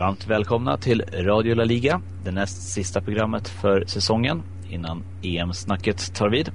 Varmt 0.00 0.26
välkomna 0.26 0.76
till 0.76 1.02
Radio 1.12 1.54
La 1.54 1.64
Liga, 1.64 2.00
det 2.24 2.30
näst 2.30 2.72
sista 2.72 3.00
programmet 3.00 3.48
för 3.48 3.84
säsongen 3.86 4.42
innan 4.70 5.02
EM-snacket 5.22 6.14
tar 6.14 6.28
vid. 6.28 6.50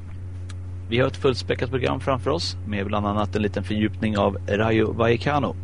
Vi 0.90 1.00
har 1.00 1.08
ett 1.08 1.18
fullspäckat 1.18 1.70
program 1.70 2.00
framför 2.00 2.32
oss 2.32 2.58
med 2.68 2.86
bland 2.86 3.08
annat 3.08 3.36
en 3.36 3.42
liten 3.42 3.64
fördjupning 3.64 4.18
av 4.18 4.38
Rayo 4.48 4.94
Vallecano 4.94 5.56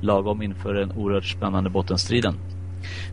lagom 0.00 0.42
inför 0.42 0.74
den 0.74 0.92
oerhört 0.92 1.24
spännande 1.24 1.70
bottenstriden. 1.70 2.34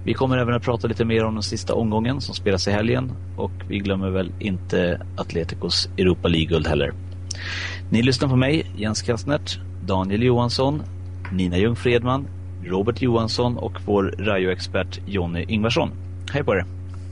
Vi 0.04 0.14
kommer 0.14 0.38
även 0.38 0.54
att 0.54 0.64
prata 0.64 0.88
lite 0.88 1.06
mer 1.06 1.24
om 1.24 1.34
den 1.34 1.44
sista 1.44 1.74
omgången 1.74 2.22
som 2.22 2.36
spelas 2.36 2.68
i 2.68 2.72
helgen 2.72 3.12
och 3.36 3.52
vi 3.68 3.80
glömmer 3.80 4.10
väl 4.10 4.32
inte 4.40 5.02
Atleticos 5.18 5.90
Europa 5.98 6.28
League-guld 6.28 6.68
heller. 6.68 6.94
Ni 7.90 8.02
lyssnar 8.04 8.30
på 8.30 8.36
mig, 8.36 8.66
Jens 8.78 9.02
Kastnert, 9.02 9.60
Daniel 9.86 10.24
Johansson, 10.24 10.82
Nina 11.32 11.58
Ljung 11.58 11.76
Fredman, 11.76 12.28
Robert 12.68 13.02
Johansson 13.02 13.58
och 13.58 13.74
vår 13.86 14.16
Rayo-expert 14.18 15.00
Jonny 15.06 15.46
Ingvarsson. 15.48 15.92
Hej 16.32 16.44
på 16.44 16.56
er! 16.56 16.66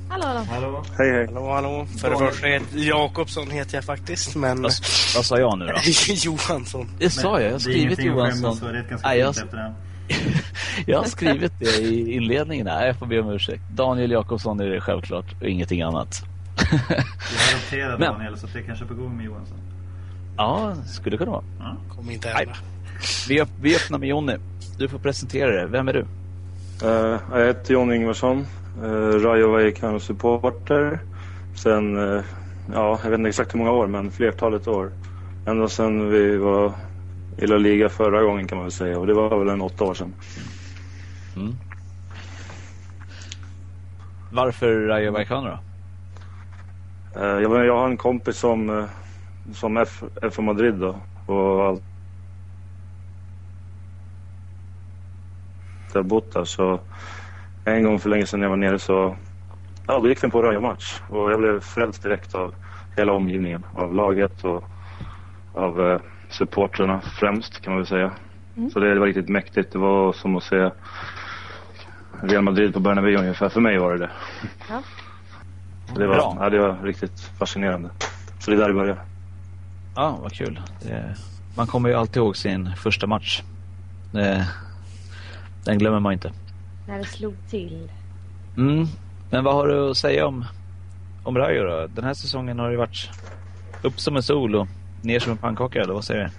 Hallå, 0.09 0.25
hallå. 0.25 0.45
Hallå. 0.49 0.83
Hej, 0.97 1.11
hej. 1.11 1.25
Hallå, 1.25 1.51
hallå. 1.53 1.87
För 2.01 2.09
det 2.09 2.17
första 2.17 2.47
heter 2.47 2.77
Jakobsson 2.77 3.51
heter 3.51 3.75
jag 3.75 3.83
faktiskt, 3.83 4.35
men... 4.35 4.61
Vad, 4.61 4.71
vad 5.15 5.25
sa 5.25 5.39
jag 5.39 5.59
nu 5.59 5.65
då? 5.65 5.73
Johansson. 6.13 6.89
Det 6.99 7.09
sa 7.09 7.39
jag, 7.39 7.47
jag 7.47 7.51
har 7.51 7.59
skrivit 7.59 7.99
Johansson. 7.99 8.55
Så 8.55 8.65
det 8.65 8.77
är 8.77 8.95
ett 8.95 9.03
Nej, 9.03 9.19
jag, 9.19 9.35
jag 10.85 10.97
har 10.97 11.05
skrivit 11.05 11.51
det 11.59 11.65
i 11.65 12.13
inledningen. 12.13 12.65
Nej, 12.65 12.87
jag 12.87 12.99
får 12.99 13.05
be 13.05 13.19
om 13.19 13.29
ursäkt. 13.29 13.63
Daniel 13.71 14.11
Jakobsson 14.11 14.59
är 14.59 14.65
det 14.65 14.81
självklart 14.81 15.25
och 15.41 15.47
ingenting 15.47 15.81
annat. 15.81 16.21
jag 16.71 17.03
adopterade 17.53 17.97
Men. 17.97 18.13
Daniel, 18.13 18.37
så 18.37 18.47
det 18.47 18.59
är 18.59 18.63
kanske 18.63 18.85
är 18.85 18.87
på 18.87 18.93
gång 18.93 19.17
med 19.17 19.25
Johansson. 19.25 19.57
Ja, 20.37 20.75
skulle 20.87 21.17
kunna 21.17 21.31
vara. 21.31 21.43
Ja. 21.59 21.77
Kommer 21.95 22.11
inte 22.11 22.29
hända. 22.29 22.55
Vi, 23.29 23.43
vi 23.61 23.75
öppnar 23.75 23.97
med 23.97 24.09
Jonny. 24.09 24.35
Du 24.77 24.87
får 24.87 24.99
presentera 24.99 25.51
dig. 25.51 25.65
Vem 25.67 25.87
är 25.87 25.93
du? 25.93 26.05
Uh, 26.83 27.19
jag 27.31 27.47
heter 27.47 27.73
Jonny 27.73 27.95
Ingvarsson. 27.95 28.45
Uh, 28.83 29.19
Rayo 29.19 29.51
Vallecano-supporter. 29.51 30.99
Sen, 31.55 31.97
uh, 31.97 32.23
ja, 32.73 32.99
jag 33.03 33.09
vet 33.09 33.19
inte 33.19 33.29
exakt 33.29 33.53
hur 33.53 33.59
många 33.59 33.71
år, 33.71 33.87
men 33.87 34.11
flertalet 34.11 34.67
år. 34.67 34.91
Ända 35.45 35.67
sedan 35.67 36.09
vi 36.09 36.37
var 36.37 36.73
i 37.37 37.47
La 37.47 37.57
Liga 37.57 37.89
förra 37.89 38.23
gången 38.23 38.47
kan 38.47 38.57
man 38.57 38.65
väl 38.65 38.71
säga. 38.71 38.99
Och 38.99 39.07
det 39.07 39.13
var 39.13 39.39
väl 39.39 39.49
en 39.49 39.61
åtta 39.61 39.83
år 39.83 39.93
sedan. 39.93 40.13
Mm. 41.35 41.55
Varför 44.31 44.87
Rayo 44.87 45.11
Vallecano 45.11 45.49
då? 45.49 45.59
Uh, 47.21 47.41
jag, 47.41 47.65
jag 47.65 47.77
har 47.77 47.89
en 47.89 47.97
kompis 47.97 48.37
som, 48.37 48.87
som 49.53 49.77
F, 49.77 50.03
F 50.21 50.39
Madrid 50.39 50.73
då. 50.73 50.95
Och 51.25 51.65
allt 51.65 51.83
alltid 55.95 56.11
har 56.11 56.21
bott 56.21 56.33
där. 56.33 56.45
Så 56.45 56.79
en 57.65 57.83
gång 57.83 57.99
för 57.99 58.09
länge 58.09 58.25
sedan 58.25 58.39
när 58.39 58.45
jag 58.45 58.49
var 58.49 58.57
nere 58.57 58.79
så 58.79 59.15
ja, 59.87 59.99
då 59.99 60.07
gick 60.07 60.23
vi 60.23 60.29
på 60.29 60.41
Röja-match. 60.41 61.01
Och 61.09 61.31
jag 61.31 61.39
blev 61.39 61.59
frälst 61.59 62.03
direkt 62.03 62.35
av 62.35 62.53
hela 62.97 63.13
omgivningen. 63.13 63.65
Av 63.75 63.93
laget 63.93 64.43
och 64.43 64.63
av 65.53 65.81
eh, 65.81 65.99
supportrarna 66.29 67.01
främst 67.01 67.61
kan 67.61 67.73
man 67.73 67.81
väl 67.81 67.87
säga. 67.87 68.11
Mm. 68.57 68.69
Så 68.69 68.79
det 68.79 68.99
var 68.99 69.07
riktigt 69.07 69.29
mäktigt. 69.29 69.71
Det 69.71 69.79
var 69.79 70.13
som 70.13 70.35
att 70.35 70.43
se 70.43 70.71
Real 72.21 72.43
Madrid 72.43 72.73
på 72.73 72.79
Bernabéu 72.79 73.17
ungefär. 73.17 73.49
För 73.49 73.61
mig 73.61 73.77
var 73.77 73.93
det 73.93 73.97
det. 73.97 74.09
Ja. 74.69 74.81
Det 75.95 76.07
var, 76.07 76.15
ja, 76.15 76.49
det 76.49 76.59
var 76.59 76.77
riktigt 76.83 77.31
fascinerande. 77.39 77.89
Så 78.39 78.51
det 78.51 78.57
är 78.57 78.61
där 78.61 78.67
det 78.67 78.73
började. 78.73 79.01
Ja, 79.95 80.19
vad 80.21 80.33
kul. 80.33 80.61
Det, 80.81 81.15
man 81.57 81.67
kommer 81.67 81.89
ju 81.89 81.95
alltid 81.95 82.17
ihåg 82.17 82.37
sin 82.37 82.75
första 82.75 83.07
match. 83.07 83.43
Den 85.65 85.77
glömmer 85.77 85.99
man 85.99 86.13
inte. 86.13 86.31
När 86.87 86.97
det 86.97 87.05
slog 87.05 87.35
till. 87.49 87.91
Mm. 88.57 88.85
Men 89.29 89.43
vad 89.43 89.53
har 89.53 89.67
du 89.67 89.89
att 89.89 89.97
säga 89.97 90.27
om, 90.27 90.45
om 91.23 91.37
Rayo 91.37 91.63
då? 91.63 91.87
Den 91.87 92.03
här 92.03 92.13
säsongen 92.13 92.59
har 92.59 92.71
det 92.71 92.77
varit 92.77 93.09
upp 93.81 93.99
som 93.99 94.15
en 94.15 94.23
sol 94.23 94.55
och 94.55 94.67
ner 95.01 95.19
som 95.19 95.31
en 95.31 95.37
pannkaka, 95.37 95.81
eller 95.81 95.93
vad 95.93 96.03
säger 96.03 96.23
du? 96.23 96.29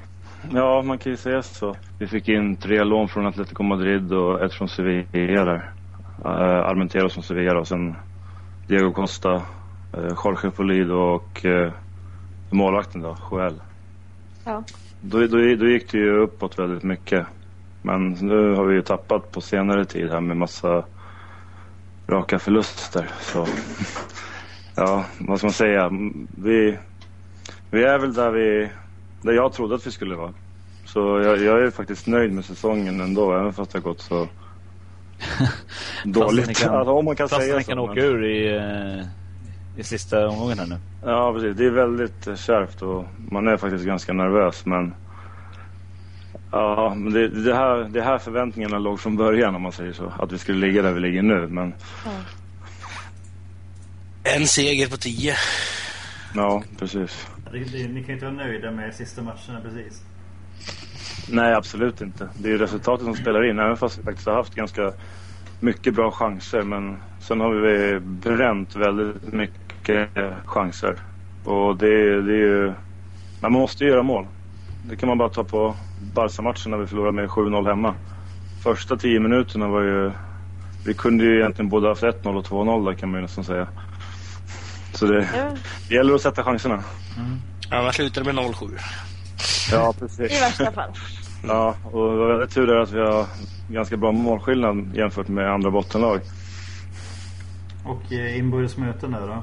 Ja, 0.56 0.82
man 0.82 0.98
kan 0.98 1.12
ju 1.12 1.16
säga 1.16 1.42
så. 1.42 1.76
Vi 1.98 2.06
fick 2.06 2.28
in 2.28 2.56
tre 2.56 2.84
lån 2.84 3.08
från 3.08 3.26
Atletico 3.26 3.62
Madrid 3.62 4.12
och 4.12 4.44
ett 4.44 4.52
från 4.52 4.68
Sevilla 4.68 5.44
där. 5.44 5.70
Uh, 6.24 6.30
Armenteros 6.70 7.12
från 7.12 7.22
Sevilla 7.22 7.58
och 7.58 7.68
sen 7.68 7.94
Diego 8.66 8.92
Costa, 8.92 9.34
uh, 9.34 10.12
Jorge 10.24 10.50
Polido 10.50 10.94
och 10.94 11.44
uh, 11.44 11.70
målvakten 12.50 13.02
då, 13.02 13.16
Joel. 13.30 13.60
Ja. 14.44 14.62
Då, 15.00 15.18
då, 15.18 15.36
då 15.36 15.68
gick 15.68 15.92
det 15.92 15.98
ju 15.98 16.16
uppåt 16.18 16.58
väldigt 16.58 16.82
mycket. 16.82 17.26
Men 17.82 18.10
nu 18.10 18.54
har 18.54 18.64
vi 18.64 18.74
ju 18.74 18.82
tappat 18.82 19.32
på 19.32 19.40
senare 19.40 19.84
tid 19.84 20.10
här 20.10 20.20
med 20.20 20.36
massa 20.36 20.84
raka 22.08 22.38
förluster. 22.38 23.10
Så 23.20 23.46
ja, 24.74 25.04
vad 25.18 25.38
ska 25.38 25.46
man 25.46 25.54
säga? 25.54 25.90
Vi, 26.36 26.78
vi 27.70 27.84
är 27.84 27.98
väl 27.98 28.14
där, 28.14 28.30
vi, 28.30 28.70
där 29.22 29.32
jag 29.32 29.52
trodde 29.52 29.74
att 29.74 29.86
vi 29.86 29.90
skulle 29.90 30.14
vara. 30.14 30.32
Så 30.84 30.98
jag, 31.00 31.38
jag 31.38 31.62
är 31.62 31.70
faktiskt 31.70 32.06
nöjd 32.06 32.32
med 32.32 32.44
säsongen 32.44 33.00
ändå, 33.00 33.32
även 33.32 33.52
fast 33.52 33.72
det 33.72 33.78
har 33.78 33.82
gått 33.82 34.00
så 34.00 34.28
dåligt. 36.04 36.58
Kan, 36.58 36.74
alltså, 36.74 36.92
om 36.92 37.04
man 37.04 37.16
kan 37.16 37.28
säga 37.28 37.58
ni 37.58 37.64
kan 37.64 37.76
så, 37.76 37.82
åka 37.82 37.94
men... 37.94 38.04
ur 38.04 38.24
i, 38.24 38.56
eh, 38.56 39.06
i 39.76 39.84
sista 39.84 40.28
omgången 40.28 40.58
här 40.58 40.66
nu. 40.66 40.76
Ja, 41.04 41.32
precis. 41.32 41.56
Det 41.56 41.66
är 41.66 41.70
väldigt 41.70 42.38
kärvt 42.38 42.82
och 42.82 43.04
man 43.16 43.48
är 43.48 43.56
faktiskt 43.56 43.84
ganska 43.84 44.12
nervös. 44.12 44.66
Men 44.66 44.94
Ja, 46.56 46.94
men 46.94 47.12
det, 47.12 47.28
det, 47.28 47.54
här, 47.54 47.88
det 47.90 48.02
här 48.02 48.18
förväntningarna 48.18 48.78
låg 48.78 49.00
från 49.00 49.16
början 49.16 49.54
om 49.54 49.62
man 49.62 49.72
säger 49.72 49.92
så. 49.92 50.12
Att 50.18 50.32
vi 50.32 50.38
skulle 50.38 50.66
ligga 50.66 50.82
där 50.82 50.92
vi 50.92 51.00
ligger 51.00 51.22
nu, 51.22 51.46
men... 51.46 51.74
Ja. 52.04 52.10
En 54.22 54.46
seger 54.46 54.88
på 54.88 54.96
tio. 54.96 55.34
Ja, 56.34 56.62
precis. 56.78 57.28
Ni 57.52 58.04
kan 58.06 58.14
inte 58.14 58.24
vara 58.24 58.36
nöjda 58.36 58.70
med 58.70 58.94
sista 58.94 59.22
matcherna 59.22 59.60
precis? 59.62 60.02
Nej, 61.30 61.54
absolut 61.54 62.00
inte. 62.00 62.28
Det 62.38 62.48
är 62.48 62.52
ju 62.52 62.58
resultatet 62.58 63.04
som 63.04 63.14
spelar 63.14 63.50
in, 63.50 63.58
även 63.58 63.76
fast 63.76 63.98
vi 63.98 64.02
faktiskt 64.02 64.26
har 64.26 64.34
haft 64.34 64.54
ganska 64.54 64.92
mycket 65.60 65.94
bra 65.94 66.10
chanser. 66.10 66.62
Men 66.62 66.96
sen 67.20 67.40
har 67.40 67.50
vi 67.50 68.00
bränt 68.00 68.76
väldigt 68.76 69.32
mycket 69.32 70.10
chanser. 70.44 70.96
Och 71.44 71.76
det, 71.76 72.22
det 72.22 72.32
är 72.32 72.46
ju... 72.46 72.72
Man 73.40 73.52
måste 73.52 73.84
ju 73.84 73.90
göra 73.90 74.02
mål. 74.02 74.26
Det 74.88 74.96
kan 74.96 75.08
man 75.08 75.18
bara 75.18 75.28
ta 75.28 75.44
på 75.44 75.74
Barca-matchen 76.16 76.70
när 76.70 76.78
vi 76.78 76.86
förlorade 76.86 77.12
med 77.12 77.28
7-0 77.28 77.68
hemma. 77.68 77.94
Första 78.62 78.96
tio 78.96 79.20
minuterna 79.20 79.68
var 79.68 79.82
ju... 79.82 80.12
Vi 80.86 80.94
kunde 80.94 81.24
ju 81.24 81.38
egentligen 81.40 81.68
både 81.68 81.88
haft 81.88 82.02
1-0 82.02 82.36
och 82.36 82.44
2-0 82.44 82.86
där 82.86 82.94
kan 82.94 83.10
man 83.10 83.18
ju 83.18 83.22
nästan 83.22 83.44
säga. 83.44 83.68
Så 84.94 85.06
det, 85.06 85.28
ja. 85.36 85.50
det 85.88 85.94
gäller 85.94 86.14
att 86.14 86.20
sätta 86.20 86.42
chanserna. 86.42 86.74
Mm. 86.74 87.38
Annars 87.70 87.94
slutar 87.94 88.24
det 88.24 88.32
med 88.32 88.44
0-7. 88.44 88.78
Ja, 89.72 89.94
precis. 89.98 90.32
I 90.32 90.40
värsta 90.40 90.72
fall. 90.72 90.90
Ja, 91.48 91.74
och 91.84 92.10
det 92.10 92.16
var 92.16 92.28
väldigt 92.28 92.54
tur 92.54 92.82
att 92.82 92.92
vi 92.92 93.00
har 93.00 93.26
ganska 93.70 93.96
bra 93.96 94.12
målskillnad 94.12 94.94
jämfört 94.94 95.28
med 95.28 95.52
andra 95.52 95.70
bottenlag. 95.70 96.20
Och 97.84 98.12
eh, 98.12 98.38
inbördes 98.38 98.76
möten 98.76 99.10
där 99.10 99.20
då? 99.20 99.42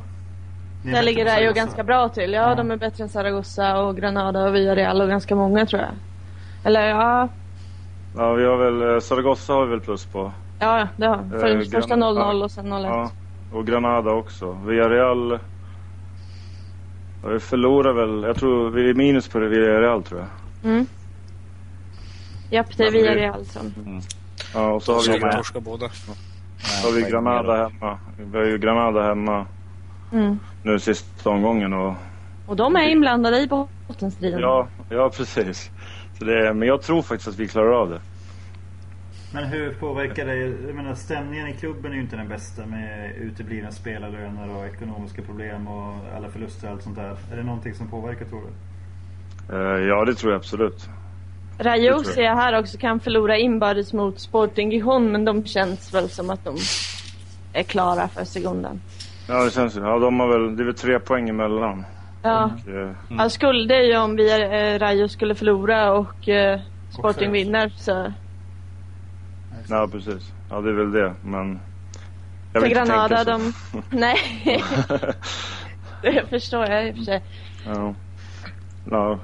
Där 0.91 1.03
ligger 1.03 1.25
det 1.25 1.44
ju 1.44 1.53
ganska 1.53 1.84
bra 1.84 2.09
till. 2.09 2.34
Ja, 2.34 2.50
ja, 2.50 2.55
de 2.55 2.72
är 2.72 2.78
bättre 2.78 3.03
än 3.03 3.09
Zaragoza 3.09 3.78
och 3.78 3.97
Granada 3.97 4.44
och 4.44 4.55
Villarreal 4.55 5.01
och 5.01 5.07
ganska 5.07 5.35
många 5.35 5.66
tror 5.66 5.81
jag. 5.81 5.91
Eller 6.63 6.90
ja... 6.90 7.29
Ja, 8.16 8.34
vi 8.34 8.46
har 8.46 8.57
väl... 8.57 8.96
Eh, 8.96 9.00
Zaragoza 9.00 9.53
har 9.53 9.66
vi 9.66 9.72
väl 9.72 9.79
plus 9.79 10.06
på. 10.06 10.31
Ja, 10.59 10.88
det 10.97 11.06
har 11.07 11.40
För 11.40 11.56
eh, 11.56 11.59
Första 11.59 11.96
0-0 11.96 12.44
och 12.44 12.51
sen 12.51 12.74
0-1. 12.74 12.85
Ja, 12.85 13.12
och 13.51 13.68
Granada 13.68 14.12
också. 14.12 14.57
Villarreal... 14.66 15.40
vi 17.28 17.40
förlorar 17.40 17.93
väl... 17.93 18.23
Jag 18.23 18.35
tror 18.35 18.70
vi 18.70 18.90
är 18.90 18.93
minus 18.93 19.28
på 19.28 19.40
Villarreal 19.40 20.03
tror 20.03 20.20
jag. 20.20 20.29
Mm. 20.72 20.85
Japp, 22.49 22.78
det 22.78 22.84
är 22.84 22.91
Villarreal 22.91 23.46
som... 23.46 23.73
Mm. 23.85 24.02
Ja, 24.53 24.72
och 24.72 24.84
så 24.84 24.93
har 24.93 25.14
vi... 25.14 25.20
torska 25.20 25.59
båda. 25.59 25.90
Så 25.90 26.88
har 26.88 26.96
vi 26.96 27.11
Granada 27.11 27.55
hemma. 27.55 27.99
Vi 28.17 28.38
har 28.38 28.46
ju 28.46 28.58
Granada 28.58 29.03
hemma. 29.03 29.46
Mm. 30.11 30.40
Nu 30.64 30.79
sista 30.79 31.29
omgången 31.29 31.73
och... 31.73 31.93
Och 32.47 32.55
de 32.55 32.76
är 32.76 32.90
inblandade 32.90 33.40
i 33.40 33.47
bottenstriden. 33.88 34.40
Ja, 34.40 34.67
ja 34.90 35.09
precis. 35.09 35.72
Så 36.18 36.26
det, 36.26 36.54
men 36.54 36.68
jag 36.68 36.82
tror 36.82 37.02
faktiskt 37.02 37.28
att 37.28 37.40
vi 37.40 37.48
klarar 37.48 37.82
av 37.82 37.90
det. 37.90 38.02
Men 39.34 39.44
hur 39.44 39.74
påverkar 39.74 40.26
det? 40.26 40.36
Jag 40.36 40.76
menar 40.76 40.96
stämningen 40.96 41.48
i 41.48 41.54
klubben 41.54 41.92
är 41.92 41.96
ju 41.96 42.02
inte 42.02 42.16
den 42.16 42.28
bästa 42.28 42.66
med 42.66 43.16
uteblivna 43.16 43.72
spelarlöner 43.72 44.58
och 44.58 44.66
ekonomiska 44.66 45.22
problem 45.22 45.68
och 45.68 45.96
alla 46.16 46.30
förluster 46.30 46.68
och 46.68 46.74
allt 46.74 46.84
sånt 46.84 46.96
där. 46.96 47.18
Är 47.32 47.38
det 47.38 47.44
någonting 47.44 47.74
som 47.74 47.88
påverkar 47.88 48.26
tror 48.26 48.42
du? 48.42 49.56
Uh, 49.56 49.88
ja 49.88 50.06
det 50.06 50.16
tror 50.16 50.32
jag 50.32 50.40
absolut. 50.40 50.90
Rayo 51.58 52.04
ser 52.04 52.22
jag 52.22 52.36
här 52.36 52.60
också 52.60 52.78
kan 52.78 53.00
förlora 53.00 53.38
inbördes 53.38 53.94
mot 53.94 54.20
Sporting 54.20 54.72
Gijon 54.72 55.12
men 55.12 55.26
de 55.26 55.46
känns 55.46 55.94
väl 55.94 56.10
som 56.10 56.30
att 56.30 56.44
de 56.46 56.58
är 57.54 57.64
klara 57.64 58.08
för 58.08 58.24
sekunden. 58.24 58.82
Ja 59.28 59.44
det 59.44 59.52
känns 59.52 59.78
ju. 59.78 59.82
Ja 59.82 60.00
de 60.00 60.20
har 60.20 60.28
väl, 60.28 60.56
det 60.58 60.64
är 60.64 60.66
väl 60.66 60.76
tre 60.76 61.00
poäng 61.00 61.30
emellan. 61.30 61.86
Ja. 62.23 62.43
Och, 62.46 62.70
eh, 62.70 62.81
mm. 62.81 62.96
ja, 63.09 63.29
skulle 63.29 63.84
ju 63.84 63.97
om 63.97 64.16
vi 64.16 64.31
eh, 64.31 64.79
Rayo 64.79 65.08
skulle 65.08 65.35
förlora 65.35 65.93
och 65.93 66.29
eh, 66.29 66.59
Sporting 66.90 67.31
vinner 67.31 67.70
så... 67.70 68.14
Ja, 69.70 69.87
precis. 69.91 70.34
Ja, 70.49 70.61
det 70.61 70.70
är 70.70 70.73
väl 70.73 70.91
det, 70.91 71.14
men... 71.22 71.59
Jag 72.53 72.61
För 72.61 72.70
vill 72.70 72.78
inte 72.78 72.91
Granada, 72.91 73.25
tänka 73.25 73.31
de... 73.31 73.53
Nej. 73.97 74.17
det 76.02 76.29
förstår 76.29 76.66
jag 76.66 76.87
i 76.87 76.91
och 76.91 76.96
för 76.96 77.03
sig. 77.03 77.22
ja. 77.66 77.93
ja, 78.91 79.19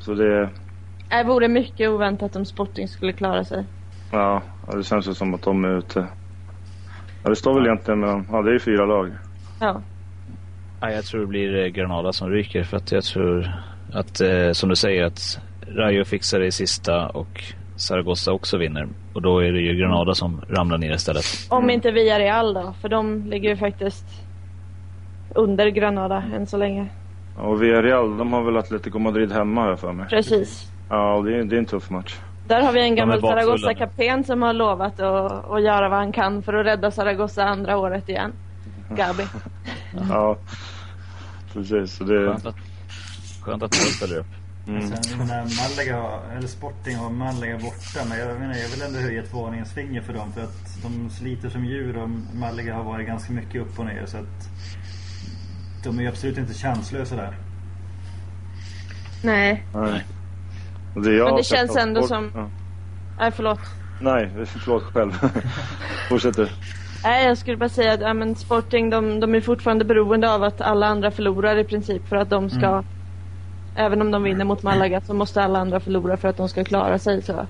så 0.00 0.14
det... 0.14 0.48
Det 1.08 1.24
vore 1.24 1.48
mycket 1.48 1.88
oväntat 1.88 2.36
om 2.36 2.44
Sporting 2.44 2.88
skulle 2.88 3.12
klara 3.12 3.44
sig. 3.44 3.64
Ja, 4.12 4.42
ja, 4.66 4.76
det 4.76 4.84
känns 4.84 5.08
ju 5.08 5.14
som 5.14 5.34
att 5.34 5.42
de 5.42 5.64
är 5.64 5.78
ute. 5.78 6.06
Ja, 7.22 7.30
det 7.30 7.36
står 7.36 7.54
väl 7.54 7.66
egentligen 7.66 8.00
mellan... 8.00 8.26
Ja, 8.32 8.42
det 8.42 8.50
är 8.50 8.52
ju 8.52 8.60
fyra 8.60 8.86
lag. 8.86 9.12
Ja. 9.60 9.82
Ja, 10.80 10.90
jag 10.90 11.04
tror 11.04 11.20
det 11.20 11.26
blir 11.26 11.64
eh, 11.64 11.66
Granada 11.66 12.12
som 12.12 12.30
ryker 12.30 12.62
för 12.64 12.76
att 12.76 12.92
jag 12.92 13.04
tror 13.04 13.52
att, 13.92 14.20
eh, 14.20 14.52
som 14.52 14.68
du 14.68 14.76
säger, 14.76 15.04
att 15.04 15.40
Rayo 15.66 16.04
fixar 16.04 16.40
det 16.40 16.46
i 16.46 16.52
sista 16.52 17.08
och 17.08 17.44
Zaragoza 17.76 18.32
också 18.32 18.58
vinner. 18.58 18.88
Och 19.12 19.22
då 19.22 19.38
är 19.38 19.52
det 19.52 19.60
ju 19.60 19.74
Granada 19.74 20.14
som 20.14 20.40
ramlar 20.48 20.78
ner 20.78 20.94
istället. 20.94 21.24
Om 21.48 21.70
inte 21.70 21.90
Villarreal 21.90 22.54
då, 22.54 22.74
för 22.80 22.88
de 22.88 23.26
ligger 23.26 23.48
ju 23.48 23.56
faktiskt 23.56 24.06
under 25.34 25.68
Granada 25.68 26.22
än 26.34 26.46
så 26.46 26.56
länge. 26.56 26.86
Och 27.38 27.62
Villarreal, 27.62 28.18
de 28.18 28.32
har 28.32 28.42
väl 28.42 28.56
Atletico 28.56 28.98
Madrid 28.98 29.32
hemma 29.32 29.60
har 29.60 29.68
jag 29.68 29.80
för 29.80 29.92
mig. 29.92 30.06
Precis. 30.08 30.72
Ja, 30.90 31.22
det 31.26 31.36
är, 31.36 31.44
det 31.44 31.56
är 31.56 31.58
en 31.58 31.66
tuff 31.66 31.90
match. 31.90 32.16
Där 32.48 32.62
har 32.62 32.72
vi 32.72 32.80
en 32.80 32.96
gammal. 32.96 33.20
Zaragoza-kapten 33.20 34.24
som 34.24 34.42
har 34.42 34.52
lovat 34.52 35.00
att, 35.00 35.50
att 35.50 35.62
göra 35.62 35.88
vad 35.88 35.98
han 35.98 36.12
kan 36.12 36.42
för 36.42 36.54
att 36.54 36.66
rädda 36.66 36.90
Zaragoza 36.90 37.44
andra 37.44 37.78
året 37.78 38.08
igen. 38.08 38.32
Gabi. 38.96 39.26
Ja, 40.08 40.38
precis. 41.52 41.96
Så 41.96 42.04
det... 42.04 42.26
Skönt 42.26 42.46
att, 42.46 42.56
skönt 43.42 43.62
att 43.62 43.74
ställer 43.74 44.18
upp. 44.18 44.26
Mm. 44.68 44.88
Sen, 44.88 45.18
menar, 45.18 45.36
Malaga, 45.36 46.20
eller 46.36 46.48
Sporting 46.48 46.96
har 46.96 47.10
Malaga 47.10 47.58
borta. 47.58 48.04
Men 48.08 48.18
jag, 48.18 48.40
menar, 48.40 48.54
jag 48.54 48.68
vill 48.68 48.82
ändå 48.82 48.98
höja 48.98 49.22
ett 49.22 49.32
varningens 49.34 49.72
finger 49.72 50.02
för 50.02 50.12
dem. 50.12 50.32
För 50.32 50.40
att 50.42 50.82
de 50.82 51.10
sliter 51.10 51.48
som 51.48 51.64
djur 51.64 51.96
och 51.96 52.08
Malaga 52.34 52.74
har 52.74 52.84
varit 52.84 53.06
ganska 53.06 53.32
mycket 53.32 53.62
upp 53.62 53.78
och 53.78 53.84
ner. 53.86 54.06
Så 54.06 54.16
att 54.16 54.48
de 55.84 55.98
är 55.98 56.02
ju 56.02 56.08
absolut 56.08 56.38
inte 56.38 56.54
chanslösa 56.54 57.16
där. 57.16 57.36
Nej, 59.24 59.66
Nej. 59.74 60.04
Det 60.94 61.12
jag 61.12 61.26
Men 61.28 61.36
det 61.36 61.44
känns 61.44 61.76
ändå 61.76 62.06
som- 62.06 62.30
Ja. 62.34 62.50
nej 63.18 63.30
förlåt. 63.30 63.60
Nej, 64.00 64.30
förlåt 64.46 64.82
själv. 64.82 65.12
Fortsätt 66.08 66.36
du. 66.36 66.48
Nej, 67.04 67.26
jag 67.26 67.38
skulle 67.38 67.56
bara 67.56 67.68
säga 67.68 67.92
att 67.92 68.00
ja, 68.00 68.14
men 68.14 68.36
Sporting 68.36 68.90
de, 68.90 69.20
de 69.20 69.34
är 69.34 69.40
fortfarande 69.40 69.84
beroende 69.84 70.34
av 70.34 70.42
att 70.42 70.60
alla 70.60 70.86
andra 70.86 71.10
förlorar 71.10 71.56
i 71.56 71.64
princip 71.64 72.08
för 72.08 72.16
att 72.16 72.30
de 72.30 72.50
ska 72.50 72.82
Även 73.76 74.00
om 74.00 74.10
de 74.10 74.22
vinner 74.22 74.44
mot 74.44 74.62
Malaga 74.62 75.00
så 75.00 75.14
måste 75.14 75.42
alla 75.42 75.58
andra 75.58 75.80
förlora 75.80 76.16
för 76.16 76.28
att 76.28 76.36
de 76.36 76.48
ska 76.48 76.64
klara 76.64 76.98
sig. 76.98 77.22
Så. 77.22 77.46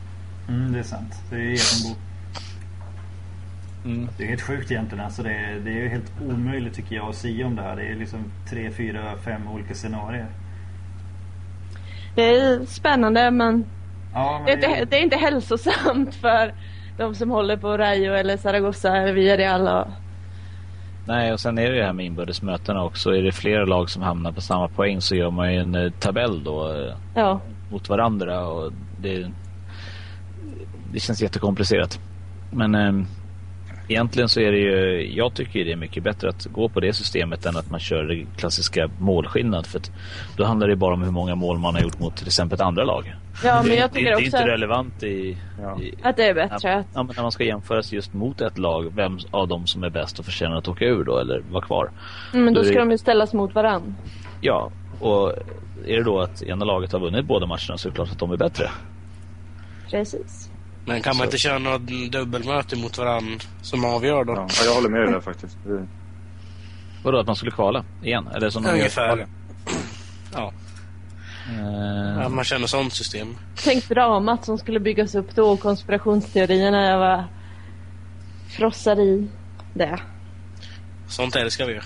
Mm, 0.48 0.72
det 0.72 0.78
är 0.78 0.82
sant. 0.82 1.14
Det 1.30 1.36
är 1.36 1.40
genombo. 1.40 2.00
Mm. 3.84 4.08
Det 4.18 4.24
är 4.24 4.28
helt 4.28 4.42
sjukt 4.42 4.70
egentligen. 4.70 5.04
Alltså 5.04 5.22
det, 5.22 5.32
är, 5.32 5.60
det 5.64 5.70
är 5.70 5.82
ju 5.82 5.88
helt 5.88 6.12
omöjligt 6.22 6.74
tycker 6.74 6.96
jag 6.96 7.08
att 7.08 7.16
säga 7.16 7.46
om 7.46 7.56
det 7.56 7.62
här. 7.62 7.76
Det 7.76 7.82
är 7.82 7.94
liksom 7.94 8.24
tre, 8.50 8.70
fyra, 8.70 9.16
fem 9.24 9.48
olika 9.48 9.74
scenarier. 9.74 10.26
Det 12.14 12.22
är 12.22 12.64
spännande 12.66 13.30
men 13.30 13.64
Ja, 14.14 14.42
det 14.46 14.52
är, 14.52 14.56
men 14.56 14.70
inte, 14.70 14.84
det 14.84 14.96
är 14.96 15.02
inte 15.02 15.16
hälsosamt 15.16 16.14
för 16.14 16.54
de 17.00 17.14
som 17.14 17.30
håller 17.30 17.56
på 17.56 17.76
Rayo 17.76 18.14
eller 18.14 18.36
Zaragoza 18.36 18.96
eller 18.96 19.12
Villarreal. 19.12 19.68
Och, 19.68 19.92
Nej, 21.06 21.32
och 21.32 21.40
sen 21.40 21.58
är 21.58 21.70
det 21.70 21.78
det 21.78 21.84
här 21.84 21.92
med 21.92 22.06
inbördes 22.06 22.42
mötena 22.42 22.84
också. 22.84 23.10
Är 23.10 23.22
det 23.22 23.32
flera 23.32 23.64
lag 23.64 23.90
som 23.90 24.02
hamnar 24.02 24.32
på 24.32 24.40
samma 24.40 24.68
poäng 24.68 25.00
så 25.00 25.16
gör 25.16 25.30
man 25.30 25.54
ju 25.54 25.60
en 25.60 25.74
eh, 25.74 25.90
tabell 25.90 26.44
då 26.44 26.72
eh, 26.72 26.94
ja. 27.14 27.40
mot 27.70 27.88
varandra 27.88 28.46
och 28.46 28.72
det, 29.00 29.30
det 30.92 31.00
känns 31.00 31.22
jättekomplicerat. 31.22 32.00
Men 32.50 32.74
eh, 32.74 33.06
egentligen 33.90 34.28
så 34.28 34.40
är 34.40 34.52
det 34.52 34.58
ju, 34.58 35.12
jag 35.16 35.34
tycker 35.34 35.64
det 35.64 35.72
är 35.72 35.76
mycket 35.76 36.02
bättre 36.02 36.28
att 36.28 36.44
gå 36.46 36.68
på 36.68 36.80
det 36.80 36.92
systemet 36.92 37.46
än 37.46 37.56
att 37.56 37.70
man 37.70 37.80
kör 37.80 38.04
det 38.04 38.26
klassiska 38.36 38.90
målskillnad. 38.98 39.66
För 39.66 39.78
att 39.78 39.90
då 40.36 40.44
handlar 40.44 40.68
det 40.68 40.76
bara 40.76 40.94
om 40.94 41.02
hur 41.02 41.10
många 41.10 41.34
mål 41.34 41.58
man 41.58 41.74
har 41.74 41.82
gjort 41.82 41.98
mot 41.98 42.16
till 42.16 42.26
exempel 42.26 42.54
ett 42.54 42.60
andra 42.60 42.84
lag. 42.84 43.14
ja, 43.44 43.54
men 43.62 43.64
det, 43.70 43.74
jag 43.76 43.90
det, 43.90 43.94
tycker 43.94 44.04
det 44.06 44.10
är 44.10 44.14
också 44.14 44.24
inte 44.26 44.46
relevant 44.46 45.02
i, 45.02 45.36
Ja. 45.62 45.80
i 45.80 45.94
att 46.02 46.16
det 46.16 46.24
är 46.28 46.34
bättre. 46.34 46.74
Att, 46.78 46.84
Ja, 46.94 47.02
när 47.02 47.22
man 47.22 47.32
ska 47.32 47.44
jämföras 47.44 47.92
just 47.92 48.12
mot 48.14 48.40
ett 48.40 48.58
lag, 48.58 48.92
vem 48.94 49.18
av 49.30 49.48
dem 49.48 49.66
som 49.66 49.84
är 49.84 49.90
bäst 49.90 50.18
och 50.18 50.24
förtjänar 50.24 50.56
att 50.56 50.68
åka 50.68 50.84
ur 50.84 51.04
då 51.04 51.18
eller 51.18 51.42
vara 51.50 51.64
kvar. 51.64 51.90
mm, 52.32 52.44
men 52.44 52.54
då 52.54 52.60
då 52.60 52.64
ska 52.64 52.74
det- 52.74 52.80
de 52.80 52.90
ju 52.90 52.98
ställas 52.98 53.32
mot 53.32 53.54
varann. 53.54 53.94
Ja, 54.40 54.70
och 55.00 55.32
är 55.86 55.96
det 55.96 56.02
då 56.02 56.20
att 56.20 56.42
ena 56.42 56.64
laget 56.64 56.92
har 56.92 57.00
vunnit 57.00 57.24
båda 57.26 57.46
matcherna 57.46 57.78
så 57.78 57.88
är 57.88 57.90
det 57.90 57.94
klart 57.94 58.10
att 58.12 58.18
de 58.18 58.30
är 58.32 58.36
bättre. 58.36 58.70
Precis. 59.90 60.49
Men 60.90 61.02
kan 61.02 61.10
man 61.10 61.18
Så. 61.18 61.24
inte 61.24 61.38
köra 61.38 61.58
något 61.58 61.82
dubbelmöte 62.12 62.76
mot 62.76 62.98
varandra 62.98 63.38
som 63.62 63.84
avgör 63.84 64.24
då? 64.24 64.32
Ja, 64.32 64.46
ja, 64.58 64.64
jag 64.64 64.74
håller 64.74 64.88
med 64.88 65.00
dig 65.00 65.12
där 65.12 65.20
faktiskt. 65.20 65.56
Det- 65.66 65.86
Vadå, 67.04 67.18
att 67.18 67.26
man 67.26 67.36
skulle 67.36 67.50
kvala 67.50 67.84
igen? 68.02 68.28
Eller 68.34 68.50
som 68.50 68.62
de 68.62 68.68
gör 68.68 68.74
Ungefär. 68.76 69.06
Italien? 69.06 69.28
Ja. 70.34 70.52
Eh, 71.48 72.22
ja, 72.22 72.28
man 72.28 72.44
känner 72.44 72.66
sånt 72.66 72.92
system. 72.92 73.28
Tänk 73.64 73.88
dramat 73.88 74.44
som 74.44 74.58
skulle 74.58 74.80
byggas 74.80 75.14
upp 75.14 75.34
då 75.34 75.50
och 75.50 75.60
konspirationsteorierna 75.60 76.86
jag 76.86 76.98
var 76.98 77.24
frossar 78.56 79.00
i 79.00 79.28
det. 79.74 79.98
Sånt 81.08 81.36
älskar 81.36 81.66
vi 81.66 81.72
ju. 81.72 81.80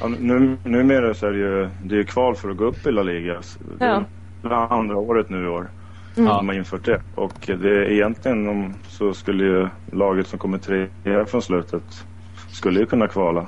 Ja, 0.00 0.06
nu, 0.08 0.56
numera 0.64 1.14
så 1.14 1.26
är 1.26 1.30
det 1.30 1.38
ju, 1.38 1.68
det 1.84 1.94
är 1.94 1.98
ju 1.98 2.04
kval 2.04 2.36
för 2.36 2.50
att 2.50 2.56
gå 2.56 2.64
upp 2.64 2.86
i 2.86 2.92
La 2.92 3.02
Liga. 3.02 3.40
Det 3.78 3.84
är 3.84 3.88
Ja. 3.88 4.04
det 4.42 4.56
andra 4.56 4.96
året 4.96 5.30
nu 5.30 5.44
i 5.44 5.48
år 5.48 5.70
Mm. 6.16 6.28
de 6.28 6.48
har 6.48 6.54
infört 6.54 6.84
det. 6.84 7.02
Och 7.14 7.34
det 7.46 7.52
är 7.68 7.90
egentligen 7.90 8.48
om, 8.48 8.74
så 8.88 9.14
skulle 9.14 9.44
ju 9.44 9.68
laget 9.92 10.26
som 10.26 10.38
kommer 10.38 10.58
trea 10.58 11.26
från 11.26 11.42
slutet 11.42 12.04
skulle 12.48 12.80
ju 12.80 12.86
kunna 12.86 13.08
kvala. 13.08 13.46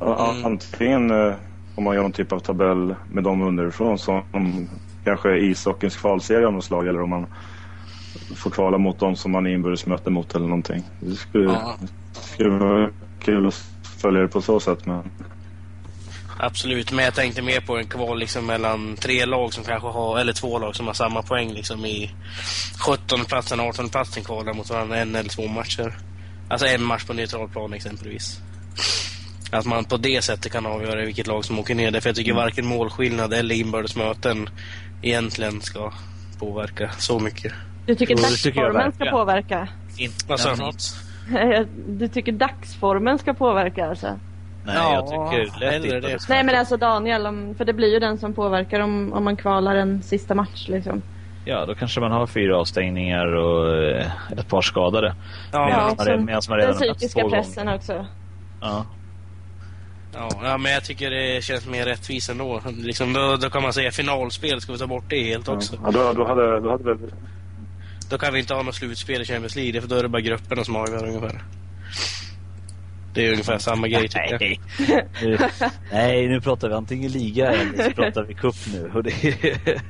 Mm. 0.00 0.44
Antingen 0.44 1.10
eh, 1.10 1.34
om 1.74 1.84
man 1.84 1.94
gör 1.94 2.02
någon 2.02 2.12
typ 2.12 2.32
av 2.32 2.38
tabell 2.40 2.94
med 3.10 3.24
dem 3.24 3.42
underifrån 3.42 3.98
som 3.98 4.22
kanske 5.04 5.30
är 5.30 5.36
ishockeyns 5.36 5.96
kvalserie 5.96 6.46
av 6.46 6.52
något 6.52 6.64
slag 6.64 6.86
eller 6.88 7.02
om 7.02 7.10
man 7.10 7.26
får 8.36 8.50
kvala 8.50 8.78
mot 8.78 8.98
dem 8.98 9.16
som 9.16 9.32
man 9.32 9.46
är 9.46 9.50
inbördes 9.50 9.86
möte 9.86 10.10
mot 10.10 10.34
eller 10.34 10.46
någonting. 10.46 10.82
Det 11.00 11.14
skulle, 11.14 11.44
Ja. 11.44 11.76
skulle 12.12 12.50
vara 12.50 12.90
kul 13.20 13.46
att 13.46 13.54
följa 14.00 14.20
det 14.22 14.28
på 14.28 14.40
så 14.40 14.60
sätt 14.60 14.86
men 14.86 15.02
Absolut, 16.40 16.92
men 16.92 17.04
jag 17.04 17.14
tänkte 17.14 17.42
mer 17.42 17.60
på 17.60 17.78
en 17.78 17.86
kval 17.86 18.18
liksom 18.18 18.46
mellan 18.46 18.96
tre 18.96 19.24
lag 19.24 19.54
som 19.54 19.64
kanske 19.64 19.88
har, 19.88 20.18
eller 20.18 20.32
två 20.32 20.58
lag 20.58 20.76
som 20.76 20.86
har 20.86 20.94
samma 20.94 21.22
poäng 21.22 21.52
liksom 21.52 21.84
i 21.86 22.10
17 22.86 23.24
platsen, 23.24 23.60
18 23.60 23.88
platsen 23.88 24.24
kvalar 24.24 24.54
mot 24.54 24.70
varandra 24.70 24.96
en 24.96 25.14
eller 25.14 25.30
två 25.30 25.46
matcher. 25.46 25.98
Alltså 26.48 26.66
en 26.66 26.82
match 26.82 27.04
på 27.04 27.12
neutral 27.12 27.48
plan 27.48 27.72
exempelvis. 27.72 28.40
Att 29.50 29.66
man 29.66 29.84
på 29.84 29.96
det 29.96 30.24
sättet 30.24 30.52
kan 30.52 30.66
avgöra 30.66 31.04
vilket 31.04 31.26
lag 31.26 31.44
som 31.44 31.58
åker 31.58 31.74
ner. 31.74 31.90
Därför 31.90 32.08
jag 32.08 32.16
tycker 32.16 32.34
varken 32.34 32.66
målskillnad 32.66 33.34
eller 33.34 33.54
inbördes 33.54 33.96
möten 33.96 34.48
egentligen 35.02 35.60
ska 35.60 35.92
påverka 36.38 36.90
så 36.98 37.18
mycket. 37.18 37.52
Du 37.86 37.94
tycker 37.94 38.14
Jo, 38.14 38.22
dagsformen 38.22 38.92
ska 38.92 39.10
påverka? 39.10 39.68
in, 39.96 40.12
Vad 40.26 40.40
sa 40.40 40.54
nej, 41.28 41.66
du? 41.88 41.92
Du 41.98 42.08
tycker 42.08 42.32
dagsformen 42.32 43.18
ska 43.18 43.34
påverka 43.34 43.86
alltså? 43.86 44.18
Nej, 44.68 44.76
Ja, 44.76 44.94
jag 44.94 45.06
tycker 45.30 45.60
lätt 45.60 45.84
inte 45.84 46.00
det. 46.00 46.18
Nej 46.28 46.44
men 46.44 46.54
alltså 46.58 46.76
Daniel, 46.76 47.26
om, 47.26 47.54
för 47.58 47.64
det 47.64 47.72
blir 47.72 47.92
ju 47.92 47.98
den 47.98 48.18
som 48.18 48.34
påverkar 48.34 48.80
om, 48.80 49.12
om 49.12 49.24
man 49.24 49.36
kvalar 49.36 49.76
en 49.76 50.02
sista 50.02 50.34
match 50.34 50.68
liksom. 50.68 51.02
Ja, 51.44 51.66
då 51.66 51.74
kanske 51.74 52.00
man 52.00 52.12
har 52.12 52.26
fyra 52.26 52.58
avstängningar 52.58 53.26
och 53.34 53.76
eh, 53.84 54.06
ett 54.38 54.48
par 54.48 54.62
skadade. 54.62 55.14
Ja, 55.52 55.66
Medan 55.66 55.94
Ja, 55.98 56.04
man, 56.16 56.24
medan 56.24 56.42
man 56.48 56.58
Den 56.58 56.66
redan 56.68 56.88
haft 56.88 56.98
psykiska 56.98 57.28
pressen 57.28 57.64
gånger. 57.66 57.78
också. 57.78 58.06
Ja. 58.60 58.86
Ja, 60.14 60.28
ja, 60.42 60.58
men 60.58 60.72
jag 60.72 60.84
tycker 60.84 61.10
det 61.10 61.44
känns 61.44 61.66
mer 61.66 61.84
rättvist 61.84 62.30
ändå. 62.30 62.60
Liksom, 62.78 63.12
då, 63.12 63.36
då 63.36 63.50
kan 63.50 63.62
man 63.62 63.72
säga 63.72 63.90
finalspel, 63.90 64.60
ska 64.60 64.72
vi 64.72 64.78
ta 64.78 64.86
bort 64.86 65.04
det 65.08 65.22
helt 65.22 65.48
också? 65.48 65.76
ja, 65.84 65.90
då, 65.90 66.12
då, 66.12 66.26
hade, 66.26 66.60
då 66.60 66.70
hade 66.70 66.84
väl 66.84 66.98
Då 68.10 68.18
kan 68.18 68.32
vi 68.32 68.38
inte 68.40 68.54
ha 68.54 68.62
något 68.62 68.74
slutspel 68.74 69.22
i 69.22 69.24
Champions 69.24 69.56
League, 69.56 69.80
för 69.80 69.88
då 69.88 69.94
är 69.96 70.02
det 70.02 70.08
bara 70.08 70.22
grupperna 70.22 70.64
som 70.64 70.76
avgör 70.76 71.06
ungefär. 71.06 71.42
Det 73.18 73.26
är 73.26 73.32
ungefär 73.32 73.58
samma 73.58 73.88
grej 73.88 74.08
tycker 74.08 74.30
jag. 74.30 74.40
Nej. 74.40 74.60
Nu, 75.22 75.38
nej, 75.92 76.28
nu 76.28 76.40
pratar 76.40 76.68
vi 76.68 76.74
antingen 76.74 77.12
liga 77.12 77.50
eller 77.50 77.84
så 77.84 77.90
pratar 78.02 78.22
vi 78.22 78.34
cup 78.34 78.54
nu. 78.72 78.90
Och 78.94 79.02
det 79.02 79.24
är, 79.24 79.82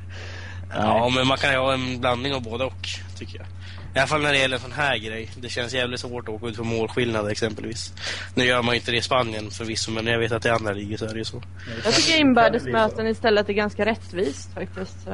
Ja, 0.73 1.09
men 1.15 1.27
man 1.27 1.37
kan 1.37 1.51
ju 1.51 1.57
ha 1.57 1.73
en 1.73 1.99
blandning 1.99 2.33
av 2.33 2.43
båda 2.43 2.65
och, 2.65 2.87
tycker 3.15 3.37
jag. 3.37 3.47
I 3.95 3.99
alla 3.99 4.07
fall 4.07 4.21
när 4.21 4.31
det 4.31 4.37
gäller 4.37 4.55
en 4.55 4.61
sån 4.61 4.71
här 4.71 4.97
grej. 4.97 5.29
Det 5.41 5.49
känns 5.49 5.73
jävligt 5.73 5.99
svårt 5.99 6.29
att 6.29 6.35
åka 6.35 6.47
ut 6.47 6.57
på 6.57 6.63
målskillnad 6.63 7.31
exempelvis. 7.31 7.93
Nu 8.35 8.45
gör 8.45 8.61
man 8.61 8.73
ju 8.75 8.79
inte 8.79 8.91
det 8.91 8.97
i 8.97 9.01
Spanien 9.01 9.51
förvisso, 9.51 9.91
men 9.91 10.07
jag 10.07 10.19
vet 10.19 10.31
att 10.31 10.45
i 10.45 10.49
andra 10.49 10.73
ligor 10.73 10.97
så 10.97 11.05
är 11.05 11.09
det 11.09 11.17
ju 11.17 11.25
så. 11.25 11.43
Jag 11.83 11.93
tycker 11.93 12.19
inbördesmöten 12.19 13.07
istället 13.07 13.49
är 13.49 13.53
ganska 13.53 13.85
rättvist 13.85 14.53
faktiskt. 14.53 15.03
Så. 15.03 15.09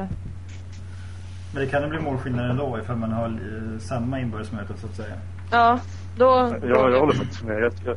Men 1.54 1.64
det 1.64 1.66
kan 1.66 1.82
ju 1.82 1.88
bli 1.88 1.98
målskillnad 1.98 2.50
ändå 2.50 2.78
ifall 2.82 2.96
man 2.96 3.12
har 3.12 3.26
eh, 3.26 3.78
samma 3.80 4.20
inbördesmöte 4.20 4.74
så 4.80 4.86
att 4.86 4.96
säga. 4.96 5.14
Ja, 5.50 5.80
då... 6.16 6.54
Ja, 6.62 6.90
jag 6.90 7.00
håller 7.00 7.12
faktiskt 7.14 7.44
med. 7.44 7.62
Jag, 7.62 7.72
jag... 7.84 7.96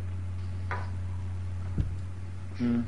Mm. 2.59 2.83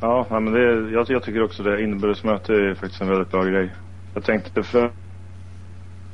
Ja, 0.00 0.26
men 0.30 0.52
det, 0.52 0.90
jag, 0.90 1.10
jag 1.10 1.22
tycker 1.22 1.42
också 1.42 1.62
det. 1.62 1.82
Inbördesmöte 1.82 2.54
är 2.54 2.74
faktiskt 2.74 3.00
en 3.02 3.08
väldigt 3.08 3.30
bra 3.30 3.44
grej. 3.44 3.70
Jag 4.14 4.24
tänkte 4.24 4.62
för... 4.62 4.90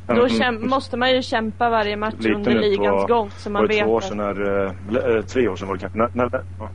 Då 0.07 0.29
käm- 0.29 0.69
måste 0.69 0.97
man 0.97 1.11
ju 1.11 1.23
kämpa 1.23 1.71
varje 1.71 1.97
match 1.97 2.15
Lite 2.19 2.35
under 2.35 2.55
ligans 2.55 3.03
på- 3.03 3.15
gång 3.15 3.31
så 3.37 3.51
man 3.51 3.63
var 3.63 3.69
det 3.69 3.75
vet 3.75 3.85
två 3.85 3.93
år 3.93 4.01
sedan 4.01 4.17
när, 4.17 5.17
eh, 5.17 5.23
tre 5.23 5.49
år 5.49 5.57
sedan 5.57 5.69
var 5.69 5.75
det 5.75 5.81
kanske, 5.81 5.99
när, 5.99 6.11
när, 6.15 6.45
ja, 6.59 6.69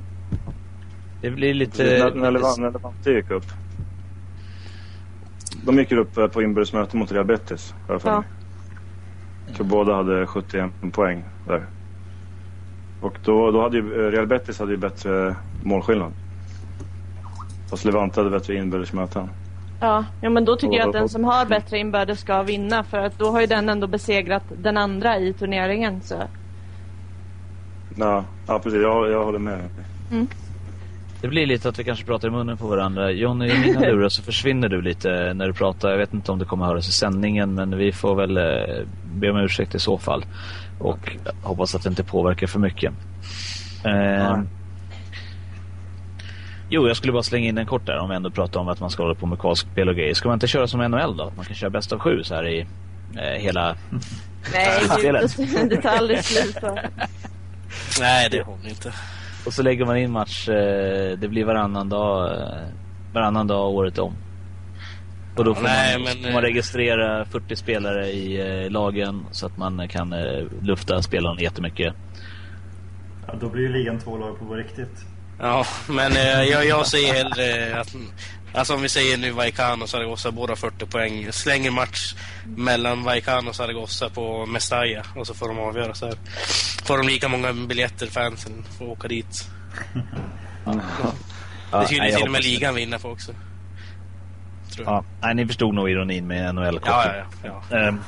Det 1.21 1.29
blir 1.31 1.53
lite... 1.53 1.83
när, 1.83 2.15
när, 2.15 2.31
Levante, 2.71 3.11
gick 3.11 3.31
upp. 3.31 3.45
De 5.65 5.77
gick 5.79 5.91
upp 5.91 6.17
eh, 6.17 6.27
på 6.27 6.41
inbördes 6.41 6.73
möte 6.73 6.97
mot 6.97 7.11
Real 7.11 7.25
Betis, 7.25 7.75
har 7.87 7.93
jag 7.95 8.01
för 8.01 8.09
Ja. 8.09 8.23
Mig. 9.49 9.57
Så 9.57 9.63
båda 9.63 9.95
hade 9.95 10.27
71 10.27 10.71
poäng 10.91 11.23
där. 11.47 11.65
Och 13.01 13.17
då, 13.23 13.51
då 13.51 13.61
hade 13.61 13.77
ju 13.77 14.05
eh, 14.05 14.11
Real 14.11 14.27
Betis 14.27 14.59
hade 14.59 14.71
ju 14.71 14.77
bättre 14.77 15.35
målskillnad. 15.63 16.11
Fast 17.69 17.85
Levante 17.85 18.19
hade 18.19 18.29
bättre 18.29 18.55
inbördes 18.55 18.93
möten. 18.93 19.29
Ja, 19.79 20.05
ja, 20.21 20.29
men 20.29 20.45
då 20.45 20.55
tycker 20.55 20.77
jag 20.77 20.87
att 20.87 20.93
den 20.93 21.09
som 21.09 21.23
har 21.23 21.45
bättre 21.45 21.77
inbördes 21.77 22.19
ska 22.19 22.43
vinna 22.43 22.83
för 22.83 22.97
att 22.97 23.19
då 23.19 23.31
har 23.31 23.41
ju 23.41 23.47
den 23.47 23.69
ändå 23.69 23.87
besegrat 23.87 24.43
den 24.57 24.77
andra 24.77 25.17
i 25.17 25.33
turneringen. 25.33 26.01
Så. 26.01 26.15
Ja, 27.95 28.23
ja 28.47 28.59
precis. 28.59 28.81
Jag, 28.81 29.11
jag 29.11 29.25
håller 29.25 29.39
med. 29.39 29.69
Det 31.21 31.27
blir 31.27 31.45
lite 31.45 31.69
att 31.69 31.79
vi 31.79 31.83
kanske 31.83 32.05
pratar 32.05 32.27
i 32.27 32.31
munnen 32.31 32.57
på 32.57 32.67
varandra. 32.67 33.11
Johnny, 33.11 33.47
i 33.49 33.59
mina 33.59 33.79
lurar 33.87 34.09
så 34.09 34.21
försvinner 34.21 34.69
du 34.69 34.81
lite 34.81 35.33
när 35.33 35.47
du 35.47 35.53
pratar. 35.53 35.89
Jag 35.89 35.97
vet 35.97 36.13
inte 36.13 36.31
om 36.31 36.39
det 36.39 36.45
kommer 36.45 36.65
höras 36.65 36.87
i 36.89 36.91
sändningen 36.91 37.53
men 37.53 37.77
vi 37.77 37.91
får 37.91 38.15
väl 38.15 38.37
eh, 38.37 38.43
be 39.13 39.31
om 39.31 39.37
ursäkt 39.37 39.75
i 39.75 39.79
så 39.79 39.97
fall. 39.97 40.25
Och 40.79 41.17
hoppas 41.43 41.75
att 41.75 41.83
det 41.83 41.89
inte 41.89 42.03
påverkar 42.03 42.47
för 42.47 42.59
mycket. 42.59 42.93
Eh, 43.83 44.39
jo, 46.69 46.87
jag 46.87 46.97
skulle 46.97 47.13
bara 47.13 47.23
slänga 47.23 47.47
in 47.47 47.57
en 47.57 47.65
kort 47.65 47.85
där 47.85 47.97
om 47.97 48.09
vi 48.09 48.15
ändå 48.15 48.31
pratar 48.31 48.59
om 48.59 48.67
att 48.67 48.79
man 48.79 48.89
ska 48.89 49.03
hålla 49.03 49.15
på 49.15 49.25
med 49.25 49.39
kvalspel 49.39 49.89
och 49.89 49.95
grejer. 49.95 50.13
Ska 50.13 50.29
man 50.29 50.35
inte 50.35 50.47
köra 50.47 50.67
som 50.67 50.79
NHL 50.79 51.17
då? 51.17 51.23
Att 51.23 51.37
man 51.37 51.45
kan 51.45 51.55
köra 51.55 51.69
bäst 51.69 51.91
av 51.91 51.99
sju 51.99 52.23
så 52.23 52.35
här 52.35 52.47
i 52.47 52.65
eh, 53.15 53.41
hela... 53.41 53.75
Nej, 54.53 54.81
det 55.69 55.81
tar 55.81 55.89
aldrig 55.89 56.23
slut. 56.23 56.57
Nej, 57.99 58.29
det 58.31 58.41
håller 58.41 58.69
inte. 58.69 58.93
Och 59.49 59.53
så 59.53 59.63
lägger 59.63 59.85
man 59.85 59.97
in 59.97 60.11
match, 60.11 60.49
eh, 60.49 61.17
det 61.17 61.27
blir 61.27 61.45
varannan 61.45 61.89
dag, 61.89 62.31
eh, 62.31 62.67
varannan 63.13 63.47
dag 63.47 63.69
året 63.69 63.99
om. 63.99 64.13
Och 65.37 65.43
då 65.43 65.55
får, 65.55 65.63
Nej, 65.63 65.97
man, 65.97 66.03
men, 66.03 66.23
får 66.23 66.31
man 66.33 66.43
eh, 66.43 66.47
registrera 66.47 67.25
40 67.25 67.55
spelare 67.55 68.07
i 68.07 68.39
eh, 68.65 68.71
lagen 68.71 69.25
så 69.31 69.45
att 69.45 69.57
man 69.57 69.87
kan 69.87 70.13
eh, 70.13 70.43
lufta 70.61 71.01
spelarna 71.01 71.41
jättemycket. 71.41 71.93
Ja, 73.27 73.33
då 73.41 73.49
blir 73.49 73.63
ju 73.63 73.73
ligan 73.73 73.99
två 73.99 74.17
lag 74.17 74.39
på 74.39 74.55
riktigt. 74.55 75.05
Ja, 75.39 75.65
men 75.89 76.11
eh, 76.11 76.43
jag, 76.43 76.65
jag 76.65 76.87
säger 76.87 77.13
hellre 77.13 77.79
att... 77.79 77.95
Alltså 78.53 78.75
om 78.75 78.81
vi 78.81 78.89
säger 78.89 79.17
nu 79.17 79.31
Vallecano 79.31 79.83
och 79.83 79.89
Zaragoza, 79.89 80.31
båda 80.31 80.55
40 80.55 80.85
poäng. 80.85 81.31
Slänger 81.31 81.71
match 81.71 82.15
mellan 82.45 83.03
Vallecano 83.03 83.49
och 83.49 83.55
Zaragoza 83.55 84.09
på 84.09 84.45
Mestalla 84.45 85.03
och 85.15 85.27
så 85.27 85.33
får 85.33 85.47
de 85.47 85.59
avgöra 85.59 85.93
så 85.93 86.05
här. 86.05 86.17
Får 86.83 86.97
de 86.97 87.07
lika 87.07 87.27
många 87.27 87.53
biljetter, 87.53 88.07
fansen, 88.07 88.65
får 88.77 88.85
åka 88.85 89.07
dit. 89.07 89.47
Ja, 91.71 91.79
det 91.79 91.85
skulle 91.85 92.15
till 92.15 92.23
och 92.23 92.31
med 92.31 92.43
ligan 92.43 92.75
vinna 92.75 92.99
på 92.99 93.09
också. 93.09 93.33
Tror 94.69 94.87
jag. 94.87 94.95
Ja, 94.95 95.03
nej, 95.21 95.35
ni 95.35 95.47
förstod 95.47 95.73
nog 95.73 95.89
ironin 95.89 96.27
med 96.27 96.55
nhl 96.55 96.79
Ja, 96.85 97.05
ja, 97.05 97.23
ja. 97.43 97.61
ja. 97.71 97.77
Ehm, 97.77 97.99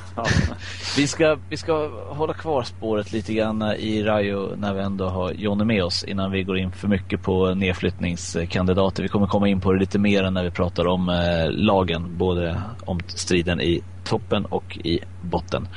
vi, 0.98 1.08
ska, 1.08 1.38
vi 1.50 1.58
ska 1.58 1.89
hålla 2.10 2.34
kvar 2.34 2.63
spåret 2.63 3.12
lite 3.12 3.34
grann 3.34 3.62
i 3.62 4.03
Rayo 4.03 4.56
när 4.56 4.74
vi 4.74 4.82
ändå 4.82 5.06
har 5.06 5.32
Jonny 5.32 5.63
med 5.63 5.84
oss 5.84 6.03
innan 6.03 6.32
vi 6.32 6.44
går 6.44 6.58
in 6.58 6.72
för 6.72 6.88
mycket 6.88 7.22
på 7.22 7.53
nedflyttningskandidater. 7.53 9.03
Vi 9.03 9.10
kommer 9.10 9.27
komma 9.27 9.48
in 9.48 9.62
på 9.62 9.74
det 9.74 9.80
lite 9.80 10.00
mer 10.00 10.32
när 10.32 10.44
vi 10.44 10.51
pratar 10.51 10.88
om 10.88 11.10
eh, 11.10 11.51
lagen, 11.51 12.18
både 12.18 12.62
om 12.86 13.00
striden 13.08 13.62
i 13.62 13.82
toppen 14.03 14.46
och 14.46 14.77
i 14.77 15.00
botten. 15.22 15.68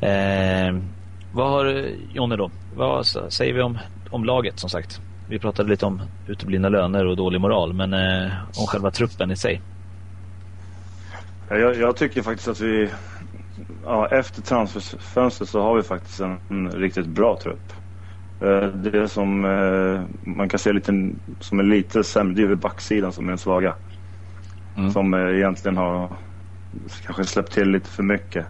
Ehm, 0.00 0.82
vad 1.32 1.50
har 1.50 1.88
Jonny 2.12 2.36
då? 2.36 2.50
Vad 2.76 3.06
säger 3.06 3.54
vi 3.54 3.62
om, 3.62 3.78
om 4.10 4.24
laget 4.24 4.58
som 4.58 4.70
sagt? 4.70 5.00
Vi 5.28 5.38
pratade 5.38 5.68
lite 5.68 5.86
om 5.86 6.02
uteblivna 6.26 6.68
löner 6.68 7.06
och 7.06 7.16
dålig 7.16 7.40
moral, 7.40 7.72
men 7.72 7.94
eh, 7.94 8.32
om 8.58 8.66
själva 8.66 8.90
truppen 8.90 9.30
i 9.30 9.36
sig. 9.36 9.60
Ja, 11.48 11.56
Jag, 11.56 11.76
jag 11.76 11.96
tycker 11.96 12.22
faktiskt 12.22 12.48
att 12.48 12.60
vi, 12.60 12.90
ja, 13.84 14.08
efter 14.08 14.42
transferfönstret 14.42 15.48
så 15.50 15.60
har 15.60 15.76
vi 15.76 15.82
faktiskt 15.82 16.20
en, 16.20 16.38
en 16.48 16.70
riktigt 16.70 17.06
bra 17.06 17.38
trupp. 17.42 17.72
Eh, 18.40 18.66
Det 18.68 19.08
som 19.08 19.44
eh, 19.44 20.02
man 20.36 20.48
kan 20.48 20.58
se 20.58 20.72
lite, 20.72 21.12
som 21.40 21.58
är 21.58 21.62
lite 21.64 22.04
sämre, 22.04 22.34
det 22.34 22.52
är 22.52 22.54
backsidan 22.54 23.12
som 23.12 23.24
är 23.24 23.28
den 23.28 23.38
svaga. 23.38 23.74
Mm. 24.76 24.90
Som 24.90 25.14
eh, 25.14 25.36
egentligen 25.36 25.76
har 25.76 26.16
kanske 27.04 27.24
släppt 27.24 27.52
till 27.52 27.70
lite 27.70 27.90
för 27.90 28.02
mycket. 28.02 28.46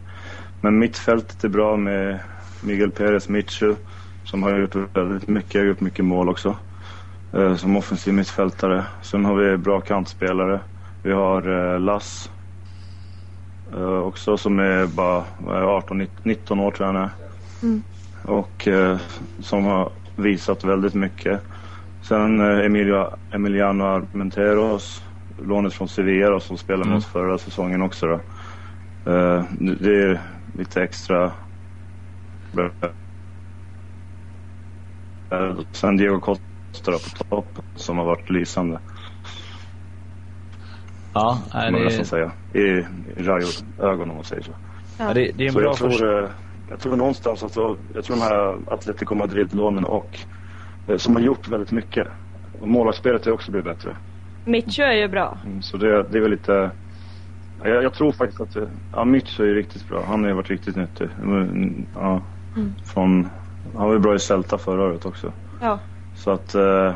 Men 0.61 0.79
mittfältet 0.79 1.45
är 1.45 1.49
bra 1.49 1.77
med 1.77 2.21
Miguel 2.63 2.91
Perez 2.91 3.29
Michu 3.29 3.75
som 4.25 4.43
har 4.43 4.59
gjort 4.59 4.75
väldigt 4.97 5.29
mycket, 5.29 5.65
gjort 5.67 5.81
mycket 5.81 6.05
mål 6.05 6.29
också. 6.29 6.57
Som 7.59 7.77
offensiv 7.77 8.15
mittfältare. 8.15 8.85
Sen 9.03 9.25
har 9.25 9.35
vi 9.35 9.57
bra 9.57 9.81
kantspelare. 9.81 10.61
Vi 11.03 11.13
har 11.13 11.79
Lass 11.79 12.31
eh, 13.73 13.99
också 13.99 14.37
som 14.37 14.59
är 14.59 14.87
bara 14.87 15.25
vad 15.39 15.57
är 15.57 15.61
det, 15.61 15.67
18, 15.67 16.07
19 16.23 16.61
år 16.61 16.71
tror 16.71 16.87
jag 16.89 16.95
han 16.95 17.03
är. 17.05 17.11
Mm. 17.63 17.83
Och 18.25 18.69
eh, 18.69 18.99
som 19.41 19.65
har 19.65 19.91
visat 20.17 20.65
väldigt 20.65 20.95
mycket. 20.95 21.41
Sen 22.03 22.41
eh, 22.41 22.67
Emilio, 22.67 23.07
Emiliano 23.31 23.85
Armenteros, 23.85 25.05
lånet 25.43 25.75
från 25.75 25.89
Sevilla 25.89 26.31
då, 26.31 26.41
som 26.41 26.59
spelade 26.59 26.85
med 26.85 26.87
Mm. 26.93 26.99
oss 26.99 27.07
förra 27.07 27.39
säsongen 27.39 27.83
också. 27.83 28.07
Då. 28.07 28.21
Det 29.61 30.03
är 30.03 30.21
lite 30.59 30.83
extra. 30.83 31.33
Sen 35.73 35.97
Diego 35.97 36.21
Costa 36.21 36.93
på 36.93 37.25
topp 37.29 37.59
som 37.75 37.99
har 37.99 38.05
varit 38.05 38.31
lysande. 38.31 38.79
Ja, 41.17 41.39
nej, 41.55 41.73
det, 41.73 41.85
nästan 41.85 42.05
säga. 42.05 42.31
I, 42.53 42.85
Rayo-ögon 43.17 44.11
om 44.11 44.17
man 44.17 44.25
säger 44.25 44.43
så. 44.43 44.51
ja, 44.99 45.15
det, 45.15 45.31
det 45.35 45.45
är 45.45 45.47
en 45.47 45.53
Så 45.53 45.59
bra 45.59 45.69
jag 45.69 45.77
tror, 45.77 46.23
eh, 46.25 46.31
jag 46.71 46.81
tror 46.81 46.97
någonstans 46.97 47.43
att 47.43 47.57
jag 47.95 48.05
tror 48.05 48.17
de 48.17 48.23
här 48.23 48.59
Atletico 48.75 49.15
Madrid-lånen 49.15 49.85
och 49.85 50.19
eh, 50.89 50.97
som 50.97 51.15
har 51.17 51.23
gjort 51.23 51.49
väldigt 51.49 51.73
mycket. 51.73 52.07
Och 52.61 52.69
målvaktsspelet 52.69 53.25
har 53.25 53.33
också 53.33 53.51
blivit 53.51 53.65
bättre. 53.67 53.97
Mitcho 54.45 54.83
är 54.83 54.93
ju 54.97 55.09
bra. 55.09 55.39
Mm, 55.47 55.63
Så 55.63 55.77
det, 55.77 56.03
det 56.03 56.19
är 56.19 56.23
väl 56.23 56.31
lite... 56.31 56.71
ja, 57.63 57.69
Jag, 57.69 57.85
jag 57.85 57.95
tror 57.95 58.13
faktiskt 58.13 58.41
att... 58.41 58.57
eh, 58.57 58.63
Ja, 58.93 59.05
Mitch 59.05 59.41
är 59.41 59.45
ju 59.45 59.55
riktigt 59.55 59.89
bra. 59.89 60.05
Han 60.09 60.21
har 60.23 60.29
ju 60.29 60.35
varit 60.37 60.51
riktigt 60.51 60.77
nyttig. 60.77 61.09
Mm, 61.23 61.87
Ja, 61.95 62.23
Mm. 62.57 62.75
från, 62.85 63.29
han 63.77 63.87
var 63.87 63.93
ju 63.93 63.99
bra 63.99 64.15
i 64.15 64.19
Celta 64.19 64.59
förra 64.59 64.83
året 64.83 65.07
också. 65.07 65.33
Ja. 65.61 65.79
Så 66.15 66.31
att... 66.31 66.55
eh, 66.55 66.95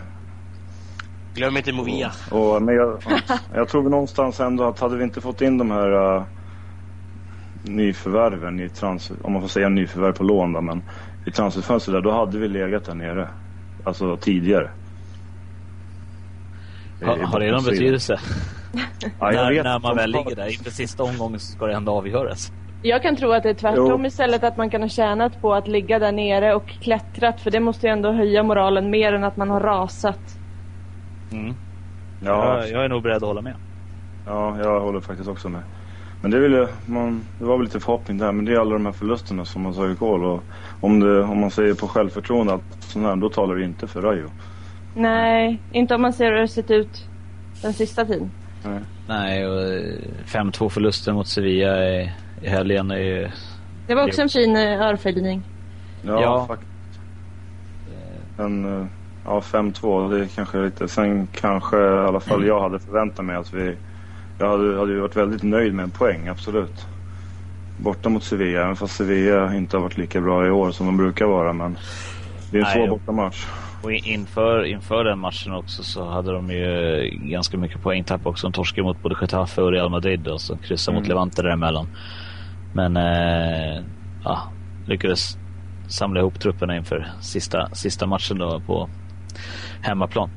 Glöm 1.41 1.57
inte 1.57 1.73
Movia. 1.73 2.11
Och, 2.31 2.63
men 2.63 2.75
jag, 2.75 2.99
ja, 3.29 3.39
jag 3.55 3.69
tror 3.69 3.89
någonstans 3.91 4.41
ändå 4.41 4.65
att 4.65 4.81
hade 4.81 4.97
vi 4.97 5.05
inte 5.05 5.21
fått 5.21 5.41
in 5.41 5.59
de 5.59 5.71
här 5.71 6.17
uh, 6.17 6.23
nyförvärven 7.63 8.61
i 8.61 8.69
transfer, 8.69 9.17
om 9.23 9.33
man 9.33 9.43
får 9.43 9.49
säga 9.49 9.69
nyförvärv 9.69 10.13
på 10.13 10.23
lån 10.25 10.53
då, 10.53 10.61
men 10.61 10.83
i 11.27 11.31
transferfönstret 11.31 11.95
där, 11.95 12.01
då 12.01 12.11
hade 12.11 12.39
vi 12.39 12.49
legat 12.49 12.85
där 12.85 12.95
nere. 12.95 13.29
Alltså 13.85 14.17
tidigare. 14.17 14.71
I- 17.01 17.05
Har, 17.05 17.17
i 17.17 17.23
har 17.23 17.41
det 17.41 17.51
någon 17.53 17.65
betydelse? 17.65 18.21
Ja, 19.21 19.33
jag 19.33 19.35
när, 19.35 19.51
vet 19.53 19.65
när 19.65 19.79
man 19.79 19.97
väl 19.97 20.15
har- 20.15 20.25
ligger 20.25 20.37
där 20.37 20.53
inför 20.53 20.71
sista 20.71 21.03
omgången 21.03 21.41
så 21.41 21.53
ska 21.53 21.67
det 21.67 21.75
ändå 21.75 21.93
avgöras. 21.93 22.53
Jag 22.83 23.03
kan 23.03 23.17
tro 23.17 23.33
att 23.33 23.43
det 23.43 23.51
är 23.51 23.55
tvärtom 23.55 24.01
Jo. 24.01 24.07
istället 24.07 24.45
att 24.45 24.57
man 24.57 24.71
kan 24.71 24.83
ha 24.83 24.89
tjänat 24.89 25.41
på 25.41 25.55
att 25.55 25.69
ligga 25.69 25.99
där 25.99 26.13
nere 26.13 26.55
och 26.55 26.69
klättrat 26.69 27.41
för 27.41 27.51
det 27.51 27.61
måste 27.61 27.87
ju 27.87 27.93
ändå 27.93 28.13
höja 28.13 28.43
moralen 28.43 28.91
mer 28.91 29.13
än 29.13 29.25
att 29.25 29.37
man 29.37 29.51
har 29.51 29.61
rasat. 29.61 30.40
Mm. 31.33 31.55
Ja, 32.25 32.59
Jag, 32.61 32.71
jag 32.71 32.85
är 32.85 32.89
nog 32.89 33.03
beredd 33.03 33.17
att 33.17 33.23
hålla 33.23 33.43
med. 33.43 33.55
ja, 34.27 34.59
jag 34.59 34.81
håller 34.81 35.01
faktiskt 35.01 35.29
också 35.29 35.49
med. 35.49 35.63
Men 36.23 36.31
det, 36.31 36.39
ville, 36.41 36.69
man, 36.87 37.23
det 37.39 37.45
var 37.45 37.57
väl 37.57 37.65
lite 37.65 37.81
förhoppning 37.81 38.19
där, 38.19 38.33
men 38.33 38.45
det 38.45 38.53
är 38.53 38.59
alla 38.61 38.73
de 38.73 38.87
här 38.87 38.93
förlusterna 38.93 39.45
som 39.45 39.65
har 39.65 39.73
tagit 39.73 39.99
koll. 39.99 40.25
Och 40.25 40.43
om, 40.81 41.01
det, 41.01 41.23
om 41.23 41.41
man 41.41 41.51
säger 41.51 41.75
på 41.75 41.89
självförtroende, 41.89 42.55
att 42.55 42.63
sån 42.83 43.05
här, 43.05 43.17
då 43.17 43.29
talar 43.29 43.55
det 43.57 43.65
inte 43.65 43.87
för 43.87 44.03
Rayo. 44.03 44.31
Nej, 44.95 45.59
inte 45.73 45.95
om 45.95 46.03
man 46.03 46.13
ser 46.13 46.25
hur 46.25 46.33
det 46.41 46.49
sett 46.49 46.71
ut 46.71 47.07
den 47.63 47.73
sista 47.73 48.05
tiden. 48.05 48.31
Nej. 48.65 48.81
Nej, 49.09 49.47
och 49.47 49.63
eh, 49.63 49.95
5-2 50.27 50.69
förluster 50.69 51.13
mot 51.13 51.27
Sevilla 51.29 51.85
i, 51.89 52.13
i 52.43 52.49
helgen 52.49 52.91
är 52.91 52.97
ju... 52.99 53.29
Det 53.87 53.95
var 53.95 54.05
också 54.07 54.23
en 54.23 54.29
fin 54.29 54.57
eh, 54.57 54.81
örfiling. 54.81 55.43
Ja, 56.03 56.23
Ja. 56.23 56.47
faktiskt. 56.47 56.71
Men, 58.37 58.81
eh, 58.81 58.87
ja, 59.25 59.41
5-2, 59.41 60.11
det 60.11 60.21
är 60.25 60.27
kanske 60.27 60.59
lite... 60.59 60.89
Sen 60.89 61.27
kanske 61.27 61.77
i 61.79 61.99
alla 61.99 62.21
fall 62.21 62.47
jag 62.47 62.61
hade 62.61 62.79
förväntat 62.79 63.25
mig 63.25 63.37
att 63.37 63.53
vi... 63.55 63.77
Jag 64.39 64.49
hade, 64.51 64.79
hade 64.79 64.93
ju 64.93 65.01
varit 65.01 65.17
väldigt 65.17 65.43
nöjd 65.43 65.75
med 65.75 65.83
en 65.83 65.91
poäng, 65.91 66.29
absolut. 66.29 66.87
Borta 67.77 68.09
mot 68.09 68.25
Sevilla, 68.25 68.63
även 68.63 68.77
fast 68.77 68.97
Sevilla 68.97 69.55
inte 69.55 69.77
har 69.77 69.83
varit 69.83 69.99
lika 69.99 70.21
bra 70.21 70.47
i 70.47 70.51
år 70.51 70.71
som 70.71 70.87
de 70.87 70.97
brukar 70.97 71.27
vara. 71.27 71.53
Men 71.53 71.79
det 72.51 72.59
är 72.59 72.61
en 72.61 72.67
Nej, 72.75 72.75
svår 72.75 72.89
bortamatch. 72.99 73.47
Och 73.83 73.93
in- 73.93 74.05
inför, 74.05 74.65
inför 74.65 75.05
den 75.05 75.19
matchen 75.19 75.53
också 75.53 75.83
så 75.83 76.09
hade 76.09 76.33
de 76.33 76.51
ju 76.51 77.11
ganska 77.23 77.57
mycket 77.57 77.83
poängtapp 77.83 78.27
också. 78.27 78.47
De 78.47 78.53
torskade 78.53 78.83
mot 78.83 79.03
både 79.03 79.17
Getafe 79.21 79.63
och 79.63 79.73
Real 79.73 79.91
Madrid 79.91 80.29
och 80.29 80.41
så 80.41 80.57
kryssade 80.57 80.95
mot 80.95 81.05
Mm. 81.07 81.09
Levante 81.09 81.43
däremellan. 81.43 81.87
Men 82.75 82.97
eh, 82.97 83.83
ja, 84.25 84.43
lyckades 84.87 85.39
samla 85.89 86.21
ihop 86.21 86.41
trupperna 86.41 86.77
inför 86.77 87.07
sista, 87.21 87.69
sista 87.73 88.07
matchen 88.07 88.39
då 88.39 88.61
på 88.67 88.89
hemmaplan. 89.83 90.31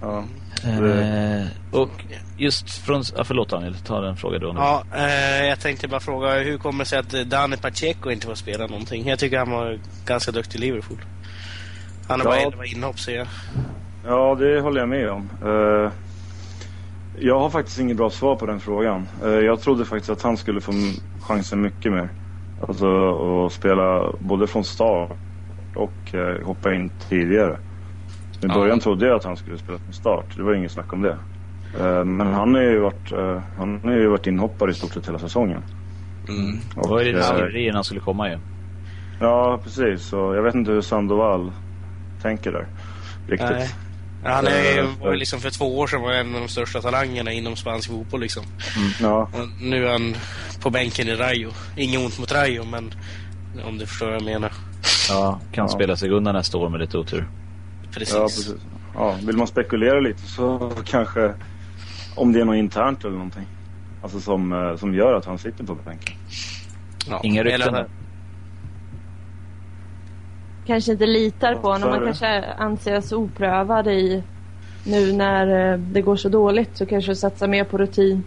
Ja. 0.00 0.24
Eh, 0.64 1.46
och 1.72 1.90
just 2.36 2.70
från... 2.78 3.02
Ja, 3.16 3.24
förlåt 3.24 3.48
Daniel, 3.48 3.74
ta 3.74 4.00
den 4.00 4.16
frågan 4.16 4.40
då. 4.40 4.52
Nu. 4.52 4.58
Ja, 4.60 4.84
eh, 4.96 5.44
jag 5.46 5.60
tänkte 5.60 5.88
bara 5.88 6.00
fråga 6.00 6.38
hur 6.38 6.58
kommer 6.58 6.84
det 6.84 6.88
sig 6.88 6.98
att 6.98 7.10
Dani 7.30 7.56
Pacheco 7.56 8.10
inte 8.10 8.26
får 8.26 8.34
spela 8.34 8.66
någonting? 8.66 9.08
Jag 9.08 9.18
tycker 9.18 9.38
han 9.38 9.50
var 9.50 9.78
ganska 10.06 10.32
duktig 10.32 10.58
i 10.58 10.60
Liverpool. 10.60 10.98
Han 12.08 12.20
har 12.20 12.26
Ja. 12.26 12.30
bara 12.30 12.40
11 12.52 12.64
inhopp 12.64 12.98
ser 12.98 13.16
jag. 13.16 13.26
Ja, 14.06 14.34
det 14.34 14.60
håller 14.60 14.80
jag 14.80 14.88
med 14.88 15.10
om. 15.10 15.28
Eh, 15.44 15.92
jag 17.18 17.38
har 17.40 17.50
faktiskt 17.50 17.80
inget 17.80 17.96
bra 17.96 18.10
svar 18.10 18.36
på 18.36 18.46
den 18.46 18.60
frågan. 18.60 19.08
Eh, 19.24 19.28
jag 19.30 19.60
trodde 19.60 19.84
faktiskt 19.84 20.10
att 20.10 20.22
han 20.22 20.36
skulle 20.36 20.60
få 20.60 20.72
chansen 21.20 21.60
mycket 21.60 21.92
mer. 21.92 22.08
Alltså 22.68 22.86
att 23.46 23.52
spela 23.52 24.12
både 24.18 24.46
från 24.46 24.64
start 24.64 25.10
och 25.76 26.14
eh, 26.14 26.46
hoppa 26.46 26.74
in 26.74 26.90
tidigare. 27.08 27.58
I 28.42 28.46
Ja. 28.46 28.54
början 28.54 28.80
trodde 28.80 29.06
jag 29.06 29.16
att 29.16 29.24
han 29.24 29.36
skulle 29.36 29.58
spela 29.58 29.78
från 29.78 29.92
start. 29.92 30.24
Det 30.36 30.42
var 30.42 30.54
inget 30.54 30.72
snack 30.72 30.92
om 30.92 31.02
det. 31.02 31.16
Eh, 31.80 32.04
men 32.04 32.26
han 32.26 32.54
har 32.54 32.62
ju 32.62 32.78
varit, 32.78 33.12
eh, 33.12 33.42
han 33.58 33.80
har 33.84 33.92
ju 33.92 34.08
varit 34.08 34.26
inhoppare 34.26 34.70
i 34.70 34.74
stort 34.74 34.92
sett 34.94 35.08
hela 35.08 35.18
säsongen. 35.18 35.62
Mm. 36.28 36.58
det 36.74 36.88
var 36.88 37.00
ju 37.00 37.04
lite 37.12 37.18
eh, 37.28 37.64
när 37.66 37.72
han 37.72 37.84
skulle 37.84 38.00
komma 38.00 38.30
ju. 38.30 38.38
Ja, 39.20 39.60
precis. 39.64 40.02
Så 40.08 40.16
jag 40.34 40.42
vet 40.42 40.54
inte 40.54 40.70
hur 40.70 40.80
Sandoval 40.80 41.52
tänker 42.22 42.52
där. 42.52 42.66
Riktigt. 43.28 43.50
Nej. 43.50 43.68
Ja, 44.24 44.30
Han 44.30 44.46
är, 44.46 45.00
var 45.04 45.12
ju 45.12 45.18
liksom 45.18 45.40
för 45.40 45.50
två 45.50 45.78
år 45.78 45.86
sedan 45.86 46.02
var 46.02 46.12
en 46.12 46.34
av 46.34 46.40
de 46.40 46.48
största 46.48 46.80
talangerna 46.80 47.32
inom 47.32 47.56
spansk 47.56 47.90
fotboll. 47.90 48.20
Liksom. 48.20 48.42
Ja, 49.00 49.20
Och 49.32 49.48
nu 49.62 49.86
är 49.86 49.92
han 49.92 50.14
på 50.62 50.70
bänken 50.70 51.08
i 51.08 51.14
Rayo. 51.14 51.50
Inget 51.76 52.00
ont 52.00 52.18
mot 52.18 52.32
Rayo, 52.32 52.64
men 52.64 52.94
om 53.68 53.78
du 53.78 53.86
förstår 53.86 54.06
vad 54.06 54.14
jag 54.14 54.22
menar. 54.24 54.52
Ja, 55.08 55.40
kan 55.52 55.64
Ja. 55.64 55.68
spela 55.68 55.96
sig 55.96 56.10
undan 56.10 56.34
nästa 56.34 56.58
år 56.58 56.68
med 56.68 56.80
lite 56.80 56.98
otur. 56.98 57.28
Precis. 57.92 58.14
Ja, 58.14 58.22
precis. 58.22 58.54
Ja, 58.94 59.18
vill 59.26 59.36
man 59.36 59.46
spekulera 59.46 60.00
lite 60.00 60.22
så 60.22 60.72
kanske 60.84 61.34
om 62.14 62.32
det 62.32 62.40
är 62.40 62.44
något 62.44 62.56
internt 62.56 63.04
eller 63.04 63.14
någonting. 63.14 63.46
Alltså 64.02 64.20
som, 64.20 64.52
eh, 64.52 64.76
som 64.76 64.94
gör 64.94 65.14
att 65.14 65.24
han 65.24 65.38
sitter 65.38 65.64
på 65.64 65.74
bänken. 65.74 66.14
Ja. 67.08 67.20
Inga 67.22 67.44
rykten. 67.44 67.86
Kanske 70.66 70.92
inte 70.92 71.06
litar 71.06 71.54
på 71.54 71.72
honom. 71.72 71.90
Man 71.90 72.04
kanske 72.04 72.44
anses 72.44 73.12
oprövad 73.12 73.86
i 73.86 74.22
nu 74.84 75.12
när 75.12 75.72
eh, 75.72 75.78
det 75.78 76.02
går 76.02 76.16
så 76.16 76.28
dåligt 76.28 76.76
så 76.76 76.86
kanske 76.86 77.14
satsa 77.14 77.46
mer 77.46 77.64
på 77.64 77.78
rutin. 77.78 78.24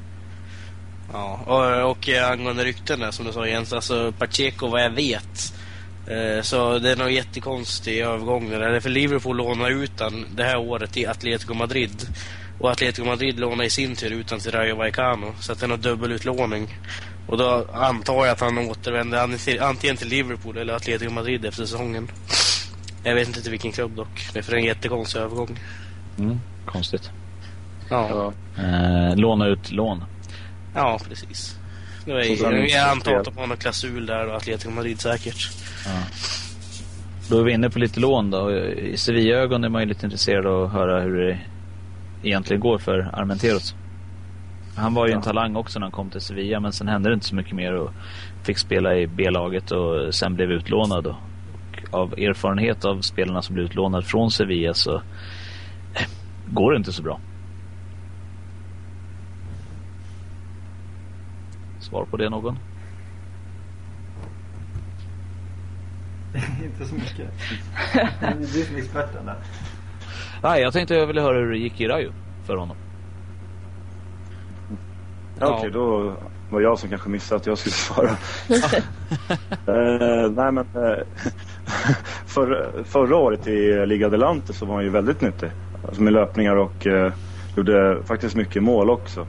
Ja, 1.13 1.39
och, 1.45 1.91
och 1.91 2.09
eh, 2.09 2.31
angående 2.31 2.63
rykten 2.63 2.99
där, 2.99 3.11
som 3.11 3.25
du 3.25 3.31
sa 3.31 3.47
Jens, 3.47 3.73
alltså 3.73 4.13
Pacheco 4.19 4.67
vad 4.67 4.83
jag 4.83 4.89
vet 4.89 5.23
eh, 5.23 5.62
så 6.41 6.79
det 6.79 6.91
är 6.91 6.95
nog 6.95 7.11
jättekonstig 7.11 7.99
övergång 7.99 8.49
det 8.49 8.57
där. 8.57 8.79
För 8.79 8.89
Liverpool 8.89 9.37
lånar 9.37 9.69
ut 9.69 9.99
han 9.99 10.25
det 10.35 10.43
här 10.43 10.57
året 10.57 10.91
till 10.93 11.09
Atletico 11.09 11.53
Madrid. 11.53 12.07
Och 12.59 12.71
Atletico 12.71 13.05
Madrid 13.07 13.39
lånar 13.39 13.63
i 13.63 13.69
sin 13.69 13.95
tur 13.95 14.11
ut 14.11 14.31
han 14.31 14.39
till 14.39 14.51
Rayo 14.51 14.75
Vallecano. 14.75 15.33
Så 15.39 15.51
att 15.51 15.59
det 15.59 15.65
är 15.65 15.67
nog 15.67 15.79
dubbelutlåning. 15.79 16.77
Och 17.27 17.37
då 17.37 17.67
antar 17.73 18.13
jag 18.25 18.27
att 18.29 18.39
han 18.39 18.57
återvänder 18.57 19.23
an- 19.23 19.37
antingen 19.61 19.97
till 19.97 20.07
Liverpool 20.07 20.57
eller 20.57 20.73
Atletico 20.73 21.11
Madrid 21.11 21.45
efter 21.45 21.65
säsongen. 21.65 22.07
Jag 23.03 23.15
vet 23.15 23.27
inte 23.27 23.41
till 23.41 23.51
vilken 23.51 23.71
klubb 23.71 23.95
dock. 23.95 24.27
Det 24.33 24.39
är 24.39 24.43
för 24.43 24.55
en 24.55 24.63
jättekonstig 24.63 25.19
övergång. 25.19 25.59
Mm, 26.19 26.39
konstigt. 26.65 27.11
Ja, 27.89 28.07
ja. 28.09 28.33
Ja. 28.55 28.63
Eh, 28.63 29.15
låna 29.15 29.47
ut 29.47 29.71
lån. 29.71 30.03
precis. 31.07 31.55
Sen- 32.05 32.67
jag 32.67 32.89
antar 32.89 33.13
att 33.15 33.25
de 33.25 33.37
har 33.37 33.47
någon 33.47 33.57
klausul 33.57 34.05
där 34.05 34.27
och 34.27 34.35
Atletico 34.35 34.71
Madrid 34.71 35.01
säkert. 35.01 35.49
Då 37.29 37.39
är 37.39 37.43
vi 37.43 37.51
inne 37.53 37.69
på 37.69 37.79
lite 37.79 37.99
lån 37.99 38.31
då. 38.31 38.51
I 38.51 38.97
Sevilla-ögon 38.97 39.63
är 39.63 39.69
man 39.69 39.81
ju 39.81 39.87
lite 39.87 40.05
intresserad 40.05 40.45
av 40.45 40.63
att 40.63 40.71
höra 40.71 41.01
hur 41.01 41.15
det 41.27 41.39
egentligen 42.23 42.59
går 42.61 42.77
för 42.77 43.09
Armenteros. 43.13 43.75
Han 44.75 44.93
var 44.93 45.07
ju 45.07 45.11
en 45.13 45.17
Ja. 45.19 45.23
talang 45.23 45.55
också 45.55 45.79
när 45.79 45.85
han 45.85 45.91
kom 45.91 46.09
till 46.09 46.21
Sevilla 46.21 46.59
men 46.59 46.73
sen 46.73 46.87
hände 46.87 47.09
det 47.09 47.13
inte 47.13 47.25
så 47.25 47.35
mycket 47.35 47.53
mer 47.55 47.73
och 47.73 47.91
fick 48.43 48.57
spela 48.57 48.95
i 48.95 49.07
B-laget 49.07 49.71
och 49.71 50.15
sen 50.15 50.35
blev 50.35 50.51
utlånad. 50.51 51.07
Och 51.07 51.15
av 51.91 52.13
erfarenhet 52.13 52.85
av 52.85 53.01
spelarna 53.01 53.41
som 53.41 53.53
blev 53.55 53.65
utlånade 53.65 54.05
från 54.05 54.31
Sevilla 54.31 54.73
så 54.73 54.95
eh, 54.95 55.01
går 56.47 56.71
det 56.71 56.77
inte 56.77 56.91
så 56.93 57.01
bra. 57.03 57.19
Svar 61.83 62.05
på 62.05 62.17
det 62.17 62.29
någon? 62.29 62.57
inte 66.63 66.85
så 66.85 66.95
mycket. 66.95 67.31
Det 68.19 68.25
är 68.25 68.35
du 68.35 68.45
som 68.45 68.75
är 68.75 68.79
experten 68.79 69.25
där. 69.25 69.35
Nej, 70.43 70.61
jag 70.61 70.73
tänkte 70.73 70.95
jag 70.95 71.07
ville 71.07 71.21
höra 71.21 71.37
hur 71.37 71.51
det 71.51 71.57
gick 71.57 71.81
i 71.81 71.87
Rayo 71.87 72.11
för 72.45 72.55
honom. 72.55 72.77
Ja, 75.39 75.57
Okej, 75.57 75.71
då 75.71 76.13
var 76.49 76.61
jag 76.61 76.79
som 76.79 76.89
kanske 76.89 77.09
missade 77.09 77.39
att 77.39 77.45
jag 77.45 77.57
skulle 77.57 77.73
svara. 77.73 78.09
Eh, 79.67 80.31
nej, 80.31 80.51
men 80.51 80.65
uh, 80.75 80.97
för, 82.25 82.73
förra 82.83 83.15
året 83.15 83.47
i 83.47 83.85
Liga 83.85 84.09
Delante 84.09 84.53
så 84.53 84.65
var 84.65 84.75
han 84.75 84.83
ju 84.83 84.89
väldigt 84.89 85.21
nyttig. 85.21 85.51
Alltså 85.87 86.01
med 86.01 86.13
löpningar 86.13 86.55
och 86.55 86.87
eh, 86.87 87.13
gjorde 87.55 88.03
faktiskt 88.03 88.35
mycket 88.35 88.63
mål 88.63 88.89
också. 88.89 89.27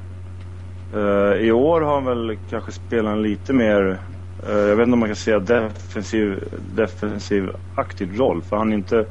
Eh, 0.94 1.34
I 1.46 1.52
år 1.52 1.80
har 1.80 1.94
han 1.94 2.04
väl 2.04 2.36
kanske 2.50 2.72
spelat 2.72 3.12
en 3.12 3.22
lite 3.22 3.52
mer, 3.52 3.98
eh, 4.46 4.52
jag 4.52 4.76
vet 4.76 4.84
inte 4.84 4.92
om 4.92 4.98
man 4.98 5.08
kan 5.08 5.16
säga 5.16 5.38
defensiv, 5.38 6.44
defensiv 6.76 7.50
aktiv 7.74 8.16
roll. 8.16 8.42
För 8.42 8.56
han, 8.56 8.72
inte, 8.72 9.06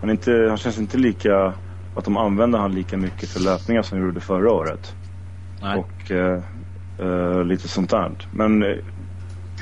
han, 0.00 0.10
inte, 0.10 0.46
han 0.48 0.56
känns 0.56 0.78
inte 0.78 0.98
lika, 0.98 1.54
att 1.94 2.04
de 2.04 2.16
använder 2.16 2.58
han 2.58 2.74
lika 2.74 2.96
mycket 2.96 3.28
för 3.28 3.40
löpningar 3.40 3.82
som 3.82 3.98
de 3.98 4.04
gjorde 4.06 4.20
förra 4.20 4.52
året 4.52 4.96
Nej. 5.62 5.78
och 5.78 6.10
eh, 6.10 7.44
lite 7.44 7.68
sånt 7.68 7.90
där. 7.90 8.16
Men 8.30 8.80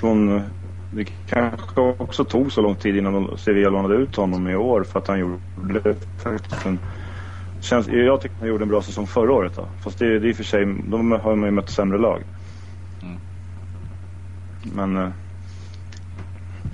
från, 0.00 0.42
det 0.90 1.04
kanske 1.04 1.80
också 1.80 2.24
tog 2.24 2.52
så 2.52 2.62
lång 2.62 2.74
tid 2.74 2.96
innan 2.96 3.38
Sevilla 3.38 3.70
lånade 3.70 3.94
ut 3.94 4.16
honom 4.16 4.48
i 4.48 4.56
år 4.56 4.84
för 4.84 4.98
att 4.98 5.08
han 5.08 5.18
gjorde 5.18 5.94
faktiskt 6.22 6.66
en 6.66 6.78
Känns, 7.60 7.88
jag 7.88 8.20
tycker 8.20 8.36
han 8.38 8.48
gjorde 8.48 8.64
en 8.64 8.68
bra 8.68 8.82
säsong 8.82 9.06
förra 9.06 9.32
året 9.32 9.56
då. 9.56 9.68
Fast 9.80 9.98
det, 9.98 10.18
det 10.18 10.26
är 10.26 10.28
i 10.28 10.32
och 10.32 10.36
för 10.36 10.44
sig, 10.44 10.64
de 10.64 11.12
har 11.12 11.36
man 11.36 11.48
ju 11.48 11.50
mött 11.50 11.70
sämre 11.70 11.98
lag. 11.98 12.22
Mm. 13.02 13.16
Men 14.62 14.96
eh, 14.96 15.10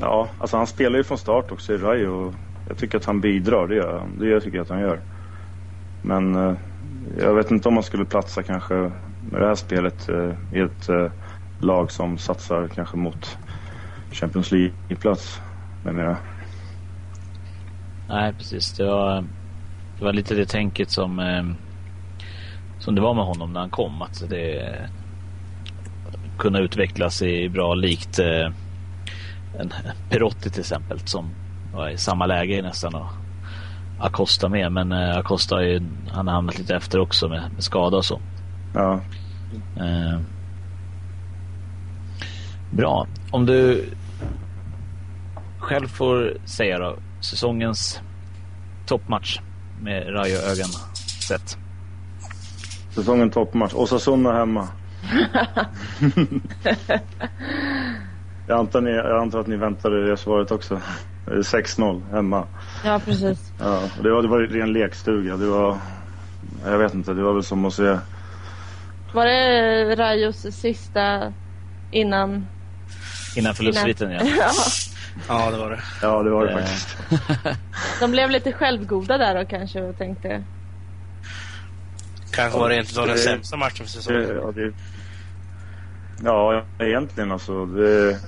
ja, 0.01 0.29
alltså 0.39 0.57
han 0.57 0.67
spelar 0.67 0.99
ju 0.99 1.05
från 1.05 1.19
start 1.19 1.53
också 1.53 1.75
i 1.75 1.77
Rayo 1.77 2.09
och 2.09 2.35
jag 2.69 2.79
tycker 2.79 2.99
att 2.99 3.05
han 3.05 3.21
bidrar, 3.21 3.69
det 3.69 3.75
gör 3.75 3.99
han. 3.99 4.19
Det 4.19 4.41
tycker 4.41 4.57
jag 4.57 4.63
att 4.63 4.71
han 4.71 4.81
gör. 4.81 5.01
Men 6.03 6.35
eh, 6.35 6.55
jag 7.19 7.35
vet 7.35 7.51
inte 7.51 7.69
om 7.69 7.75
man 7.75 7.83
skulle 7.83 8.05
platsa 8.05 8.43
kanske 8.43 8.75
med 9.31 9.41
det 9.41 9.47
här 9.47 9.55
spelet 9.55 10.09
eh, 10.09 10.33
i 10.53 10.61
ett 10.61 10.89
lag 11.59 11.93
som 11.93 12.19
satsar 12.19 12.69
kanske 12.69 12.97
mot 12.97 13.39
Champions 14.13 14.53
League-plats 14.53 15.41
med 15.85 15.95
mera. 15.95 16.17
Nej, 18.09 18.35
precis. 18.35 18.73
Det 18.73 18.85
var, 18.85 19.25
det 19.99 20.05
var 20.05 20.13
lite 20.13 20.35
det 20.35 20.47
tänket 20.47 20.91
som, 20.91 21.19
eh, 21.19 21.45
som 22.79 22.95
det 22.95 23.01
var 23.01 23.15
med 23.15 23.25
honom 23.25 23.53
när 23.53 23.61
han 23.61 23.71
kom. 23.71 24.03
Att 24.03 24.31
det 24.31 24.89
kunna 26.39 26.59
utvecklas 26.59 27.23
i 27.23 27.49
bra 27.49 27.75
likt 27.75 28.19
eh, 28.19 28.51
en 29.59 29.73
Perotti 30.09 30.51
till 30.51 30.61
exempel 30.61 30.99
som 30.99 31.31
var 31.75 31.89
i 31.89 31.97
samma 31.97 32.27
läge 32.27 32.63
nästan 32.63 32.95
och 32.95 33.09
Acosta 34.01 34.49
med. 34.49 34.73
Men 34.73 34.93
eh, 34.93 35.17
Acosta 35.17 35.63
ju, 35.63 35.83
han 36.09 36.27
har 36.27 36.35
hamnat 36.35 36.59
lite 36.59 36.77
efter 36.77 37.01
också 37.01 37.29
med, 37.29 37.43
med 37.55 37.65
skada 37.65 37.97
och 37.97 38.05
så. 38.05 38.21
Ja, 38.75 39.01
Eh, 39.77 40.21
bra. 42.71 43.07
Om 43.31 43.47
du 43.47 43.89
själv 45.59 45.89
får 45.89 46.37
säga 46.45 46.79
då, 46.79 46.97
säsongens 47.21 48.01
toppmatch 48.87 49.41
med 49.83 50.15
Rayo-ögon 50.15 50.71
sett. 51.29 51.59
säsongen 52.95 53.31
toppmatch. 53.31 53.75
Osasuna 53.75 54.33
hemma. 54.33 54.69
jag, 58.47 58.59
antar 58.59 58.81
ni, 58.81 58.91
jag 58.91 59.23
antar 59.23 59.41
att 59.41 59.47
ni 59.47 59.57
väntade 59.57 60.11
det 60.11 60.17
svaret 60.17 60.51
också. 60.51 60.81
Det 61.25 61.33
är 61.33 61.43
6-0 61.43 62.11
hemma. 62.11 62.47
Ja, 62.85 63.01
precis. 63.05 63.53
Ja, 63.59 63.83
det 64.03 64.11
var, 64.11 64.23
det 64.23 64.29
var 64.29 64.41
ren 64.41 64.73
lekstuga. 64.73 65.37
Det 65.37 65.47
var, 65.47 65.79
jag 66.65 66.79
vet 66.79 66.95
inte, 66.95 67.15
det 67.15 67.23
var 67.23 67.33
väl 67.33 67.43
som 67.43 67.65
att 67.65 67.75
se 67.75 67.99
Var 69.13 69.27
det 69.27 69.97
Rajos 69.97 70.47
sista 70.51 71.33
innan? 71.91 72.47
Innan 73.37 73.55
förlustsviten 73.55 74.11
ja. 74.11 74.21
ja. 74.39 74.51
Ja, 75.29 75.51
det 75.51 75.59
var 75.59 75.71
det. 75.71 75.81
Ja, 76.03 76.23
det 76.23 76.31
var 76.31 76.47
det 76.47 76.53
Eh, 76.53 76.59
faktiskt. 76.59 76.97
De 78.01 78.11
blev 78.11 78.31
lite 78.31 78.53
självgoda 78.53 79.19
där 79.19 79.43
och 79.43 79.49
kanske 79.49 79.83
och 79.83 79.99
tänkte. 79.99 80.43
Kanske 82.31 82.59
var 82.59 82.69
det 82.69 82.77
inte 82.77 83.07
den 83.07 83.19
sämsta 83.19 83.57
matchen 83.57 83.87
för 83.87 83.93
säsongen. 83.93 84.41
Ja, 84.43 84.53
det, 84.53 84.73
Ja, 86.25 86.65
egentligen 86.79 87.33
alltså. 87.33 87.67
Det, 87.67 88.21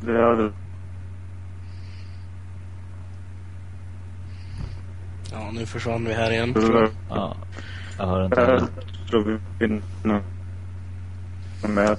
det 0.00 0.22
hade... 0.22 0.52
Ja, 5.32 5.50
nu 5.52 5.66
försvann 5.66 6.04
vi 6.04 6.12
här 6.12 6.30
igen. 6.30 6.54
Ja, 7.08 7.36
jag 7.98 8.06
hör 8.06 8.24
inte. 8.24 8.40
Jag 8.40 8.68
tror 9.10 9.24
vi 9.24 9.38
vinner 9.58 9.82
med. 11.62 11.96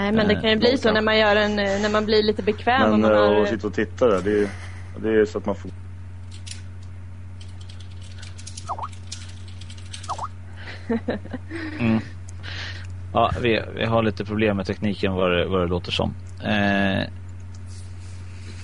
Nej, 0.00 0.12
men 0.12 0.28
det 0.28 0.34
kan 0.34 0.50
ju 0.50 0.56
bli 0.56 0.78
så 0.78 0.92
när 0.92 1.00
man 1.00 1.18
gör 1.18 1.36
en, 1.36 1.58
eh, 1.58 1.80
när 1.82 1.90
man 1.90 2.04
blir 2.04 2.22
lite 2.22 2.42
bekväm 2.42 2.82
och 2.82 2.90
Men 2.90 3.00
man 3.00 3.12
eh, 3.12 3.18
har... 3.18 3.42
att 3.42 3.48
sitta 3.48 3.66
och 3.66 3.74
titta 3.74 4.06
där, 4.06 4.20
det 4.22 4.40
är, 4.42 4.48
det 4.96 5.20
är 5.20 5.24
så 5.24 5.38
att 5.38 5.46
man 5.46 5.54
får... 5.54 5.70
Mm. 11.80 12.00
Ja, 13.12 13.32
vi, 13.40 13.62
vi 13.76 13.84
har 13.84 14.02
lite 14.02 14.24
problem 14.24 14.56
med 14.56 14.66
tekniken 14.66 15.12
vad 15.12 15.30
det, 15.30 15.46
vad 15.46 15.60
det 15.60 15.66
låter 15.66 15.92
som. 15.92 16.14
Eh, 16.44 17.08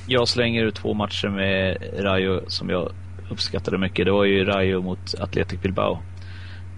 jag 0.06 0.28
slänger 0.28 0.64
ut 0.64 0.74
två 0.74 0.94
matcher 0.94 1.28
med 1.28 1.76
Rayo 1.98 2.40
som 2.48 2.70
jag 2.70 2.92
uppskattade 3.30 3.78
mycket. 3.78 4.06
Det 4.06 4.12
var 4.12 4.24
ju 4.24 4.44
Rayo 4.44 4.82
mot 4.82 5.14
Athletic 5.20 5.60
Bilbao. 5.60 5.98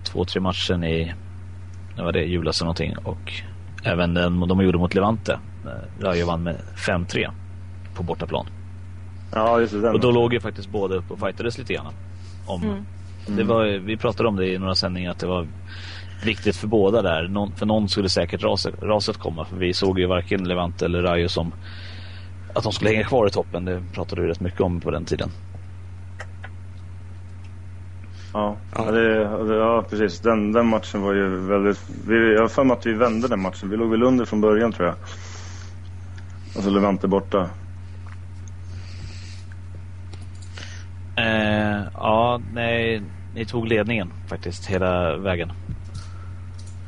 Två, 0.05 0.25
tre 0.25 0.41
matchen 0.41 0.85
i 0.85 1.15
när 1.97 2.05
var 2.05 2.13
det, 2.13 2.25
julas 2.25 2.61
eller 2.61 2.67
någonting. 2.67 2.97
Och 2.97 3.43
även 3.85 4.15
den 4.15 4.41
de 4.41 4.61
gjorde 4.65 4.79
mot 4.79 4.95
Levante. 4.95 5.39
Eh, 5.65 6.05
Rayo 6.05 6.27
vann 6.27 6.43
med 6.43 6.57
5-3 6.77 7.31
på 7.95 8.03
bortaplan. 8.03 8.47
Ja, 9.35 9.61
just 9.61 9.73
det. 9.83 9.91
Och 9.91 10.01
då 10.01 10.11
låg 10.11 10.33
ju 10.35 10.41
faktiskt 10.41 10.69
båda 10.71 10.95
upp 10.95 11.11
och 11.11 11.19
fightades 11.19 11.59
lite 11.59 11.73
grann. 11.75 11.93
Om, 12.47 12.63
Mm. 12.63 12.85
det 13.37 13.45
var, 13.45 13.65
vi 13.79 13.97
pratade 13.97 14.29
om 14.29 14.37
det 14.37 14.47
i 14.47 14.59
några 14.59 14.75
sändningar 14.75 15.11
att 15.11 15.19
det 15.19 15.27
var 15.27 15.47
viktigt 16.25 16.57
för 16.57 16.67
båda 16.69 17.03
där. 17.03 17.29
Någon, 17.29 17.53
för 17.53 17.67
någon 17.67 17.89
skulle 17.89 18.09
säkert 18.09 18.43
raset, 18.43 18.75
raset 18.83 19.17
komma. 19.17 19.45
För 19.45 19.57
vi 19.57 19.75
såg 19.75 19.99
ju 19.99 20.07
varken 20.07 20.45
Levante 20.49 20.85
eller 20.85 21.03
Rayo 21.03 21.29
som 21.29 21.53
att 22.55 22.63
de 22.63 22.73
skulle 22.73 22.91
hänga 22.91 23.05
kvar 23.05 23.27
i 23.27 23.31
toppen. 23.31 23.65
Det 23.65 23.83
pratade 23.93 24.23
vi 24.23 24.29
rätt 24.29 24.41
mycket 24.41 24.61
om 24.61 24.81
på 24.81 24.91
den 24.91 25.05
tiden. 25.05 25.31
Ja, 28.39 28.57
ja. 28.77 28.91
Det, 28.91 29.55
ja 29.55 29.85
precis. 29.91 30.21
Den, 30.21 30.53
den 30.53 30.67
matchen 30.67 31.03
var 31.03 31.13
ju 31.13 31.29
väldigt... 31.29 31.81
Vi, 32.07 32.35
jag 32.35 32.41
har 32.41 32.49
för 32.49 32.65
mig 32.65 32.77
att 32.77 32.87
vi 32.87 32.93
vände 32.93 33.29
den 33.29 33.41
matchen. 33.41 33.71
Vi 33.71 33.77
låg 33.77 33.91
väl 33.91 34.03
under 34.03 34.25
från 34.25 34.41
början 34.41 34.73
tror 34.73 34.89
jag. 34.89 34.97
Och 36.57 36.63
så 36.63 36.71
Levante 36.71 37.09
borta. 37.09 37.51
Eh, 41.17 41.83
ja, 41.95 42.41
nej, 42.53 43.03
ni 43.35 43.45
tog 43.45 43.69
ledningen 43.69 44.13
faktiskt 44.29 44.67
hela 44.67 45.17
vägen. 45.17 45.53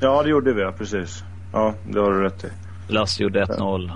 Ja, 0.01 0.23
det 0.23 0.29
gjorde 0.29 0.53
vi 0.53 0.63
ja, 0.63 0.73
precis. 0.73 1.25
Ja, 1.53 1.75
det 1.89 2.01
har 2.01 2.13
du 2.13 2.23
rätt 2.23 2.45
i. 2.45 2.49
Lass 2.89 3.21
gjorde 3.21 3.45
1-0 3.45 3.93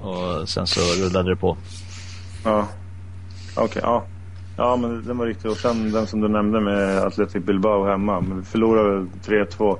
och 0.00 0.48
sen 0.48 0.66
så 0.66 0.80
rullade 1.04 1.30
det 1.30 1.36
på. 1.36 1.56
Ja. 2.44 2.68
Okej, 3.56 3.82
ja. 3.84 4.04
Ja, 4.56 4.76
men 4.76 5.04
den 5.06 5.18
var 5.18 5.26
riktig. 5.26 5.50
Och 5.50 5.56
sen 5.56 5.92
den 5.92 6.06
som 6.06 6.20
du 6.20 6.28
nämnde 6.28 6.60
med 6.60 6.98
Athletic 6.98 7.44
Bilbao 7.44 7.86
hemma. 7.86 8.20
Men 8.20 8.38
vi 8.38 8.44
förlorade 8.44 8.90
väl 8.90 9.06
3-2. 9.24 9.78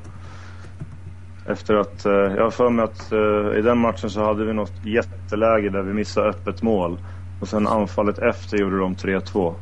Efter 1.47 1.75
att, 1.75 2.07
eh, 2.07 2.13
jag 2.13 2.43
har 2.43 2.51
för 2.51 2.71
mig 2.71 2.85
att 2.85 3.13
eh, 3.13 3.59
i 3.59 3.63
den 3.63 3.79
matchen 3.79 4.11
så 4.11 4.25
hade 4.25 4.45
vi 4.45 4.53
något 4.53 4.73
jätteläge 4.85 5.71
där 5.71 5.83
vi 5.83 5.93
missade 5.93 6.29
öppet 6.29 6.63
mål. 6.63 6.99
Och 7.41 7.49
sen 7.49 7.67
anfallet 7.67 8.19
efter 8.19 8.57
gjorde 8.57 8.79
de 8.79 8.95
3-2. 8.95 9.55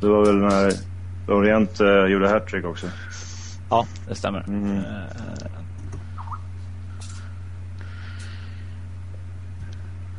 Det 0.00 0.06
var 0.08 0.26
väl 0.26 0.36
när 0.36 0.72
Orient 1.28 1.80
eh, 1.80 2.04
gjorde 2.04 2.28
hattrick 2.28 2.64
också. 2.64 2.86
Ja, 3.70 3.86
det 4.08 4.14
stämmer. 4.14 4.44
Mm. 4.48 4.80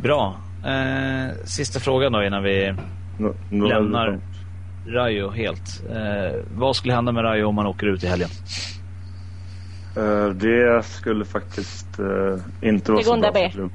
Bra. 0.02 0.36
Eh, 0.66 1.36
sista 1.46 1.80
frågan 1.80 2.12
då 2.12 2.24
innan 2.24 2.44
vi 2.44 2.76
Nå- 3.18 3.34
nå- 3.50 3.68
lämnar 3.68 4.20
Rayo 4.86 5.30
helt. 5.30 5.84
Eh, 5.90 6.40
vad 6.56 6.76
skulle 6.76 6.94
hända 6.94 7.12
med 7.12 7.24
Rayo 7.24 7.46
om 7.46 7.56
man 7.56 7.66
åker 7.66 7.88
ut 7.88 8.04
i 8.04 8.08
helgen? 8.08 8.30
Eh, 9.98 10.28
det 10.30 10.86
skulle 10.86 11.26
faktiskt 11.26 12.00
eh, 12.00 12.70
inte 12.70 12.92
vara 12.92 13.04
så 13.04 13.18
bra 13.18 13.32
för 13.34 13.50
klubb. 13.50 13.72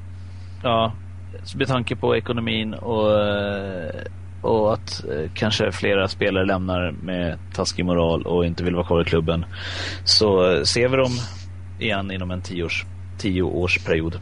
Ja, 0.63 0.93
med 1.55 1.67
tanke 1.67 1.95
på 1.95 2.17
ekonomin 2.17 2.73
och, 2.73 3.21
eh, 3.21 4.01
och 4.41 4.73
att 4.73 5.05
eh, 5.09 5.29
kanske 5.33 5.71
flera 5.71 6.07
spelare 6.07 6.45
lämnar 6.45 6.91
med 6.91 7.37
taskig 7.53 7.85
moral 7.85 8.23
och 8.23 8.45
inte 8.45 8.63
vill 8.63 8.75
vara 8.75 8.85
kvar 8.85 9.01
i 9.01 9.05
klubben. 9.05 9.45
Så 10.03 10.51
eh, 10.51 10.63
ser 10.63 10.87
vi 10.89 10.97
dem 10.97 11.11
igen 11.79 12.11
inom 12.11 12.31
en 12.31 12.41
tioårs, 12.41 12.85
tioårsperiod. 13.17 14.19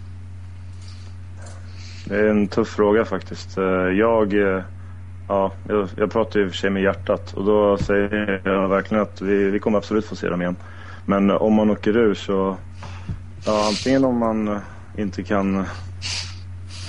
Det 2.05 2.15
är 2.15 2.27
en 2.27 2.47
tuff 2.47 2.67
fråga 2.67 3.05
faktiskt. 3.05 3.57
Jag, 3.97 4.33
eh, 4.33 4.63
ja, 5.27 5.51
jag, 5.67 5.89
jag 5.97 6.11
pratar 6.11 6.39
ju 6.39 6.45
i 6.45 6.49
och 6.49 6.51
för 6.51 6.57
sig 6.57 6.69
med 6.69 6.83
hjärtat 6.83 7.33
och 7.33 7.45
då 7.45 7.77
säger 7.77 8.41
jag 8.45 8.67
verkligen 8.69 9.03
att 9.03 9.21
vi, 9.21 9.49
vi 9.51 9.59
kommer 9.59 9.77
absolut 9.77 10.05
få 10.05 10.15
se 10.15 10.29
dem 10.29 10.41
igen. 10.41 10.55
Men 11.05 11.31
om 11.31 11.53
man 11.53 11.69
åker 11.69 11.97
ur 11.97 12.13
så, 12.13 12.57
ja, 13.45 13.67
antingen 13.67 14.05
om 14.05 14.17
man 14.17 14.59
inte 14.97 15.23
kan 15.23 15.65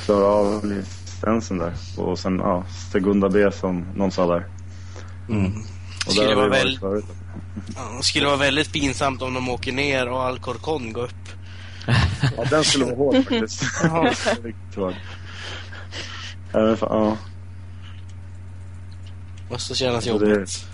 klara 0.05 0.25
av 0.27 0.65
licensen 0.67 1.59
där 1.59 1.73
och 1.97 2.19
sen 2.19 2.39
ja, 2.39 2.65
Segunda 2.93 3.29
B 3.29 3.51
som 3.53 3.85
någon 3.95 4.11
sa 4.11 4.27
där. 4.27 4.47
Mm. 5.29 5.53
Och 6.07 6.13
Skulle 6.13 6.29
där 6.29 6.35
vara 6.37 6.49
väl- 6.49 6.79
förut. 6.81 7.05
Ja, 7.77 7.83
det 7.97 8.03
skulle 8.05 8.27
vara 8.27 8.37
väldigt 8.37 8.73
pinsamt 8.73 9.23
om 9.23 9.35
de 9.35 9.49
åker 9.49 9.73
ner 9.73 10.09
och 10.09 10.23
Alcorcon 10.23 10.93
går 10.93 11.03
upp. 11.05 11.29
Ja, 12.37 12.45
den 12.51 12.65
skulle 12.65 12.85
vara 12.85 12.97
hård 12.97 13.15
faktiskt. 13.15 13.63
Ja. 14.77 14.93
Måste 19.51 19.75
kännas 19.75 20.05
Så 20.05 20.19
det- 20.19 20.31
jobbigt. 20.31 20.67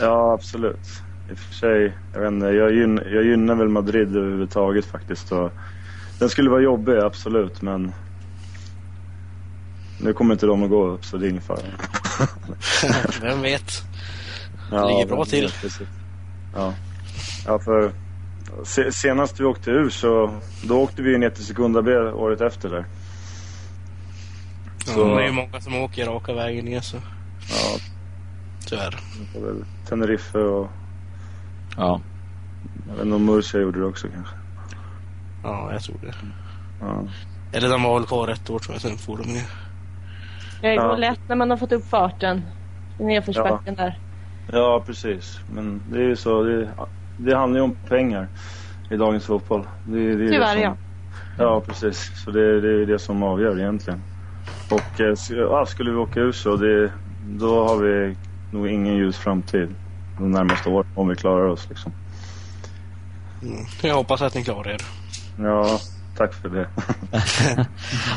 Ja, 0.00 0.32
absolut. 0.34 0.86
I 1.30 1.32
och 1.34 1.38
för 1.38 1.54
sig, 1.54 1.92
jag 2.12 2.20
vet 2.20 2.28
inte, 2.32 2.46
jag, 2.46 2.72
gyn, 2.72 3.00
jag 3.12 3.24
gynnar 3.24 3.54
väl 3.54 3.68
Madrid 3.68 4.16
överhuvudtaget 4.16 4.84
faktiskt. 4.84 5.32
Och 5.32 5.52
den 6.18 6.28
skulle 6.28 6.50
vara 6.50 6.60
jobbig, 6.62 6.92
absolut, 6.98 7.62
men 7.62 7.92
nu 10.00 10.12
kommer 10.12 10.34
inte 10.34 10.46
de 10.46 10.62
att 10.62 10.70
gå 10.70 10.86
upp 10.86 11.04
så 11.04 11.16
det 11.16 11.26
är 11.26 11.30
ingen 11.30 11.42
fara. 11.42 11.58
Vem 13.22 13.42
vet? 13.42 13.82
Ja, 14.70 14.88
Ligger 14.88 15.06
bra 15.06 15.24
till. 15.24 15.52
precis. 15.60 15.88
Ja. 16.54 16.74
ja, 17.46 17.58
för 17.58 17.92
se, 18.64 18.92
senast 18.92 19.40
vi 19.40 19.44
åkte 19.44 19.70
ur 19.70 19.90
så 19.90 20.34
då 20.64 20.80
åkte 20.80 21.02
vi 21.02 21.18
ner 21.18 21.30
till 21.30 21.44
Sekunda 21.46 21.82
B 21.82 21.90
året 21.96 22.40
efter 22.40 22.68
där. 22.70 22.84
Så... 24.84 24.92
Så- 24.92 25.14
det 25.16 25.22
är 25.22 25.26
ju 25.26 25.32
många 25.32 25.60
som 25.60 25.74
åker 25.76 26.06
raka 26.06 26.32
vägen 26.32 26.64
ner 26.64 26.80
så 26.80 26.96
Ja, 27.50 27.78
tyvärr. 28.66 28.96
det 29.32 29.38
var 29.40 29.46
väl 29.46 29.64
Tenerife 29.88 30.38
och 30.38 30.70
Ja, 31.76 32.00
jag 32.88 32.94
vet 32.94 33.02
inte 33.04 33.16
om 33.16 33.24
Murcia 33.24 33.60
gjorde 33.60 33.78
det 33.80 33.86
också 33.86 34.08
kanske. 34.14 34.34
Ja, 35.42 35.72
jag 35.72 35.82
tror 35.82 35.96
det. 36.02 36.14
Ja. 36.80 37.04
Eller 37.52 37.68
de 37.68 37.82
var 37.82 37.98
väl 37.98 38.06
kvar 38.06 38.28
ett 38.28 38.50
år 38.50 38.58
tror 38.58 38.74
jag, 38.74 38.82
sen 38.82 38.96
for 38.98 39.16
de 39.16 39.22
ner. 39.32 39.46
Det 40.60 40.76
går 40.76 40.84
Ja. 40.84 40.96
lätt 40.96 41.20
när 41.28 41.36
man 41.36 41.50
har 41.50 41.56
fått 41.56 41.72
upp 41.72 41.88
farten 41.88 42.42
i 42.98 43.04
nedförsbacken 43.04 43.74
där. 43.74 43.98
Ja, 44.52 44.82
precis. 44.86 45.40
Men 45.46 45.82
det 45.90 45.98
är 45.98 46.02
ju 46.08 46.16
så. 46.16 46.42
Det, 46.42 46.68
det 47.16 47.36
handlar 47.36 47.58
ju 47.60 47.64
om 47.64 47.74
pengar 47.88 48.28
i 48.90 48.96
dagens 48.96 49.24
fotboll. 49.24 49.66
Det, 49.84 49.98
det 49.98 50.12
är 50.12 50.16
det 50.16 50.28
Tyvärr, 50.28 50.54
som, 50.54 50.62
ja. 50.62 50.76
Ja, 51.38 51.60
precis. 51.60 52.10
Så 52.24 52.30
det, 52.30 52.60
det 52.60 52.82
är 52.82 52.86
det 52.86 52.98
som 52.98 53.22
avgör 53.22 53.58
egentligen. 53.58 54.02
Och 54.70 55.00
ja, 55.28 55.66
skulle 55.66 55.90
vi 55.90 55.96
åka 55.96 56.20
ur 56.20 56.32
så, 56.32 56.56
det, 56.56 56.92
då 57.36 57.68
har 57.68 57.76
vi 57.76 58.16
nog 58.50 58.68
ingen 58.68 58.96
ljus 58.96 59.16
framtid 59.16 59.74
de 60.18 60.30
närmaste 60.30 60.68
åren 60.68 60.86
om 60.94 61.08
vi 61.08 61.16
klarar 61.16 61.46
oss. 61.48 61.68
Liksom. 61.68 61.92
Mm. 63.42 63.64
Jag 63.82 63.94
hoppas 63.94 64.22
att 64.22 64.34
ni 64.34 64.44
klarar 64.44 64.70
er. 64.70 64.80
Ja, 65.38 65.78
tack 66.16 66.34
för 66.34 66.48
det. 66.48 66.68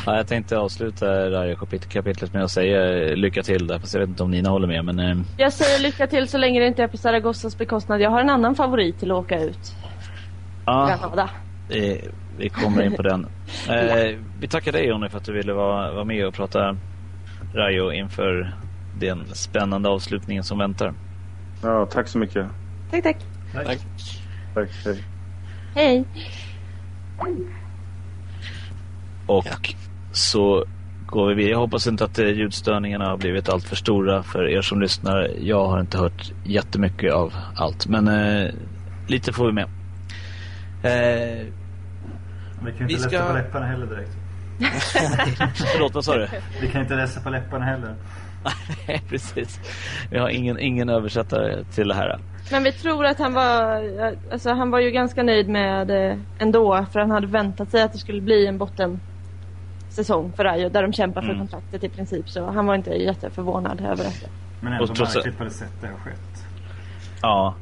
ja 0.06 0.16
jag 0.16 0.26
tänkte 0.26 0.58
avsluta 0.58 1.06
det 1.06 1.38
här 1.38 1.54
kapitlet 1.88 2.32
med 2.32 2.44
att 2.44 2.50
säga 2.50 3.14
lycka 3.14 3.42
till 3.42 3.66
där. 3.66 3.78
Fast 3.78 3.94
jag 3.94 4.00
vet 4.00 4.08
inte 4.08 4.22
om 4.22 4.30
Nina 4.30 4.50
håller 4.50 4.68
med. 4.68 4.84
Men 4.84 4.98
eh, 4.98 5.16
Jag 5.36 5.52
säger 5.52 5.78
lycka 5.78 6.06
till 6.06 6.28
så 6.28 6.38
länge 6.38 6.60
det 6.60 6.66
inte 6.66 6.82
är 6.82 6.88
på 6.88 6.96
Zaragozzas 6.96 7.58
bekostnad. 7.58 8.00
Jag 8.00 8.10
har 8.10 8.20
en 8.20 8.30
annan 8.30 8.54
favorit 8.54 8.98
till 8.98 9.10
att 9.10 9.16
åka 9.16 9.40
ut. 9.40 9.74
ja, 10.66 10.98
eh, 11.68 11.98
vi 12.36 12.48
kommer 12.48 12.82
in 12.82 12.96
på 12.96 13.02
den. 13.02 13.26
Eh, 13.68 14.18
vi 14.40 14.48
tackar 14.48 14.72
dig 14.72 14.86
Jonny 14.86 15.08
för 15.08 15.18
att 15.18 15.24
du 15.24 15.32
ville 15.32 15.52
vara, 15.52 15.92
vara 15.92 16.04
med 16.04 16.26
och 16.26 16.34
prata 16.34 16.76
Rayo 17.54 17.92
inför 17.92 18.54
den 19.06 19.24
spännande 19.34 19.88
avslutningen 19.88 20.44
som 20.44 20.58
väntar. 20.58 20.94
Ja, 21.62 21.86
tack 21.86 22.08
så 22.08 22.18
mycket. 22.18 22.46
Tack, 22.90 23.02
tack. 23.02 23.16
Tack. 23.54 23.78
Tack. 24.54 24.68
Hej. 24.84 25.04
Hej. 25.74 26.04
Och 29.26 29.46
Ja. 29.46 29.56
så 30.12 30.64
går 31.06 31.28
vi 31.28 31.34
vidare. 31.34 31.50
Jag 31.52 31.58
hoppas 31.58 31.86
inte 31.86 32.04
att 32.04 32.18
eh, 32.18 32.26
ljudstörningarna 32.28 33.04
har 33.08 33.16
blivit 33.16 33.48
allt 33.48 33.64
för 33.64 33.76
stora 33.76 34.22
för 34.22 34.48
er 34.48 34.62
som 34.62 34.80
lyssnar. 34.80 35.30
Jag 35.40 35.66
har 35.68 35.80
inte 35.80 35.98
hört 35.98 36.32
jättemycket 36.44 37.12
av 37.12 37.34
allt. 37.56 37.86
Men 37.86 38.08
eh, 38.08 38.50
lite 39.06 39.32
får 39.32 39.46
vi 39.46 39.52
med. 39.52 39.64
Eh, 40.82 41.46
Vi 42.64 42.72
kan 42.78 42.88
ju 42.88 42.94
inte 42.96 43.02
ska- 43.08 43.10
läsa 43.18 43.28
på 43.28 43.34
läpparna 43.38 43.66
heller 43.66 43.86
direkt. 43.86 44.10
förlåt, 45.72 45.94
vad 45.94 46.04
sa 46.04 46.16
du? 46.16 46.28
Vi 46.60 46.68
kan 46.68 46.82
inte 46.82 46.94
läsa 46.94 47.20
på 47.20 47.30
läpparna 47.30 47.64
heller. 47.64 47.94
Nej, 48.88 49.02
precis. 49.08 49.60
Vi 50.10 50.18
har 50.18 50.28
ingen, 50.28 50.58
ingen 50.60 50.88
översättare 50.88 51.64
till 51.64 51.88
det 51.88 51.94
här. 51.94 52.18
Men 52.50 52.62
vi 52.64 52.72
tror 52.72 53.06
att 53.06 53.18
han 53.18 53.34
var, 53.34 53.82
alltså 54.32 54.50
han 54.52 54.70
var 54.70 54.80
ju 54.80 54.90
ganska 54.90 55.22
nöjd 55.22 55.48
med 55.48 55.86
det 55.86 56.18
ändå. 56.38 56.86
För 56.92 57.00
han 57.00 57.10
hade 57.10 57.26
väntat 57.26 57.70
sig 57.70 57.82
att 57.82 57.92
det 57.92 57.98
skulle 57.98 58.20
bli 58.20 58.46
en 58.46 58.58
bottensäsong 58.58 60.32
för 60.36 60.44
Rayo. 60.44 60.68
Där 60.68 60.82
de 60.82 60.92
kämpar 60.92 61.20
för 61.22 61.28
Mm. 61.28 61.38
kontraktet 61.38 61.84
i 61.84 61.88
princip. 61.88 62.28
Så 62.28 62.46
han 62.50 62.66
var 62.66 62.74
inte 62.74 62.90
jätteförvånad 62.90 63.80
över 63.80 63.96
det. 63.96 64.10
Men 64.60 64.72
ändå 64.72 64.86
märkligt 64.86 65.38
på 65.38 65.44
det 65.44 65.50
sätt 65.50 65.72
det 65.80 65.86
har 65.86 65.94
skett. 65.94 66.31
Ja, 67.22 67.54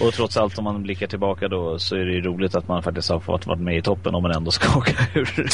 och 0.00 0.14
trots 0.14 0.36
allt 0.36 0.58
om 0.58 0.64
man 0.64 0.82
blickar 0.82 1.06
tillbaka 1.06 1.48
då 1.48 1.78
så 1.78 1.96
är 1.96 2.04
det 2.04 2.12
ju 2.12 2.20
roligt 2.22 2.54
att 2.54 2.68
man 2.68 2.82
faktiskt 2.82 3.10
har 3.10 3.20
fått 3.20 3.46
vara 3.46 3.58
med 3.58 3.76
i 3.76 3.82
toppen 3.82 4.14
om 4.14 4.22
man 4.22 4.32
ändå 4.32 4.50
ska 4.50 4.78
åka 4.78 4.92
ur. 5.14 5.46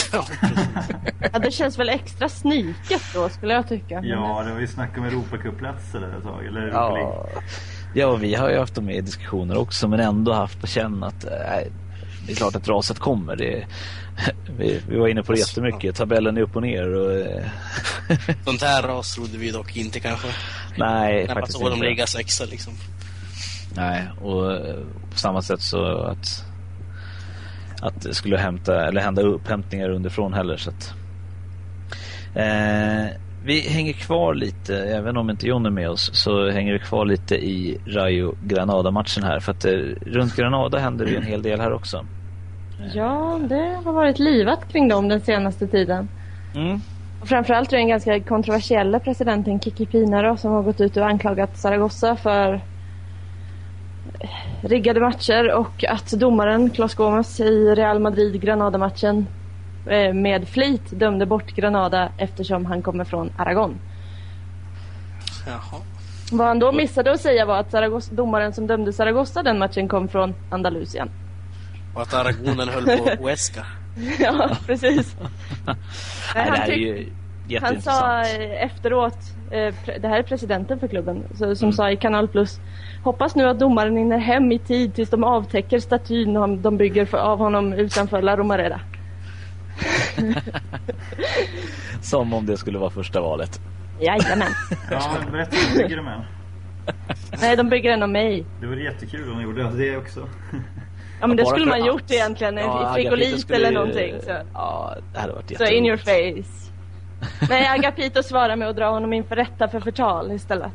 Ja, 1.33 1.39
det 1.39 1.51
känns 1.51 1.79
väl 1.79 1.89
extra 1.89 2.29
sniket 2.29 3.03
då 3.15 3.29
skulle 3.29 3.55
jag 3.55 3.69
tycka. 3.69 4.01
Ja, 4.05 4.43
det 4.47 4.53
var 4.53 4.61
ju 4.61 4.67
snack 4.67 4.99
om 4.99 5.05
Europacuplatser 5.05 6.01
där 6.01 6.19
ett 6.19 6.25
tag. 6.25 6.47
Eller 6.47 6.61
Europa. 6.61 6.99
Ja. 6.99 7.27
ja, 7.95 8.17
vi 8.17 8.35
har 8.35 8.51
ju 8.51 8.59
haft 8.59 8.75
dem 8.75 8.85
med 8.85 8.97
i 8.97 9.01
diskussioner 9.01 9.59
också 9.59 9.89
men 9.89 10.01
ändå 10.01 10.33
haft 10.33 10.61
på 10.61 10.67
känn 10.67 11.03
att 11.03 11.25
äh, 11.25 11.31
det 12.27 12.33
är 12.33 12.37
klart 12.37 12.57
att 12.57 12.69
raset 12.69 12.99
kommer. 12.99 13.37
Det, 13.37 13.67
vi, 14.59 14.81
vi 14.89 14.97
var 14.99 15.09
inne 15.09 15.23
på 15.23 15.33
det 15.33 15.39
jättemycket. 15.39 15.97
Tabellen 15.97 16.37
är 16.37 16.41
upp 16.41 16.57
och 16.57 16.63
ner. 16.63 16.95
Och, 16.95 17.13
eh, 17.13 17.45
Sånt 18.45 18.63
här 18.63 18.83
ras 18.83 19.15
trodde 19.15 19.39
vi 19.39 19.51
dock 19.51 19.77
inte 19.77 20.01
kanske. 20.01 20.29
nej, 20.77 21.25
Knappast 21.25 21.41
faktiskt 21.41 21.59
så 21.59 21.69
de 21.69 21.75
inte. 21.75 21.87
ligga 21.87 22.07
sexa 22.07 22.45
liksom. 22.45 22.73
Nej, 23.77 24.09
och 24.21 24.53
eh, 24.53 24.77
på 25.11 25.19
samma 25.19 25.43
sätt 25.43 25.61
så 25.61 25.85
att 25.85 26.45
att 27.83 28.03
det 28.03 28.15
skulle 28.15 28.39
hämta, 28.39 28.89
eller 28.89 29.01
hända 29.01 29.23
upphämtningar 29.23 29.91
underifrån 29.91 30.33
heller. 30.33 30.57
Så 30.57 30.71
att, 30.71 30.95
eh, 32.35 33.17
vi 33.45 33.61
hänger 33.61 33.93
kvar 33.93 34.35
lite, 34.35 34.77
även 34.77 35.17
om 35.17 35.31
inte 35.31 35.47
John 35.47 35.67
är 35.67 35.71
med 35.71 35.91
oss, 35.91 36.11
så 36.15 36.51
hänger 36.51 36.73
vi 36.73 36.79
kvar 36.79 37.05
lite 37.05 37.35
i 37.35 37.79
Rayo 37.87 38.35
Granada-matchen 38.45 39.23
här. 39.23 39.41
För 39.41 39.53
att 39.53 39.65
eh, 39.65 39.73
runt 40.01 40.37
Granada 40.37 40.79
händer 40.79 41.05
det 41.05 41.11
ju 41.11 41.17
en 41.17 41.23
hel 41.23 41.43
del 41.43 41.61
här 41.61 41.73
också. 41.73 42.05
Ja, 42.95 43.41
det 43.49 43.81
har 43.85 43.93
varit 43.93 44.19
livat 44.19 44.73
kring 44.73 44.89
dem 44.89 45.09
den 45.09 45.21
senaste 45.21 45.67
tiden. 45.67 46.09
Mm. 46.55 46.81
Och 47.21 47.29
framförallt 47.29 47.71
den 47.71 47.89
ganska 47.89 48.21
kontroversiella 48.21 49.01
presidenten 49.01 49.61
Kiki 49.61 49.87
Pina 49.87 50.23
då, 50.23 50.37
som 50.37 50.53
har 50.53 50.63
gått 50.63 50.81
ut 50.81 50.97
och 50.97 51.07
anklagat 51.07 51.57
Zaragoza 51.57 52.17
för 52.17 52.61
riggade 54.61 55.01
matcher 55.01 55.53
och 55.53 55.85
att 55.85 56.11
domaren 56.11 56.71
Klas 56.71 56.95
Gomes 56.95 57.41
i 57.41 57.75
Real 57.75 57.99
Madrid-Granada-matchen 57.99 59.27
eh, 59.87 60.15
med 60.15 60.49
flit 60.49 60.83
dömde 60.91 61.27
bort 61.27 61.55
Granada 61.55 62.13
eftersom 62.19 62.67
han 62.67 62.83
kommer 62.83 63.05
från 63.05 63.31
Aragon. 63.37 63.81
Jaha. 65.47 65.81
Vad 66.33 66.47
han 66.47 66.59
då 66.59 66.73
missade 66.73 67.13
att 67.13 67.21
säga 67.21 67.47
var 67.47 67.59
att 67.59 67.71
Zaragoza, 67.71 68.15
domaren 68.15 68.53
som 68.53 68.67
dömde 68.67 68.93
Zaragoza 68.93 69.43
den 69.43 69.59
matchen 69.59 69.89
kom 69.89 70.09
från 70.09 70.35
Andalusien. 70.51 71.11
Och 71.95 72.03
att 72.03 72.15
Aragonen 72.15 72.69
höll 72.69 72.85
på 72.85 73.25
Huesca. 73.25 73.67
ja, 74.19 74.57
precis. 74.67 75.17
Nej, 76.35 76.49
han 76.51 76.59
tyck- 76.59 76.77
ju 76.77 77.13
Han 77.63 77.83
sa 77.83 78.21
eh, 78.21 78.65
efteråt, 78.65 79.17
eh, 79.51 79.75
det 80.01 80.09
här 80.09 80.19
är 80.19 80.23
presidenten 80.23 80.79
för 80.79 80.89
klubben, 80.89 81.25
så, 81.35 81.57
som 81.57 81.67
Mm. 81.67 81.73
sa 81.73 81.91
i 81.91 81.97
Kanal 81.97 82.29
Plus 82.29 82.61
Hoppas 83.05 83.35
nu 83.37 83.49
att 83.49 83.59
domaren 83.59 83.97
hinner 83.97 84.19
hem 84.19 84.53
i 84.53 84.59
tid 84.59 84.95
tills 84.95 85.11
de 85.11 85.25
avtäcker 85.25 85.79
statyn 85.79 86.35
de- 86.35 86.63
de 86.63 86.77
bygger 86.77 87.15
av 87.17 87.39
honom 87.39 87.73
utanför 87.73 88.23
La 88.23 88.37
Romareda. 88.37 88.81
Som 92.01 92.33
om 92.35 92.47
det 92.47 92.57
skulle 92.57 92.79
vara 92.79 92.91
första 92.91 93.21
valet. 93.21 93.61
Jajamän. 94.01 94.49
Ja, 94.91 95.17
men 95.23 95.33
berätta 95.33 95.57
hur 95.57 95.83
bygger 95.83 95.97
de 95.97 96.07
än? 96.09 96.21
Nej, 97.41 97.57
de 97.57 97.69
bygger 97.69 97.91
en 97.93 98.03
av 98.03 98.09
mig. 98.09 98.45
Det 98.61 98.67
vore 98.67 98.83
jättekul 98.83 99.31
om 99.33 99.37
de 99.39 99.43
gjorde 99.45 99.71
det 99.77 99.97
också. 99.97 100.29
Ja 101.21 101.27
men 101.27 101.37
det 101.37 101.47
skulle 101.47 101.67
man 101.67 101.81
att- 101.81 101.87
gjort 101.87 102.11
egentligen, 102.11 102.59
en 102.59 102.65
Ja, 102.65 102.91
i 102.91 102.95
frigolit 102.95 103.41
skulle 103.41 103.57
eller 103.59 103.73
någonting. 103.73 104.15
Så, 104.23 104.31
Ja, 104.55 104.95
det 105.13 105.21
hade 105.21 105.33
varit 105.33 105.59
så 105.59 105.65
in 105.67 105.87
your 105.87 105.97
face. 105.97 106.62
Nej, 107.49 107.67
Agapito 107.67 108.23
svarar 108.23 108.57
med 108.57 108.69
att 108.69 108.77
dra 108.77 108.91
honom 108.91 109.13
inför 109.13 109.37
rätta 109.37 109.69
för 109.69 109.81
förtal 109.81 110.33
istället. 110.33 110.73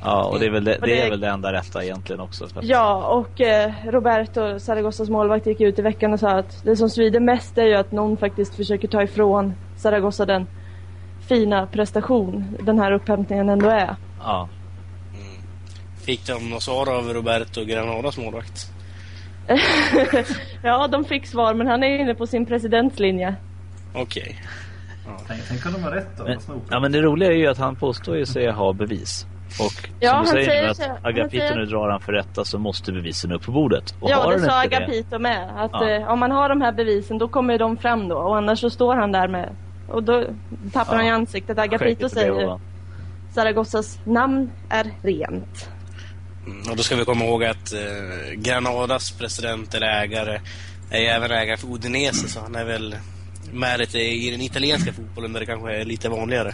Ja, 0.00 0.24
och 0.24 0.40
det 0.40 0.46
är 0.46 0.50
väl 0.50 0.64
det, 0.64 0.78
det 0.82 1.00
är 1.00 1.10
väl 1.10 1.20
det 1.20 1.28
enda 1.28 1.52
rätta 1.52 1.84
egentligen 1.84 2.20
också. 2.20 2.48
För 2.48 2.60
Ja, 2.64 3.06
och 3.06 3.40
eh, 3.40 3.72
Roberto, 3.86 4.58
Zaragozas 4.60 5.08
målvakt, 5.08 5.46
gick 5.46 5.60
ut 5.60 5.78
i 5.78 5.82
veckan 5.82 6.12
och 6.12 6.20
sa 6.20 6.30
att 6.30 6.64
det 6.64 6.76
som 6.76 6.90
svider 6.90 7.20
mest 7.20 7.58
är 7.58 7.66
ju 7.66 7.74
att 7.74 7.92
någon 7.92 8.16
faktiskt 8.16 8.54
försöker 8.54 8.88
ta 8.88 9.02
ifrån 9.02 9.54
Zaragoza 9.76 10.26
den 10.26 10.46
fina 11.28 11.66
prestation 11.66 12.56
den 12.60 12.78
här 12.78 12.92
upphämtningen 12.92 13.48
ändå 13.48 13.68
är. 13.68 13.96
ja. 14.20 14.48
Fick 16.06 16.26
de 16.26 16.50
något 16.50 16.62
svar 16.62 16.96
av 16.98 17.14
Roberto 17.14 17.64
Granadas 17.64 18.18
målvakt? 18.18 18.70
ja, 20.62 20.88
de 20.88 21.04
fick 21.04 21.26
svar, 21.26 21.54
men 21.54 21.66
han 21.66 21.82
är 21.82 21.98
inne 21.98 22.14
på 22.14 22.26
sin 22.26 22.46
presidentslinje. 22.46 23.34
Okej. 23.94 24.36
Tänk, 25.26 25.40
tänk 25.48 25.66
om 25.66 25.72
de 25.72 25.82
har 25.82 25.90
rätt 25.90 26.08
då, 26.18 26.24
Men, 26.24 26.38
ja, 26.70 26.80
men 26.80 26.92
det 26.92 27.00
roliga 27.02 27.28
är 27.32 27.36
ju 27.36 27.46
att 27.46 27.58
han 27.58 27.76
påstår 27.76 28.16
ju 28.16 28.26
sig 28.26 28.50
ha 28.50 28.72
bevis. 28.72 29.26
Och 29.60 29.88
Ja, 30.00 30.10
som 30.26 30.36
du 30.36 30.44
säger, 30.44 30.74
säger 30.74 30.90
att 30.92 31.04
Agapito 31.04 31.38
säger- 31.38 31.54
nu 31.56 31.64
drar 31.64 31.88
han 31.88 32.00
för 32.00 32.12
rätta 32.12 32.44
så 32.44 32.58
måste 32.58 32.92
bevisen 32.92 33.32
upp 33.32 33.42
på 33.42 33.52
bordet. 33.52 33.94
Och 34.00 34.10
ja, 34.10 34.16
har 34.16 34.32
det 34.32 34.40
sa 34.40 34.60
Agapito 34.62 35.18
med. 35.18 35.50
Att 35.64 35.70
Ja. 35.72 35.90
eh, 35.90 36.08
om 36.08 36.18
man 36.18 36.30
har 36.30 36.48
de 36.48 36.60
här 36.60 36.72
bevisen 36.72 37.18
då 37.18 37.28
kommer 37.28 37.58
de 37.58 37.76
fram 37.76 38.08
då. 38.08 38.16
Och 38.16 38.36
annars 38.36 38.60
så 38.60 38.70
står 38.70 38.94
han 38.96 39.12
där 39.12 39.28
med... 39.28 39.50
Och 39.88 40.02
då 40.02 40.24
tappar 40.72 40.92
Ja. 40.92 40.96
han 40.98 41.06
i 41.06 41.10
ansiktet. 41.10 41.58
Agapito 41.58 42.08
säger 42.08 42.30
honom. 42.32 42.60
Zaragozas 43.34 43.98
namn 44.04 44.50
är 44.68 44.90
rent. 45.02 45.70
Mm, 46.46 46.70
och 46.70 46.76
då 46.76 46.82
ska 46.82 46.96
vi 46.96 47.04
komma 47.04 47.24
ihåg 47.24 47.44
att 47.44 47.72
eh, 47.72 48.32
Granadas 48.34 49.10
president 49.12 49.74
eller 49.74 49.86
ägare 49.86 50.40
är 50.90 51.00
ju 51.00 51.06
även 51.06 51.30
ägare 51.30 51.56
för 51.56 51.68
Udinese 51.74 52.28
så 52.28 52.40
han 52.40 52.54
är 52.56 52.64
väl 52.64 52.96
med 53.52 53.78
lite 53.78 53.98
i 53.98 54.30
den 54.30 54.40
italienska 54.40 54.92
fotbollen 54.92 55.32
där 55.32 55.40
det 55.40 55.46
kanske 55.46 55.76
är 55.76 55.84
lite 55.84 56.08
vanligare 56.08 56.52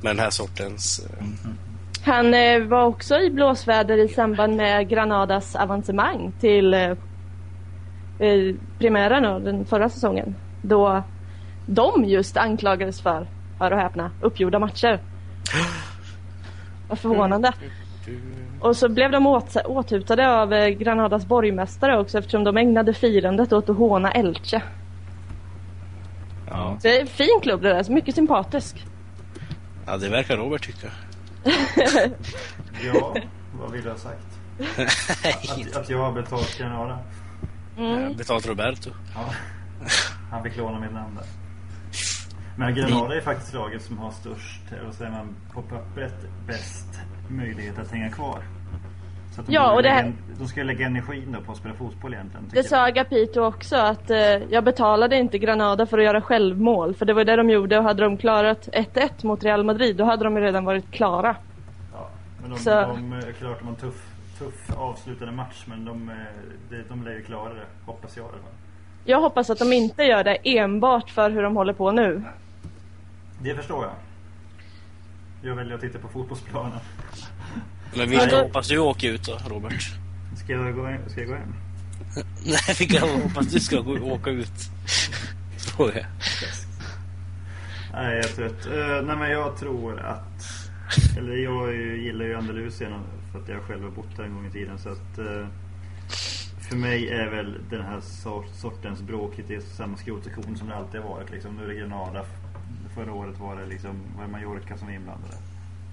med 0.00 0.10
den 0.10 0.18
här 0.18 0.30
sortens... 0.30 1.06
Mm. 1.20 1.56
Han 2.04 2.34
eh, 2.34 2.62
var 2.62 2.84
också 2.84 3.18
i 3.18 3.30
blåsväder 3.30 3.98
i 3.98 4.08
samband 4.08 4.56
med 4.56 4.88
Granadas 4.88 5.56
avancemang 5.56 6.32
till 6.40 6.74
eh, 6.74 6.90
eh 8.18 8.54
primären 8.78 9.24
och 9.24 9.40
den 9.40 9.64
förra 9.64 9.88
säsongen. 9.88 10.34
Då 10.62 11.02
de 11.66 12.04
just 12.04 12.36
anklagades 12.36 13.00
för, 13.00 13.26
hör 13.58 13.70
och 13.70 13.78
häpna, 13.78 14.10
uppgjorda 14.20 14.58
matcher. 14.58 15.00
Vad 16.88 16.98
förvånande. 16.98 17.52
Och 18.60 18.76
så 18.76 18.88
blev 18.88 19.10
de 19.10 19.26
åt, 19.26 19.56
åthutade 19.64 20.30
av 20.30 20.52
eh, 20.52 20.68
Granadas 20.68 21.26
borgmästare 21.26 22.00
också 22.00 22.18
eftersom 22.18 22.44
de 22.44 22.56
ägnade 22.56 22.94
firandet 22.94 23.52
åt 23.52 23.68
att 23.68 23.76
håna 23.76 24.12
Elche. 24.12 24.62
Ja. 26.52 26.78
Det 26.82 26.96
är 26.96 27.00
en 27.00 27.06
fin 27.06 27.40
klubb 27.42 27.62
det 27.62 27.68
där, 27.68 27.82
så 27.82 27.92
mycket 27.92 28.14
sympatisk. 28.14 28.86
ja, 29.86 29.96
det 29.96 30.08
verkar 30.08 30.36
Robert 30.36 30.66
tycka. 30.66 30.88
Ja, 32.84 33.14
vad 33.60 33.72
vill 33.72 33.82
du 33.82 33.90
ha 33.90 33.96
sagt? 33.96 34.26
Att, 35.50 35.76
att 35.76 35.90
jag 35.90 35.98
har 35.98 36.12
betalt 36.12 36.58
Granada? 36.58 36.98
Mm. 37.78 38.16
Betalt 38.16 38.46
Roberto. 38.46 38.90
Ja. 39.14 39.34
Han 40.30 40.42
fick 40.42 40.56
låna 40.56 40.80
mitt 40.80 40.92
namn 40.92 41.14
där. 41.14 41.24
Men 42.56 42.74
Granada 42.74 43.16
är 43.16 43.20
faktiskt 43.20 43.54
laget 43.54 43.82
som 43.82 43.98
har 43.98 44.10
störst, 44.10 44.62
eller 44.72 44.84
vad 44.84 44.94
säger 44.94 45.10
man, 45.10 45.36
på 45.52 45.62
pappret 45.62 46.14
bäst 46.46 47.00
möjlighet 47.28 47.78
att 47.78 47.90
hänga 47.90 48.10
kvar. 48.10 48.42
Så 49.34 49.40
att 49.40 49.46
de, 49.46 49.52
Ja, 49.52 49.72
och 49.72 49.82
det 49.82 49.88
här- 49.88 50.12
de 50.38 50.48
ska 50.48 50.62
lägga 50.62 50.86
energin 50.86 51.32
då 51.32 51.40
på 51.40 51.52
att 51.52 51.58
spela 51.58 51.74
fotboll 51.74 52.14
egentligen. 52.14 52.48
Det 52.52 52.62
sa 52.62 52.76
jag. 52.76 52.88
Agapito 52.88 53.40
också 53.44 53.76
att 53.76 54.10
eh, 54.10 54.18
jag 54.50 54.64
betalade 54.64 55.16
inte 55.16 55.38
Granada 55.38 55.86
för 55.86 55.98
att 55.98 56.04
göra 56.04 56.20
självmål. 56.22 56.94
För 56.94 57.06
det 57.06 57.12
var 57.14 57.24
det 57.24 57.36
de 57.36 57.50
gjorde 57.50 57.78
och 57.78 57.84
hade 57.84 58.02
de 58.02 58.16
klarat 58.16 58.68
1-1 58.72 59.24
mot 59.26 59.44
Real 59.44 59.64
Madrid 59.64 59.96
då 59.96 60.04
hade 60.04 60.24
de 60.24 60.36
ju 60.36 60.42
redan 60.42 60.64
varit 60.64 60.90
klara. 60.90 61.36
Ja, 61.92 62.08
men 62.42 62.50
de, 62.50 62.58
Så- 62.58 62.70
de, 62.70 63.12
eh, 63.12 63.18
klart 63.38 63.58
de 63.58 63.64
har 63.64 63.72
en 63.72 63.76
tuff, 63.80 64.06
tuff 64.38 64.70
avslutande 64.76 65.32
match 65.34 65.64
men 65.66 65.84
de, 65.84 66.08
eh, 66.08 66.14
de, 66.70 66.82
de 66.88 67.04
lär 67.04 67.12
ju 67.12 67.22
klara 67.22 67.54
det, 67.54 67.64
hoppas 67.86 68.16
jag 68.16 68.24
i 68.24 68.28
alla 68.28 68.38
fall. 68.38 68.52
Jag 69.04 69.20
hoppas 69.20 69.50
att 69.50 69.58
de 69.58 69.72
inte 69.72 70.02
gör 70.04 70.24
det 70.24 70.38
enbart 70.58 71.10
för 71.10 71.30
hur 71.30 71.42
de 71.42 71.56
håller 71.56 71.72
på 71.72 71.92
nu. 71.92 72.22
Det 73.42 73.54
förstår 73.54 73.84
jag. 73.84 73.92
Jag 75.50 75.56
väljer 75.56 75.74
att 75.74 75.80
titta 75.80 75.98
på 75.98 76.08
fotbollsplanen. 76.08 76.78
Men 77.96 78.10
vilka 78.10 78.30
Ja, 78.30 78.42
hoppas 78.42 78.68
du 78.68 78.78
åker 78.78 79.08
ut 79.08 79.24
då, 79.24 79.38
Robert? 79.48 79.92
Ska 80.36 80.52
jag 80.52 80.74
gå, 80.74 80.96
ska 81.08 81.20
jag 81.20 81.28
gå 81.28 81.34
hem? 81.34 81.54
Nej, 82.44 82.76
vilka 82.78 83.00
hoppas 83.00 83.46
du 83.46 83.60
ska 83.60 83.80
gå, 83.80 83.92
åka 83.92 84.30
ut? 84.30 84.70
Fråga. 85.58 86.06
Nej, 87.92 88.16
jag 88.16 88.24
är 88.24 88.28
trött. 88.28 88.66
Uh, 88.66 89.06
nej, 89.06 89.16
men 89.16 89.30
jag 89.30 89.56
tror 89.56 90.00
att... 90.00 90.44
Eller 91.18 91.36
jag 91.36 91.74
gillar 91.76 92.24
ju 92.24 92.34
Andalusien 92.34 92.92
för 93.32 93.38
att 93.38 93.48
jag 93.48 93.62
själv 93.62 93.82
har 93.82 93.90
bott 93.90 94.16
där 94.16 94.24
en 94.24 94.34
gång 94.34 94.46
i 94.46 94.50
tiden. 94.50 94.78
Så 94.78 94.88
att... 94.88 95.18
Uh, 95.18 95.46
för 96.68 96.76
mig 96.76 97.08
är 97.08 97.30
väl 97.30 97.58
den 97.70 97.82
här 97.82 98.00
sortens 98.54 99.02
bråk 99.02 99.38
i 99.38 99.60
samma 99.60 99.96
skrotsektion 99.96 100.56
som 100.56 100.68
det 100.68 100.74
alltid 100.74 101.00
har 101.00 101.08
varit. 101.08 101.30
Liksom. 101.30 101.56
Nu 101.56 101.64
är 101.64 101.68
det 101.68 101.74
Granada. 101.74 102.24
Förra 102.94 103.12
året 103.12 103.38
var 103.38 103.56
det 103.56 103.66
liksom, 103.66 103.90
var 104.16 104.24
det 104.24 104.30
Mallorca 104.30 104.76
som 104.76 104.86
var 104.86 104.94
inblandade. 104.94 105.34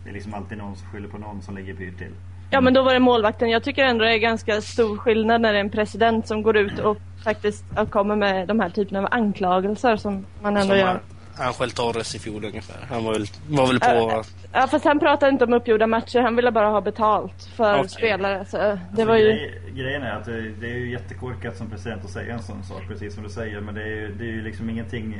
Det 0.04 0.10
är 0.10 0.14
liksom 0.14 0.34
alltid 0.34 0.58
någon 0.58 0.76
som 0.76 0.88
skyller 0.88 1.08
på 1.08 1.18
någon 1.18 1.42
som 1.42 1.58
ligger 1.58 1.74
pyrt 1.74 1.98
till. 1.98 2.14
Ja 2.52 2.62
men 2.62 2.74
då 2.74 2.84
var 2.84 2.94
det 2.94 3.00
målvakten. 3.00 3.50
Jag 3.50 3.64
tycker 3.64 3.84
ändå 3.84 4.06
det 4.06 4.14
är 4.14 4.18
ganska 4.18 4.62
stor 4.62 4.98
skillnad 4.98 5.42
när 5.42 5.54
det 5.54 5.60
är 5.60 5.64
en 5.64 5.70
president 5.70 6.28
som 6.28 6.42
går 6.42 6.58
ut 6.58 6.80
och 6.80 6.98
faktiskt 7.24 7.66
kommer 7.90 8.16
med 8.16 8.48
de 8.48 8.60
här 8.60 8.70
typerna 8.70 9.00
av 9.00 9.08
anklagelser 9.12 9.96
som 9.96 10.26
man 10.42 10.58
ändå 10.58 10.68
som 10.68 10.78
gör. 10.78 11.02
Angel 11.40 11.72
Torres 11.72 12.16
i 12.16 12.20
fjol 12.20 12.46
ungefär. 12.46 12.86
Han 12.90 13.04
var 13.04 13.14
väl, 13.14 13.26
var 13.48 13.68
väl 13.68 13.80
på... 13.80 14.24
Ja 14.54 14.68
fast 14.68 14.86
han 14.86 15.00
pratade 15.00 15.32
inte 15.32 15.46
om 15.46 15.54
uppgjorda 15.54 15.88
matcher. 15.88 16.20
Han 16.20 16.36
ville 16.36 16.52
bara 16.52 16.70
ha 16.70 16.82
betalt 16.82 17.44
för 17.56 17.74
okay. 17.74 17.88
spelare. 17.88 18.46
Så 18.46 18.58
det 18.58 18.72
alltså, 18.72 19.06
var 19.06 19.16
ju... 19.16 19.26
Grej, 19.26 19.62
grejen 19.76 20.04
är 20.04 20.12
att 20.12 20.26
det, 20.26 20.42
det 20.42 20.72
är 20.72 20.76
ju 20.76 20.92
jättekorkat 20.92 21.58
som 21.58 21.70
president 21.70 22.06
att 22.06 22.12
säga 22.12 22.34
en 22.34 22.44
sån 22.44 22.64
sak. 22.64 22.82
Precis 22.88 23.14
som 23.14 23.24
du 23.24 23.30
säger. 23.30 23.62
Men 23.62 23.76
det 23.76 23.84
är 23.84 23.96
ju, 23.96 24.14
det 24.14 24.24
är 24.24 24.32
ju 24.32 24.42
liksom 24.42 24.70
ingenting 24.70 25.18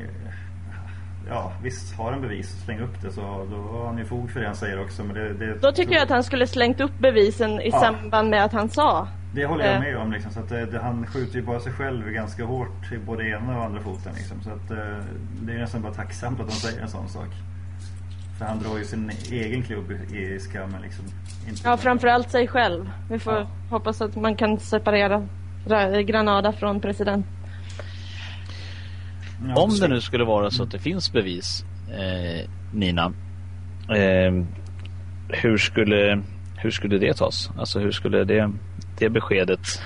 ja, 1.28 1.52
visst 1.64 1.96
har 1.96 2.12
han 2.12 2.22
bevis, 2.22 2.64
släng 2.66 2.80
upp 2.80 3.02
det 3.02 3.12
så 3.12 3.22
då 3.52 3.78
har 3.78 3.86
han 3.86 3.98
ju 3.98 4.06
fog 4.06 4.32
för 4.32 4.40
det 4.40 4.46
han 4.46 4.56
säger 4.56 4.82
också. 4.82 5.04
Men 5.04 5.16
det, 5.16 5.34
det 5.34 5.62
då 5.62 5.72
tycker 5.72 5.94
jag 5.94 6.04
att 6.04 6.10
han 6.10 6.24
skulle 6.24 6.48
slängt 6.48 6.82
upp 6.82 7.00
bevisen 7.00 7.62
i 7.62 7.70
ja. 7.70 7.80
samband 7.80 8.30
med 8.30 8.44
att 8.44 8.54
han 8.54 8.70
sa. 8.70 9.08
Det 9.34 9.46
håller 9.46 9.66
jag 9.66 9.76
eh. 9.76 9.82
med 9.82 9.98
om 9.98 10.12
liksom, 10.12 10.32
så 10.32 10.40
att 10.40 10.50
det, 10.50 10.80
han 10.84 11.08
skjuter 11.08 11.36
ju 11.36 11.42
bara 11.42 11.60
sig 11.60 11.72
själv 11.72 12.12
ganska 12.12 12.46
hårt 12.46 12.92
i 12.92 12.98
både 12.98 13.28
ena 13.30 13.58
och 13.58 13.64
andra 13.64 13.82
foten 13.82 14.14
liksom. 14.16 14.42
Så 14.42 14.50
att 14.50 14.72
eh, 14.72 15.06
det 15.42 15.54
är 15.54 15.58
nästan 15.58 15.82
bara 15.82 15.94
tacksamt 15.94 16.40
att 16.40 16.46
han 16.46 16.56
säger 16.56 16.82
en 16.82 16.90
sån 16.90 17.10
sak. 17.10 17.30
För 18.38 18.46
han 18.46 18.60
drar 18.60 18.78
ju 18.78 18.86
sin 18.86 19.12
egen 19.32 19.64
klubb 19.64 19.92
i 19.92 20.40
skammen 20.40 20.82
liksom. 20.82 21.06
Inte 21.50 21.62
ja, 21.64 21.78
framförallt 21.78 22.32
sig 22.32 22.48
själv. 22.48 22.92
Vi 23.10 23.20
får 23.20 23.34
ja. 23.34 23.48
hoppas 23.70 24.02
att 24.02 24.16
man 24.16 24.36
kan 24.36 24.60
separera 24.60 25.28
Granada 26.06 26.52
från 26.52 26.80
president. 26.80 27.26
Ja, 29.48 29.62
Om 29.62 29.70
det 29.80 29.88
nu 29.88 30.02
skulle 30.02 30.24
vara 30.24 30.52
så 30.52 30.64
att 30.64 30.72
det 30.72 30.80
finns 30.80 31.12
bevis, 31.12 31.66
eh, 31.92 32.50
Nina. 32.74 33.14
Eh, 33.90 34.44
hur, 35.30 35.58
skulle, 35.58 36.22
hur 36.58 36.72
skulle 36.72 36.98
det 36.98 37.14
tas? 37.14 37.52
Alltså 37.58 37.80
hur 37.80 37.92
skulle 37.92 38.24
det, 38.24 38.52
det 39.00 39.10
beskedet 39.10 39.82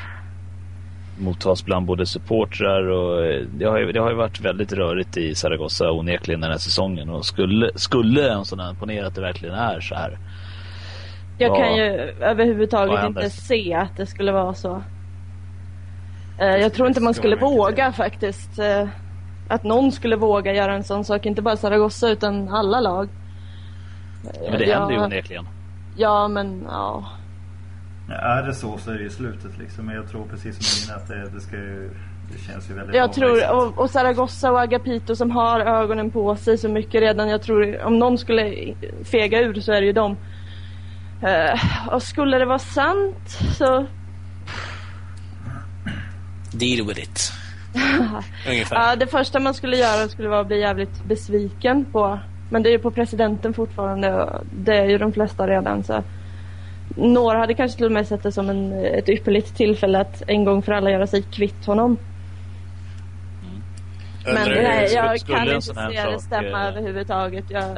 mottas 1.17 1.65
bland 1.65 1.85
både 1.85 2.05
supportrar 2.05 2.87
och 2.87 3.25
eh, 3.25 3.41
det 3.57 3.65
har, 3.65 3.79
ju, 3.79 3.91
det 3.91 3.99
har 3.99 4.09
ju 4.09 4.15
varit 4.15 4.41
väldigt 4.41 4.73
rörigt 4.73 5.17
i 5.17 5.35
Zaragoza 5.35 5.91
onekligen 5.91 6.41
den 6.41 6.51
här 6.51 6.57
säsongen 6.57 7.09
och 7.09 7.25
skulle, 7.25 7.69
skulle 7.75 8.33
en 8.33 8.45
sån 8.45 8.59
här 8.59 8.73
ponera 8.73 9.07
att 9.07 9.15
det 9.15 9.21
verkligen 9.21 9.55
är 9.55 9.79
så 9.79 9.95
här. 9.95 10.17
Jag 11.37 11.49
vad, 11.49 11.59
kan 11.59 11.75
ju 11.75 11.83
överhuvudtaget 12.21 13.05
inte 13.05 13.29
se 13.29 13.73
att 13.73 13.97
det 13.97 14.05
skulle 14.05 14.31
vara 14.31 14.53
så. 14.53 14.83
Eh, 16.39 16.47
jag 16.47 16.73
tror 16.73 16.87
inte 16.87 17.01
man 17.01 17.13
skulle 17.13 17.35
våga 17.35 17.91
faktiskt. 17.91 18.59
Att 19.53 19.63
någon 19.63 19.91
skulle 19.91 20.15
våga 20.15 20.53
göra 20.53 20.73
en 20.73 20.83
sån 20.83 21.05
sak. 21.05 21.25
Inte 21.25 21.41
bara 21.41 21.57
Zaragoza 21.57 22.09
utan 22.09 22.49
alla 22.49 22.79
lag. 22.79 23.09
Men 24.49 24.59
det 24.59 24.65
ja, 24.65 24.79
händer 24.79 24.95
ju 24.95 25.03
onekligen. 25.03 25.47
Ja, 25.97 26.27
men 26.27 26.65
ja. 26.69 27.05
ja. 28.09 28.15
Är 28.15 28.43
det 28.43 28.53
så 28.53 28.77
så 28.77 28.91
är 28.91 28.95
det 28.95 29.03
ju 29.03 29.09
slutet 29.09 29.57
liksom. 29.57 29.85
Men 29.85 29.95
jag 29.95 30.09
tror 30.09 30.25
precis 30.25 30.55
som 30.55 30.93
Nina 30.93 31.01
att 31.01 31.07
det, 31.07 31.29
det 31.35 31.41
ska 31.41 31.55
ju... 31.55 31.89
Det 32.31 32.51
känns 32.51 32.69
ju 32.69 32.73
väldigt 32.73 32.95
Jag 32.95 33.13
tror, 33.13 33.51
och, 33.51 33.79
och 33.79 33.89
Zaragoza 33.89 34.51
och 34.51 34.61
Agapito 34.61 35.15
som 35.15 35.31
har 35.31 35.59
ögonen 35.59 36.11
på 36.11 36.35
sig 36.35 36.57
så 36.57 36.69
mycket 36.69 37.01
redan. 37.01 37.29
Jag 37.29 37.41
tror 37.41 37.83
om 37.83 37.99
någon 37.99 38.17
skulle 38.17 38.73
fega 39.03 39.41
ur 39.41 39.61
så 39.61 39.71
är 39.71 39.81
det 39.81 39.87
ju 39.87 39.93
dem. 39.93 40.17
Uh, 41.23 41.93
och 41.93 42.03
skulle 42.03 42.37
det 42.37 42.45
vara 42.45 42.59
sant 42.59 43.39
så... 43.57 43.85
Deal 46.51 46.87
with 46.87 46.99
it. 46.99 47.42
Ungefär. 48.47 48.75
Ja, 48.75 48.95
det 48.95 49.07
första 49.07 49.39
man 49.39 49.53
skulle 49.53 49.77
göra 49.77 50.07
skulle 50.07 50.29
vara 50.29 50.39
att 50.39 50.47
bli 50.47 50.59
jävligt 50.59 51.03
besviken 51.03 51.85
på. 51.85 52.19
Men 52.49 52.63
det 52.63 52.69
är 52.69 52.71
ju 52.71 52.79
på 52.79 52.91
presidenten 52.91 53.53
fortfarande 53.53 54.13
och 54.13 54.45
det 54.51 54.77
är 54.77 54.89
ju 54.89 54.97
de 54.97 55.13
flesta 55.13 55.47
redan 55.47 55.83
så. 55.83 56.03
Några 56.95 57.37
hade 57.37 57.53
kanske 57.53 57.77
till 57.77 57.85
och 57.85 57.91
med 57.91 58.07
sett 58.07 58.23
det 58.23 58.31
som 58.31 58.49
en, 58.49 58.73
ett 58.85 59.09
ypperligt 59.09 59.55
tillfälle 59.55 59.99
att 59.99 60.23
en 60.27 60.45
gång 60.45 60.61
för 60.61 60.71
alla 60.71 60.91
göra 60.91 61.07
sig 61.07 61.21
kvitt 61.21 61.65
honom. 61.65 61.97
Mm. 64.25 64.33
Men 64.33 64.49
nej, 64.49 64.93
jag 64.93 65.19
kan 65.19 65.49
inte 65.49 65.61
se 65.61 66.11
det 66.11 66.19
stämma 66.19 66.63
äh... 66.63 66.67
överhuvudtaget. 66.67 67.45
Jag, 67.49 67.77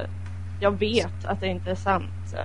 jag 0.60 0.80
vet 0.80 1.26
att 1.26 1.42
det 1.42 1.48
inte 1.48 1.72
är 1.72 1.76
sant. 1.76 2.12
Så. 2.26 2.38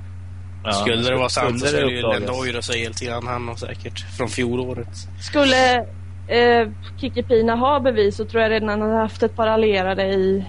Ja, 0.64 0.72
skulle 0.72 1.10
det 1.10 1.16
vara 1.16 1.28
sant 1.28 1.60
så 1.60 1.66
skulle 1.66 1.92
ju 1.92 2.02
Lendoiro 2.02 2.62
säga 2.62 2.82
helt 2.82 3.00
grann 3.00 3.26
han 3.26 3.48
och 3.48 3.58
säkert 3.58 4.00
från 4.16 4.28
fjolåret. 4.28 5.08
Skulle 5.20 5.86
eh, 6.31 6.69
Kikipina 6.97 7.55
har 7.55 7.81
bevis 7.81 8.16
så 8.16 8.25
tror 8.25 8.43
jag 8.43 8.51
redan 8.51 8.69
han 8.69 8.81
har 8.81 8.99
haft 8.99 9.23
ett 9.23 9.37
par 9.37 9.47
allierade 9.47 10.05
i, 10.05 10.45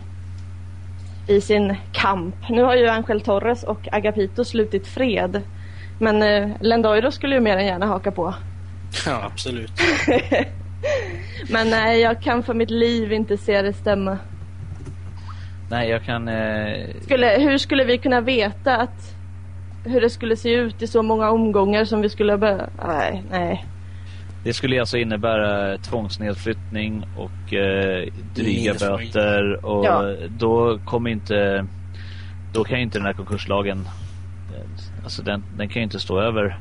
i 1.28 1.42
sin 1.42 1.76
kamp. 1.92 2.36
Nu 2.50 2.64
har 2.64 2.76
ju 2.76 2.88
Angel 2.88 3.22
Torres 3.22 3.64
och 3.64 3.88
Agapito 3.92 4.46
slutit 4.46 4.88
fred. 4.88 5.42
Men 6.00 6.22
eh, 6.22 6.50
Lendoiro 6.60 7.12
skulle 7.12 7.36
ju 7.36 7.42
mer 7.42 7.58
än 7.58 7.66
gärna 7.66 7.86
haka 7.86 8.12
på. 8.12 8.34
Ja, 9.06 9.24
absolut. 9.24 9.72
Men 11.50 11.70
nej, 11.70 12.02
jag 12.02 12.22
kan 12.22 12.44
för 12.44 12.54
mitt 12.54 12.72
liv 12.72 13.14
inte 13.14 13.38
se 13.38 13.62
det 13.62 13.74
stämma. 13.74 14.18
Nej, 15.70 15.90
jag 15.90 16.04
kan... 16.04 16.28
Eh... 16.28 16.88
Skulle, 17.02 17.28
hur 17.28 17.58
skulle 17.58 17.84
vi 17.84 17.98
kunna 17.98 18.22
veta 18.22 18.78
att 18.78 19.16
hur 19.86 20.02
det 20.02 20.10
skulle 20.10 20.36
se 20.36 20.54
ut 20.54 20.82
i 20.82 20.88
så 20.88 21.04
många 21.04 21.30
omgångar 21.30 21.86
som 21.86 22.02
vi 22.02 22.10
skulle 22.10 22.38
börja... 22.38 22.70
Nej, 22.88 23.24
nej. 23.32 23.66
Det 24.44 24.54
skulle 24.54 24.80
alltså 24.80 24.98
innebära 24.98 25.78
tvångsnedflyttning 25.78 27.06
och 27.18 27.54
eh, 27.54 28.08
dryga 28.36 28.74
böter 28.74 29.66
och 29.66 29.86
ja. 29.86 30.16
då 30.30 30.80
kommer 30.86 31.10
inte 31.10 31.66
då 32.54 32.64
kan 32.64 32.80
inte 32.80 32.98
den 32.98 33.06
här 33.06 33.14
konkurslagen 33.14 33.88
eh, 34.56 35.04
alltså 35.04 35.22
den, 35.24 35.44
den 35.58 35.70
kan 35.70 35.80
ju 35.80 35.84
inte 35.84 36.00
stå 36.00 36.22
över 36.22 36.60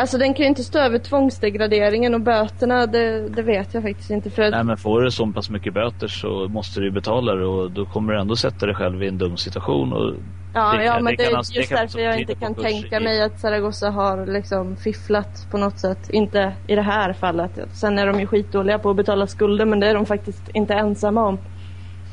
Alltså 0.00 0.18
den 0.18 0.34
kan 0.34 0.42
ju 0.42 0.48
inte 0.48 0.64
stå 0.64 0.78
över 0.78 0.98
tvångsdegraderingen 0.98 2.14
och 2.14 2.20
böterna, 2.20 2.86
det, 2.86 3.28
det 3.28 3.42
vet 3.42 3.74
jag 3.74 3.82
faktiskt 3.82 4.10
inte. 4.10 4.30
För... 4.30 4.50
Nej 4.50 4.64
men 4.64 4.76
får 4.76 5.02
du 5.02 5.10
så 5.10 5.26
pass 5.26 5.50
mycket 5.50 5.74
böter 5.74 6.08
så 6.08 6.48
måste 6.48 6.80
du 6.80 6.90
betala 6.90 7.34
det 7.34 7.46
och 7.46 7.70
då 7.70 7.86
kommer 7.86 8.12
du 8.12 8.20
ändå 8.20 8.36
sätta 8.36 8.66
dig 8.66 8.74
själv 8.74 9.02
i 9.02 9.08
en 9.08 9.18
dum 9.18 9.36
situation. 9.36 9.92
Och 9.92 10.14
ja, 10.54 10.72
det, 10.72 10.84
ja 10.84 11.00
men 11.00 11.16
det, 11.16 11.24
är 11.24 11.36
just 11.36 11.54
det 11.54 11.76
därför 11.76 11.98
jag 11.98 12.20
inte 12.20 12.34
kan 12.34 12.54
tänka 12.54 12.96
i... 12.96 13.04
mig 13.04 13.22
att 13.22 13.40
Zaragoza 13.40 13.90
har 13.90 14.26
liksom 14.26 14.76
fifflat 14.76 15.46
på 15.50 15.58
något 15.58 15.78
sätt. 15.78 16.10
Inte 16.10 16.52
i 16.66 16.74
det 16.74 16.82
här 16.82 17.12
fallet. 17.12 17.50
Sen 17.72 17.98
är 17.98 18.06
de 18.06 18.20
ju 18.20 18.26
skitdåliga 18.26 18.78
på 18.78 18.90
att 18.90 18.96
betala 18.96 19.26
skulder 19.26 19.64
men 19.64 19.80
det 19.80 19.86
är 19.86 19.94
de 19.94 20.06
faktiskt 20.06 20.48
inte 20.54 20.74
ensamma 20.74 21.26
om. 21.26 21.38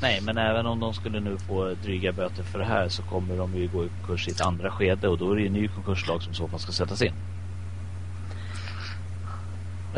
Nej, 0.01 0.21
men 0.21 0.37
även 0.37 0.65
om 0.65 0.79
de 0.79 0.93
skulle 0.93 1.19
nu 1.19 1.37
få 1.37 1.73
dryga 1.83 2.11
böter 2.11 2.43
för 2.43 2.59
det 2.59 2.65
här 2.65 2.87
så 2.89 3.03
kommer 3.03 3.37
de 3.37 3.55
ju 3.55 3.67
gå 3.67 3.83
i 3.83 3.87
konkurs 3.87 4.27
i 4.27 4.31
ett 4.31 4.41
andra 4.41 4.71
skede 4.71 5.07
och 5.07 5.17
då 5.17 5.31
är 5.31 5.35
det 5.35 5.41
ju 5.41 5.47
en 5.47 5.53
ny 5.53 5.67
konkurslag 5.67 6.23
som 6.23 6.33
så 6.33 6.47
fall 6.47 6.59
ska 6.59 6.71
sättas 6.71 7.01
in. 7.01 7.13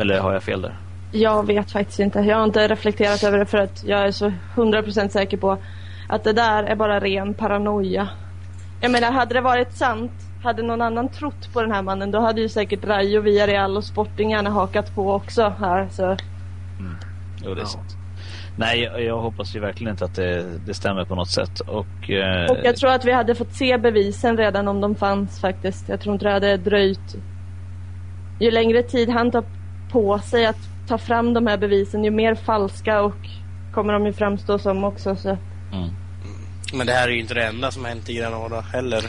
Eller 0.00 0.20
har 0.20 0.32
jag 0.32 0.42
fel 0.42 0.62
där? 0.62 0.76
Jag 1.12 1.46
vet 1.46 1.70
faktiskt 1.70 2.00
inte. 2.00 2.20
Jag 2.20 2.36
har 2.36 2.44
inte 2.44 2.68
reflekterat 2.68 3.24
över 3.24 3.38
det 3.38 3.46
för 3.46 3.58
att 3.58 3.84
jag 3.84 4.00
är 4.00 4.10
så 4.10 4.32
100% 4.54 5.08
säker 5.08 5.36
på 5.36 5.58
att 6.08 6.24
det 6.24 6.32
där 6.32 6.64
är 6.64 6.76
bara 6.76 7.00
ren 7.00 7.34
paranoia. 7.34 8.08
Jag 8.80 8.90
menar, 8.90 9.12
hade 9.12 9.34
det 9.34 9.40
varit 9.40 9.72
sant, 9.72 10.12
hade 10.42 10.62
någon 10.62 10.82
annan 10.82 11.08
trott 11.08 11.52
på 11.52 11.62
den 11.62 11.72
här 11.72 11.82
mannen, 11.82 12.10
då 12.10 12.20
hade 12.20 12.40
ju 12.40 12.48
säkert 12.48 12.84
Rayo, 12.84 13.20
Villarreal 13.20 13.76
och 13.76 13.84
Sporting 13.84 14.30
gärna 14.30 14.50
hakat 14.50 14.94
på 14.94 15.12
också 15.12 15.54
här. 15.58 15.88
Så. 15.90 16.04
Mm. 16.04 16.96
Jo, 17.44 17.54
det 17.54 17.60
är 17.60 17.62
ja. 17.62 17.66
sant. 17.66 17.96
Nej, 18.56 18.82
jag, 18.82 19.02
jag, 19.02 19.20
hoppas 19.20 19.56
ju 19.56 19.60
verkligen 19.60 19.90
inte 19.90 20.04
att 20.04 20.14
det, 20.14 20.44
det 20.66 20.74
stämmer 20.74 21.04
på 21.04 21.14
något 21.14 21.30
sätt. 21.30 21.60
Och, 21.60 22.10
eh... 22.10 22.50
och 22.50 22.56
jag 22.64 22.76
tror 22.76 22.90
att 22.90 23.04
vi 23.04 23.12
hade 23.12 23.34
fått 23.34 23.52
se 23.52 23.78
bevisen 23.78 24.36
redan 24.36 24.68
om 24.68 24.80
de 24.80 24.94
fanns 24.94 25.40
faktiskt. 25.40 25.88
Jag 25.88 26.00
tror 26.00 26.12
inte 26.12 26.24
det 26.24 26.32
hade 26.32 26.56
dröjt. 26.56 27.16
Ju 28.40 28.50
längre 28.50 28.82
tid 28.82 29.08
han 29.08 29.30
tar 29.30 29.44
på 29.92 30.18
sig 30.18 30.46
att 30.46 30.56
ta 30.88 30.98
fram 30.98 31.34
de 31.34 31.46
här 31.46 31.56
bevisen 31.56 32.04
ju 32.04 32.10
mer 32.10 32.34
falska 32.34 33.02
och 33.02 33.16
kommer 33.72 33.92
de 33.92 34.06
ju 34.06 34.12
framstå 34.12 34.58
som 34.58 34.84
också. 34.84 35.16
Så. 35.16 35.28
Mm. 35.28 35.90
Men 36.74 36.86
det 36.86 36.92
här 36.92 37.08
är 37.08 37.12
ju 37.12 37.20
inte 37.20 37.34
det 37.34 37.46
enda 37.46 37.70
som 37.70 37.84
hänt 37.84 38.08
i 38.08 38.14
Granada 38.14 38.60
heller. 38.60 39.04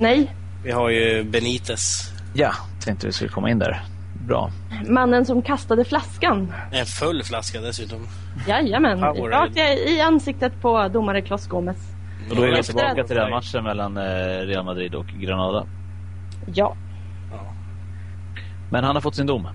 Nej. 0.00 0.34
Vi 0.64 0.70
har 0.70 0.90
ju 0.90 1.24
Benites. 1.24 2.12
Ja, 2.34 2.52
tänkte 2.84 3.06
vi 3.06 3.12
skulle 3.12 3.30
komma 3.30 3.50
in 3.50 3.58
där. 3.58 3.82
Bra. 4.26 4.50
Mannen 4.88 5.24
som 5.24 5.42
kastade 5.42 5.84
flaskan. 5.84 6.52
En 6.72 6.86
full 6.86 7.22
flaska 7.22 7.60
dessutom. 7.60 8.06
Jajamän. 8.48 9.00
Rakt 9.00 9.56
i 9.86 10.00
ansiktet 10.00 10.60
på 10.60 10.88
domare 10.88 11.22
Klas 11.22 11.46
Gomes. 11.46 11.76
Och 12.30 12.36
då 12.36 12.42
är 12.42 12.56
vi 12.56 12.62
tillbaka 12.62 13.04
till 13.04 13.16
den 13.16 13.30
matchen 13.30 13.64
mellan 13.64 13.96
eh, 13.96 14.02
Real 14.46 14.64
Madrid 14.64 14.94
och 14.94 15.06
Granada. 15.06 15.66
Ja. 16.54 16.76
Men 18.70 18.84
han 18.84 18.96
har 18.96 19.00
fått 19.00 19.14
sin 19.14 19.26
dom. 19.26 19.48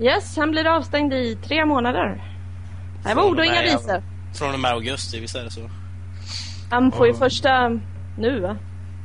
Yes, 0.00 0.36
han 0.36 0.50
blir 0.50 0.66
avstängd 0.66 1.12
i 1.12 1.36
tre 1.36 1.64
månader. 1.64 2.22
Det 3.04 3.14
var 3.14 3.30
ord 3.30 3.38
och 3.38 3.44
inga 3.44 3.62
visor. 3.62 4.02
Från 4.34 4.54
och 4.54 4.60
med 4.60 4.70
augusti, 4.70 5.20
visst 5.20 5.36
är 5.36 5.44
det 5.44 5.50
så? 5.50 5.60
Han 6.70 6.92
får 6.92 7.06
ju 7.06 7.14
första 7.14 7.78
nu 8.18 8.40
va? 8.40 8.56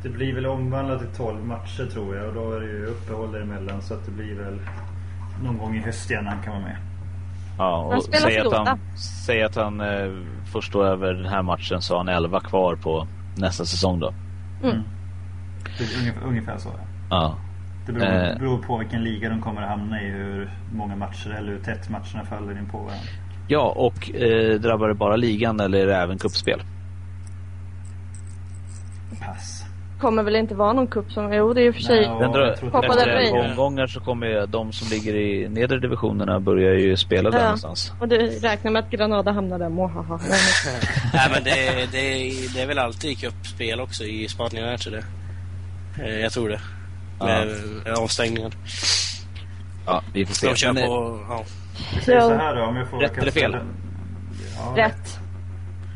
Det 0.04 0.10
blir 0.10 0.36
väl 0.36 0.46
omvandlat 0.46 1.00
till 1.00 1.18
12 1.18 1.46
matcher 1.46 1.86
tror 1.94 2.16
jag 2.16 2.28
och 2.28 2.34
då 2.34 2.52
är 2.52 2.60
det 2.60 2.66
ju 2.68 2.86
uppehåll 2.86 3.32
däremellan 3.32 3.82
så 3.82 3.94
att 3.94 4.06
det 4.06 4.12
blir 4.12 4.36
väl 4.36 4.60
någon 5.44 5.58
gång 5.58 5.76
i 5.76 5.80
höst 5.80 6.12
igen 6.12 6.28
han 6.28 6.44
kan 6.44 6.54
vara 6.54 6.64
med. 6.64 6.78
Ja, 7.58 7.88
Han 7.90 7.98
och 7.98 8.04
spelar 8.04 8.30
säg 8.30 8.40
att, 8.40 8.68
han, 8.68 8.80
säg 9.26 9.44
att 9.44 9.56
han 9.56 9.82
eh, 9.82 10.12
får 10.52 10.62
stå 10.62 10.84
över 10.84 11.14
den 11.14 11.26
här 11.26 11.42
matchen 11.42 11.82
så 11.82 11.94
har 11.94 11.98
han 11.98 12.08
11 12.08 12.40
kvar 12.40 12.76
på 12.76 13.08
nästa 13.38 13.66
säsong 13.66 14.00
då. 14.00 14.14
Det 14.62 15.84
är 15.84 16.00
ungefär, 16.00 16.22
ungefär 16.28 16.58
så. 16.58 16.70
Ja. 17.10 17.36
Det 17.86 17.92
beror, 17.94 18.06
Eh. 18.08 18.38
beror 18.40 18.58
på 18.58 18.78
vilken 18.78 19.04
liga 19.04 19.30
de 19.30 19.42
kommer 19.42 19.62
att 19.62 19.70
hamna 19.70 20.02
i, 20.02 20.06
hur 20.06 20.50
många 20.74 20.96
matcher 20.96 21.30
eller 21.40 21.52
hur 21.52 21.60
tätt 21.60 21.90
matcherna 21.90 22.26
faller 22.30 22.52
in 22.60 22.70
på 22.72 22.78
varandra. 22.78 23.06
Ja, 23.48 23.74
och 23.76 24.16
eh, 24.16 24.60
drabbar 24.60 24.88
det 24.88 24.94
bara 24.94 25.16
ligan 25.16 25.60
eller 25.60 25.78
är 25.80 25.86
det 25.86 25.96
även 25.96 26.18
cupspel? 26.18 26.62
Pass. 29.26 29.62
Kommer 30.00 30.24
väl 30.24 30.36
inte 30.36 30.56
vara 30.56 30.74
någon 30.74 30.88
cup 30.88 31.12
som... 31.12 31.34
Jo, 31.34 31.54
det 31.54 31.62
är 31.62 31.66
i 31.66 31.70
och 31.70 31.74
för 31.76 31.82
sig... 31.82 32.02
Den 32.20 32.32
drar, 32.32 32.52
efter 32.52 33.06
del 33.06 33.10
Rey. 33.16 33.28
11 33.28 33.50
omgångar 33.50 33.88
så 33.88 34.00
kommer 34.00 34.28
ju 34.28 34.46
de 34.46 34.72
som 34.72 34.88
ligger 34.90 35.16
i 35.16 35.50
nedre 35.50 35.80
divisionerna 35.80 36.40
börja 36.40 36.74
ju 36.74 36.98
spela 36.98 37.30
där 37.30 37.38
Ja. 37.38 37.44
någonstans. 37.44 37.94
Och 38.00 38.08
du 38.08 38.18
räknar 38.18 38.72
med 38.72 38.80
att 38.84 38.90
Granada 38.92 39.32
hamnar 39.32 39.60
där. 39.60 39.70
Mohaha. 39.70 40.20
Nej, 41.14 41.30
men- 41.34 41.44
det, 41.44 41.92
det, 41.92 42.08
det 42.54 42.62
är 42.62 42.68
väl 42.68 42.80
alltid 42.80 43.18
cupspel 43.20 43.80
också 43.82 44.04
i 44.04 44.28
Spanien, 44.28 44.66
är 44.66 44.92
det? 44.92 45.04
Eh, 46.04 46.20
Jag 46.20 46.32
tror 46.32 46.50
det. 46.50 46.60
Med 47.20 47.48
eh, 47.88 47.94
avstängningar. 47.94 48.52
Ja, 49.86 50.02
vi 50.14 50.26
får 50.26 50.34
se. 50.34 50.48
De 50.48 50.56
kör 50.56 50.74
Men, 50.74 50.84
eh, 50.84 50.90
på... 50.90 51.26
Ja. 51.30 51.44
Ja. 52.08 52.22
så 52.22 52.34
här 52.36 52.56
då, 52.56 52.62
om 52.64 52.76
jag 52.76 52.88
får 52.88 53.00
Rätt 53.00 53.18
eller 53.18 53.32
fel? 53.32 53.52
den- 53.52 53.68
Ja, 54.58 54.74
Rätt. 54.84 55.20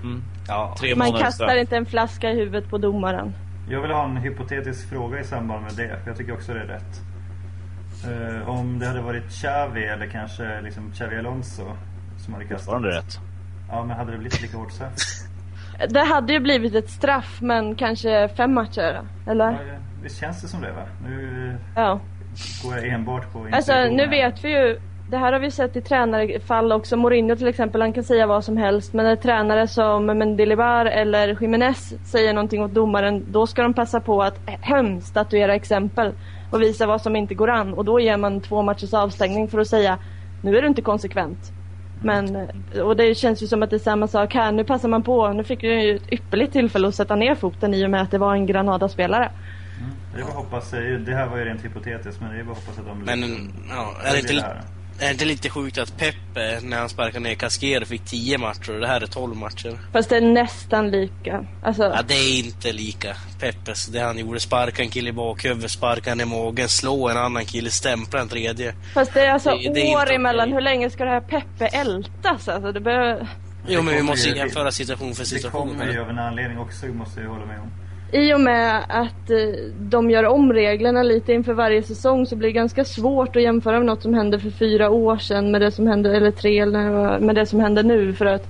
mm, 0.03 0.23
ja. 0.47 0.75
tre 0.79 0.95
Man 0.95 1.11
kastar 1.11 1.31
straff. 1.31 1.57
inte 1.59 1.77
en 1.77 1.85
flaska 1.85 2.29
i 2.31 2.35
huvudet 2.35 2.69
på 2.69 2.77
domaren. 2.77 3.33
Jag 3.69 3.81
vill 3.81 3.91
ha 3.91 4.03
en 4.05 4.17
hypotetisk 4.17 4.89
fråga 4.89 5.19
i 5.19 5.23
samband 5.23 5.61
med 5.63 5.73
det, 5.75 5.99
för 6.03 6.09
jag 6.09 6.17
tycker 6.17 6.33
också 6.33 6.53
det 6.53 6.59
är 6.59 6.65
rätt. 6.65 7.01
Eh, 8.05 8.49
om 8.49 8.79
det 8.79 8.87
hade 8.87 9.01
varit 9.01 9.29
Xavi 9.29 9.83
eller 9.83 10.07
kanske 10.07 10.61
liksom 10.61 10.91
Xavi 10.91 11.17
Alonso 11.17 11.63
som 12.17 12.33
hade 12.33 12.45
kastat. 12.45 12.59
Fortfarande 12.65 12.89
rätt. 12.97 13.19
Ja, 13.69 13.85
men 13.85 13.97
hade 13.97 14.11
det 14.11 14.17
blivit 14.17 14.41
lika 14.41 14.57
hårt 14.57 14.71
straff? 14.71 14.93
Det 15.87 15.99
hade 16.03 16.33
ju 16.33 16.39
blivit 16.39 16.75
ett 16.75 16.89
straff, 16.89 17.37
men 17.41 17.75
kanske 17.75 18.29
fem 18.37 18.53
matcher. 18.53 19.01
Eller? 19.27 19.51
ja, 19.51 19.57
visst 20.03 20.19
känns 20.19 20.41
det 20.41 20.47
som 20.47 20.61
det 20.61 20.71
va? 20.71 20.81
Nu 21.03 21.57
Ja. 21.75 21.99
går 22.63 22.75
jag 22.75 22.87
enbart 22.87 23.33
på 23.33 23.47
Alltså 23.51 23.73
nu 23.73 24.07
vet 24.07 24.43
vi 24.43 24.49
ju, 24.49 24.79
det 25.09 25.17
här 25.17 25.33
har 25.33 25.39
vi 25.39 25.51
sett 25.51 25.75
i 25.75 25.81
tränarfall 25.81 26.71
också. 26.71 26.97
Mourinho 26.97 27.35
till 27.35 27.47
exempel, 27.47 27.81
han 27.81 27.93
kan 27.93 28.03
säga 28.03 28.27
vad 28.27 28.43
som 28.43 28.57
helst. 28.57 28.93
Men 28.93 29.05
när 29.05 29.15
tränare 29.15 29.67
som 29.67 30.05
Mendilibar 30.05 30.85
eller 30.85 31.37
Jiménez 31.41 31.93
säger 32.05 32.33
någonting 32.33 32.63
åt 32.63 32.71
domaren, 32.71 33.25
då 33.31 33.47
ska 33.47 33.61
de 33.63 33.73
passa 33.73 33.99
på 33.99 34.23
att 34.23 34.39
hem 34.45 35.01
statuera 35.01 35.55
exempel 35.55 36.13
och 36.51 36.61
visa 36.61 36.87
vad 36.87 37.01
som 37.01 37.15
inte 37.15 37.35
går 37.35 37.49
an. 37.49 37.73
Och 37.73 37.85
då 37.85 37.99
ger 37.99 38.17
man 38.17 38.41
två 38.41 38.61
matchers 38.61 38.93
avstängning 38.93 39.47
för 39.47 39.59
att 39.59 39.67
säga, 39.67 39.97
nu 40.41 40.57
är 40.57 40.61
du 40.61 40.67
inte 40.67 40.81
konsekvent. 40.81 41.51
Men, 42.01 42.47
och 42.83 42.95
det 42.95 43.15
känns 43.15 43.43
ju 43.43 43.47
som 43.47 43.63
att 43.63 43.69
det 43.69 43.75
är 43.75 43.79
samma 43.79 44.07
sak 44.07 44.33
här. 44.33 44.51
Nu 44.51 44.63
passar 44.63 44.89
man 44.89 45.03
på, 45.03 45.33
nu 45.33 45.43
fick 45.43 45.61
du 45.61 45.81
ju 45.81 45.95
ett 45.95 46.13
ypperligt 46.13 46.53
tillfälle 46.53 46.87
att 46.87 46.95
sätta 46.95 47.15
ner 47.15 47.35
foten 47.35 47.73
i 47.73 47.85
och 47.85 47.89
med 47.89 48.01
att 48.01 48.11
det 48.11 48.17
var 48.17 48.33
en 48.33 48.45
Granada-spelare. 48.45 49.31
Det 50.13 50.19
är 50.19 50.23
bara 50.23 50.29
att 50.29 50.37
hoppas, 50.37 50.71
det 51.05 51.13
här 51.15 51.27
var 51.27 51.37
ju 51.37 51.45
rent 51.45 51.65
hypotetiskt 51.65 52.21
men 52.21 52.33
det 52.33 52.39
är 52.39 52.43
bara 52.43 52.51
att 52.51 52.57
hoppas 52.57 52.79
att 52.79 52.85
de 52.85 52.99
Men 52.99 53.51
ja, 53.69 53.93
är 54.03 54.11
det, 54.13 54.19
inte, 54.19 54.33
det. 54.33 54.78
Är 54.99 55.05
det 55.05 55.11
inte 55.11 55.25
lite 55.25 55.49
sjukt 55.49 55.77
att 55.77 55.97
Pepe, 55.97 56.59
när 56.63 56.77
han 56.79 56.89
sparkade 56.89 57.19
ner 57.19 57.35
Casquero, 57.35 57.85
fick 57.85 58.05
10 58.05 58.37
matcher 58.37 58.73
och 58.73 58.79
det 58.81 58.87
här 58.87 59.01
är 59.01 59.07
12 59.07 59.35
matcher? 59.35 59.79
Fast 59.93 60.09
det 60.09 60.17
är 60.17 60.21
nästan 60.21 60.91
lika. 60.91 61.45
Alltså, 61.63 61.83
Ja, 61.83 62.01
det 62.07 62.13
är 62.13 62.39
inte 62.39 62.71
lika. 62.71 63.15
Peppes, 63.39 63.85
det 63.85 63.99
han 63.99 64.17
gjorde, 64.17 64.39
sparka 64.39 64.81
en 64.81 64.89
kille 64.89 65.09
i 65.09 65.13
bakhuvudet, 65.13 65.71
sparka 65.71 66.11
en 66.11 66.21
i 66.21 66.25
magen, 66.25 66.69
slå 66.69 67.09
en 67.09 67.17
annan 67.17 67.45
kille, 67.45 67.71
stämpla 67.71 68.19
en 68.21 68.29
tredje. 68.29 68.73
Fast 68.93 69.13
det 69.13 69.21
är 69.25 69.31
alltså 69.31 69.49
Det- 69.49 69.73
det 69.73 69.91
är 69.91 69.95
år 69.97 70.11
emellan. 70.11 70.43
okej. 70.49 70.53
Hur 70.53 70.61
länge 70.61 70.89
ska 70.89 71.05
det 71.05 71.11
här 71.11 71.21
Peppe 71.21 71.67
ältas? 71.67 72.47
Alltså, 72.47 72.71
det 72.71 72.79
behöver... 72.81 73.27
Jo, 73.67 73.81
men 73.81 73.95
vi 73.95 74.01
måste 74.03 74.29
ju- 74.29 74.35
jämföra 74.35 74.71
situation 74.71 75.15
för 75.15 75.23
Det 75.23 75.29
situation. 75.29 75.69
kommer 75.69 75.93
ju 75.93 75.99
av 76.01 76.09
en 76.09 76.19
anledning 76.19 76.57
också, 76.59 76.85
måste 76.85 77.21
jag 77.21 77.29
hålla 77.29 77.45
med 77.45 77.59
om. 77.59 77.71
I 78.11 78.33
och 78.33 78.41
med 78.41 78.85
att 78.89 79.29
eh, 79.29 79.37
de 79.79 80.09
gör 80.09 80.25
om 80.25 80.53
reglerna 80.53 81.03
lite 81.03 81.33
inför 81.33 81.53
varje 81.53 81.83
säsong 81.83 82.25
så 82.25 82.35
blir 82.35 82.49
det 82.49 82.53
ganska 82.53 82.85
svårt 82.85 83.35
att 83.35 83.41
jämföra 83.41 83.77
med 83.77 83.85
något 83.85 84.01
som 84.01 84.13
hände 84.13 84.39
för 84.39 84.49
fyra 84.49 84.89
år 84.89 85.17
sedan 85.17 85.51
med 85.51 85.61
det 85.61 85.71
som 85.71 85.87
hände, 85.87 86.17
eller 86.17 86.31
tre, 86.31 86.59
eller 86.59 87.19
med 87.19 87.35
det 87.35 87.45
som 87.45 87.59
händer 87.59 87.83
nu 87.83 88.13
för 88.13 88.25
att 88.25 88.47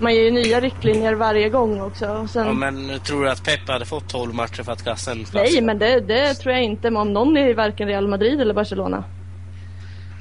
man 0.00 0.14
ger 0.14 0.22
ju 0.22 0.30
nya 0.30 0.60
riktlinjer 0.60 1.14
varje 1.14 1.48
gång 1.48 1.80
också. 1.80 2.06
Och 2.06 2.30
sen, 2.30 2.46
Ja, 2.46 2.52
men 2.52 3.00
tror 3.00 3.24
du 3.24 3.30
att 3.30 3.44
Peppe 3.44 3.72
hade 3.72 3.84
fått 3.84 4.08
12 4.08 4.34
matcher 4.34 4.62
för 4.62 4.72
att 4.72 4.84
kasta 4.84 5.10
en 5.10 5.24
flaska? 5.24 5.48
Nej, 5.52 5.62
men 5.62 5.78
det, 5.78 6.00
det 6.00 6.34
tror 6.34 6.54
jag 6.54 6.62
inte 6.62 6.88
om 6.88 7.12
någon 7.12 7.36
i 7.36 7.52
varken 7.52 7.88
Real 7.88 8.08
Madrid 8.08 8.40
eller 8.40 8.54
Barcelona. 8.54 9.04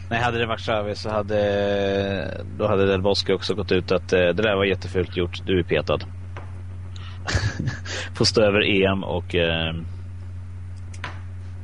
Nej, 0.09 0.19
hade 0.19 0.37
det 0.37 0.45
varit 0.45 0.59
Xavi 0.59 0.95
så 0.95 1.09
hade 1.09 2.43
då 2.57 2.67
hade 2.67 2.85
Del 2.85 3.01
Bosque 3.01 3.33
också 3.33 3.55
gått 3.55 3.71
ut 3.71 3.91
att 3.91 4.13
eh, 4.13 4.19
det 4.19 4.33
där 4.33 4.55
var 4.55 4.65
jättefult 4.65 5.17
gjort, 5.17 5.45
du 5.45 5.59
är 5.59 5.63
petad. 5.63 5.99
Får 8.15 8.25
stå 8.25 8.41
över 8.41 8.61
EM 8.83 9.03
och 9.03 9.35
eh, 9.35 9.73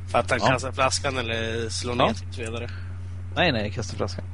För 0.08 0.18
att 0.18 0.30
han 0.30 0.38
Ja. 0.42 0.48
kastar 0.48 0.72
flaskan 0.72 1.18
eller 1.18 1.68
slår 1.68 1.94
ner 1.94 2.04
Ja. 2.04 2.14
sin 2.14 2.32
spelare? 2.32 2.68
nej, 3.36 3.52
nej, 3.52 3.70
kasta 3.70 3.96
flaskan. 3.96 4.24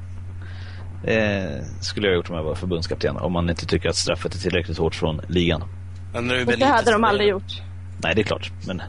Eh, 1.04 1.62
skulle 1.80 2.06
jag 2.06 2.16
gjort 2.16 2.30
om 2.30 2.36
jag 2.36 2.42
var 2.44 2.54
förbundskapten 2.54 3.16
om 3.16 3.32
man 3.32 3.50
inte 3.50 3.66
tycker 3.66 3.88
att 3.88 3.96
straffet 3.96 4.34
är 4.34 4.38
tillräckligt 4.38 4.78
hårt 4.78 4.94
från 4.94 5.20
ligan. 5.28 5.64
Men 6.12 6.28
nu 6.28 6.44
det 6.44 6.64
hade 6.66 6.92
de 6.92 7.04
aldrig 7.04 7.28
gjort. 7.28 7.62
Nej, 8.02 8.14
det 8.14 8.20
är 8.20 8.24
klart. 8.24 8.52
Men 8.66 8.82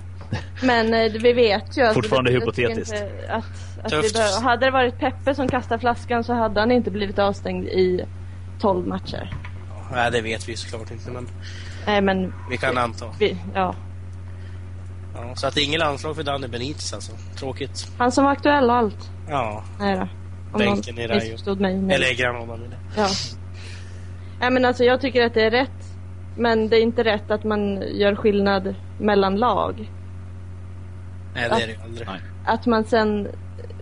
Men 0.63 0.93
eh, 0.93 1.11
vi 1.21 1.33
vet 1.33 1.77
ju 1.77 1.81
att... 1.81 1.93
Fortfarande 1.93 2.29
tycker 2.31 2.41
hypotetiskt. 2.41 2.93
Att, 3.29 3.45
att 3.83 3.91
behöver, 3.91 4.41
hade 4.43 4.65
det 4.65 4.71
varit 4.71 4.99
Peppe 4.99 5.35
som 5.35 5.47
kastade 5.47 5.79
flaskan 5.79 6.23
så 6.23 6.33
hade 6.33 6.59
han 6.59 6.71
inte 6.71 6.91
blivit 6.91 7.19
avstängd 7.19 7.67
i 7.67 8.05
12 8.59 8.87
matcher. 8.87 9.33
Nej, 9.91 10.11
det 10.11 10.21
vet 10.21 10.49
vi 10.49 10.57
såklart 10.57 10.91
inte, 10.91 11.11
men 11.11 11.27
Nej 11.87 12.01
men, 12.01 12.33
vi 12.49 12.57
kan 12.57 12.77
anta. 12.77 13.05
vi, 13.19 13.37
ja. 13.53 13.75
Ja, 15.15 15.35
så 15.35 15.47
att 15.47 15.55
det 15.55 15.61
är 15.61 15.65
inget 15.65 15.79
landslag 15.79 16.15
för 16.15 16.23
Danny 16.23 16.47
Benitez 16.47 16.93
alltså. 16.93 17.11
Tråkigt. 17.35 17.91
Han 17.97 18.11
som 18.11 18.23
var 18.23 18.31
aktuell 18.31 18.69
och 18.69 18.75
allt. 18.75 19.09
Ja. 19.29 19.63
Nej 19.79 19.95
då. 19.95 20.07
Om 20.53 20.59
Bänken 20.59 20.97
i 20.97 21.07
Rayo. 21.07 21.55
mig. 21.55 21.77
Nej. 21.77 21.95
Eller 21.95 22.13
Granada 22.17 22.57
med 22.57 22.69
det. 22.69 22.77
Ja. 22.97 23.07
Nej 24.39 24.51
men 24.51 24.65
alltså 24.65 24.83
jag 24.83 25.01
tycker 25.01 25.25
att 25.25 25.33
det 25.33 25.45
är 25.45 25.51
rätt. 25.51 25.97
Men 26.37 26.69
det 26.69 26.77
är 26.77 26.81
inte 26.81 27.03
rätt 27.03 27.31
att 27.31 27.43
man 27.43 27.83
gör 27.91 28.15
skillnad 28.15 28.75
mellan 28.99 29.35
lag. 29.35 29.91
Nej, 31.35 31.49
det 31.49 31.55
är 31.55 31.67
det 31.67 31.73
ju 31.73 31.79
aldrig. 31.83 32.07
Att 32.45 32.65
man 32.65 32.83
sen 32.83 33.27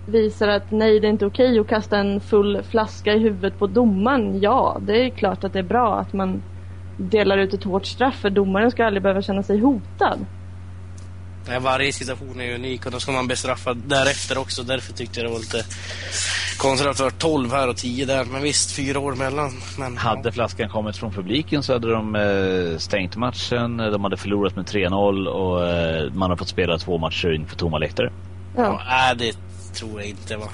visar 0.06 0.48
att 0.48 0.72
nej 0.72 1.00
det 1.00 1.08
är 1.08 1.10
inte 1.10 1.26
okej 1.26 1.60
att 1.60 1.68
kasta 1.68 1.98
en 1.98 2.22
full 2.22 2.64
flaska 2.64 3.14
i 3.14 3.20
huvudet 3.20 3.60
på 3.60 3.68
domaren. 3.68 4.42
Ja, 4.42 4.78
det 4.82 5.06
är 5.06 5.10
klart 5.10 5.44
att 5.44 5.54
det 5.54 5.60
är 5.60 5.64
bra 5.64 6.00
att 6.00 6.14
man 6.14 6.42
delar 6.98 7.38
ut 7.38 7.54
ett 7.54 7.64
hårt 7.64 7.86
straff 7.86 8.16
för 8.16 8.30
domaren 8.30 8.72
ska 8.72 8.86
aldrig 8.86 9.04
behöva 9.04 9.22
känna 9.22 9.44
sig 9.44 9.60
hotad. 9.60 10.26
Nej, 11.48 11.60
varje 11.60 11.94
situation 11.94 12.42
är 12.42 12.56
unik 12.56 12.86
och 12.86 12.92
då 12.92 13.00
ska 13.00 13.12
man 13.12 13.28
bestraffa 13.28 13.74
därefter 13.74 14.38
också. 14.38 14.64
Därför 14.64 14.94
tyckte 14.94 15.20
jag 15.20 15.30
det 15.30 15.34
var 15.34 15.40
lite 15.40 15.64
konstigt 16.58 16.90
att 16.90 16.98
det 16.98 17.04
var 17.04 17.12
12 17.12 17.52
här 17.52 17.70
och 17.70 17.78
10 17.78 18.06
där. 18.06 18.26
Men 18.26 18.42
visst, 18.42 18.76
fyra 18.76 19.00
år 19.00 19.16
mellan. 19.16 19.52
Men, 19.80 19.98
hade 19.98 20.32
flaskan 20.32 20.70
kommit 20.70 20.98
från 20.98 21.12
publiken 21.12 21.64
så 21.64 21.74
hade 21.74 21.92
de 21.92 22.16
eh, 22.16 22.78
stängt 22.78 23.16
matchen. 23.16 23.78
De 23.78 24.04
hade 24.04 24.18
förlorat 24.18 24.56
med 24.56 24.66
3-0 24.66 25.28
och 25.28 25.68
eh, 25.68 26.14
man 26.14 26.30
har 26.30 26.38
fått 26.38 26.50
spela 26.50 26.78
två 26.78 26.98
matcher 26.98 27.34
inför 27.34 27.56
tomma 27.56 27.78
läktare. 27.78 28.12
Ja. 28.58 28.82
Ja. 28.90 29.14
Det 29.14 29.36
tror 29.74 30.02
jag 30.02 30.10
inte 30.10 30.38
va. 30.38 30.48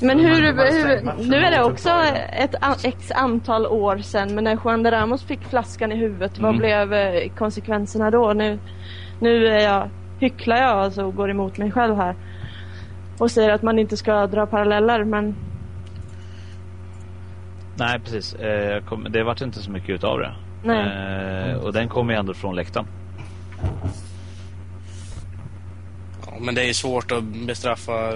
Men 0.00 0.18
hur, 0.20 0.34
hur 0.34 1.28
nu 1.28 1.36
är 1.36 1.50
det 1.50 1.62
också 1.64 1.90
ett 2.32 2.54
x 2.84 3.10
antal 3.14 3.66
år 3.66 3.98
sedan 3.98 4.34
men 4.34 4.44
när 4.44 4.58
Juan 4.64 4.82
de 4.82 4.90
Ramos 4.90 5.22
fick 5.24 5.44
flaskan 5.44 5.92
i 5.92 5.96
huvudet, 5.96 6.38
vad 6.38 6.48
Mm. 6.54 6.58
blev 6.58 6.92
eh, 6.94 7.28
konsekvenserna 7.38 8.10
då? 8.10 8.32
Nu, 8.32 8.58
nu 9.20 9.46
är 9.46 9.60
jag, 9.64 9.90
hycklar 10.20 10.56
jag 10.56 10.70
alltså 10.70 11.04
och 11.04 11.14
går 11.14 11.30
emot 11.30 11.58
mig 11.58 11.70
själv 11.72 11.96
här 11.96 12.14
och 13.18 13.30
säger 13.30 13.50
att 13.50 13.62
man 13.62 13.78
inte 13.78 13.96
ska 13.96 14.26
dra 14.26 14.46
paralleller 14.46 15.04
men 15.04 15.34
Nej, 17.78 18.00
precis. 18.00 18.34
Eh, 18.34 18.82
det 19.10 19.22
vart 19.22 19.40
inte 19.40 19.58
så 19.62 19.70
mycket 19.70 19.90
utav 19.90 20.18
det. 20.18 20.34
Nej. 20.64 21.50
Eh, 21.50 21.56
och 21.56 21.72
den 21.72 21.88
kom 21.88 22.10
ju 22.10 22.16
ändå 22.16 22.34
från 22.34 22.56
läktaren. 22.56 22.86
Ja, 26.26 26.32
men 26.40 26.54
det 26.54 26.62
är 26.62 26.66
ju 26.66 26.74
svårt 26.74 27.12
att 27.12 27.24
bestraffa 27.24 28.12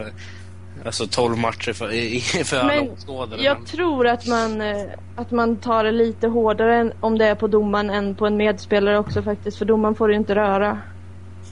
alltså 0.87 1.07
12 1.07 1.39
matcher 1.39 1.73
för, 1.73 1.93
i- 1.93 2.21
för 2.21 2.57
alla 2.57 2.67
Men 2.67 2.91
åskådare. 2.91 3.43
jag 3.43 3.57
men- 3.57 3.67
tror 3.67 4.07
att 4.07 4.27
man, 4.27 4.61
eh, 4.61 4.77
att 5.17 5.31
man 5.31 5.57
tar 5.57 5.85
det 5.85 5.93
lite 5.93 6.27
hårdare 6.29 6.77
än, 6.77 6.93
om 7.01 7.19
det 7.19 7.27
är 7.27 7.35
på 7.35 7.47
domaren 7.47 7.91
än 7.91 8.15
på 8.15 8.27
en 8.27 8.37
medspelare 8.37 8.99
också 8.99 9.23
faktiskt. 9.23 9.59
För 9.59 9.65
domaren 9.65 9.95
får 9.95 10.11
ju 10.11 10.17
inte 10.17 10.35
röra 10.35 10.79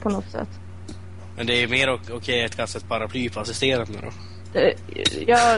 på 0.03 0.09
något 0.09 0.31
sätt. 0.31 0.49
Men 1.37 1.47
det 1.47 1.63
är 1.63 1.69
mer 1.69 1.93
ok- 1.95 2.11
okej 2.15 2.45
att 2.45 2.57
kasta 2.57 2.79
ett 2.79 2.89
paraply 2.89 3.29
på 3.31 3.41
assisterande 3.41 3.93
då. 4.03 4.09
Det- 4.53 4.75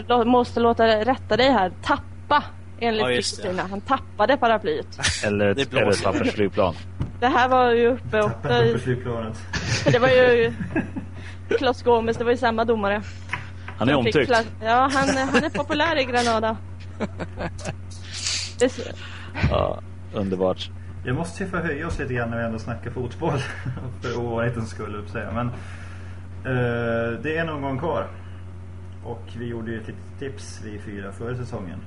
Jag 0.09 0.27
måste 0.27 0.61
låta 0.61 0.87
rätta 1.05 1.37
dig 1.37 1.51
här. 1.51 1.73
Tappa, 1.83 2.45
enligt 2.81 3.03
Ja. 3.03 3.09
Kristina. 3.14 3.62
Han 3.71 3.81
tappade 3.81 4.37
paraplyet. 4.37 4.87
Eller 5.25 5.47
ett, 5.47 5.73
eller 5.73 5.91
ett 5.91 6.03
pappersflygplan. 6.03 6.75
Det 7.21 7.27
här 7.27 7.49
var 7.49 7.73
ju 7.73 7.87
uppe. 7.89 8.31
För 8.43 9.93
det 9.93 9.99
var 9.99 10.09
ju 10.09 10.53
Klos 11.59 11.83
Gomes, 11.83 12.16
det 12.16 12.25
var 12.25 12.31
ju 12.31 12.37
samma 12.37 12.64
domare. 12.64 13.03
Han 13.81 13.89
är 13.89 13.95
omtyckt. 13.95 14.33
Ja, 14.62 14.91
han, 14.93 15.09
han 15.28 15.45
är 15.45 15.51
populär 15.51 15.99
i 15.99 16.05
Granada. 16.05 16.57
Ja, 19.51 19.81
underbart. 20.14 20.70
Jag 21.05 21.16
måste 21.16 21.45
ju 21.45 21.51
förhöja 21.51 21.87
oss 21.87 21.99
lite 21.99 22.14
grann 22.14 22.31
när 22.31 22.39
vi 22.39 22.45
ändå 22.45 22.59
snackar 22.59 22.91
fotboll. 22.91 23.39
För 24.03 24.18
ovanlighetens 24.18 24.70
skull, 24.70 24.95
upp 24.97 25.09
säga. 25.09 25.33
Men 25.33 25.47
eh, 25.47 27.20
det 27.22 27.37
är 27.37 27.45
någon 27.45 27.62
gång 27.62 27.78
kvar. 27.78 28.09
Och 29.05 29.22
vi 29.39 29.47
gjorde 29.47 29.70
ju 29.70 29.81
ett 29.81 29.87
litet 29.87 30.18
tips 30.18 30.61
vi 30.64 30.78
fyra 30.78 31.12
förra 31.12 31.37
säsongen. 31.37 31.78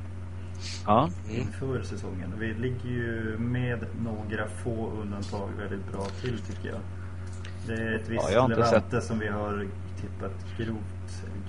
Ja, 0.86 1.10
Inför 1.30 1.82
säsongen. 1.84 2.34
Vi 2.40 2.54
ligger 2.54 2.90
ju 2.90 3.38
med 3.38 3.86
några 4.04 4.48
få 4.48 4.92
undantag 5.02 5.50
väldigt 5.60 5.92
bra 5.92 6.06
till 6.22 6.40
tycker 6.40 6.70
jag. 6.70 6.80
Det 7.68 7.84
är 7.84 7.96
ett 7.96 8.10
visst 8.10 8.32
Ja, 8.34 8.48
Levante 8.48 9.02
som 9.02 9.20
vi 9.20 9.28
har 9.28 9.68
tippat 10.02 10.58
grovt, 10.58 10.93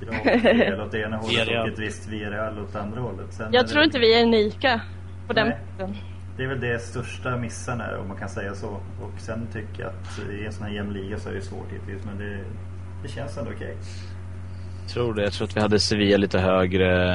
gravt 0.04 0.42
fel 0.42 0.80
åt 0.86 0.92
det 0.92 0.98
ena 1.00 1.16
hållet 1.16 1.48
och 1.48 1.68
ett 1.68 1.78
visst 1.78 2.08
Villarreal 2.08 2.58
åt 2.58 2.72
det 2.72 2.80
andra 2.80 3.00
hållet. 3.00 3.26
Sen 3.32 3.46
är 3.48 3.54
Jag 3.54 3.64
det- 3.64 3.68
tror 3.68 3.84
inte 3.84 3.98
vi 3.98 4.20
är 4.20 4.24
unika 4.26 4.80
på 5.26 5.32
den 5.32 5.48
Nej. 5.48 5.58
punkten. 5.78 5.96
Det 6.36 6.42
är 6.44 6.48
väl 6.48 6.60
det 6.60 6.78
största 6.82 7.36
missen 7.36 7.80
är 7.80 7.98
om 7.98 8.08
man 8.08 8.16
kan 8.16 8.28
säga 8.28 8.54
så. 8.54 8.66
Och 9.02 9.12
sen 9.18 9.46
tycker 9.52 9.82
jag 9.82 9.90
att 9.90 10.30
i 10.40 10.46
en 10.46 10.52
sån 10.52 10.66
här 10.66 10.74
jämn 10.74 10.92
liga 10.92 11.18
så 11.18 11.28
är 11.28 11.34
det 11.34 11.40
svårt 11.42 11.72
hittills. 11.72 12.04
Men 12.04 12.18
det, 12.18 12.38
det 13.02 13.08
känns 13.08 13.38
ändå 13.38 13.50
okej. 13.56 13.76
tror 14.92 15.14
det. 15.14 15.22
Jag 15.22 15.32
tror 15.32 15.46
att 15.48 15.56
vi 15.56 15.60
hade 15.60 15.80
Sevilla 15.80 16.16
lite 16.16 16.38
högre, 16.38 17.14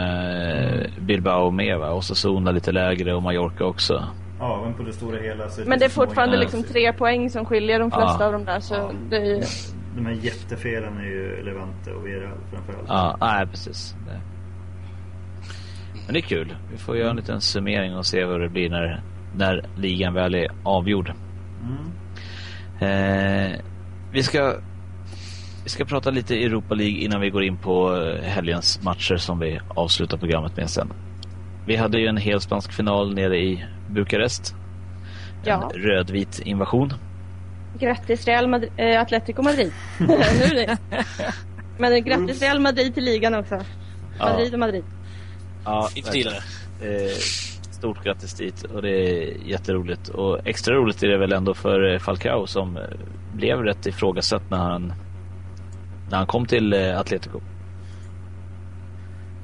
eh, 0.84 0.90
Bilbao 1.02 1.52
med 1.52 1.78
va? 1.80 1.90
Och 1.90 2.04
så 2.04 2.16
Zona 2.16 2.52
lite 2.52 2.72
lägre 2.72 3.14
och 3.14 3.24
Mallorca 3.24 3.66
också. 3.66 4.04
Ja, 4.40 4.62
men 4.66 4.74
på 4.74 4.84
det 4.84 4.94
stora 4.94 5.20
hela 5.22 5.50
så 5.50 5.62
Men 5.66 5.80
det 5.80 5.86
är 5.86 5.90
fortfarande 5.90 6.38
liksom 6.38 6.64
tre 6.64 6.94
poäng 6.94 7.30
som 7.30 7.46
skiljer 7.46 7.80
de 7.80 7.92
flesta 7.92 8.18
Ja. 8.20 8.26
av 8.26 8.32
de 8.32 8.46
där. 8.46 8.60
Så 8.60 8.92
det 9.10 9.16
är 9.18 9.26
ju... 9.26 9.42
De 10.00 10.06
här 10.06 10.14
jättefelen 10.14 10.98
är 10.98 11.04
ju 11.04 11.44
Levante 11.44 11.92
och 11.92 12.08
Villarreal 12.08 12.38
framförallt. 12.52 12.88
Ja, 12.88 13.18
nej 13.20 13.48
precis. 13.48 13.96
Det. 14.06 14.22
Men 16.06 16.14
det 16.14 16.20
är 16.20 16.22
kul. 16.22 16.56
Vi 16.72 16.78
får 16.78 16.98
göra 16.98 17.10
en 17.10 17.16
liten 17.16 17.42
summering 17.42 17.96
och 17.96 18.06
se 18.06 18.26
vad 18.26 18.42
det 18.42 18.50
blir 18.50 18.70
när, 18.70 19.04
när 19.36 19.66
ligan 19.78 20.14
väl 20.14 20.36
är 20.36 20.48
avgjord. 20.64 21.14
Mm. 21.62 21.92
Eh, 22.80 23.60
vi 24.12 24.24
ska 24.24 24.56
vi 25.64 25.70
ska 25.70 25.86
prata 25.86 26.12
lite 26.12 26.36
Europa 26.36 26.76
League 26.76 26.98
innan 26.98 27.22
vi 27.22 27.30
går 27.30 27.44
in 27.44 27.58
på 27.58 27.96
eh, 27.96 28.24
helgens 28.24 28.84
matcher 28.84 29.16
som 29.16 29.40
vi 29.40 29.60
avslutar 29.68 30.18
programmet 30.18 30.58
med 30.58 30.70
sen. 30.70 30.94
Vi 31.66 31.76
hade 31.76 32.00
ju 32.00 32.08
en 32.08 32.18
helspansk 32.18 32.74
final 32.74 33.14
nere 33.14 33.38
i 33.38 33.66
Bukarest. 33.90 34.56
Ja. 35.46 35.72
En 35.74 35.82
rödvit 35.82 36.40
invasion. 36.46 36.94
Grattis 37.80 38.26
Real 38.26 38.48
Madrid, 38.48 38.72
äh, 38.78 39.02
Atletico 39.02 39.42
Madrid. 39.42 39.74
Men 41.78 42.04
grattis 42.04 42.42
Real 42.42 42.60
Madrid 42.60 42.94
till 42.94 43.04
ligan 43.04 43.34
också. 43.34 43.60
Madrid 44.20 44.54
och 44.54 44.60
Madrid. 44.60 44.84
Ja, 45.66 45.90
det. 46.12 46.26
Eh, 46.82 47.12
stort 47.72 48.04
grattis 48.04 48.34
dit 48.34 48.64
och 48.64 48.82
det 48.82 48.90
är 48.90 49.48
jätteroligt. 49.48 50.08
Och 50.08 50.48
extra 50.48 50.76
roligt 50.76 51.04
är 51.04 51.08
det 51.08 51.18
väl 51.18 51.34
ändå 51.34 51.54
för 51.54 51.94
eh, 51.94 52.00
Falcao 52.00 52.48
som 52.48 52.80
blev 53.34 53.64
rätt 53.64 53.86
ifrågasatt 53.86 54.50
när 54.50 54.58
han, 54.58 54.94
när 56.10 56.18
han 56.18 56.28
kom 56.28 56.46
till 56.46 56.74
Atletico. 56.74 57.40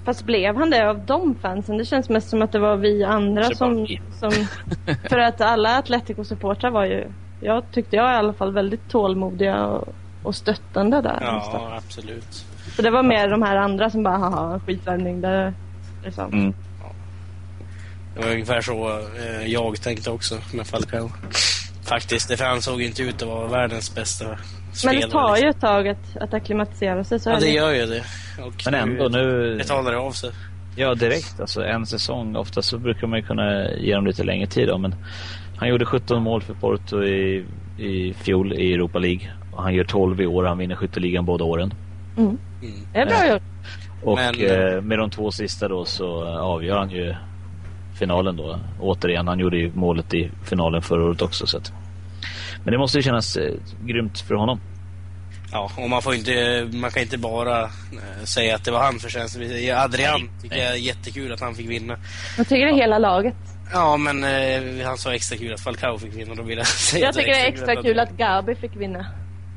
Fast 0.05 0.25
blev 0.25 0.55
han 0.55 0.69
det 0.69 0.89
av 0.89 1.05
de 1.05 1.35
fansen? 1.35 1.77
Det 1.77 1.85
känns 1.85 2.09
mest 2.09 2.29
som 2.29 2.41
att 2.41 2.51
det 2.51 2.59
var 2.59 2.77
vi 2.77 3.03
andra 3.03 3.41
bara 3.41 3.55
som... 3.55 3.87
som 4.11 4.31
för 5.09 5.17
att 5.17 5.41
alla 5.41 5.77
Atletico-supportrar 5.77 6.71
var 6.71 6.85
ju... 6.85 7.07
Jag 7.45 7.63
tyckte 7.71 7.95
jag 7.95 8.13
i 8.13 8.15
alla 8.15 8.33
fall 8.33 8.51
väldigt 8.53 8.89
tålmodiga 8.89 9.65
och, 9.65 9.87
och 10.23 10.35
stöttande 10.35 11.01
där. 11.01 11.19
nästan. 11.33 11.61
Ja, 11.61 11.75
absolut. 11.77 12.45
Så 12.75 12.81
det 12.81 12.89
var 12.91 13.03
mer 13.03 13.29
de 13.29 13.41
här 13.41 13.55
andra 13.55 13.89
som 13.89 14.03
bara, 14.03 14.17
haha, 14.17 14.59
skitvärmning. 14.65 15.21
Det, 15.21 15.53
liksom. 16.05 16.33
Mm. 16.33 16.53
Det 18.15 18.21
var 18.25 18.31
ungefär 18.31 18.61
så 18.61 18.89
eh, 18.89 19.47
jag 19.47 19.81
tänkte 19.81 20.11
också 20.11 20.37
med 20.53 20.67
Falcao. 20.67 21.09
Faktiskt, 21.83 22.29
det 22.29 22.41
han 22.41 22.61
såg 22.61 22.81
inte 22.81 23.03
ut 23.03 23.21
att 23.21 23.27
vara 23.27 23.47
världens 23.47 23.95
bästa 23.95 24.25
Men 24.27 24.37
spelare. 24.73 24.99
det 25.05 25.11
tar 25.11 25.35
ju 25.37 25.41
liksom. 25.43 25.49
ett 25.49 25.61
tag 25.61 25.87
att, 25.87 26.17
att 26.17 26.33
acklimatisera 26.33 27.03
sig. 27.03 27.19
Så 27.19 27.29
Ja, 27.29 27.35
är 27.35 27.39
det 27.39 27.45
det. 27.45 27.51
gör 27.51 27.71
ju 27.71 27.85
det. 27.85 28.03
Och 28.45 28.53
Men 28.65 28.73
ändå 28.73 29.07
nu... 29.07 29.55
Det 29.57 29.63
talar 29.63 29.91
det 29.91 29.97
av 29.99 30.11
sig. 30.11 30.31
Ja, 30.75 30.95
direkt. 30.95 31.39
Alltså 31.39 31.63
en 31.63 31.85
säsong. 31.85 32.35
Ofta 32.35 32.61
så 32.61 32.77
brukar 32.77 33.07
man 33.07 33.19
ju 33.19 33.25
kunna 33.25 33.71
ge 33.71 33.95
dem 33.95 34.05
lite 34.07 34.23
längre 34.23 34.47
tid 34.47 34.67
då, 34.67 34.77
men 34.77 34.95
han 35.57 35.69
gjorde 35.69 35.85
17 35.85 36.23
mål 36.23 36.41
för 36.41 36.53
Porto 36.53 37.03
i, 37.03 37.45
i 37.77 38.13
fjol 38.13 38.53
i 38.53 38.73
Europa 38.73 38.99
League. 38.99 39.31
Och 39.51 39.63
han 39.63 39.73
gör 39.73 39.83
12 39.83 40.21
i 40.21 40.25
år. 40.25 40.43
Han 40.43 40.57
vinner 40.57 40.75
skytteligan 40.75 41.25
båda 41.25 41.43
åren. 41.43 41.73
Mm. 42.17 42.37
Mm. 42.61 42.73
Det 42.93 42.99
är 42.99 43.05
bra 43.05 43.29
gjort. 43.33 43.41
Och 44.03 44.15
Men- 44.17 44.75
eh, 44.75 44.81
med 44.81 44.99
de 44.99 45.09
två 45.09 45.31
sista 45.31 45.67
då 45.67 45.85
så 45.85 46.23
eh, 46.27 46.37
avgör 46.37 46.77
han 46.77 46.89
ju 46.89 47.15
finalen 47.99 48.35
då. 48.35 48.59
Återigen, 48.79 49.27
han 49.27 49.39
gjorde 49.39 49.57
ju 49.57 49.71
målet 49.75 50.13
i 50.13 50.31
finalen 50.43 50.81
förra 50.81 51.03
året 51.05 51.21
också. 51.21 51.47
Så 51.47 51.57
att. 51.57 51.73
Men 52.63 52.71
det 52.71 52.77
måste 52.77 52.97
ju 52.97 53.01
kännas 53.01 53.37
eh, 53.37 53.53
grymt 53.85 54.19
för 54.19 54.35
honom. 54.35 54.59
Ja, 55.51 55.71
och 55.77 55.89
man 55.89 56.01
får 56.01 56.15
inte, 56.15 56.67
man 56.73 56.91
kan 56.91 57.01
inte 57.03 57.17
bara 57.17 57.61
eh, 57.63 58.23
säga 58.23 58.55
att 58.55 58.63
det 58.63 58.71
var 58.71 58.79
han 58.79 58.99
förtjänst. 58.99 59.35
Adrian 59.75 60.19
Nej, 60.21 60.29
tycker 60.41 60.55
nej. 60.55 60.65
jag 60.65 60.73
är 60.73 60.77
jättekul 60.77 61.33
att 61.33 61.39
han 61.39 61.55
fick 61.55 61.69
vinna. 61.69 61.97
Jag 62.37 62.47
tycker 62.47 62.65
det 62.65 62.71
är 62.71 62.75
hela 62.75 62.97
laget. 62.99 63.35
Ja, 63.73 63.97
men 63.97 64.23
eh, 64.23 64.87
han 64.87 64.97
sa 64.97 65.13
extra 65.13 65.37
kul 65.37 65.53
att 65.53 65.59
Falcao 65.61 65.97
fick 65.97 66.13
vinna. 66.13 66.35
Då 66.35 66.43
vill 66.43 66.57
jag 66.57 66.67
säga 66.91 67.05
Jag 67.05 67.13
tycker 67.15 67.27
det 67.31 67.39
är 67.41 67.47
extra 67.47 67.75
kul 67.75 67.99
att 67.99 68.11
Gabi 68.17 68.55
fick 68.55 68.75
vinna. 68.75 69.05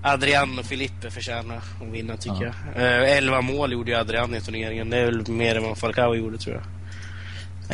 Adrian 0.03 0.59
och 0.59 0.65
Filippe 0.65 1.11
förtjänar 1.11 1.57
att 1.57 1.89
vinna 1.93 2.17
tycker 2.17 2.45
Ja. 2.77 2.83
jag. 2.83 3.03
Eh, 3.09 3.17
11 3.17 3.41
mål 3.41 3.73
gjorde 3.73 3.91
ju 3.91 3.97
Adrian 3.97 4.35
i 4.35 4.41
turneringen. 4.41 4.91
Det 4.91 4.97
är 4.97 5.05
väl 5.05 5.29
mer 5.29 5.57
än 5.57 5.63
vad 5.63 5.79
Falcao 5.79 6.15
gjorde 6.15 6.39
tror 6.39 6.55
jag. 6.57 6.65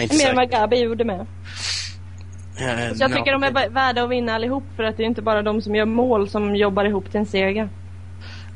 Jag 0.02 0.18
Mer 0.18 0.30
än 0.30 0.36
vad 0.36 0.50
Gabi 0.50 0.82
gjorde 0.82 1.04
med. 1.04 1.20
Eh, 2.60 2.84
jag 2.94 3.12
tycker 3.12 3.32
ja. 3.32 3.38
de 3.38 3.42
är 3.42 3.50
vä- 3.50 3.70
värda 3.74 4.02
att 4.02 4.10
vinna 4.10 4.34
allihop 4.34 4.64
för 4.76 4.82
att 4.82 4.96
det 4.96 5.02
är 5.02 5.06
inte 5.06 5.22
bara 5.22 5.42
de 5.42 5.62
som 5.62 5.74
gör 5.74 5.84
mål 5.86 6.28
som 6.28 6.56
jobbar 6.56 6.84
ihop 6.84 7.10
till 7.10 7.20
en 7.20 7.26
seger. 7.26 7.68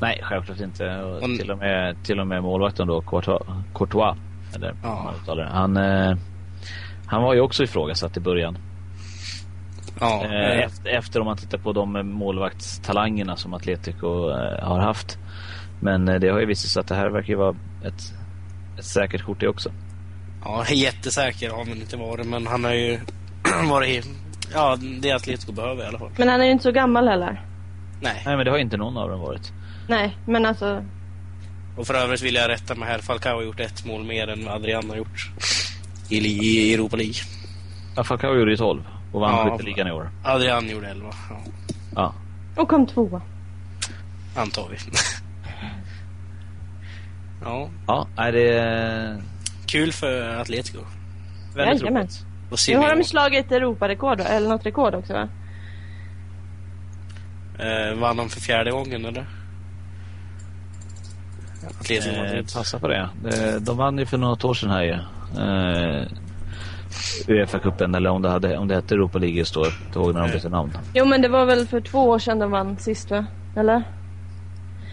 Nej, 0.01 0.19
självklart 0.23 0.59
inte. 0.59 0.85
Och 0.97 1.15
Och- 1.15 1.37
till, 1.39 1.51
och 1.51 1.57
med, 1.57 1.95
till 2.03 2.19
och 2.19 2.27
med 2.27 2.43
målvakten 2.43 2.87
då, 2.87 3.01
Courtois. 3.01 3.41
Courtois 3.75 4.17
eller 4.55 4.75
Ja. 4.83 5.13
Han, 5.51 5.77
eh, 5.77 6.17
han 7.09 7.23
var 7.23 7.33
ju 7.33 7.41
också 7.41 7.63
ifrågasatt 7.63 8.17
i 8.17 8.19
början. 8.19 8.57
Ja, 9.99 10.25
Eh, 10.25 10.31
eh, 10.31 10.59
efter, 10.65 10.89
efter 10.89 11.19
om 11.19 11.25
man 11.25 11.37
tittar 11.37 11.57
på 11.57 11.73
de 11.73 12.09
målvaktstalangerna 12.13 13.35
som 13.35 13.53
Atletico 13.53 14.29
eh, 14.29 14.67
har 14.67 14.79
haft. 14.79 15.17
Men 15.81 16.07
eh, 16.09 16.19
det 16.19 16.29
har 16.29 16.39
ju 16.39 16.45
visat 16.45 16.71
sig 16.71 16.79
att 16.79 16.87
det 16.87 16.95
här 16.95 17.09
verkar 17.09 17.29
ju 17.29 17.35
vara 17.35 17.55
ett, 17.83 18.13
ett 18.77 18.85
säkert 18.85 19.23
kort 19.23 19.39
det 19.39 19.47
också. 19.47 19.71
ja, 20.43 20.65
jättesäker 20.69 21.49
har 21.49 21.57
han 21.57 21.69
inte 21.69 21.97
varit, 21.97 22.27
men 22.27 22.47
han 22.47 22.63
har 22.63 22.73
ju 22.73 22.99
varit... 23.69 24.07
Ja, 24.53 24.77
det 25.01 25.11
Atletico 25.11 25.51
behöver 25.51 25.83
i 25.83 25.87
alla 25.87 25.99
fall. 25.99 26.11
Men 26.17 26.27
han 26.29 26.41
är 26.41 26.45
ju 26.45 26.51
inte 26.51 26.63
så 26.63 26.71
gammal 26.71 27.07
heller. 27.07 27.45
Nej. 28.01 28.21
Nej 28.25 28.35
men 28.37 28.45
det 28.45 28.51
har 28.51 28.57
inte 28.57 28.77
någon 28.77 28.97
av 28.97 29.09
dem 29.09 29.19
varit. 29.19 29.53
Nej, 29.87 30.17
men 30.25 30.45
alltså. 30.45 30.83
Och 31.77 31.87
för 31.87 31.93
övrigt 31.93 32.21
vill 32.21 32.35
jag 32.35 32.49
rätta 32.49 32.75
mig 32.75 32.89
här. 32.89 32.99
Falcao 32.99 33.35
har 33.35 33.43
gjort 33.43 33.59
ett 33.59 33.85
mål 33.85 34.03
mer 34.03 34.27
än 34.27 34.45
vad 34.45 34.55
Adrian 34.55 34.89
har 34.89 34.97
gjort. 34.97 35.31
I, 36.09 36.17
i 36.17 36.73
Europa 36.73 36.97
League. 36.97 37.13
Ja, 37.95 38.03
Falcao 38.03 38.35
gjorde 38.35 38.51
ju 38.51 38.57
12 38.57 38.81
och 39.11 39.21
vann 39.21 39.31
Ja. 39.47 39.51
skytteligan 39.57 39.87
i 39.87 39.91
år. 39.91 40.09
Adrian 40.23 40.69
gjorde 40.69 40.87
11. 40.87 41.09
Ja, 41.29 41.39
Ja. 41.95 42.13
Och 42.55 42.69
kom 42.69 42.87
tvåa. 42.87 43.21
antar 44.35 44.67
vi. 44.69 44.77
ja, 47.43 47.69
Ja, 47.87 48.07
nej, 48.17 48.31
det 48.31 48.53
är 48.59 49.21
kul 49.65 49.91
för 49.93 50.37
Atletico. 50.37 50.79
väldigt 51.55 51.81
Jajamän. 51.81 52.01
roligt. 52.01 52.25
Nu 52.67 52.77
har 52.77 52.95
de 52.95 53.03
slagit 53.03 53.51
Europarekord, 53.51 54.19
eller 54.19 54.49
något 54.49 54.65
rekord 54.65 54.95
också 54.95 55.13
va? 55.13 55.27
Eh, 57.59 57.93
vann 57.99 58.17
de 58.17 58.29
för 58.29 58.39
fjärde 58.39 58.71
gången 58.71 59.05
eller? 59.05 59.25
Atletico 61.79 62.15
Eh, 62.15 62.23
Madrid. 62.23 62.53
passa 62.53 62.79
på 62.79 62.87
det. 62.87 63.09
det. 63.23 63.59
De 63.59 63.77
vann 63.77 63.97
ju 63.97 64.05
för 64.05 64.17
något 64.17 64.43
år 64.45 64.53
sedan 64.53 64.69
här 64.69 64.83
ju. 64.83 64.97
Eh, 65.37 66.07
Uefa-cupen 67.27 67.95
eller 67.95 68.09
om 68.09 68.21
det, 68.21 68.29
hade, 68.29 68.57
om 68.57 68.67
det 68.67 68.75
hette 68.75 68.95
Europa 68.95 69.17
League 69.17 69.37
just 69.37 69.53
då. 69.53 69.65
Inte 69.85 69.99
ihåg 69.99 70.13
när 70.13 70.21
de 70.21 70.31
bytte 70.31 70.49
namn. 70.49 70.71
Jo 70.93 71.05
men 71.05 71.21
det 71.21 71.27
var 71.27 71.45
väl 71.45 71.67
för 71.67 71.81
två 71.81 71.99
år 72.09 72.19
sedan 72.19 72.39
de 72.39 72.51
vann 72.51 72.77
sist 72.77 73.11
va? 73.11 73.25
Eller? 73.55 73.83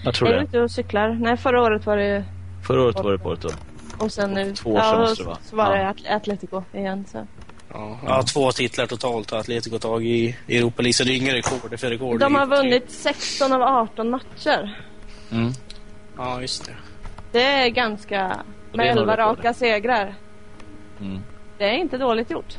Jag 0.04 0.14
tror 0.14 0.28
är 0.28 0.32
du 0.32 0.38
det. 0.38 0.44
ute 0.44 0.60
och 0.60 0.70
cyklar? 0.70 1.08
Nej 1.20 1.36
förra 1.36 1.62
året 1.62 1.86
var 1.86 1.96
det 1.96 2.24
Förra 2.66 2.82
året 2.82 2.96
var 3.04 3.12
det 3.12 3.18
Porto. 3.18 3.48
och 3.98 4.12
sen 4.12 4.30
nu. 4.30 4.54
Två 4.54 4.70
år 4.70 4.80
sedan 4.80 4.90
ja, 4.92 4.98
måste 4.98 5.22
det 5.22 5.26
och 5.26 5.30
vara. 5.30 5.38
så 5.50 5.56
var 5.56 5.70
det 5.76 5.82
Ja. 5.82 5.88
At- 5.88 6.16
Atletico 6.16 6.62
igen 6.72 7.04
så. 7.12 7.26
Ja, 7.72 7.98
ja, 8.06 8.22
två 8.22 8.52
titlar 8.52 8.86
totalt 8.86 9.30
har 9.30 9.38
Atletico 9.38 9.78
tagit 9.78 10.36
i 10.46 10.56
Europa 10.58 10.82
League, 10.82 10.92
så 10.92 11.04
det 11.04 11.12
är 11.12 11.16
inga 11.16 11.34
rekord. 11.34 11.70
Det 11.70 11.76
är 11.76 11.78
för 11.78 11.90
rekord. 11.90 12.20
De 12.20 12.34
har 12.34 12.46
vunnit 12.46 12.90
16 12.90 13.52
av 13.52 13.62
18 13.62 14.10
matcher. 14.10 14.76
Mm. 15.32 15.52
Ja, 16.16 16.40
just 16.40 16.64
det. 16.66 16.72
Det 17.32 17.42
är 17.44 17.68
ganska... 17.68 18.36
Och 18.70 18.76
Med 18.76 18.86
det 18.86 18.90
är 18.90 18.94
nog 18.94 19.02
11 19.02 19.16
rekord. 19.16 19.38
raka 19.38 19.54
segrar. 19.54 20.14
Mm. 21.00 21.20
Det 21.58 21.64
är 21.64 21.74
inte 21.74 21.98
dåligt 21.98 22.30
gjort. 22.30 22.58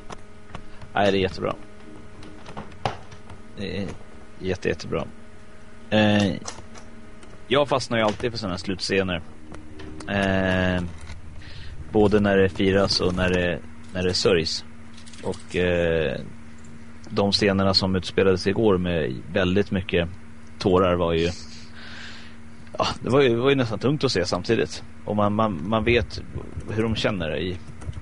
Nej, 0.93 1.11
det 1.11 1.17
är 1.17 1.21
jättebra. 1.21 1.55
Det 3.57 3.77
är 3.77 3.87
jätte, 4.39 4.69
jättebra. 4.69 5.07
Eh, 5.89 6.33
jag 7.47 7.69
fastnar 7.69 7.97
ju 7.97 8.03
alltid 8.03 8.31
för 8.31 8.37
sådana 8.37 8.53
här 8.53 8.59
slutscener. 8.59 9.21
Eh, 10.09 10.83
både 11.91 12.19
när 12.19 12.37
det 12.37 12.49
firas 12.49 12.99
och 13.01 13.15
när 13.15 13.29
det, 13.29 13.59
när 13.93 14.03
det 14.03 14.13
sörjs. 14.13 14.65
Och 15.23 15.55
eh, 15.55 16.19
de 17.09 17.31
scenerna 17.31 17.73
som 17.73 17.95
utspelades 17.95 18.47
igår 18.47 18.77
med 18.77 19.15
väldigt 19.33 19.71
mycket 19.71 20.09
tårar 20.59 20.95
var 20.95 21.13
ju 21.13 21.29
Ja, 22.77 22.87
det 23.01 23.09
var 23.09 23.21
ju, 23.21 23.29
det 23.29 23.35
var 23.35 23.49
ju 23.49 23.55
nästan 23.55 23.79
tungt 23.79 24.03
att 24.03 24.11
se 24.11 24.25
samtidigt. 24.25 24.83
Och 25.05 25.15
man, 25.15 25.33
man, 25.33 25.69
man 25.69 25.83
vet 25.83 26.21
hur 26.69 26.83
de 26.83 26.95
känner 26.95 27.37
i 27.37 27.57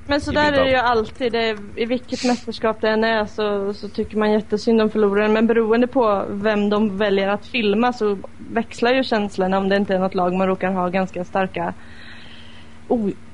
Men 0.08 0.22
så 0.22 0.32
där 0.32 0.54
är 0.54 0.64
det 0.64 0.70
ju 0.70 0.76
alltid. 0.76 1.32
Det 1.32 1.58
I 1.76 1.86
vilket 1.86 2.24
mästerskap 2.24 2.82
det 2.82 2.90
än 2.90 3.04
är 3.04 3.26
så, 3.26 3.74
så 3.74 3.90
tycker 3.90 4.18
man 4.18 4.32
jättesynd 4.32 4.82
om 4.82 4.90
förloraren. 4.90 5.34
Men 5.34 5.48
beroende 5.48 5.88
på 5.88 6.26
vem 6.30 6.70
de 6.70 6.98
väljer 6.98 7.28
att 7.28 7.46
filma 7.46 7.94
så 7.94 8.18
växlar 8.52 8.94
ju 8.94 9.04
känslorna 9.04 9.58
om 9.58 9.70
det 9.70 9.76
inte 9.76 9.96
är 9.96 10.00
något 10.00 10.16
lag 10.16 10.34
man 10.34 10.48
råkar 10.48 10.72
ha 10.72 10.90
ganska 10.90 11.24
starka 11.24 11.74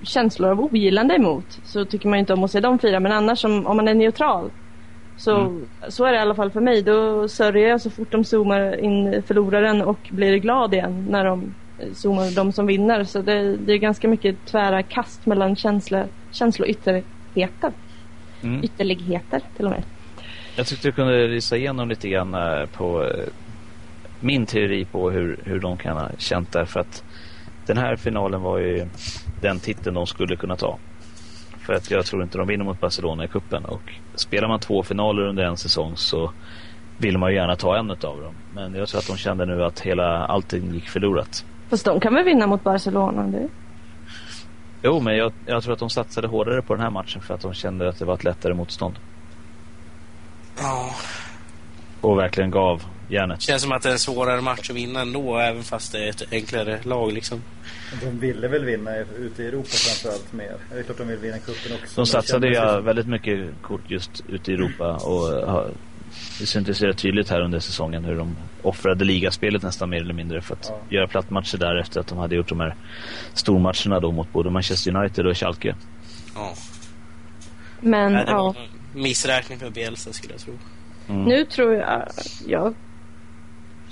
känslor 0.01 0.49
av 0.49 0.61
ogillande 0.61 1.15
emot. 1.15 1.59
Så 1.63 1.86
tycker 1.86 2.07
man 2.09 2.17
ju 2.17 2.19
inte 2.19 2.34
om 2.34 2.43
att 2.43 2.51
se 2.51 2.59
dem 2.59 2.80
fira. 2.80 2.99
Men 2.99 3.11
annars 3.11 3.45
om, 3.45 3.67
om 3.67 3.78
man 3.78 3.88
är 3.88 3.93
neutral 3.93 4.51
så, 5.17 5.61
så 5.89 6.05
är 6.05 6.11
det 6.11 6.17
i 6.17 6.22
alla 6.22 6.36
fall 6.36 6.51
för 6.51 6.61
mig. 6.61 6.82
Då 6.82 7.28
sörjer 7.28 7.69
jag 7.69 7.82
så 7.82 7.89
fort 7.89 8.11
de 8.11 8.24
zoomar 8.24 8.80
in 8.80 9.24
förloraren 9.28 9.82
och 9.82 10.09
blir 10.11 10.38
glad 10.38 10.74
igen 10.74 11.05
när 11.09 11.26
de 11.26 11.55
zoomar 11.94 12.36
de 12.36 12.52
som 12.52 12.66
vinner. 12.66 13.04
Så 13.04 13.22
det, 13.22 13.58
det 13.58 13.74
är 13.74 13.78
ganska 13.78 14.08
mycket 14.08 14.46
tvära 14.46 14.84
kast 14.84 15.26
mellan 15.26 15.56
känslo, 15.56 16.06
känsloytterligheter. 16.32 17.72
Mm. 18.44 18.64
Ytterligheter 18.64 19.42
till 19.56 19.66
och 19.66 19.72
med. 19.72 19.84
Jag 20.56 20.68
tyckte 20.68 20.88
du 20.88 20.92
kunde 20.92 21.28
visa 21.28 21.58
igenom 21.58 21.90
lite 21.90 22.10
grann 22.10 22.34
eh, 22.34 22.66
på 22.66 23.04
eh, 23.04 23.26
min 24.20 24.46
teori 24.46 24.86
på 24.86 25.12
hur, 25.12 25.40
hur 25.44 25.60
de 25.60 25.78
kan 25.78 25.98
ha 25.98 26.10
känt 26.18 26.52
där. 26.52 26.66
För 26.66 26.80
att 26.80 27.04
den 27.66 27.78
här 27.78 27.96
finalen 27.96 28.42
var 28.42 28.58
ju 28.58 28.88
den 29.42 29.60
titeln 29.60 29.96
de 29.96 30.08
skulle 30.08 30.36
kunna 30.36 30.56
ta. 30.56 30.78
För 31.66 31.74
att 31.74 31.92
jag 31.92 32.06
tror 32.06 32.24
inte 32.24 32.38
de 32.38 32.48
vinner 32.48 32.66
mot 32.66 32.80
Barcelona 32.80 33.26
i 33.26 33.28
kuppen 33.28 33.66
Och 33.66 33.94
spelar 34.16 34.48
man 34.48 34.60
två 34.60 34.84
finaler 34.84 35.22
under 35.22 35.44
en 35.44 35.58
säsong 35.58 35.94
så 35.96 36.32
vill 36.98 37.18
man 37.18 37.30
ju 37.32 37.36
gärna 37.36 37.56
ta 37.56 37.78
en 37.78 37.92
av 37.92 37.98
dem. 37.98 38.34
Men 38.54 38.76
jag 38.76 38.88
tror 38.88 39.00
att 39.00 39.08
de 39.08 39.18
kände 39.18 39.46
nu 39.46 39.64
att 39.64 39.80
hela 39.80 40.26
allting 40.26 40.74
gick 40.74 40.90
förlorat. 40.90 41.46
Fast 41.72 41.86
de 41.86 41.99
kan 41.99 42.13
väl 42.13 42.24
vinna 42.24 42.47
mot 42.47 42.63
Barcelona? 42.63 43.24
Det. 43.28 43.47
Jo, 44.84 44.99
men 44.99 45.17
jag, 45.17 45.32
jag 45.45 45.63
tror 45.63 45.74
att 45.74 45.80
de 45.80 45.89
satsade 45.89 46.28
hårdare 46.28 46.61
på 46.61 46.74
den 46.74 46.84
här 46.84 46.89
matchen 46.89 47.22
för 47.22 47.34
att 47.34 47.41
de 47.41 47.53
kände 47.53 47.89
att 47.89 47.99
det 47.99 48.05
var 48.05 48.13
ett 48.13 48.24
lättare 48.24 48.53
motstånd. 48.53 48.95
Ja. 50.57 50.95
Och 52.01 52.17
verkligen 52.17 52.51
gav 52.51 52.84
järnet. 53.09 53.41
Känns 53.41 53.61
som 53.61 53.72
att 53.72 53.82
det 53.82 53.89
är 53.89 53.93
en 53.93 53.99
svårare 53.99 54.41
match 54.41 54.69
att 54.69 54.76
vinna 54.76 55.01
ändå, 55.01 55.38
även 55.38 55.63
fast 55.63 55.91
det 55.91 56.05
är 56.05 56.09
ett 56.09 56.24
enklare 56.32 56.80
lag 56.84 57.13
liksom. 57.13 57.41
De 58.03 58.19
ville 58.19 58.47
väl 58.47 58.65
vinna 58.65 58.95
ute 58.97 59.43
i 59.43 59.47
Europa 59.47 59.69
framförallt 59.69 60.34
mer. 60.34 60.55
Det 60.74 60.80
är 60.80 60.84
klart 60.84 60.97
de 60.97 61.07
vill 61.07 61.17
vinna 61.17 61.38
cupen 61.38 61.78
också. 61.84 62.01
De 62.01 62.05
satsade 62.05 62.47
ju 62.47 62.53
ju- 62.53 62.82
väldigt 62.82 63.07
mycket 63.07 63.49
kort 63.61 63.82
just 63.88 64.24
ute 64.30 64.51
i 64.51 64.53
Europa 64.55 64.93
och 64.93 65.47
har, 65.51 65.72
det 66.39 66.45
syntes 66.45 66.82
rätt 66.82 66.97
tydligt 66.97 67.30
här 67.30 67.41
under 67.41 67.59
säsongen 67.59 68.05
hur 68.05 68.16
de 68.18 68.36
offrade 68.62 69.05
ligaspelet 69.05 69.64
nästan 69.64 69.89
mer 69.89 70.01
eller 70.01 70.14
mindre 70.14 70.41
för 70.41 70.53
att 70.53 70.68
Ja. 70.70 70.80
göra 70.95 71.07
plattmatcher 71.07 71.57
där 71.57 71.76
efter 71.80 71.99
att 71.99 72.07
de 72.07 72.18
hade 72.18 72.36
gjort 72.36 72.49
de 72.49 72.59
här 72.59 72.76
stormatcherna 73.34 73.99
då 73.99 74.12
mot 74.12 74.34
både 74.34 74.49
Manchester 74.49 74.95
United 74.95 75.26
och 75.28 75.38
Schalke. 75.38 75.76
Ja. 76.36 76.53
Men 77.80 78.14
ja, 78.14 78.55
missräkning 78.93 79.59
för 79.59 79.70
Bielsa 79.70 80.14
skulle 80.14 80.34
jag 80.34 80.41
tro. 80.41 80.53
Mm. 81.09 81.24
nu 81.24 81.45
tror 81.45 81.74
jag 81.74 82.03
jag 82.47 82.74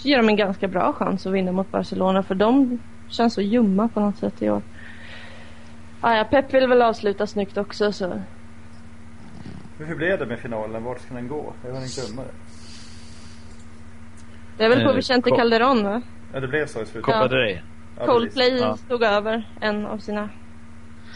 ger 0.04 0.18
dem 0.18 0.30
en 0.30 0.36
ganska 0.36 0.68
bra 0.68 0.94
chans 0.94 1.28
att 1.28 1.34
vinna 1.34 1.52
mot 1.52 1.72
Barcelona 1.72 2.24
för 2.24 2.36
de 2.36 2.80
känns 3.10 3.34
så 3.34 3.42
ljumma 3.42 3.88
på 3.88 4.00
något 4.00 4.18
sätt 4.18 4.42
i 4.42 4.50
år. 4.50 4.62
Ah, 6.02 6.16
ja, 6.16 6.24
Pep 6.24 6.54
vill 6.54 6.68
väl 6.68 6.82
avsluta 6.82 7.28
snyggt 7.28 7.58
också 7.58 7.92
så. 7.92 8.22
Hur 9.88 9.96
blev 9.96 10.20
det 10.20 10.26
med 10.26 10.40
finalen? 10.40 10.84
Vart 10.84 11.02
ska 11.02 11.14
den 11.14 11.28
gå? 11.28 11.54
Jag 11.66 11.74
har 11.74 11.82
inte 11.84 12.02
glömma 12.02 12.22
det. 12.22 12.34
Det 14.58 14.64
är 14.66 14.70
väl 14.70 14.84
på 14.84 14.90
Eh, 14.90 14.96
Vicente 14.96 15.30
Calderón 15.30 15.84
va? 15.84 16.02
Ja, 16.34 16.40
det 16.40 16.48
blev 16.48 16.66
så 16.68 16.82
i 16.82 16.86
slutet. 16.86 17.04
Copa 17.06 17.18
Ja. 17.18 17.28
del 17.28 17.38
Rey. 17.38 17.60
Ja, 18.00 18.06
Coldplay. 18.06 18.58
Ja. 18.60 18.78
stod 18.78 19.04
över 19.04 19.48
en 19.62 19.86
av 19.86 19.98
sina 19.98 20.30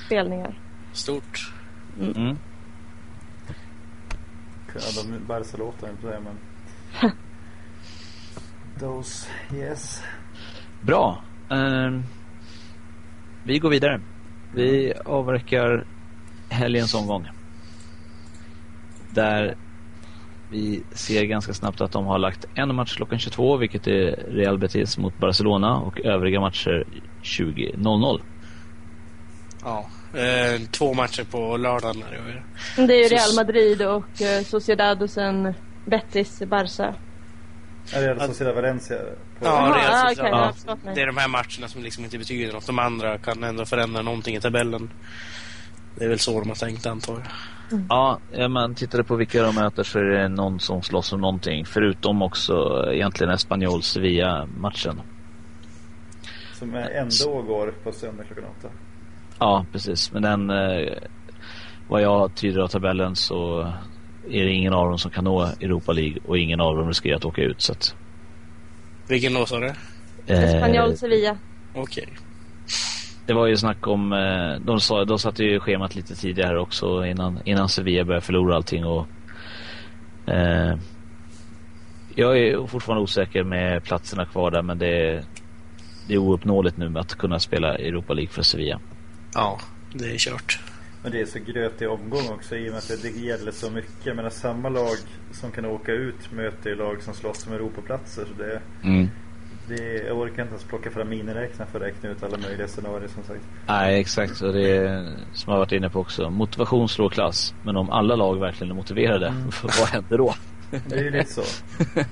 spelningar. 0.05 0.59
Stort. 0.93 1.53
Mm. 1.99 2.37
Ja, 4.75 4.81
de 5.03 5.25
Barca-låtar 5.27 5.89
inte 5.89 6.07
det 6.07 6.19
men... 6.19 7.11
Those, 8.79 9.27
yes. 9.55 10.03
Bra. 10.81 11.23
Ehm, 11.49 12.03
vi 13.43 13.59
går 13.59 13.69
vidare. 13.69 14.01
Vi 14.53 14.93
avverkar 15.05 15.85
helgens 16.49 16.93
omgång. 16.93 17.27
Där 19.13 19.55
vi 20.49 20.83
ser 20.91 21.23
ganska 21.23 21.53
snabbt 21.53 21.81
att 21.81 21.91
de 21.91 22.05
har 22.05 22.17
lagt 22.19 22.45
en 22.55 22.75
match 22.75 22.95
klockan 22.95 23.19
22, 23.19 23.57
vilket 23.57 23.87
är 23.87 24.25
Real 24.29 24.57
Betis 24.57 24.97
mot 24.97 25.17
Barcelona 25.17 25.77
och 25.77 26.01
övriga 26.01 26.39
matcher 26.39 26.83
20.00. 27.23 28.21
Ja. 29.63 29.85
Eh, 30.19 30.61
två 30.71 30.93
matcher 30.93 31.23
på 31.23 31.57
lördagen. 31.57 32.03
Det 32.75 32.93
är 32.93 33.03
ju 33.03 33.07
Real 33.07 33.35
Madrid 33.35 33.81
och 33.81 34.21
eh, 34.21 34.43
Sociedad 34.43 35.01
och 35.01 35.09
sen 35.09 35.53
Betis, 35.85 36.41
Barca. 36.47 36.95
Ja, 37.93 37.99
det 37.99 38.05
är 38.05 38.27
Sociedad 38.27 38.55
Valencia. 38.55 38.97
På... 39.39 39.45
Ja, 39.45 39.75
Real 39.77 40.09
Sociedad. 40.09 40.53
ja. 40.67 40.77
Det 40.95 41.01
är 41.01 41.05
de 41.07 41.17
här 41.17 41.27
matcherna 41.27 41.67
som 41.67 41.83
liksom 41.83 42.03
inte 42.03 42.17
betyder 42.17 42.53
något. 42.53 42.67
De 42.67 42.79
andra 42.79 43.17
kan 43.17 43.43
ändå 43.43 43.65
förändra 43.65 44.01
någonting 44.01 44.35
i 44.35 44.41
tabellen. 44.41 44.89
Det 45.95 46.05
är 46.05 46.09
väl 46.09 46.19
så 46.19 46.39
de 46.39 46.49
har 46.49 46.55
tänkt 46.55 46.85
antar 46.85 47.13
jag. 47.13 47.81
Ja, 47.89 48.19
om 48.45 48.53
man 48.53 48.75
tittade 48.75 49.03
på 49.03 49.15
vilka 49.15 49.43
de 49.43 49.55
möter 49.55 49.83
så 49.83 49.99
är 49.99 50.03
det 50.03 50.27
någon 50.27 50.59
som 50.59 50.81
slåss 50.81 51.13
om 51.13 51.21
någonting. 51.21 51.65
Förutom 51.65 52.21
också 52.21 52.85
egentligen 52.93 53.33
Espanyol 53.33 53.83
Sevilla-matchen. 53.83 55.01
Som 56.53 56.75
ändå 56.75 57.41
går 57.41 57.73
på 57.83 57.91
söndag 57.91 58.23
klockan 58.23 58.43
åtta. 58.59 58.67
Ja, 59.39 59.65
precis. 59.71 60.11
Men 60.11 60.21
den, 60.21 60.49
eh, 60.49 60.93
vad 61.87 62.01
jag 62.01 62.35
tyder 62.35 62.61
av 62.61 62.67
tabellen 62.67 63.15
så 63.15 63.61
är 64.29 64.43
det 64.45 64.51
ingen 64.51 64.73
av 64.73 64.89
dem 64.89 64.97
som 64.97 65.11
kan 65.11 65.23
nå 65.23 65.41
Europa 65.41 65.91
League 65.91 66.17
och 66.25 66.37
ingen 66.37 66.61
av 66.61 66.77
dem 66.77 66.87
riskerar 66.87 67.15
att 67.15 67.25
åka 67.25 67.41
ut. 67.41 67.61
Så 67.61 67.71
att, 67.71 67.95
Vilken 69.07 69.33
då 69.33 69.45
sa 69.45 69.59
du? 69.59 69.71
eh, 70.27 70.43
Espanyol, 70.43 70.97
Sevilla. 70.97 71.37
Okej. 71.75 72.09
Det 73.25 73.33
var 73.33 73.47
ju 73.47 73.57
snack 73.57 73.87
om, 73.87 74.13
eh, 74.13 74.65
de, 74.65 74.79
sa, 74.79 75.05
de 75.05 75.19
satte 75.19 75.43
ju 75.43 75.59
schemat 75.59 75.95
lite 75.95 76.15
tidigare 76.15 76.59
också 76.59 77.05
innan, 77.05 77.39
innan 77.45 77.69
Sevilla 77.69 78.05
började 78.05 78.25
förlora 78.25 78.55
allting. 78.55 78.85
Och, 78.85 79.07
eh, 80.27 80.77
jag 82.15 82.37
är 82.37 82.67
fortfarande 82.67 83.03
osäker 83.03 83.43
med 83.43 83.83
platserna 83.83 84.25
kvar 84.25 84.51
där 84.51 84.61
men 84.61 84.77
det 84.77 85.09
är, 85.09 85.23
det 86.07 86.13
är 86.13 86.17
ouppnåeligt 86.17 86.77
nu 86.77 86.89
med 86.89 86.99
att 86.99 87.15
kunna 87.15 87.39
spela 87.39 87.75
Europa 87.75 88.13
League 88.13 88.31
för 88.31 88.41
Sevilla. 88.41 88.79
Ja, 89.33 89.59
det 89.93 90.05
är 90.05 90.17
kört. 90.17 90.59
Men 91.03 91.11
det 91.11 91.21
är 91.21 91.25
så 91.25 91.39
grötig 91.39 91.89
omgång 91.89 92.29
också 92.29 92.55
i 92.55 92.69
och 92.69 92.71
med 92.71 92.77
att 92.77 93.01
det 93.01 93.09
gäller 93.09 93.51
så 93.51 93.71
mycket. 93.71 94.15
Men 94.15 94.31
samma 94.31 94.69
lag 94.69 94.97
som 95.31 95.51
kan 95.51 95.65
åka 95.65 95.91
ut 95.91 96.31
möter 96.31 96.69
ju 96.69 96.75
lag 96.75 97.01
som 97.01 97.13
slåss 97.13 97.47
om 97.47 97.53
Europaplatser. 97.53 98.25
Så 98.25 98.43
det, 98.43 98.61
Mm. 98.83 99.09
Det, 99.67 100.03
jag 100.07 100.17
orkar 100.17 100.41
inte 100.41 100.53
ens 100.53 100.63
plocka 100.63 100.91
fram 100.91 101.09
miniräknaren 101.09 101.71
för 101.71 101.79
att 101.79 101.85
räkna 101.85 102.09
ut 102.09 102.23
alla 102.23 102.37
möjliga 102.37 102.67
scenarier 102.67 103.07
som 103.07 103.23
sagt. 103.23 103.41
Nej, 103.67 103.99
exakt. 103.99 104.41
Och 104.41 104.53
det 104.53 104.77
är, 104.77 105.15
som 105.33 105.53
jag 105.53 105.59
varit 105.59 105.71
inne 105.71 105.89
på 105.89 105.99
också. 105.99 106.29
Motivation 106.29 106.89
slår 106.89 107.09
klass. 107.09 107.53
Men 107.63 107.77
om 107.77 107.89
alla 107.89 108.15
lag 108.15 108.39
verkligen 108.39 108.71
är 108.71 108.75
motiverade, 108.75 109.33
vad 109.63 109.87
händer 109.87 110.17
då? 110.17 110.35
Det 110.87 110.95
är 110.95 111.03
ju 111.03 111.11
lite 111.11 111.33
så. 111.33 111.43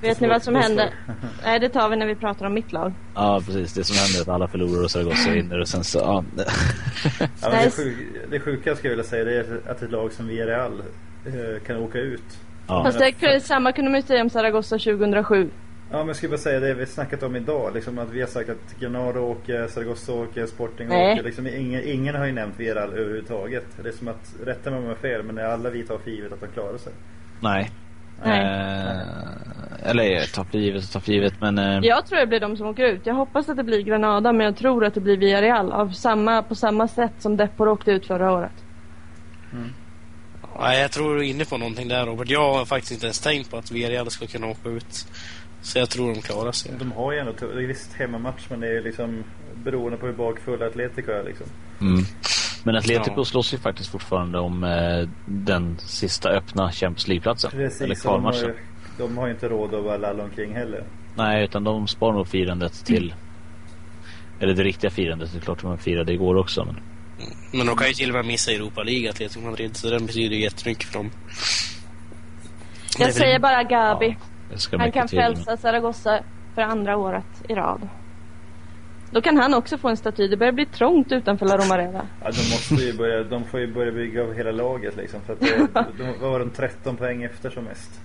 Vet 0.00 0.20
ni 0.20 0.28
vad 0.28 0.42
som 0.42 0.54
hände? 0.54 0.92
Nej, 1.44 1.60
det 1.60 1.68
tar 1.68 1.88
vi 1.88 1.96
när 1.96 2.06
vi 2.06 2.14
pratar 2.14 2.46
om 2.46 2.54
mitt 2.54 2.72
lag. 2.72 2.92
Ja, 3.14 3.42
precis. 3.46 3.72
Det 3.74 3.84
som 3.84 3.96
händer 3.96 4.18
är 4.18 4.22
att 4.22 4.28
alla 4.28 4.48
förlorar 4.48 4.84
och 4.84 4.90
Zaragoza 4.90 5.30
vinner 5.34 5.60
och 5.60 5.68
sen 5.68 5.84
så... 5.84 5.98
Ja. 5.98 6.24
Ja, 7.42 7.50
det, 7.64 7.70
sjuk, 7.70 7.96
det 8.30 8.40
sjuka 8.40 8.76
ska 8.76 8.88
jag 8.88 8.90
vilja 8.90 9.04
säga 9.04 9.24
det 9.24 9.34
är 9.34 9.60
att 9.70 9.82
ett 9.82 9.90
lag 9.90 10.12
som 10.12 10.26
Villarreal 10.26 10.82
eh, 11.26 11.62
kan 11.66 11.76
åka 11.76 11.98
ut. 11.98 12.38
ja. 12.66 12.84
Fast 12.84 12.98
det, 13.20 13.40
samma 13.40 13.72
kunde 13.72 13.90
man 13.90 14.00
ju 14.00 14.06
säga 14.06 14.22
om 14.22 14.30
Zaragoza 14.30 14.78
2007. 14.78 15.50
Ja 15.92 15.98
men 15.98 16.06
jag 16.06 16.16
skulle 16.16 16.30
bara 16.30 16.38
säga 16.38 16.60
det 16.60 16.74
vi 16.74 16.86
snackat 16.86 17.22
om 17.22 17.36
idag. 17.36 17.74
Liksom 17.74 17.98
att 17.98 18.10
vi 18.10 18.20
har 18.20 18.28
sagt 18.28 18.50
att 18.50 18.80
Granada 18.80 19.20
åker, 19.20 19.66
Zaragoza 19.68 20.12
åker, 20.12 20.46
Sporting 20.46 20.88
Nej. 20.88 21.12
åker. 21.12 21.22
Liksom 21.22 21.46
ingen, 21.46 21.88
ingen 21.88 22.14
har 22.14 22.26
ju 22.26 22.32
nämnt 22.32 22.60
Villarreal 22.60 22.92
överhuvudtaget. 22.92 23.64
Det 23.82 23.88
är 23.88 23.92
som 23.92 24.08
att, 24.08 24.34
rätta 24.44 24.70
mig 24.70 24.78
om 24.78 24.84
jag 24.86 24.98
fel, 24.98 25.22
men 25.22 25.38
alla 25.38 25.70
vi 25.70 25.82
tar 25.82 25.98
för 25.98 26.10
givet 26.10 26.32
att 26.32 26.40
de 26.40 26.46
klarar 26.46 26.78
sig. 26.78 26.92
Nej. 27.40 27.70
Nej. 28.24 28.40
Eh, 28.40 29.90
eller 29.90 30.34
ta 30.34 30.44
för 30.44 30.58
givet 30.58 30.84
och 30.84 30.90
ta 30.90 31.00
för 31.00 31.12
givet, 31.12 31.34
men... 31.40 31.58
Eh, 31.58 31.78
Jag 31.82 32.06
tror 32.06 32.18
det 32.18 32.26
blir 32.26 32.40
de 32.40 32.56
som 32.56 32.66
åker 32.66 32.84
ut. 32.84 33.06
Jag 33.06 33.14
hoppas 33.14 33.48
att 33.48 33.56
det 33.56 33.64
blir 33.64 33.82
Granada, 33.82 34.32
men 34.32 34.46
jag 34.46 34.56
tror 34.56 34.84
att 34.84 34.94
det 34.94 35.00
blir 35.00 35.16
Villarreal. 35.16 35.72
Av 35.72 35.88
samma, 35.90 36.42
på 36.42 36.54
samma 36.54 36.88
sätt 36.88 37.12
som 37.18 37.36
Depor 37.36 37.68
åkte 37.68 37.90
ut 37.90 38.06
förra 38.06 38.32
året. 38.32 38.64
Nej, 40.60 40.80
jag 40.80 40.90
tror 40.90 41.14
du 41.14 41.20
är 41.20 41.24
inne 41.30 41.44
på 41.44 41.58
någonting 41.58 41.88
där 41.88 42.06
Robert. 42.06 42.28
Jag 42.30 42.54
har 42.54 42.64
faktiskt 42.64 42.92
inte 42.92 43.06
ens 43.06 43.20
tänkt 43.20 43.50
på 43.50 43.56
att 43.56 43.70
Villarreal 43.70 44.10
ska 44.10 44.26
kunna 44.26 44.46
åka 44.46 44.68
ut. 44.68 45.06
Så 45.62 45.78
jag 45.78 45.90
tror 45.90 46.14
de 46.14 46.20
klarar 46.22 46.52
sig. 46.52 46.72
De 46.78 46.92
har 46.92 47.12
ju 47.12 47.18
ändå, 47.18 47.32
det 47.32 47.62
är 47.62 47.66
visst 47.66 47.92
hemmamatch 47.92 48.42
men 48.50 48.60
det 48.60 48.68
är 48.76 48.82
liksom 48.82 49.24
beroende 49.64 49.98
på 49.98 50.06
hur 50.06 50.12
bakfulla 50.12 50.66
Atletico 50.66 51.10
är 51.10 51.24
liksom. 51.24 51.46
Mm. 51.80 52.02
Men 52.64 52.76
Atletico 52.76 53.14
Ja. 53.16 53.24
slåss 53.24 53.54
ju 53.54 53.58
faktiskt 53.58 53.90
fortfarande 53.90 54.38
om 54.38 54.64
eh, 54.64 55.08
den 55.26 55.78
sista 55.78 56.28
öppna 56.28 56.72
Champions 56.72 57.08
League-platsen. 57.08 57.50
Eller 57.54 57.68
Precis, 57.68 57.80
och 57.80 58.12
de 58.12 58.24
har, 58.24 58.32
ju, 58.32 58.38
kvalmatchen. 58.40 58.64
de 58.98 59.18
har 59.18 59.26
ju 59.26 59.32
inte 59.32 59.48
råd 59.48 59.74
att 59.74 59.84
bara 59.84 59.96
lalla 59.96 60.22
omkring 60.24 60.54
heller. 60.54 60.84
Nej, 61.16 61.44
utan 61.44 61.64
de 61.64 61.88
sparar 61.88 62.12
nog 62.12 62.28
firandet 62.28 62.84
till... 62.84 63.14
Eller 64.40 64.54
det 64.54 64.62
riktiga 64.62 64.90
firandet, 64.90 65.32
det 65.32 65.38
är 65.38 65.40
klart 65.40 65.62
de 65.62 65.78
firade 65.78 66.12
igår 66.12 66.34
också. 66.36 66.64
Men... 66.64 66.76
Men 67.52 67.66
de 67.66 67.76
kan 67.76 67.86
ju 67.86 67.92
till 67.92 68.08
och 68.10 68.14
med 68.14 68.24
missa 68.26 68.52
Europa 68.52 68.82
League, 68.82 69.10
Atletico 69.10 69.40
Madrid. 69.46 69.76
Så 69.76 69.90
den 69.90 70.06
betyder 70.06 70.36
ju 70.36 70.42
jättemycket 70.42 70.84
för 70.84 70.94
dem. 70.98 71.10
Jag 72.98 73.14
säger 73.14 73.38
bara 73.38 73.62
Gabi. 73.62 74.06
Ja, 74.08 74.26
han 74.78 74.92
kan 74.92 75.08
frälsa 75.08 75.56
Zaragoza 75.56 76.18
för 76.54 76.62
andra 76.62 76.96
året 76.96 77.44
i 77.48 77.54
rad. 77.54 77.88
Då 79.10 79.20
kan 79.20 79.36
han 79.36 79.54
också 79.54 79.78
få 79.78 79.88
en 79.88 79.96
staty. 79.96 80.28
Det 80.28 80.36
börjar 80.36 80.52
bli 80.52 80.66
trångt 80.66 81.12
utanför 81.12 81.46
La 81.46 81.56
Romareda. 81.56 82.06
Ja, 82.22 82.30
de 82.30 82.50
måste 82.50 82.74
ju 82.74 82.92
börja, 82.96 83.22
de 83.24 83.44
får 83.44 83.60
ju 83.60 83.74
börja 83.74 83.92
bygga 83.92 84.22
av 84.22 84.34
hela 84.34 84.50
laget 84.50 84.96
liksom. 84.96 85.20
För 85.20 85.32
att 85.32 85.40
det, 85.40 85.56
de, 85.98 86.06
vad 86.20 86.30
var 86.30 86.38
de 86.38 86.50
13 86.50 86.96
poäng 86.96 87.22
efter 87.22 87.50
som 87.50 87.64
mest? 87.64 88.00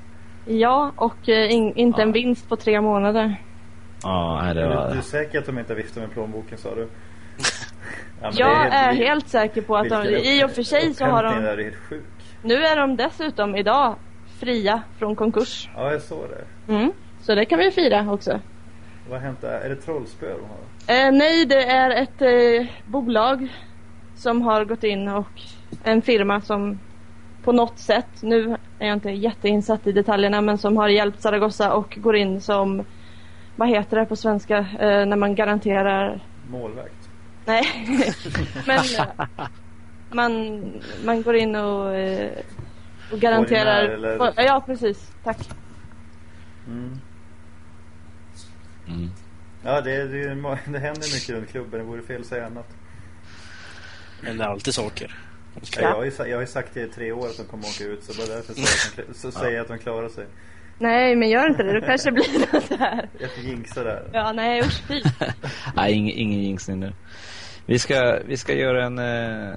Ja, 0.45 0.91
och 0.95 1.29
eh, 1.29 1.51
in, 1.53 1.73
inte 1.75 2.01
en 2.01 2.07
Ja. 2.07 2.13
vinst 2.13 2.49
på 2.49 2.55
tre 2.55 2.81
månader. 2.81 3.41
Ja, 4.03 4.41
det 4.43 4.49
Är 4.49 4.55
du, 4.69 4.75
var... 4.75 4.91
du 4.91 4.97
är 4.97 5.01
säker 5.01 5.39
att 5.39 5.45
de 5.45 5.59
inte 5.59 5.73
har 5.73 5.77
viftat 5.77 5.97
med 6.03 6.11
plånboken 6.11 6.57
sa 6.57 6.75
du? 6.75 6.87
Ja, 8.21 8.31
Jag 8.33 8.65
är 8.65 8.71
helt- 8.93 8.97
helt 8.99 9.27
säker 9.27 9.61
på 9.61 9.77
att 9.77 9.89
de, 9.89 10.05
i 10.07 10.43
och 10.45 10.51
för 10.51 10.63
sig 10.63 10.93
så 10.93 11.05
har 11.05 11.23
de, 11.23 11.33
är 11.33 11.57
helt 11.63 11.75
sjuk. 11.75 12.03
nu 12.41 12.53
är 12.55 12.75
de 12.77 12.95
dessutom 12.95 13.55
idag 13.55 13.95
fria 14.39 14.81
från 14.97 15.15
konkurs. 15.15 15.69
Ja, 15.75 15.91
jag 15.91 16.01
såg 16.01 16.25
det. 16.29 16.73
Mm. 16.73 16.91
Så 17.21 17.35
det 17.35 17.45
kan 17.45 17.59
vi 17.59 17.71
fira 17.71 18.11
också. 18.11 18.39
Vad 19.09 19.19
har 19.19 19.25
hänt 19.25 19.41
där? 19.41 19.59
Är 19.59 19.69
det 19.69 19.75
trollspö 19.75 20.25
de 20.25 20.41
har? 20.41 21.05
Eh, 21.07 21.11
nej, 21.11 21.45
det 21.45 21.63
är 21.63 21.89
ett 21.89 22.21
eh, 22.21 22.67
bolag 22.85 23.47
som 24.15 24.41
har 24.41 24.65
gått 24.65 24.83
in 24.83 25.07
och 25.07 25.41
en 25.83 26.01
firma 26.01 26.41
som 26.41 26.79
på 27.43 27.51
något 27.51 27.79
sätt, 27.79 28.21
nu 28.21 28.57
är 28.79 28.87
jag 28.87 28.93
inte 28.95 29.09
jätteinsatt 29.09 29.87
i 29.87 29.91
detaljerna, 29.91 30.41
men 30.41 30.57
som 30.57 30.77
har 30.77 30.89
hjälpt 30.89 31.21
Zaragoza 31.21 31.73
och 31.73 31.97
går 32.01 32.15
in 32.15 32.41
som, 32.41 32.85
vad 33.55 33.69
heter 33.69 33.97
det 33.97 34.05
på 34.05 34.15
svenska, 34.15 34.57
eh, 34.57 35.05
när 35.05 35.15
man 35.15 35.35
garanterar, 35.35 36.19
Målvakt? 36.49 37.09
nej, 37.45 37.63
men 38.67 38.77
eh, 38.77 39.27
man, 40.11 40.61
man 41.05 41.21
går 41.21 41.35
in 41.35 41.55
och, 41.55 41.95
eh, 41.95 42.31
och 43.11 43.19
garanterar, 43.19 43.83
eller- 43.83 44.33
ja 44.43 44.63
precis, 44.65 45.11
tack. 45.23 45.49
Mm. 46.67 46.99
Mm. 48.87 49.09
Ja, 49.63 49.81
det, 49.81 49.91
är- 49.95 50.05
det, 50.07 50.35
det 50.71 50.79
händer 50.79 51.13
mycket 51.15 51.29
runt 51.29 51.49
klubben. 51.49 51.79
Det 51.79 51.85
vore 51.85 52.01
fel 52.01 52.21
att 52.21 52.27
säga 52.27 52.45
annat. 52.45 52.67
Men 54.21 54.37
det 54.37 54.43
är 54.43 54.47
alltid 54.47 54.73
saker. 54.73 55.15
Ja. 55.75 55.81
Jag, 55.81 55.95
har 55.95 56.03
ju, 56.03 56.11
jag 56.17 56.35
har 56.37 56.41
ju 56.41 56.47
sagt 56.47 56.73
det 56.73 56.81
i 56.81 56.87
tre 56.87 57.11
år 57.11 57.27
att 57.27 57.37
de 57.37 57.43
kommer 57.43 57.63
åka 57.63 57.83
ut. 57.83 58.03
Så 58.03 58.13
bara 58.13 58.35
därför 58.35 58.53
säger 58.53 58.67
jag 58.97 59.09
att 59.11 59.21
de, 59.23 59.31
säger 59.31 59.55
jag 59.55 59.61
att 59.61 59.67
de 59.67 59.77
klarar 59.79 60.09
sig. 60.09 60.25
Nej, 60.79 61.15
men 61.15 61.29
gör 61.29 61.49
inte 61.49 61.63
det, 61.63 61.79
då 61.79 61.85
kanske 61.85 62.09
det 62.09 62.13
blir 62.13 62.39
något 62.53 62.69
där. 62.79 63.09
Jag 63.19 63.29
jinxar 63.43 63.83
där. 63.83 64.09
Ja, 64.13 64.31
nej 64.31 64.59
usch 64.61 64.83
fy. 64.87 65.01
Nej, 65.75 65.93
ingen, 65.93 66.17
ingen 66.17 66.39
jinxning 66.43 66.79
nu. 66.79 66.93
Vi 67.65 67.79
ska, 67.79 68.19
vi 68.25 68.37
ska 68.37 68.53
göra 68.53 68.85
en 68.85 68.99
eh, 68.99 69.55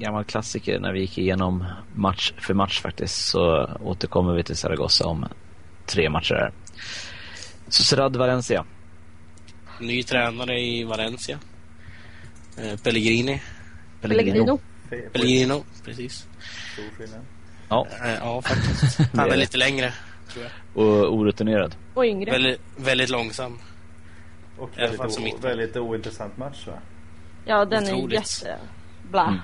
gammal 0.00 0.24
klassiker 0.24 0.80
när 0.80 0.92
vi 0.92 1.00
gick 1.00 1.18
igenom 1.18 1.64
match 1.94 2.32
för 2.38 2.54
match 2.54 2.80
faktiskt. 2.80 3.26
Så 3.26 3.70
återkommer 3.80 4.34
vi 4.34 4.44
till 4.44 4.56
Zaragoza 4.56 5.06
om 5.06 5.26
tre 5.86 6.10
matcher 6.10 6.34
här. 6.34 6.52
Sociedad 7.68 8.16
Valencia. 8.16 8.64
Ny 9.80 10.02
tränare 10.02 10.60
i 10.60 10.84
Valencia. 10.84 11.38
Eh, 12.58 12.76
Pellegrini. 12.80 13.42
Pellegrino. 14.00 14.58
Pellegrino, 15.12 15.64
precis. 15.84 16.26
Stor 16.72 16.84
skillnad. 16.98 17.20
Ja, 17.68 17.86
Eh, 18.04 18.14
ja, 18.14 18.42
faktiskt. 18.42 18.98
Det 18.98 19.08
Han 19.14 19.28
är 19.28 19.32
är 19.32 19.36
lite 19.36 19.58
längre, 19.58 19.92
tror 20.32 20.44
jag. 20.44 20.84
och 20.84 21.14
orutinerad. 21.14 21.74
Och 21.94 22.04
yngre. 22.04 22.30
Väldigt, 22.30 22.60
väldigt 22.76 23.10
långsam. 23.10 23.58
Och 24.58 24.70
väldigt, 24.78 25.44
väldigt 25.44 25.76
ointressant 25.76 26.36
match 26.36 26.66
va? 26.66 26.72
Ja, 27.44 27.64
den 27.64 27.86
är 27.86 27.94
Otroligt. 27.94 28.42
jätte... 28.42 28.58
Bla. 29.10 29.22
Mm. 29.26 29.38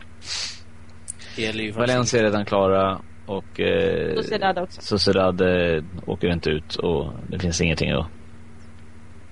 Det 1.37 1.43
gäller 1.43 1.65
ju 1.65 1.71
Valencia 1.71 2.21
är 2.21 2.25
redan 2.25 2.45
klara 2.45 3.01
och 3.27 3.61
eh, 3.61 4.15
Sociedad 4.17 4.59
också. 4.59 4.81
Sociedad 4.83 5.41
eh, 5.41 5.83
åker 6.07 6.29
inte 6.33 6.51
ut 6.51 6.77
och 6.77 7.13
det 7.29 7.39
finns 7.39 7.61
ingenting 7.61 7.91
att... 7.91 8.07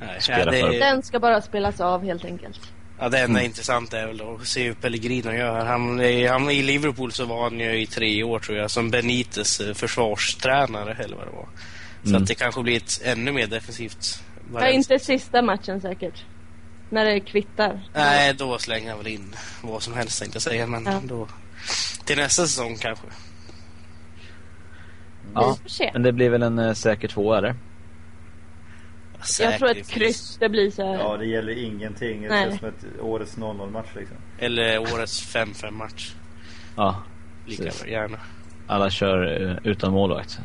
Nej, 0.01 0.21
spela 0.21 0.39
ja, 0.39 0.51
det, 0.51 0.61
för. 0.73 0.79
Den 0.79 1.03
ska 1.03 1.19
bara 1.21 1.41
spelas 1.41 1.81
av 1.81 2.05
helt 2.05 2.25
enkelt. 2.25 2.61
ja, 2.99 3.09
det 3.09 3.19
enda 3.19 3.39
Mm. 3.39 3.45
intressanta 3.47 3.99
är 3.99 4.07
väl 4.07 4.21
att 4.21 4.47
se 4.47 4.63
hur 4.65 4.75
Pellegrino 4.75 5.33
gör. 5.33 5.65
Han, 5.65 6.01
är- 6.01 6.29
han, 6.29 6.51
I 6.51 6.63
Liverpool 6.63 7.13
så 7.13 7.25
var 7.25 7.43
han 7.43 7.61
ju 7.61 7.81
i 7.81 7.87
tre 7.87 8.23
år 8.23 8.39
tror 8.39 8.59
jag 8.59 8.71
som 8.71 8.91
Benites 8.91 9.61
eh, 9.61 9.75
försvarstränare 9.75 10.97
eller 11.05 11.17
vad 11.17 11.27
det 11.27 11.33
var. 11.37 11.49
Så 12.03 12.09
Mm. 12.11 12.23
att 12.23 12.29
det 12.29 12.35
kanske 12.35 12.63
blir 12.63 12.77
ett 12.77 13.01
ännu 13.05 13.33
mer 13.33 13.47
defensivt 13.47 14.23
Ja, 14.55 14.69
inte 14.69 14.99
sista 14.99 15.43
matchen 15.43 15.81
säkert. 15.81 16.25
När 16.95 17.05
det 17.05 17.21
kvittar. 17.21 17.81
Nej, 17.95 18.35
då 18.35 18.59
slänger 18.59 18.89
han 18.91 18.99
väl 18.99 19.07
in 19.09 19.35
vad 19.63 19.83
som 19.83 19.95
helst 19.95 20.19
tänkte 20.21 20.37
jag 20.37 20.43
säga. 20.43 20.67
Men 20.67 20.85
Ja. 20.87 21.01
då... 21.05 21.29
Till 22.05 22.17
nästa 22.17 22.43
säsong 22.43 22.77
kanske. 22.77 23.07
Ja, 25.35 25.57
men 25.93 26.03
det 26.03 26.13
blir 26.13 26.31
väl 26.31 26.43
en 26.43 26.59
eh, 26.59 26.73
säker 26.73 27.09
tvåa 27.09 27.39
eller? 27.39 27.55
Jag 29.41 29.59
tror 29.59 29.71
ett 29.71 29.89
kryss 29.89 30.37
det 30.41 30.49
blir 30.49 30.71
så 30.71 30.87
här. 30.87 30.99
Ja, 30.99 31.17
det 31.17 31.27
gäller 31.27 31.59
ingenting. 31.65 32.23
Det 32.23 32.29
Nej. 32.29 32.45
känns 32.45 32.59
som 32.61 32.69
ett 32.69 33.01
årets 33.01 33.39
0-0 33.39 33.71
match 33.71 33.89
liksom. 33.97 34.17
Eller 34.39 34.79
årets 34.79 35.35
5-5 35.37 35.71
match. 35.71 36.15
Ja, 36.77 37.03
Lika 37.47 37.63
Precis. 37.63 37.87
gärna. 37.87 38.19
alla 38.67 38.91
kör 38.91 39.43
eh, 39.51 39.57
utan 39.71 39.93
målvakt. 39.93 40.39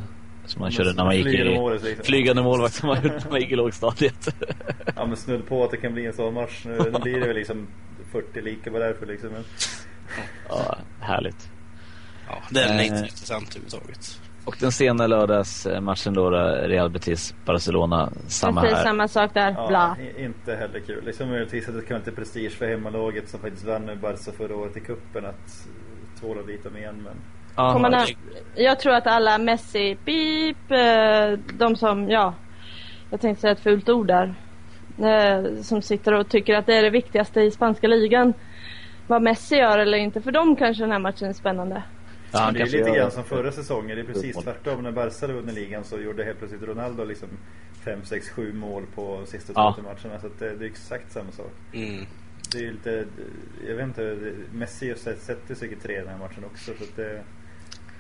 Som 0.60 0.64
man 0.64 0.72
körde 0.72 0.94
när 0.94 1.06
man 1.06 1.16
gick 1.16 1.26
Flygande 1.26 1.52
i... 1.54 1.58
målet, 1.58 1.84
liksom. 1.84 2.06
Flygande 2.06 2.42
målvakt 2.44 2.74
som 2.74 2.88
man 2.90 2.98
gjorde 3.04 3.16
när 3.24 3.30
man 3.32 3.40
gick 3.40 3.52
i 3.52 3.56
lågstadiet. 3.56 4.36
Ja 4.96 5.06
men 5.06 5.18
snudd 5.18 5.48
på 5.48 5.64
att 5.64 5.72
det 5.72 5.78
kan 5.78 5.94
bli 5.94 6.06
en 6.06 6.14
sån 6.14 6.34
match. 6.34 6.62
Nu, 6.66 6.78
nu 6.94 7.00
blir 7.00 7.20
det 7.20 7.28
väl 7.28 7.36
liksom 7.36 7.68
40 8.12 8.42
lika 8.42 8.72
bara 8.72 8.84
därför 8.84 9.06
liksom. 9.06 9.30
Men, 9.30 9.44
ja, 10.50 10.78
härligt. 11.00 11.50
Ja, 12.28 12.36
den 12.50 12.64
är 12.70 12.80
Eh. 12.80 12.86
inte 12.88 13.00
intressant 13.00 13.50
överhuvudtaget. 13.50 14.22
Och 14.46 14.56
den 14.60 14.72
sena 14.72 15.08
lördagsmatchen 15.08 16.14
då, 16.14 16.30
Real 16.64 16.90
Betis, 16.90 17.36
Barcelona, 17.46 18.12
samma 18.28 18.62
Precis 18.62 18.78
här. 18.78 18.84
samma 18.84 19.08
sak 19.08 19.34
där. 19.34 19.52
ja, 19.58 19.68
Bla. 19.68 19.98
inte 20.18 20.56
heller 20.56 20.80
kul. 20.80 21.04
Liksom 21.06 21.30
möjligtvis 21.30 21.68
att 21.70 21.76
det 21.76 21.82
kan 21.82 21.90
vara 21.90 22.00
lite 22.06 22.12
prestige 22.12 22.52
för 22.52 22.68
hemmalaget 22.68 23.30
som 23.30 23.40
faktiskt 23.40 23.66
vann 23.66 23.86
med 23.86 24.00
Barca 24.00 24.32
förra 24.38 24.56
året 24.56 24.78
i 24.78 24.80
kuppen 24.80 25.26
att 25.26 25.36
eh, 25.66 26.20
tvåla 26.20 26.42
dit 26.42 26.64
dem 26.64 26.78
igen. 26.78 26.96
Men 27.04 27.16
Ja, 27.60 27.72
ha, 27.90 28.06
jag 28.56 28.80
tror 28.80 28.94
att 28.94 29.08
alla 29.08 29.38
Messi, 29.38 29.98
beep, 30.06 30.72
eh, 30.72 31.40
de 31.58 31.76
som, 31.76 32.10
ja, 32.10 32.34
jag 33.10 33.22
tänkte 33.22 33.42
säga 33.42 33.52
ett 33.54 33.60
fult 33.60 33.90
ord 33.90 34.08
där. 34.08 34.34
eh, 35.00 35.62
Som 35.62 35.82
sitter 35.82 36.14
och 36.14 36.30
tycker 36.30 36.54
att 36.56 36.66
det 36.66 36.76
är 36.76 36.82
det 36.84 36.90
viktigaste 36.90 37.42
i 37.42 37.52
spanska 37.52 37.88
ligan. 37.88 38.34
Vad 39.08 39.22
Messi 39.22 39.56
gör 39.56 39.78
eller 39.80 39.98
inte. 39.98 40.22
För 40.22 40.32
dem 40.32 40.56
kanske 40.56 40.84
den 40.84 40.92
här 40.92 41.00
matchen 41.00 41.30
är 41.30 41.34
spännande. 41.34 41.84
ja, 42.32 42.40
han 42.40 42.54
det 42.54 42.62
är 42.62 42.66
lite 42.66 42.90
grann 42.92 43.12
som 43.12 43.24
förra 43.24 43.52
säsongen. 43.52 43.96
Det 43.96 44.02
är 44.02 44.14
precis 44.14 44.36
tvärtom. 44.38 44.84
När 44.84 44.92
Barca 44.92 45.28
vunnit 45.28 45.56
ligan 45.56 45.84
så 45.84 46.00
gjorde 46.00 46.24
helt 46.24 46.38
plötsligt 46.40 46.64
Ronaldo 46.64 47.04
liksom 47.04 47.28
5, 47.86 48.00
6, 48.04 48.30
7 48.30 48.54
mål 48.54 48.84
på 48.96 49.22
sista 49.26 49.54
Ja. 49.56 49.74
två 49.78 49.82
matcherna. 49.82 50.20
Så 50.22 50.28
att 50.28 50.40
det, 50.40 50.56
det 50.56 50.66
är 50.66 50.70
exakt 50.70 51.12
samma 51.12 51.32
sak. 51.32 51.52
Mm. 51.74 52.06
Det 52.52 52.58
är 52.58 52.62
ju 52.62 52.72
lite, 52.72 53.06
jag 53.68 53.76
vet 53.76 53.84
inte, 53.86 54.18
Messi 54.54 54.90
har 54.90 54.96
sett- 54.96 55.22
sätter 55.22 55.56
säkert 55.56 55.82
tre 55.84 55.94
i 55.94 56.00
den 56.00 56.08
här 56.08 56.18
matchen 56.18 56.44
också. 56.46 56.72
Så 56.78 56.84
att 56.84 56.96
det, 56.96 57.22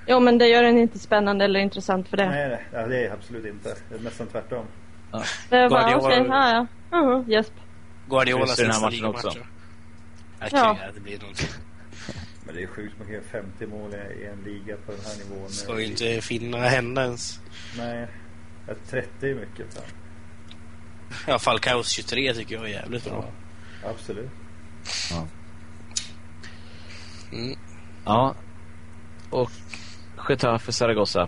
Jo 0.10 0.20
men 0.20 0.38
det 0.38 0.48
gör 0.48 0.64
den 0.64 0.78
inte 0.78 1.00
spännande 1.00 1.46
eller 1.46 1.60
intressant 1.60 2.08
för 2.08 2.18
det. 2.18 2.30
nej, 2.30 2.50
nej, 2.50 2.64
ja, 2.74 2.88
det 2.88 3.06
är 3.06 3.12
absolut 3.14 3.46
inte. 3.46 3.76
Det 3.90 3.96
är 3.96 4.00
nästan 4.00 4.28
tvärtom. 4.28 4.66
Ja. 5.12 5.24
Det 5.50 5.56
är 5.56 5.70
bara 5.70 5.82
Guardiola- 5.82 5.98
okej, 6.08 6.26
ja 6.28 6.50
ja. 6.92 6.98
Uh-huh, 6.98 7.30
Jesp. 7.30 7.54
Guardiolas 8.10 8.56
sista 8.56 8.80
matchen 8.82 9.06
också. 9.06 9.32
Jag 10.40 10.50
Ja. 10.52 10.78
det 10.94 11.00
blir 11.00 11.20
någonting. 11.20 11.48
Men 12.46 12.56
det 12.56 12.64
är 12.64 12.68
sjukt, 12.68 12.94
man 12.98 13.08
kan 13.08 13.14
göra 13.16 13.24
50 13.32 13.66
mål 13.68 13.94
i 13.94 14.26
en 14.26 14.44
liga 14.46 14.76
på 14.86 14.92
den 14.92 15.02
här 15.02 15.18
nivån. 15.30 15.50
Ska 15.50 15.80
ju 15.80 15.86
inte 15.86 16.22
finna 16.22 16.58
hända 16.58 17.04
ens. 17.04 17.40
Nej, 17.78 18.08
ja, 18.68 18.74
30 18.90 19.30
är 19.32 19.36
mycket. 19.36 19.74
Fan. 19.74 19.84
Ja, 21.28 21.40
Falcaos 21.40 21.90
23 21.90 22.34
tycker 22.34 22.56
jag 22.56 22.64
är 22.66 22.70
jävligt 22.70 23.06
bra. 23.06 23.26
Absolut. 23.86 24.30
Mm. 27.32 27.56
Ja. 28.06 28.36
Och 29.30 29.52
Getafe 30.30 30.72
Zaragoza. 30.72 31.28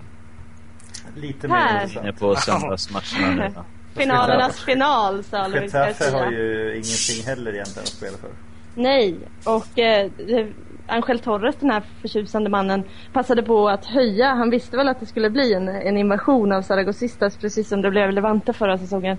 Lite 1.15 1.47
Här. 1.47 1.73
mer 1.73 1.83
intressant. 1.83 2.19
på 2.19 2.35
söndagsmatcherna 2.35 3.35
nu. 3.35 3.53
Finalernas 4.01 4.59
final 4.59 5.23
sa 5.23 5.47
Luis 5.47 5.73
Getafe 5.73 6.11
har 6.17 6.31
ju 6.31 6.71
ingenting 6.71 7.25
heller 7.25 7.53
egentligen 7.53 7.83
att 7.83 7.87
spela 7.87 8.17
för. 8.17 8.29
Nej, 8.75 9.15
och 9.45 9.79
eh, 9.79 10.11
det, 10.17 10.47
Angel 10.87 11.19
Torres, 11.19 11.55
den 11.59 11.69
här 11.71 11.83
förtjusande 12.01 12.49
mannen, 12.49 12.83
passade 13.13 13.43
på 13.43 13.69
att 13.69 13.85
höja. 13.85 14.33
Han 14.33 14.49
visste 14.49 14.77
väl 14.77 14.87
att 14.87 14.99
det 14.99 15.05
skulle 15.05 15.29
bli 15.29 15.53
en, 15.53 15.67
en 15.67 15.97
invasion 15.97 16.51
av 16.51 16.61
Zaragocistas 16.61 17.37
precis 17.37 17.69
som 17.69 17.81
det 17.81 17.89
blev 17.91 18.11
Levante 18.11 18.53
förra 18.53 18.77
säsongen. 18.77 19.17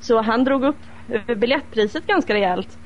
Så 0.00 0.22
han 0.22 0.44
drog 0.44 0.64
upp 0.64 0.76
eh, 1.08 1.34
biljettpriset 1.36 2.06
ganska 2.06 2.34
rejält. 2.34 2.78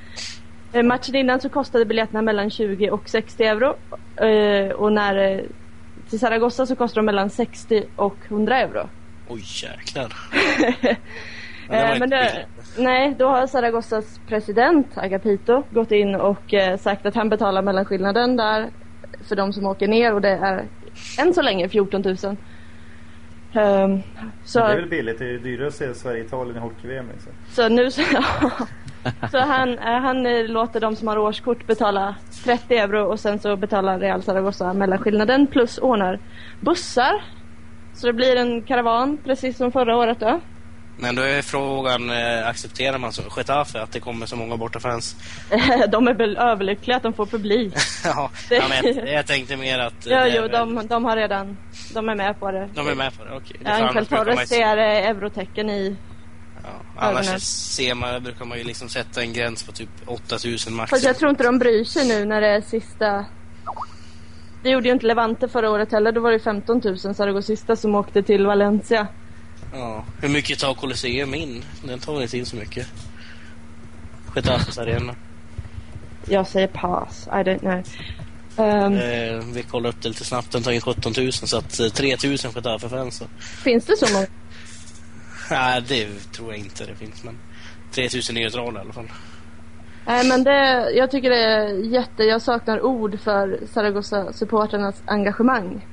Eh, 0.72 0.82
Matchen 0.82 1.14
innan 1.14 1.40
så 1.40 1.48
kostade 1.48 1.84
biljetterna 1.84 2.22
mellan 2.22 2.50
20 2.50 2.90
och 2.90 3.08
60 3.08 3.44
euro. 3.44 3.74
Eh, 4.16 4.72
Och 4.72 4.92
när 4.92 5.16
eh, 5.16 5.40
till 6.10 6.18
Zaragoza 6.18 6.66
så 6.66 6.76
kostar 6.76 6.96
de 6.96 7.06
mellan 7.06 7.30
60 7.30 7.84
och 7.96 8.16
100 8.28 8.56
euro. 8.56 8.88
Oj, 9.28 9.42
jäklar. 9.62 10.12
Eh, 11.70 11.92
inte 11.92 11.98
men 11.98 12.10
det, 12.10 12.46
nej, 12.78 13.14
då 13.18 13.28
har 13.28 13.46
Zaragozas 13.46 14.20
president 14.28 14.86
Agapito 14.98 15.62
gått 15.70 15.92
in 15.92 16.14
och 16.14 16.54
eh, 16.54 16.76
sagt 16.78 17.06
att 17.06 17.14
han 17.14 17.28
betalar 17.28 17.62
mellanskillnaden 17.62 18.36
där 18.36 18.70
för 19.28 19.36
de 19.36 19.52
som 19.52 19.66
åker 19.66 19.88
ner 19.88 20.14
och 20.14 20.20
det 20.20 20.28
är 20.30 20.64
än 21.18 21.34
så 21.34 21.42
länge 21.42 21.68
14 21.68 22.02
000. 22.02 22.16
Ehm, 23.54 24.02
så, 24.44 24.58
Det 24.58 24.64
är 24.64 24.76
väl 24.76 24.88
billigt. 24.88 25.18
Det 25.18 25.34
är 25.34 25.38
dyrare 25.38 25.68
att 25.68 25.74
se 25.74 25.94
Sverige-Italien 25.94 26.56
i 26.56 26.60
hockey-VM 26.60 27.06
liksom. 27.12 27.32
så 27.48 27.68
nu 27.68 27.90
så, 27.90 28.02
så 29.30 29.38
han, 29.38 29.78
eh, 29.78 29.84
han 30.00 30.26
eh, 30.26 30.44
låter 30.44 30.80
de 30.80 30.96
som 30.96 31.08
har 31.08 31.18
årskort 31.18 31.66
betala 31.66 32.14
30 32.44 32.76
euro 32.76 33.04
och 33.12 33.20
sen 33.20 33.38
så 33.38 33.56
betalar 33.56 33.98
Real 33.98 34.22
Zaragoza 34.22 34.72
mellanskillnaden 34.72 35.46
plus 35.46 35.78
ordnar 35.78 36.18
bussar. 36.60 37.12
Så 37.94 38.06
det 38.06 38.12
blir 38.12 38.36
en 38.36 38.62
karavan 38.62 39.18
precis 39.24 39.56
som 39.56 39.72
förra 39.72 39.96
året 39.96 40.20
då. 40.20 40.40
Men 40.98 41.14
då 41.14 41.22
är 41.22 41.42
frågan, 41.42 42.10
eh, 42.10 42.48
accepterar 42.48 42.98
man 42.98 43.12
så, 43.12 43.22
Getafe 43.36 43.80
att 43.82 43.90
det 43.92 44.00
kommer 44.00 44.26
så 44.26 44.36
många 44.36 44.56
bortafans? 44.56 45.16
De 45.88 46.08
är 46.08 46.14
väl 46.14 46.36
överlyckliga 46.36 46.96
att 46.96 47.02
de 47.02 47.12
får 47.12 47.26
publik. 47.26 47.74
ja, 48.04 48.30
Det- 48.48 48.54
ja, 48.56 48.64
men 48.68 49.06
jag, 49.08 49.26
tänkte 49.26 49.56
mer 49.56 49.78
att... 49.78 49.94
Ja, 50.06 50.24
det 50.24 50.30
är 50.30 50.36
jo, 50.36 50.42
väl- 50.42 50.50
de, 50.50 50.86
de 50.86 51.04
har 51.04 51.16
redan, 51.16 51.56
de 51.94 52.08
är 52.08 52.14
med 52.14 52.40
på 52.40 52.50
det. 52.50 52.68
De 52.74 52.88
är 52.88 52.94
med 52.94 53.16
på 53.18 53.24
det, 53.24 53.30
okej. 53.36 53.56
Ja, 53.64 53.70
brukar 53.92 53.94
man 53.94 54.02
ju 54.02 54.04
Torres 54.34 54.48
se- 54.48 54.54
ser 54.56 54.76
eurotecken 54.76 55.70
i. 55.70 55.96
Ja, 56.66 56.72
annars 56.96 57.26
ögonen. 57.26 57.40
ser 57.40 57.94
man, 57.94 58.22
brukar 58.22 58.44
man 58.44 58.58
ju 58.58 58.64
liksom 58.64 58.88
sätta 58.88 59.20
en 59.22 59.32
gräns 59.32 59.62
på 59.62 59.72
typ 59.72 59.88
8000 60.06 60.74
max. 60.74 60.90
Fast 60.90 61.04
jag 61.04 61.18
tror 61.18 61.30
inte 61.30 61.44
de 61.44 61.58
bryr 61.58 61.84
sig 61.84 62.08
nu 62.08 62.24
när 62.24 62.40
det 62.40 62.48
är 62.48 62.60
sista. 62.60 63.24
Det 64.62 64.70
gjorde 64.70 64.88
ju 64.88 64.94
inte 64.94 65.06
Levante 65.06 65.48
förra 65.48 65.70
året 65.70 65.92
heller. 65.92 66.12
Då 66.12 66.20
var 66.20 66.32
det 66.32 66.38
15 66.38 66.80
000 66.84 66.98
Zaragozista 66.98 67.76
som 67.76 67.94
åkte 67.94 68.22
till 68.22 68.46
Valencia. 68.46 69.06
Ja. 69.72 70.04
Hur 70.20 70.28
mycket 70.28 70.58
tar 70.58 70.74
Colosseum 70.74 71.34
in? 71.34 71.64
Den 71.84 71.98
tar 71.98 72.12
väl 72.14 72.22
inte 72.22 72.38
in 72.38 72.46
så 72.46 72.56
mycket. 72.56 72.86
Getafes 74.36 74.78
arena. 74.78 75.14
Jag 76.28 76.46
säger 76.46 76.66
pass. 76.66 77.26
I 77.26 77.30
don't 77.30 77.58
know. 77.58 77.82
Ehm, 78.58 78.92
Eh, 78.96 79.44
vi 79.52 79.62
kollar 79.62 79.90
upp 79.90 80.02
det 80.02 80.08
lite 80.08 80.24
snabbt. 80.24 80.52
Den 80.52 80.62
tar 80.62 80.72
in 80.72 80.80
17 80.80 81.12
000 81.16 81.32
så 81.32 81.58
att 81.58 81.80
eh, 81.80 81.88
3 81.88 82.16
000 82.24 82.36
Getafe-fans. 82.36 83.22
Finns 83.64 83.84
det 83.84 83.96
så 83.96 84.12
många? 84.14 84.26
Nej, 85.50 85.82
det 85.88 86.32
tror 86.32 86.48
jag 86.50 86.58
inte 86.58 86.86
det 86.86 86.94
finns. 86.94 87.24
Men 87.24 87.38
3 87.90 88.08
000 88.30 88.34
neutrala 88.34 88.80
i 88.80 88.82
alla 88.82 88.92
fall. 88.92 89.08
Nej 90.06 90.28
men 90.28 90.44
det, 90.44 90.90
jag 90.90 91.10
tycker 91.10 91.30
det 91.30 91.44
är 91.44 91.68
jätte, 91.68 92.24
jag 92.24 92.42
saknar 92.42 92.84
ord 92.84 93.20
för 93.20 93.58
Zaragoza-supporternas 93.66 95.02
engagemang. 95.06 95.86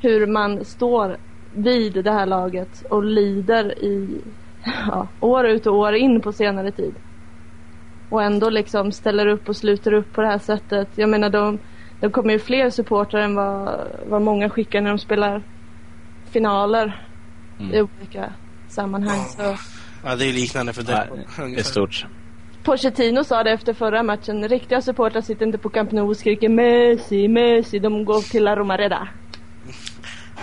Hur 0.00 0.26
man 0.26 0.64
står 0.64 1.16
vid 1.54 2.04
det 2.04 2.12
här 2.12 2.26
laget 2.26 2.84
och 2.90 3.04
lider 3.04 3.84
i 3.84 4.20
ja, 4.64 5.08
år 5.20 5.46
ut 5.46 5.66
och 5.66 5.74
år 5.74 5.94
in 5.94 6.20
på 6.20 6.32
senare 6.32 6.70
tid. 6.70 6.94
Och 8.10 8.22
ändå 8.22 8.50
liksom 8.50 8.92
ställer 8.92 9.26
upp 9.26 9.48
och 9.48 9.56
sluter 9.56 9.92
upp 9.92 10.12
på 10.12 10.20
det 10.20 10.26
här 10.26 10.38
sättet. 10.38 10.88
Jag 10.94 11.08
menar 11.08 11.30
de, 11.30 11.58
de 12.00 12.10
kommer 12.10 12.32
ju 12.32 12.38
fler 12.38 12.70
supportrar 12.70 13.20
än 13.20 13.34
vad, 13.34 13.80
vad 14.06 14.22
många 14.22 14.50
skickar 14.50 14.80
när 14.80 14.90
de 14.90 14.98
spelar 14.98 15.42
finaler 16.30 17.06
i 17.72 17.80
olika 17.80 18.32
sammanhang. 18.74 19.24
Så. 19.36 19.56
Ja, 20.04 20.16
det 20.16 20.24
är 20.28 20.32
liknande 20.32 20.72
för 20.72 20.82
det. 20.82 21.08
det 21.36 21.58
är 21.58 21.62
stort. 21.62 22.06
Pochettino 22.64 23.24
sa 23.24 23.42
det 23.42 23.50
efter 23.50 23.74
förra 23.74 24.02
matchen. 24.02 24.48
Riktiga 24.48 24.82
supportrar 24.82 25.20
sitter 25.20 25.46
inte 25.46 25.58
på 25.58 25.68
Camp 25.68 25.92
Nou 25.92 26.08
och 26.08 26.16
skriker 26.16 26.48
Messi, 26.48 27.28
Messi. 27.28 27.78
De 27.78 28.04
går 28.04 28.20
till 28.20 28.44
La 28.44 28.56
Romareda. 28.56 29.08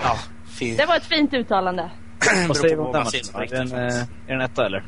Ja, 0.04 0.18
fint. 0.50 0.78
Det 0.78 0.86
var 0.86 0.96
ett 0.98 1.06
fint 1.06 1.34
uttalande. 1.34 1.92
Vad 2.48 2.58
säger 2.58 2.76
vi 2.76 2.82
om 2.82 2.92
den 2.92 3.04
matchen? 3.04 3.22
Är 3.34 3.48
den, 3.48 3.72
eh, 3.72 4.02
är 4.28 4.32
den 4.38 4.42
etta 4.42 4.66
eller? 4.66 4.84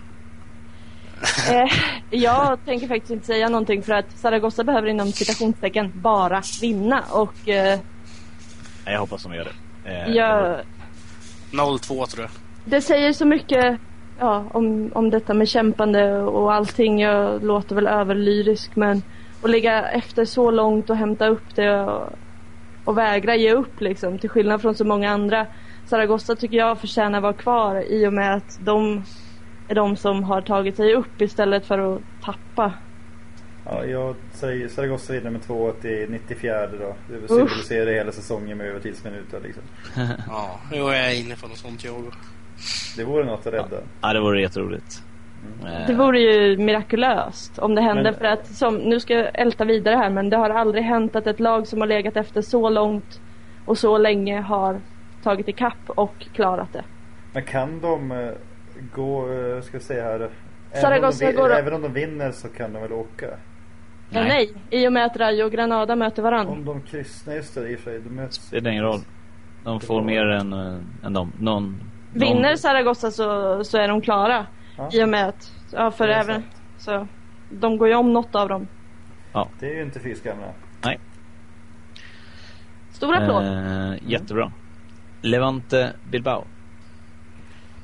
Eh, 1.52 1.72
jag 2.10 2.66
tänker 2.66 2.88
faktiskt 2.88 3.12
inte 3.12 3.26
säga 3.26 3.50
någonting 3.50 3.84
för 3.84 3.94
att 3.94 4.18
Zaragoza 4.18 4.64
behöver 4.64 4.88
inom 4.88 5.12
citationstecken 5.12 5.92
bara 5.96 6.42
vinna. 6.62 7.04
Och 7.10 7.50
eh, 7.50 7.80
Nej, 8.86 8.94
jag 8.94 9.00
hoppas 9.00 9.24
de 9.24 9.34
gör 9.34 9.48
det. 9.84 9.90
Eh, 9.92 10.16
jag, 10.16 10.60
0-2 11.52 12.06
tror 12.06 12.22
jag. 12.22 12.43
Det 12.66 12.82
säger 12.82 13.14
så 13.14 13.26
mycket 13.26 13.80
ja, 14.20 14.46
om, 14.52 14.92
om 14.96 15.10
detta 15.10 15.34
med 15.34 15.48
kämpande 15.48 16.22
och 16.22 16.54
allting. 16.54 17.00
Jag 17.00 17.44
låter 17.44 17.76
väl 17.76 17.88
överlyrisk 17.88 18.76
men 18.76 19.02
att 19.44 19.50
ligga 19.50 19.90
efter 19.90 20.26
så 20.26 20.52
långt 20.52 20.90
och 20.90 20.96
hämta 20.96 21.28
upp 21.28 21.56
det 21.56 21.82
och, 21.82 22.10
och 22.86 22.98
vägra 22.98 23.36
ge 23.36 23.54
upp 23.54 23.82
liksom. 23.82 24.20
Till 24.20 24.30
skillnad 24.30 24.62
från 24.62 24.76
så 24.76 24.86
många 24.86 25.12
andra. 25.12 25.48
Zaragoza 25.86 26.36
tycker 26.36 26.58
jag 26.58 26.80
förtjänar 26.80 27.22
vara 27.22 27.34
kvar 27.34 27.84
i 27.88 28.08
och 28.08 28.14
med 28.14 28.36
att 28.36 28.60
de 28.66 29.04
är 29.68 29.76
de 29.76 29.96
som 29.96 30.24
har 30.24 30.42
tagit 30.42 30.76
sig 30.76 30.94
upp 30.94 31.22
istället 31.22 31.66
för 31.66 31.96
att 31.96 32.02
tappa. 32.24 32.74
Ja, 33.66 33.86
jag 33.86 34.16
säger 34.34 34.68
Zaragoza 34.68 35.14
vinner 35.14 35.30
med 35.30 35.42
2-1 35.42 35.86
i 35.88 36.08
94 36.10 36.68
då. 36.68 36.96
Det 37.10 37.16
Usch. 37.16 37.28
symboliserar 37.28 37.92
hela 37.92 38.12
säsongen 38.12 38.58
med 38.58 38.68
övertidsminuter 38.68 39.42
liksom. 39.44 39.64
Ja, 40.28 40.60
jag 40.72 40.98
är 40.98 41.20
inne 41.20 41.36
på 41.36 41.48
något 41.48 41.58
sånt 41.58 41.84
jag. 41.84 42.14
Det 42.98 43.04
vore 43.04 43.24
något 43.26 43.48
att 43.48 43.54
rädda. 43.54 43.78
Ja, 44.02 44.14
det 44.14 44.20
vore 44.20 44.42
jätteroligt. 44.42 45.04
Eh, 45.66 45.88
Det 45.88 45.94
vore 45.94 46.20
ju 46.20 46.58
mirakulöst 46.58 47.60
om 47.60 47.76
det 47.76 47.82
hände 47.82 48.04
Men- 48.04 48.14
för 48.14 48.26
att 48.26 48.48
som, 48.48 48.76
nu 48.76 49.00
ska 49.00 49.14
jag 49.14 49.28
älta 49.40 49.66
vidare 49.66 49.96
här 49.96 50.10
men 50.10 50.30
det 50.30 50.38
har 50.38 50.50
aldrig 50.50 50.84
hänt 50.84 51.16
att 51.16 51.28
ett 51.28 51.40
lag 51.40 51.68
som 51.68 51.80
har 51.82 51.88
legat 51.88 52.18
efter 52.18 52.42
så 52.42 52.70
långt 52.70 53.20
och 53.66 53.78
så 53.78 53.98
länge 53.98 54.42
har 54.42 54.80
tagit 55.24 55.48
ikapp 55.48 55.78
och 55.88 56.16
klarat 56.34 56.74
det. 56.74 56.84
Men 57.34 57.44
kan 57.44 57.80
de 57.82 58.12
eh, 58.12 58.30
gå, 58.96 59.32
eh, 59.34 59.62
ska 59.62 59.76
jag 59.76 59.82
säga 59.82 60.04
här. 60.04 60.30
Även 60.72 61.04
om, 61.04 61.12
de, 61.20 61.26
vi- 61.26 61.32
går- 61.34 61.54
även 61.54 61.74
om 61.74 61.82
de 61.82 61.94
vinner 61.94 62.32
så 62.32 62.48
kan 62.48 62.74
de 62.74 62.82
väl 62.82 62.92
åka? 62.94 63.26
Nej. 64.10 64.28
nej, 64.28 64.54
i 64.70 64.88
och 64.88 64.94
med 64.94 65.06
att 65.06 65.18
Rayo 65.18 65.46
och 65.46 65.52
Granada 65.52 65.96
möter 65.96 66.22
varandra. 66.24 66.54
Om 66.54 66.66
de 66.66 66.82
kryssar, 66.82 67.34
just 67.34 67.56
det, 67.56 67.70
i 67.70 67.76
och 67.76 67.80
för 67.80 67.92
sig. 67.92 68.00
De 68.00 68.10
möts. 68.10 68.38
Det 68.38 68.46
spelar 68.46 68.72
ingen 68.72 68.84
roll. 68.84 69.00
De 69.64 69.80
får 69.80 70.02
mer 70.02 70.26
än, 70.26 70.54
eh, 70.54 70.76
än 71.06 71.14
de. 71.14 71.32
Någon, 71.40 71.78
Vinner 72.14 72.56
Zaragoza 72.56 73.12
så, 73.12 73.64
så 73.64 73.78
är 73.78 73.88
de 73.88 74.02
klara. 74.02 74.46
Ja. 74.78 74.90
I 74.94 75.04
och 75.04 75.10
med 75.10 75.28
att, 75.28 75.52
ja 75.72 75.92
för 75.92 76.08
även, 76.08 76.42
sant. 76.42 76.62
så 76.78 77.08
de 77.50 77.78
går 77.78 77.88
ju 77.88 77.96
om 77.96 78.14
något 78.14 78.36
av 78.36 78.50
dem. 78.50 78.68
Det 79.60 79.70
är 79.70 79.76
ju 79.76 79.82
inte 79.82 80.00
fy. 80.00 80.16
Nej. 80.84 81.00
Stor 82.92 83.16
applåd. 83.16 83.44
Eh, 83.44 83.94
jättebra. 84.02 84.52
Levante 85.22 85.94
Bilbao. 86.12 86.44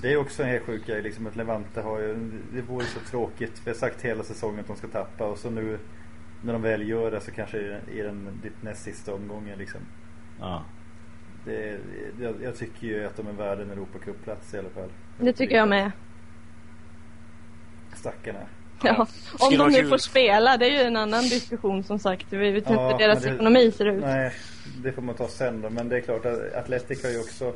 Det 0.01 0.13
är 0.13 0.17
också 0.17 0.43
en 0.43 0.49
helt 0.49 0.65
sjuk 0.65 0.85
grej 0.85 1.01
liksom 1.01 1.27
att 1.27 1.35
Levante 1.35 1.81
har 1.81 1.99
ju, 1.99 2.31
det 2.53 2.61
vore 2.61 2.85
så 2.85 2.99
tråkigt. 2.99 3.61
Vi 3.63 3.71
har 3.71 3.77
sagt 3.77 4.01
hela 4.01 4.23
säsongen 4.23 4.59
att 4.59 4.67
de 4.67 4.75
ska 4.75 4.87
tappa 4.87 5.25
och 5.25 5.37
så 5.37 5.49
nu 5.49 5.79
när 6.43 6.53
de 6.53 6.61
väl 6.61 6.89
gör 6.89 7.11
det 7.11 7.21
så 7.21 7.31
kanske 7.31 7.57
i 7.57 7.67
den, 7.67 7.81
i 7.93 8.01
den 8.01 8.39
näst 8.61 8.83
sista 8.83 9.13
omgången 9.13 9.57
liksom. 9.57 9.81
Ja. 10.39 10.63
Det, 11.45 11.77
jag, 12.21 12.35
jag 12.43 12.55
tycker 12.57 12.87
ju 12.87 13.05
att 13.05 13.17
de 13.17 13.27
är 13.27 13.31
värda 13.31 13.61
en 13.61 13.71
Europacup-plats 13.71 14.53
i 14.53 14.57
alla 14.57 14.69
fall. 14.69 14.89
Det 15.19 15.33
tycker 15.33 15.55
jag 15.55 15.67
med. 15.67 15.91
Stackarna. 17.95 18.39
Ja, 18.83 19.07
om 19.39 19.57
de 19.57 19.71
nu 19.71 19.87
får 19.89 19.97
spela, 19.97 20.57
det 20.57 20.65
är 20.65 20.71
ju 20.81 20.87
en 20.87 20.95
annan 20.95 21.23
diskussion 21.23 21.83
som 21.83 21.99
sagt. 21.99 22.25
Vi 22.29 22.51
vet 22.51 22.55
inte 22.63 22.73
Ja, 22.73 22.91
hur 22.91 22.97
deras 22.97 23.23
det- 23.23 23.29
ekonomi 23.33 23.71
ser 23.71 23.85
ut. 23.85 24.01
Nej, 24.03 24.31
det 24.83 24.91
får 24.91 25.01
man 25.01 25.15
ta 25.15 25.27
sen 25.27 25.61
då. 25.61 25.69
Men 25.69 25.89
det 25.89 25.97
är 25.97 26.01
klart 26.01 26.25
att 26.25 26.53
Atletic 26.55 27.03
har 27.03 27.09
ju 27.11 27.19
också 27.19 27.53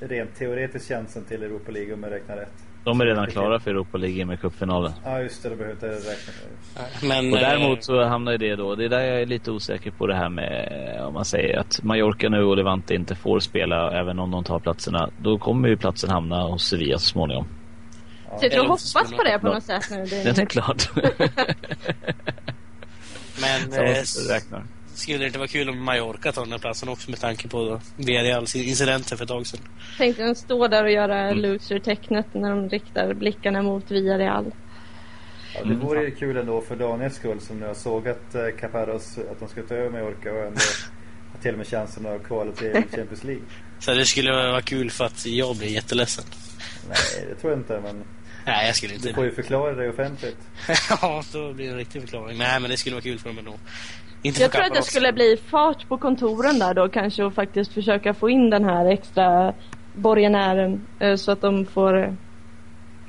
rent 0.00 0.34
teoretiskt 0.36 0.88
chansen 0.88 1.24
till 1.24 1.42
Europa 1.42 1.70
League 1.72 1.94
om 1.94 2.02
jag 2.02 2.12
räknar 2.12 2.36
rätt. 2.36 2.52
De 2.84 3.00
är 3.00 3.06
redan 3.06 3.26
klara 3.26 3.60
för 3.60 3.70
Europa 3.70 3.98
League 3.98 4.24
med 4.24 4.40
cupfinalen. 4.40 4.92
Ja 5.04 5.20
just 5.20 5.42
det, 5.42 5.48
det 5.48 5.56
behöver 5.56 5.74
inte 5.74 5.86
räkna 5.86 6.32
för. 6.32 7.06
Men, 7.06 7.32
Och 7.32 7.38
eh, 7.38 7.48
däremot 7.48 7.84
så 7.84 8.04
hamnar 8.04 8.32
ju 8.32 8.38
det 8.38 8.56
då, 8.56 8.74
det 8.74 8.84
är 8.84 8.88
där 8.88 9.00
jag 9.00 9.22
är 9.22 9.26
lite 9.26 9.50
osäker 9.50 9.90
på 9.90 10.06
det 10.06 10.14
här 10.14 10.28
med 10.28 10.96
om 11.06 11.14
man 11.14 11.24
säger 11.24 11.58
att 11.58 11.82
Mallorca 11.82 12.28
nu 12.28 12.42
och 12.44 12.56
Levante 12.56 12.94
inte 12.94 13.14
får 13.14 13.40
spela 13.40 14.00
även 14.00 14.18
om 14.18 14.30
de 14.30 14.44
tar 14.44 14.58
platserna. 14.58 15.10
Då 15.18 15.38
kommer 15.38 15.68
ju 15.68 15.76
platsen 15.76 16.10
hamna 16.10 16.42
hos 16.42 16.68
Sevilla 16.68 16.98
så 16.98 17.06
småningom. 17.06 17.46
Så 18.40 18.46
jag 18.50 18.62
hoppas 18.62 18.92
på 18.92 19.22
det 19.22 19.38
på 19.38 19.48
Ja. 19.48 19.52
något 19.54 19.62
sätt 19.64 19.84
nu. 19.90 20.04
Det 20.10 20.32
Det 20.36 20.42
är 20.42 20.46
klart. 20.46 20.90
Men 23.40 23.72
Så 24.06 24.32
eh. 24.32 24.60
Skulle 25.00 25.18
det 25.18 25.26
inte 25.26 25.38
vara 25.38 25.48
kul 25.48 25.68
om 25.68 25.84
Mallorca 25.84 26.32
tar 26.32 26.42
den 26.42 26.52
här 26.52 26.58
platsen 26.58 26.88
också 26.88 27.10
med 27.10 27.20
tanke 27.20 27.48
på 27.48 27.80
Villarreals 27.96 28.56
incidenter 28.56 29.16
för 29.16 29.24
ett 29.24 29.28
tag 29.28 29.46
sedan? 29.46 29.60
tänkte 29.98 30.22
de 30.22 30.34
stå 30.34 30.68
där 30.68 30.84
och 30.84 30.90
göra 30.90 31.20
Mm. 31.30 31.38
loser-tecknet 31.42 32.26
när 32.34 32.50
de 32.50 32.68
riktar 32.68 33.14
blickarna 33.14 33.62
mot 33.62 33.90
Villarreal. 33.90 34.52
Ja, 35.54 35.64
det 35.64 35.74
vore 35.74 36.02
ju 36.04 36.10
kul 36.14 36.36
ändå 36.36 36.60
för 36.60 36.76
Daniels 36.76 37.14
skull 37.16 37.40
som 37.40 37.60
nu 37.60 37.66
har 37.66 37.74
sågat 37.74 38.34
eh, 38.34 38.40
Caparros 38.60 39.18
att 39.18 39.38
de 39.40 39.48
ska 39.48 39.62
ta 39.62 39.74
över 39.74 39.90
Mallorca 39.90 40.32
och 40.32 40.38
ändå 40.46 40.60
har 41.32 41.40
till 41.42 41.52
och 41.52 41.58
med 41.58 41.66
chansen 41.68 42.06
att 42.06 42.24
kvala 42.26 42.52
till 42.56 42.72
Champions 42.72 43.24
League. 43.24 43.42
Så 43.78 43.94
det 43.94 44.04
skulle 44.04 44.32
vara 44.32 44.62
kul 44.62 44.90
för 44.90 45.04
att 45.04 45.26
jag 45.26 45.56
blir 45.56 45.68
jätteledsen. 45.68 46.24
Nej, 46.88 47.26
det 47.28 47.34
tror 47.34 47.52
jag 47.52 47.60
inte 47.60 47.80
men 47.80 48.04
Nej, 48.46 48.66
jag 48.66 48.76
skulle 48.76 48.94
inte. 48.94 49.08
du 49.08 49.14
får 49.14 49.24
ju 49.24 49.32
förklara 49.34 49.72
dig 49.74 49.88
offentligt. 49.88 50.36
ja, 51.02 51.22
då 51.32 51.52
blir 51.52 51.66
det 51.66 51.70
en 51.72 51.78
riktig 51.78 52.00
förklaring. 52.02 52.38
Nej, 52.38 52.60
men 52.60 52.70
det 52.70 52.76
skulle 52.76 52.94
vara 52.94 53.02
kul 53.02 53.18
för 53.18 53.28
dem 53.28 53.38
ändå. 53.38 53.54
Inte 54.22 54.40
Jag 54.40 54.52
tror 54.52 54.62
att 54.62 54.66
det 54.66 54.70
Caparros. 54.70 54.86
skulle 54.86 55.12
bli 55.12 55.36
fart 55.36 55.88
på 55.88 55.98
kontoren 55.98 56.58
där 56.58 56.74
då 56.74 56.88
kanske 56.88 57.24
och 57.24 57.34
faktiskt 57.34 57.72
försöka 57.72 58.14
få 58.14 58.30
in 58.30 58.50
den 58.50 58.64
här 58.64 58.86
extra 58.86 59.54
borgenären 59.94 60.80
eh, 60.98 61.14
så 61.16 61.32
att 61.32 61.40
de 61.40 61.66
får 61.66 61.98
eh, 61.98 62.12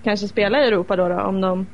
kanske 0.03 0.27
spela 0.27 0.63
i 0.63 0.67
Europa 0.67 0.95
då, 0.95 1.09
då 1.09 1.19
om 1.19 1.41
de 1.41 1.67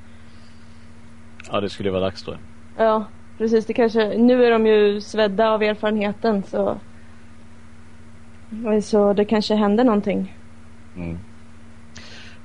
Ja, 1.52 1.62
det 1.62 1.70
skulle 1.70 1.92
vara 1.92 2.02
dags 2.02 2.24
då. 2.24 2.36
Ja, 2.78 3.06
precis. 3.38 3.66
Det 3.66 3.74
kanske, 3.74 4.18
nu 4.18 4.46
är 4.46 4.52
de 4.52 4.68
ju 4.68 5.02
svedda 5.02 5.50
av 5.50 5.64
erfarenheten 5.64 6.44
så 6.44 6.78
så 8.82 9.14
det 9.14 9.26
kanske 9.26 9.56
händer 9.56 9.84
någonting. 9.84 10.36
Mm. 10.96 11.18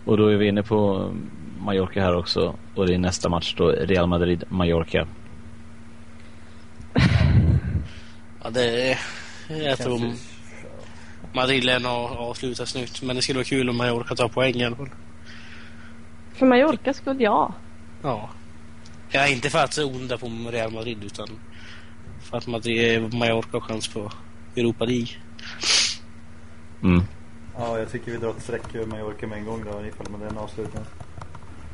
Och 0.05 0.17
då 0.17 0.27
är 0.27 0.37
vi 0.37 0.49
inne 0.49 0.63
på 0.63 1.11
Mallorca 1.59 2.01
här 2.01 2.17
också. 2.17 2.55
Och 2.75 2.87
det 2.87 2.95
är 2.95 2.99
nästa 2.99 3.29
match 3.29 3.55
då, 3.59 3.69
Real 3.69 4.07
Madrid-Mallorca. 4.07 5.07
Ja, 8.45 8.51
det 8.51 8.91
är... 8.93 8.99
Jag 9.49 9.79
tror 9.79 9.99
Känns 9.99 10.13
ju- 10.13 10.69
Madrid 11.33 11.65
lär 11.65 11.81
nog 11.81 11.93
avsluta 12.19 12.67
snyggt. 12.67 13.03
Men 13.03 13.17
det 13.17 13.23
skulle 13.23 13.37
vara 13.39 13.45
kul 13.45 13.71
om 13.71 13.77
Mallorca 13.77 14.15
tar 14.15 14.29
poäng 14.29 14.55
i 14.55 14.65
alla 14.65 14.77
fall. 14.77 14.91
För 16.35 16.47
Mallorca 16.47 16.93
skulle 16.95 17.23
jag. 17.23 17.53
Ja. 18.03 18.31
Ja, 19.11 19.29
inte 19.29 19.51
för 19.51 19.59
att 19.65 19.79
onda 19.79 20.19
på 20.19 20.27
Real 20.51 20.73
Madrid 20.73 21.05
utan 21.05 21.29
för 22.21 22.37
att 22.39 22.47
Madrid, 22.47 23.15
Mallorca 23.15 23.49
har 23.53 23.61
chans 23.61 23.89
på 23.89 24.13
Europa 24.57 24.85
League. 24.85 25.09
Mm. 26.83 27.03
Ja, 27.59 27.79
jag 27.79 27.91
tycker 27.91 28.13
vi 28.13 28.17
drar 28.19 28.31
ett 28.31 28.43
streck 28.43 28.75
över 28.75 28.87
Mallorca 28.87 29.27
med 29.27 29.39
en 29.39 29.45
gång 29.45 29.65
då 29.65 29.87
ifall 29.87 30.11
med 30.11 30.21
den 30.29 30.39
avslutningen. 30.39 30.87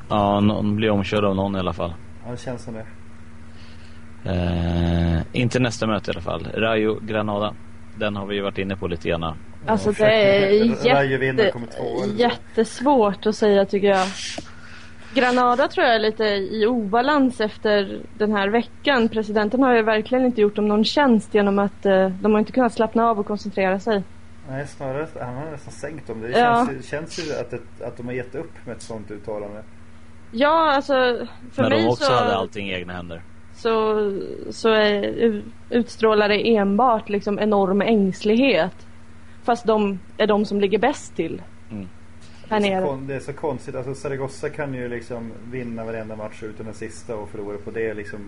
Ja, 0.08 0.40
någon 0.40 0.76
blir 0.76 0.90
omkörd 0.90 1.24
av 1.24 1.36
någon 1.36 1.56
i 1.56 1.58
alla 1.58 1.72
fall. 1.72 1.94
Ja, 2.26 2.30
det 2.30 2.36
känns 2.40 2.62
som 2.64 2.74
det. 2.74 2.86
Eh, 4.24 5.17
inte 5.32 5.58
nästa 5.58 5.86
möte 5.86 6.10
i 6.10 6.14
alla 6.14 6.20
fall. 6.22 6.48
Rayo 6.54 6.98
Granada. 7.02 7.54
Den 7.96 8.16
har 8.16 8.26
vi 8.26 8.34
ju 8.34 8.42
varit 8.42 8.58
inne 8.58 8.76
på 8.76 8.86
lite 8.86 9.08
grann. 9.08 9.34
Alltså 9.66 9.92
det 9.92 10.04
är 10.04 10.50
jätte, 10.86 11.52
så. 11.70 12.04
jättesvårt 12.16 13.26
att 13.26 13.34
säga 13.36 13.64
tycker 13.64 13.88
jag. 13.88 14.06
Granada 15.14 15.68
tror 15.68 15.86
jag 15.86 15.94
är 15.94 15.98
lite 15.98 16.24
i 16.24 16.66
obalans 16.66 17.40
efter 17.40 18.00
den 18.18 18.32
här 18.32 18.48
veckan. 18.48 19.08
Presidenten 19.08 19.62
har 19.62 19.74
ju 19.76 19.82
verkligen 19.82 20.24
inte 20.24 20.40
gjort 20.40 20.56
dem 20.56 20.68
någon 20.68 20.84
tjänst 20.84 21.34
genom 21.34 21.58
att 21.58 21.86
eh, 21.86 22.08
de 22.08 22.32
har 22.32 22.38
inte 22.38 22.52
kunnat 22.52 22.72
slappna 22.72 23.06
av 23.10 23.18
och 23.20 23.26
koncentrera 23.26 23.80
sig. 23.80 24.02
Nej, 24.50 24.66
snarare 24.66 25.06
han 25.20 25.34
har 25.34 25.50
nästan 25.50 25.72
sänkt 25.72 26.06
dem. 26.06 26.20
Det 26.20 26.28
Ja. 26.38 26.66
känns, 26.66 26.78
ju- 26.78 26.88
känns 26.88 27.18
ju 27.28 27.32
att, 27.40 27.50
det, 27.50 27.86
att 27.86 27.96
de 27.96 28.06
har 28.06 28.12
gett 28.14 28.34
upp 28.34 28.52
med 28.66 28.76
ett 28.76 28.82
sånt 28.82 29.10
uttalande. 29.10 29.62
Ja, 30.32 30.72
alltså 30.74 30.92
för 31.52 31.62
När 31.62 31.68
mig 31.70 31.82
de 31.82 31.88
också 31.88 32.04
så... 32.04 32.12
hade 32.12 32.34
allting 32.36 32.68
i 32.70 32.74
egna 32.74 32.92
händer. 32.92 33.22
Så, 33.58 34.12
så 34.50 34.68
är, 34.68 35.42
utstrålar 35.70 36.28
det 36.28 36.56
enbart 36.56 37.08
liksom 37.08 37.38
enorm 37.38 37.80
ängslighet. 37.80 38.86
Fast 39.44 39.66
de 39.66 39.98
är 40.16 40.26
de 40.26 40.44
som 40.44 40.60
ligger 40.60 40.78
bäst 40.78 41.16
till. 41.16 41.42
Mm. 41.70 41.88
Här 42.48 42.60
Det 42.60 42.66
är, 42.66 42.70
så 42.70 42.80
nere. 42.80 42.86
kon, 42.86 43.06
det 43.06 43.14
är 43.14 43.20
så 43.20 43.32
konstigt. 43.32 43.74
Alltså 43.74 43.94
Zaragoza 43.94 44.50
kan 44.50 44.74
ju 44.74 44.88
liksom 44.88 45.32
vinna 45.50 45.84
varenda 45.84 46.16
match 46.16 46.42
utan 46.42 46.66
den 46.66 46.74
sista 46.74 47.16
och 47.16 47.28
förlora 47.28 47.58
på 47.58 47.70
det 47.70 47.94
liksom 47.94 48.20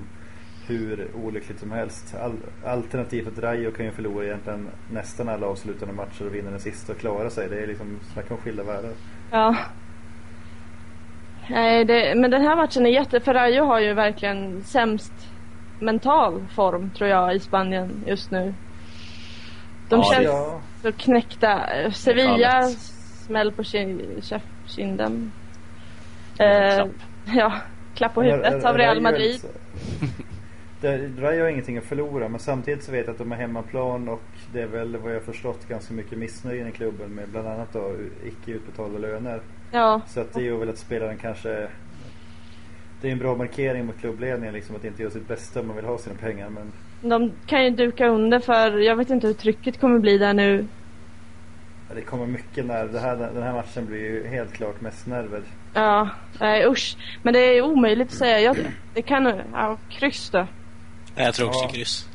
hur 0.66 1.08
olyckligt 1.24 1.60
som 1.60 1.70
helst. 1.72 2.14
All, 2.22 2.36
alternativt 2.64 3.28
att 3.28 3.38
Rayo 3.38 3.70
kan 3.70 3.86
ju 3.86 3.92
förlora 3.92 4.24
egentligen 4.24 4.68
nästan 4.92 5.28
alla 5.28 5.46
avslutande 5.46 5.94
matcher 5.94 6.26
och 6.26 6.34
vinna 6.34 6.50
den 6.50 6.60
sista 6.60 6.92
och 6.92 6.98
klara 6.98 7.30
sig. 7.30 7.48
Det 7.48 7.62
är 7.62 7.66
liksom, 7.66 7.98
snacka 8.12 8.34
om 8.34 8.40
skilda 8.40 8.62
världar. 8.62 8.92
Ja. 9.30 9.56
Nej, 11.50 11.84
det, 11.84 12.14
men 12.16 12.30
den 12.30 12.42
här 12.42 12.56
matchen 12.56 12.86
är 12.86 12.90
jätte... 12.90 13.20
För 13.20 13.34
Rayo 13.34 13.64
har 13.64 13.80
ju 13.80 13.94
verkligen 13.94 14.64
sämst 14.64 15.12
mental 15.80 16.46
form 16.54 16.90
tror 16.90 17.10
jag 17.10 17.34
i 17.34 17.40
Spanien 17.40 18.04
just 18.06 18.30
nu. 18.30 18.54
De 19.88 20.00
Ja, 20.00 20.12
känns 20.12 20.24
Ja, 20.26 20.60
så 20.82 20.92
knäckta. 20.92 21.60
Sevilla 21.92 22.62
smäll 23.26 23.52
på 23.52 23.64
kin, 23.64 24.22
kinden. 24.66 25.32
Ja, 26.38 26.44
Eh, 26.44 26.74
klapp. 26.76 26.88
ja, 27.36 27.52
klapp 27.94 28.14
på 28.14 28.22
huvudet 28.22 28.64
av 28.64 28.78
Real 28.78 29.00
Madrid. 29.00 29.40
Rayo 31.18 31.42
har 31.42 31.48
ingenting 31.48 31.78
att 31.78 31.84
förlora 31.84 32.28
men 32.28 32.40
samtidigt 32.40 32.84
så 32.84 32.92
vet 32.92 33.06
jag 33.06 33.12
att 33.12 33.18
de 33.18 33.30
har 33.30 33.38
hemmaplan 33.38 34.08
och 34.08 34.22
det 34.52 34.62
är 34.62 34.66
väl 34.66 34.96
vad 34.96 35.14
jag 35.14 35.22
förstått 35.22 35.68
ganska 35.68 35.94
mycket 35.94 36.18
missnöje 36.18 36.68
i 36.68 36.72
klubben 36.72 37.10
med 37.10 37.28
bland 37.28 37.48
annat 37.48 37.72
då 37.72 37.94
icke 38.24 38.50
utbetalda 38.50 38.98
löner. 38.98 39.40
Ja, 39.72 40.00
Så 40.08 40.20
att 40.20 40.32
det 40.34 40.48
är 40.48 40.52
väl 40.52 40.68
att 40.68 40.78
spelaren 40.78 41.16
kanske 41.18 41.68
Det 43.00 43.08
är 43.08 43.12
en 43.12 43.18
bra 43.18 43.36
markering 43.36 43.86
mot 43.86 44.00
klubbledningen 44.00 44.54
liksom 44.54 44.76
att 44.76 44.84
inte 44.84 45.02
göra 45.02 45.12
sitt 45.12 45.28
bästa 45.28 45.60
om 45.60 45.66
man 45.66 45.76
vill 45.76 45.84
ha 45.84 45.98
sina 45.98 46.16
pengar 46.16 46.48
men 46.48 46.72
de 47.02 47.32
kan 47.46 47.64
ju 47.64 47.70
duka 47.70 48.08
under 48.08 48.40
för 48.40 48.78
jag 48.78 48.96
vet 48.96 49.10
inte 49.10 49.26
hur 49.26 49.34
trycket 49.34 49.80
kommer 49.80 49.98
bli 49.98 50.18
där 50.18 50.34
nu. 50.34 50.66
ja, 51.88 51.94
det 51.94 52.02
kommer 52.02 52.26
mycket 52.26 52.66
när 52.66 52.84
det 52.86 53.00
här, 53.00 53.16
den 53.16 53.42
här 53.42 53.52
matchen 53.52 53.86
blir 53.86 53.98
ju 54.00 54.26
helt 54.26 54.52
klart 54.52 54.80
mest 54.80 55.06
nerver. 55.06 55.42
Ja, 55.74 56.08
nej 56.40 56.66
usch. 56.66 56.96
Men 57.22 57.32
det 57.34 57.38
är 57.40 57.62
omöjligt 57.62 58.08
att 58.08 58.14
säga. 58.18 58.40
Jag, 58.40 58.56
det 58.94 59.02
kan... 59.02 59.40
Ja, 59.52 59.78
kryss 59.90 60.30
då. 60.30 60.46
Jag 61.16 61.34
tror 61.34 61.48
också 61.48 61.64
Ja. 61.64 61.68
kryss. 61.68 62.08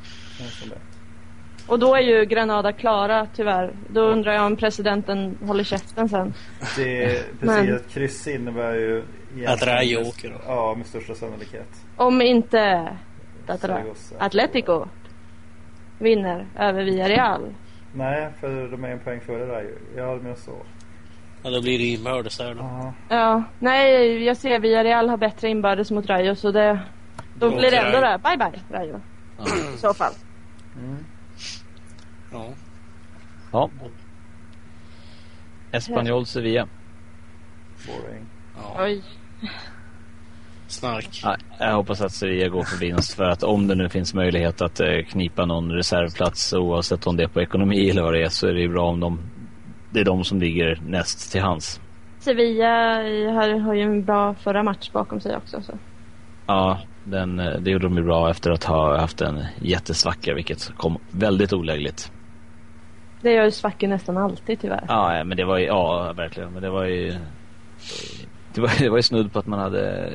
Det. 1.67 1.71
Och 1.71 1.79
då 1.79 1.95
är 1.95 2.01
ju 2.01 2.25
Granada 2.25 2.71
klara 2.71 3.27
tyvärr. 3.35 3.73
Då 3.89 4.01
undrar 4.01 4.33
jag 4.33 4.45
om 4.45 4.55
presidenten 4.55 5.37
håller 5.45 5.63
käften 5.63 6.09
sen. 6.09 6.33
Det 6.75 7.03
är 7.03 7.23
Men- 7.39 7.55
precis 7.65 7.75
att 7.75 7.93
kryss 7.93 8.27
innebär 8.27 8.73
ju 8.73 9.03
Att 9.47 9.67
Rayo 9.67 10.07
åker 10.07 10.29
då. 10.29 10.35
Ja, 10.47 10.75
med 10.77 10.87
största 10.87 11.15
sannolikhet. 11.15 11.67
Om 11.95 12.21
inte 12.21 12.89
Tatara. 13.47 13.83
Atletico 14.19 14.85
vinner 15.99 16.45
över 16.59 16.83
Villarreal. 16.83 17.53
Nej, 17.93 18.29
för 18.39 18.67
de 18.71 18.83
är 18.83 18.89
en 18.89 18.99
poäng 18.99 19.21
före 19.21 19.47
Rayo. 19.47 19.75
Ja, 19.95 20.19
men 20.23 20.35
så. 20.35 20.51
Ja, 21.43 21.49
då 21.49 21.61
blir 21.61 21.77
det 21.77 21.83
inbördes 21.85 22.37
där 22.37 22.53
då. 22.53 22.59
Ja. 22.61 22.93
Ja, 23.09 23.43
nej 23.59 24.23
jag 24.23 24.37
ser 24.37 24.59
Villarreal 24.59 25.09
har 25.09 25.17
bättre 25.17 25.49
inbördes 25.49 25.91
mot 25.91 26.05
Rayo 26.05 26.35
så 26.35 26.51
det... 26.51 26.79
Då 27.39 27.49
Då 27.49 27.57
blir 27.57 27.71
det 27.71 27.77
ändå 27.77 27.99
där. 27.99 28.17
Bye 28.17 28.37
bye 28.37 28.79
Rayo. 28.79 29.01
Ja. 29.37 29.43
I 29.75 29.77
så 29.77 29.93
fall. 29.93 30.13
Mm. 30.77 31.05
Ja. 32.31 32.45
ja. 33.51 33.69
Espanyol 35.71 36.25
Sevilla. 36.25 36.67
Boring. 37.87 38.25
ja. 38.55 38.83
Oj. 38.83 39.03
Snark. 40.67 41.23
Jag 41.59 41.75
hoppas 41.75 42.01
att 42.01 42.11
Sevilla 42.11 42.49
går 42.49 42.63
för 42.63 42.77
vinst 42.77 43.13
för 43.13 43.23
att 43.23 43.43
om 43.43 43.67
det 43.67 43.75
nu 43.75 43.89
finns 43.89 44.13
möjlighet 44.13 44.61
att 44.61 44.79
eh, 44.79 45.03
knipa 45.09 45.45
någon 45.45 45.71
reservplats 45.71 46.53
oavsett 46.53 47.07
om 47.07 47.17
det 47.17 47.23
är 47.23 47.27
på 47.27 47.41
ekonomi 47.41 47.89
eller 47.89 48.01
vad 48.01 48.13
det 48.13 48.23
är 48.23 48.29
så 48.29 48.47
är 48.47 48.53
det 48.53 48.61
ju 48.61 48.69
bra 48.69 48.89
om 48.89 48.99
de 48.99 49.19
det 49.91 49.99
är 49.99 50.05
de 50.05 50.23
som 50.23 50.39
ligger 50.39 50.81
näst 50.87 51.31
till 51.31 51.41
hands. 51.41 51.81
Sevilla 52.19 52.95
har, 53.33 53.59
har 53.59 53.73
ju 53.73 53.81
en 53.81 54.03
bra 54.03 54.33
förra 54.33 54.63
match 54.63 54.91
bakom 54.91 55.19
sig 55.19 55.37
också. 55.37 55.61
Så. 55.61 55.73
Ja, 56.47 56.79
den, 57.05 57.39
eh, 57.39 57.59
det 57.59 57.71
gjorde 57.71 57.85
de 57.85 57.97
ju 57.97 58.03
bra 58.03 58.29
efter 58.29 58.51
att 58.51 58.63
ha 58.63 58.97
haft 58.97 59.21
en 59.21 59.45
jättesvacka 59.61 60.33
vilket 60.33 60.71
kom 60.77 60.97
väldigt 61.11 61.53
olägligt. 61.53 62.11
Det 63.21 63.31
gör 63.31 63.43
ju 63.43 63.51
svackor 63.51 63.87
nästan 63.87 64.17
alltid 64.17 64.59
tyvärr. 64.59 64.85
Ja, 64.87 65.23
men 65.23 65.37
det 65.37 65.45
var 65.45 65.57
ju, 65.57 65.65
ja 65.65 66.13
verkligen, 66.13 66.51
men 66.53 66.61
det 66.61 66.69
var 66.69 66.83
ju 66.85 67.13
det 68.55 68.61
var, 68.61 68.71
det 68.79 68.89
var 68.89 68.97
ju 68.97 69.01
snudd 69.03 69.33
på 69.33 69.39
att 69.39 69.45
man 69.47 69.59
hade 69.59 70.11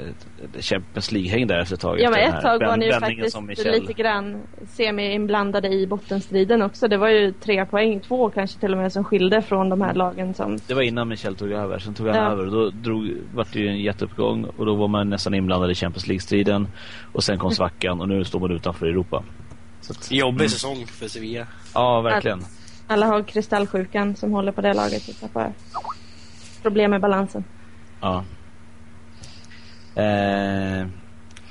Champions 0.61 1.13
League-häng 1.13 1.47
där 1.47 1.59
efter 1.59 1.75
ett 1.75 1.81
tag. 1.81 2.01
Ja 2.01 2.11
men 2.11 2.21
ett 2.21 2.43
tag 2.43 2.59
var 2.67 2.77
ni 2.77 2.87
ju 2.87 2.93
faktiskt 2.93 3.65
lite 3.65 3.93
grann 3.93 4.43
semi-inblandade 4.69 5.69
i 5.69 5.87
bottenstriden 5.87 6.63
också. 6.63 6.89
Det 6.89 6.97
var 6.97 7.09
ju 7.09 7.33
tre 7.33 7.67
poäng, 7.67 8.01
två 8.01 8.31
kanske 8.31 8.61
till 8.61 8.73
och 8.73 8.79
med, 8.79 8.93
som 8.93 9.05
skilde 9.05 9.43
från 9.43 9.69
de 9.69 9.81
här 9.81 9.95
lagen 9.95 10.35
som... 10.35 10.59
Det 10.67 10.75
var 10.75 10.83
innan 10.83 11.09
Michel 11.09 11.37
tog 11.37 11.51
över. 11.53 11.79
Sen 11.79 11.95
tog 11.95 12.07
han 12.07 12.17
Ja. 12.17 12.31
över 12.31 12.47
och 12.47 12.53
då 12.53 12.71
drog, 12.71 13.11
vart 13.35 13.53
det 13.53 13.59
ju 13.59 13.69
en 13.69 13.79
jätteuppgång 13.81 14.45
och 14.45 14.67
då 14.67 14.75
var 14.75 14.89
man 14.89 15.11
nästan 15.11 15.35
inblandad 15.35 15.71
i 15.71 15.75
Champions 15.75 16.07
League-striden. 16.07 16.69
Och 17.13 17.25
sen 17.25 17.39
kom 17.39 17.51
svackan 17.61 18.01
och 18.01 18.09
nu 18.09 18.25
står 18.25 18.41
man 18.41 18.51
utanför 18.51 18.87
Europa. 18.87 19.23
Så 19.81 19.93
att, 19.93 20.13
Jobbig 20.13 20.51
säsong 20.51 20.87
för 20.87 21.09
Sevilla. 21.09 21.47
ja, 21.75 22.01
verkligen. 22.01 22.43
Alla 22.87 23.07
har 23.07 23.23
kristallsjukan 23.23 24.17
som 24.17 24.33
håller 24.33 24.53
på 24.53 24.61
det 24.61 24.75
laget. 24.75 25.03
Problem 26.63 26.91
med 26.91 27.01
balansen. 27.01 27.45
Ja. 28.01 28.25
Eh, 29.95 30.87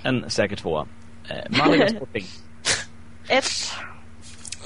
en 0.04 0.30
säker 0.30 0.56
tvåa. 0.56 0.86
Eh, 1.30 1.58
Malaga 1.58 1.88
Sporting. 1.96 2.26
Ett. 3.30 3.46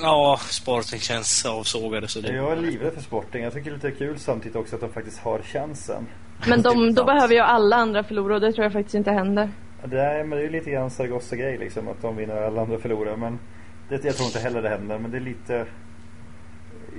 Ja, 0.02 0.40
Sporting 0.50 1.00
känns 1.00 1.46
avsågade 1.46 2.08
så 2.08 2.22
det... 2.22 2.36
Jag 2.36 2.52
är 2.52 2.56
livrädd 2.56 2.94
för 2.94 3.02
Sporting. 3.02 3.44
Jag 3.44 3.54
tycker 3.54 3.72
det 3.72 3.76
är 3.76 3.90
lite 3.90 3.92
kul 3.92 4.20
samtidigt 4.20 4.56
också 4.56 4.76
att 4.76 4.82
de 4.82 4.90
faktiskt 4.94 5.20
har 5.20 5.40
chansen. 5.40 6.08
Men 6.48 6.62
de, 6.62 6.88
då 6.88 6.96
Sant. 6.96 7.08
behöver 7.08 7.34
ju 7.34 7.40
alla 7.40 7.76
andra 7.76 8.04
förlora 8.04 8.36
och 8.36 8.42
det 8.42 8.52
tror 8.54 8.64
jag 8.64 8.74
faktiskt 8.74 8.96
inte 8.96 9.12
händer. 9.12 9.52
Det 9.86 10.00
är, 10.02 10.24
men 10.24 10.30
det 10.30 10.38
är 10.38 10.44
ju 10.44 10.50
lite 10.50 10.72
grann 10.72 10.90
Zaragoza-grej 10.90 11.58
liksom. 11.58 11.88
Att 11.88 12.02
de 12.02 12.16
vinner 12.16 12.42
och 12.42 12.48
alla 12.48 12.62
andra 12.62 12.78
förlorar. 12.78 13.16
Men 13.18 13.40
det, 13.90 14.04
jag 14.06 14.16
tror 14.16 14.28
inte 14.28 14.40
heller 14.40 14.62
det 14.62 14.70
händer. 14.70 15.00
Men 15.00 15.12
det 15.12 15.18
är 15.18 15.22
lite... 15.22 15.66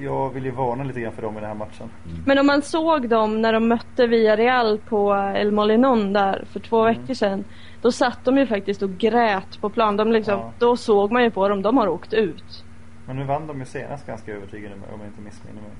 Jag 0.00 0.30
vill 0.30 0.44
ju 0.44 0.50
varna 0.50 0.84
lite 0.84 1.00
grann 1.00 1.12
för 1.12 1.22
dem 1.22 1.36
i 1.36 1.40
den 1.40 1.48
här 1.48 1.54
matchen. 1.56 1.90
Men 2.26 2.38
om 2.38 2.46
man 2.46 2.62
såg 2.62 3.08
dem 3.08 3.42
när 3.42 3.52
de 3.52 3.68
mötte 3.68 4.06
Villarreal 4.06 4.78
på 4.78 5.14
El 5.36 5.52
Molinon 5.52 6.12
där 6.12 6.44
för 6.52 6.60
två 6.60 6.80
Mm. 6.86 7.00
veckor 7.00 7.14
sedan. 7.14 7.44
Då 7.82 7.92
satt 7.92 8.24
de 8.24 8.38
ju 8.38 8.46
faktiskt 8.46 8.82
och 8.82 8.90
grät 8.98 9.60
på 9.60 9.70
plan. 9.70 9.96
De 9.96 10.12
liksom, 10.12 10.38
Ja. 10.38 10.52
Då 10.58 10.76
såg 10.76 11.12
man 11.12 11.22
ju 11.22 11.30
på 11.30 11.48
dem, 11.48 11.62
de 11.62 11.76
har 11.76 11.88
åkt 11.88 12.12
ut. 12.12 12.64
Men 13.06 13.16
nu 13.16 13.24
vann 13.24 13.46
de 13.46 13.58
ju 13.58 13.64
senast 13.66 14.06
ganska 14.06 14.32
övertygande 14.32 14.76
om 14.94 15.00
jag 15.00 15.08
inte 15.08 15.20
missminner 15.22 15.60
mig. 15.62 15.70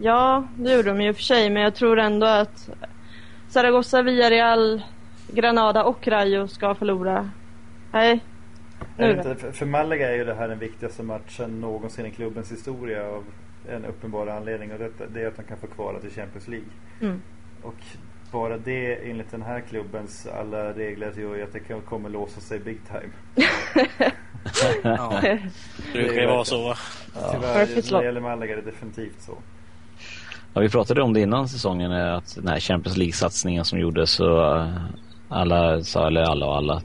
Ja, 0.00 0.44
det 0.56 0.72
gjorde 0.74 0.88
de 0.88 1.00
ju 1.00 1.14
för 1.14 1.22
sig. 1.22 1.50
Men 1.50 1.62
jag 1.62 1.74
tror 1.74 1.98
ändå 1.98 2.26
att 2.26 2.68
Zaragoza, 3.48 4.02
Villarreal, 4.02 4.82
Granada 5.32 5.84
och 5.84 6.08
Rayo 6.08 6.48
ska 6.48 6.74
förlora. 6.74 7.30
Nej. 7.92 8.20
Är 8.96 9.10
inte, 9.16 9.52
för- 9.52 9.66
Malaga 9.66 10.10
är 10.12 10.16
ju 10.16 10.24
det 10.24 10.34
här 10.34 10.48
den 10.48 10.58
viktigaste 10.58 11.02
matchen 11.02 11.60
någonsin 11.60 12.06
i 12.06 12.10
klubbens 12.10 12.52
historia 12.52 13.06
av 13.06 13.24
en 13.68 13.84
uppenbar 13.84 14.26
anledning 14.26 14.72
och 14.72 14.78
detta, 14.78 15.04
det 15.14 15.22
är 15.22 15.26
att 15.28 15.36
de 15.36 15.42
kan 15.42 15.56
få 15.58 15.66
kvala 15.66 16.00
till 16.00 16.10
Champions 16.10 16.48
League. 16.48 16.68
Mm. 17.00 17.20
Och 17.62 17.74
bara 18.32 18.58
det 18.58 19.10
enligt 19.10 19.30
den 19.30 19.42
här 19.42 19.60
klubbens 19.60 20.26
alla 20.26 20.72
regler 20.72 21.12
gör 21.16 21.36
ju 21.36 21.42
att 21.42 21.52
det 21.52 21.60
kan- 21.60 21.80
kommer 21.80 22.08
låsa 22.08 22.40
sig 22.40 22.58
big 22.58 22.78
time. 22.86 23.46
Ja, 24.82 25.20
det 25.22 25.38
brukar 25.92 26.20
ju 26.20 26.26
vara 26.26 26.44
så. 26.44 26.74
Tyvärr, 27.32 27.66
när 27.92 27.98
det 28.00 28.04
gäller 28.04 28.20
Malaga 28.20 28.52
är 28.52 28.56
det 28.56 28.62
definitivt 28.70 29.20
så. 29.22 29.38
Ja, 30.54 30.60
vi 30.60 30.68
pratade 30.68 31.02
om 31.02 31.12
det 31.12 31.20
innan 31.20 31.48
säsongen, 31.48 31.92
att 31.92 32.34
den 32.36 32.48
här 32.48 32.60
Champions 32.60 32.96
League-satsningen 32.96 33.64
som 33.64 33.78
gjordes 33.78 34.10
så 34.10 34.54
eh, 34.56 34.74
alla 35.28 35.82
sa, 35.82 36.06
eller 36.06 36.20
alla 36.22 36.46
och 36.46 36.56
alla, 36.56 36.82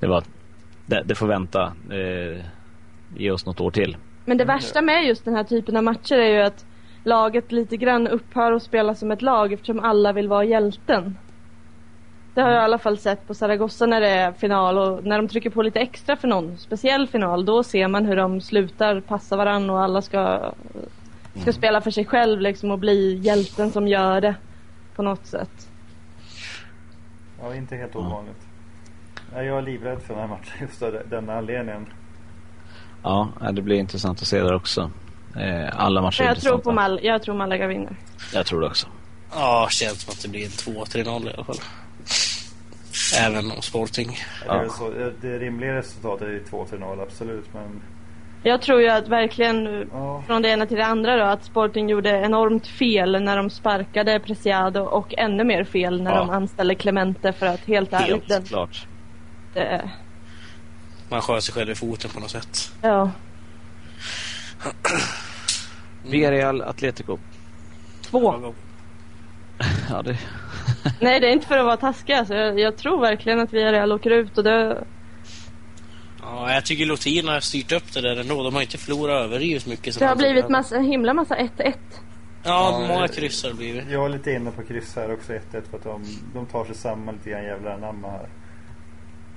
det 0.00 0.06
var 0.06 0.18
att 0.18 0.28
det, 0.88 1.02
det 1.04 1.14
får 1.14 1.26
vänta. 1.26 1.72
Eh, 1.90 2.44
ge 3.16 3.30
oss 3.30 3.46
något 3.46 3.60
år 3.60 3.70
till. 3.70 3.96
Men 4.24 4.38
det 4.38 4.44
värsta 4.44 4.82
med 4.82 5.04
just 5.04 5.24
den 5.24 5.34
här 5.34 5.44
typen 5.44 5.76
av 5.76 5.84
matcher 5.84 6.14
är 6.14 6.34
ju 6.34 6.42
att 6.42 6.64
laget 7.04 7.52
lite 7.52 7.76
grann 7.76 8.08
upphör 8.08 8.52
att 8.52 8.62
spela 8.62 8.94
som 8.94 9.10
ett 9.10 9.22
lag 9.22 9.52
eftersom 9.52 9.80
alla 9.80 10.12
vill 10.12 10.28
vara 10.28 10.44
hjälten. 10.44 11.16
Det 12.34 12.42
har 12.42 12.50
jag 12.50 12.62
i 12.62 12.64
alla 12.64 12.78
fall 12.78 12.98
sett 12.98 13.26
på 13.26 13.34
Zaragoza 13.34 13.86
när 13.86 14.00
det 14.00 14.08
är 14.08 14.32
final 14.32 14.78
och 14.78 15.04
när 15.04 15.16
de 15.16 15.28
trycker 15.28 15.50
på 15.50 15.62
lite 15.62 15.80
extra 15.80 16.16
för 16.16 16.28
någon 16.28 16.58
speciell 16.58 17.06
final 17.06 17.44
då 17.44 17.62
ser 17.62 17.88
man 17.88 18.06
hur 18.06 18.16
de 18.16 18.40
slutar 18.40 19.00
passa 19.00 19.36
varann 19.36 19.70
och 19.70 19.80
alla 19.80 20.02
ska, 20.02 20.52
ska 21.34 21.52
spela 21.52 21.80
för 21.80 21.90
sig 21.90 22.04
själv 22.04 22.40
liksom 22.40 22.70
och 22.70 22.78
bli 22.78 23.14
hjälten 23.14 23.70
som 23.70 23.88
gör 23.88 24.20
det 24.20 24.34
på 24.96 25.02
något 25.02 25.26
sätt. 25.26 25.70
Ja, 27.42 27.54
inte 27.54 27.76
helt 27.76 27.96
ovanligt. 27.96 28.47
Jag 29.34 29.46
är 29.46 29.62
livrädd 29.62 30.02
för 30.02 30.14
den 30.14 30.20
här 30.22 30.28
matchen 30.28 30.52
just 30.60 30.82
av 30.82 30.98
denna 31.10 31.34
anledningen. 31.38 31.86
Ja, 33.02 33.28
det 33.52 33.62
blir 33.62 33.76
intressant 33.76 34.20
att 34.22 34.26
se 34.28 34.42
där 34.42 34.54
också. 34.54 34.90
Eh, 35.36 35.68
alla 35.80 36.02
matcher 36.02 36.20
Men 36.22 36.30
är 36.30 36.34
jag 36.34 36.42
tror 36.42 36.58
på. 36.58 36.72
Mal 36.72 37.00
jag 37.02 37.22
tror 37.22 37.34
Malaga 37.34 37.66
vinner. 37.66 37.96
Jag 38.34 38.46
tror 38.46 38.60
det 38.60 38.66
också. 38.66 38.86
Ja, 39.34 39.66
känns 39.70 40.00
som 40.02 40.12
att 40.12 40.22
det 40.22 40.28
blir 40.28 40.44
en 40.44 40.50
2-3-0 40.50 41.26
i 41.30 41.34
alla 41.34 41.44
fall. 41.44 41.56
Även 43.20 43.50
om 43.50 43.62
Sporting. 43.62 44.18
Det, 44.44 44.50
är 44.50 44.62
Ja. 44.64 44.68
så, 44.70 44.90
det 45.20 45.38
rimliga 45.38 45.74
resultatet 45.74 46.26
är 46.28 46.32
ju 46.32 46.42
2-3-0 46.44 47.02
absolut 47.02 47.54
men 47.54 47.82
Jag 48.42 48.62
tror 48.62 48.80
ju 48.80 48.88
att 48.88 49.08
verkligen 49.08 49.88
ja, 49.92 50.22
från 50.26 50.42
det 50.42 50.48
ena 50.48 50.66
till 50.66 50.76
det 50.76 50.86
andra 50.86 51.16
då 51.16 51.24
att 51.24 51.44
Sporting 51.44 51.88
gjorde 51.88 52.10
enormt 52.10 52.66
fel 52.66 53.22
när 53.22 53.36
de 53.36 53.50
sparkade 53.50 54.20
Preciado 54.20 54.80
och 54.80 55.14
ännu 55.18 55.44
mer 55.44 55.64
fel 55.64 56.02
när 56.02 56.10
Ja. 56.12 56.18
de 56.18 56.30
anställde 56.30 56.74
Clemente 56.74 57.32
för 57.32 57.46
att 57.46 57.60
helt 57.60 57.92
ärligt 57.92 58.08
Helt 58.08 58.28
den, 58.28 58.42
klart. 58.44 58.86
Det, 59.58 59.90
Man 61.08 61.22
skär 61.22 61.40
sig 61.40 61.54
själv 61.54 61.70
i 61.70 61.74
foten 61.74 62.10
på 62.10 62.20
något 62.20 62.30
sätt. 62.30 62.72
ja, 62.82 63.10
Villarreal 66.06 66.62
Atletico. 66.62 67.18
två. 68.02 68.34
Ja, 69.90 70.02
det... 70.02 70.18
Nej 71.00 71.20
det 71.20 71.26
är 71.28 71.32
inte 71.32 71.46
för 71.46 71.58
att 71.58 71.64
vara 71.64 71.76
taskig 71.76 72.12
alltså. 72.12 72.34
jag, 72.34 72.60
jag 72.60 72.76
tror 72.76 73.00
verkligen 73.00 73.40
att 73.40 73.52
Villarreal 73.52 73.92
åker 73.92 74.10
ut 74.10 74.38
och 74.38 74.44
det, 74.44 74.84
Ja, 76.22 76.54
jag 76.54 76.64
tycker 76.64 76.86
Lotin 76.86 77.28
har 77.28 77.40
styrt 77.40 77.72
upp 77.72 77.92
det 77.92 78.00
där 78.00 78.16
ändå. 78.20 78.42
De 78.42 78.54
har 78.54 78.62
inte 78.62 78.78
förlorat 78.78 79.24
överdrivet 79.24 79.66
mycket. 79.66 79.94
som 79.94 80.00
det 80.00 80.06
har 80.06 80.16
blivit 80.16 80.48
massa, 80.48 80.76
en 80.76 80.84
himla 80.84 81.14
massa 81.14 81.36
1-1. 81.36 81.48
Ja, 81.58 81.72
Ja, 82.44 82.84
många 82.88 83.08
kryss 83.08 83.42
har 83.42 83.50
det 83.50 83.56
blivit. 83.56 83.84
jag 83.90 84.04
är 84.04 84.08
lite 84.08 84.30
inne 84.32 84.50
på 84.50 84.62
kryss 84.62 84.96
här 84.96 85.12
också 85.12 85.32
1-1 85.32 85.40
för 85.70 85.76
att 85.76 85.84
de, 85.84 86.04
de 86.34 86.46
tar 86.46 86.64
sig 86.64 86.74
samman 86.74 87.14
lite 87.14 87.30
grann 87.30 87.44
jävlar 87.44 87.70
anamma 87.74 88.10
här. 88.10 88.28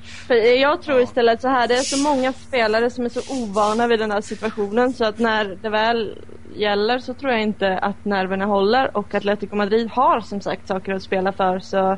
För 0.01 0.35
jag 0.35 0.81
tror 0.81 1.01
istället 1.01 1.41
så 1.41 1.47
här, 1.47 1.67
det 1.67 1.73
är 1.73 1.81
så 1.81 1.97
många 2.03 2.33
spelare 2.33 2.89
som 2.89 3.05
är 3.05 3.09
så 3.09 3.43
ovana 3.43 3.87
vid 3.87 3.99
den 3.99 4.11
här 4.11 4.21
situationen 4.21 4.93
så 4.93 5.05
att 5.05 5.19
när 5.19 5.57
det 5.61 5.69
väl 5.69 6.17
gäller 6.55 6.99
så 6.99 7.13
tror 7.13 7.31
jag 7.31 7.41
inte 7.41 7.77
att 7.77 8.05
nerverna 8.05 8.45
håller 8.45 8.97
och 8.97 9.15
Atletico 9.15 9.55
Madrid 9.55 9.89
har 9.91 10.21
som 10.21 10.41
sagt 10.41 10.67
saker 10.67 10.93
att 10.93 11.03
spela 11.03 11.31
för 11.31 11.59
så 11.59 11.97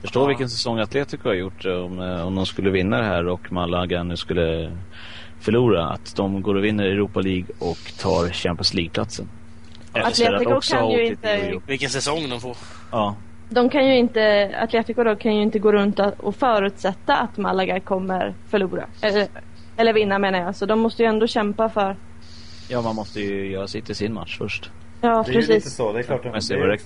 Förstår 0.00 0.22
Ja. 0.22 0.28
vilken 0.28 0.48
säsong 0.48 0.78
Atletico 0.78 1.28
har 1.28 1.34
gjort 1.34 1.64
eh, 1.64 1.72
om, 1.72 2.00
eh, 2.00 2.26
om 2.26 2.34
de 2.34 2.46
skulle 2.46 2.70
vinna 2.70 2.98
det 2.98 3.04
här 3.04 3.26
och 3.26 3.52
Malaga 3.52 4.02
nu 4.02 4.16
skulle 4.16 4.72
förlora. 5.40 5.88
Att 5.88 6.16
de 6.16 6.42
går 6.42 6.54
och 6.54 6.64
vinner 6.64 6.84
Europa 6.84 7.20
League 7.20 7.46
och 7.58 7.78
tar 7.98 8.32
Champions 8.32 8.74
League-platsen. 8.74 9.28
Atletico 9.92 10.54
också 10.54 10.76
kan 10.76 10.90
ju 10.90 11.06
inte-. 11.06 11.60
Vilken 11.66 11.90
säsong 11.90 12.30
de 12.30 12.40
får. 12.40 12.56
Ja, 12.92 13.16
De 13.48 13.68
kan 13.70 13.86
ju 13.88 13.96
inte, 13.96 14.50
Atletico 14.62 15.04
då 15.04 15.16
kan 15.16 15.36
ju 15.36 15.42
inte 15.42 15.58
gå 15.58 15.72
runt 15.72 16.00
och 16.18 16.34
förutsätta 16.36 17.16
att 17.16 17.36
Malaga 17.36 17.80
kommer 17.80 18.34
förlora. 18.48 18.86
Eller, 19.02 19.26
eller 19.76 19.92
vinna 19.92 20.18
menar 20.18 20.38
jag. 20.38 20.56
Så 20.56 20.66
de 20.66 20.78
måste 20.80 21.02
ju 21.02 21.08
ändå 21.08 21.26
kämpa 21.26 21.68
för, 21.68 21.96
ja, 22.68 22.82
man 22.82 22.94
måste 22.94 23.20
ju 23.20 23.50
göra 23.50 23.66
sitt 23.66 23.90
i 23.90 23.94
sin 23.94 24.12
match 24.12 24.38
först. 24.38 24.70
ja 25.00 25.24
Det 25.26 25.32
är 25.32 25.40
ju 25.40 25.46
lite 25.46 25.70
så, 25.70 25.92
det 25.92 25.98
är 25.98 26.02
klart. 26.02 26.22
Det, 26.22 26.40
se 26.40 26.56
det, 26.56 26.78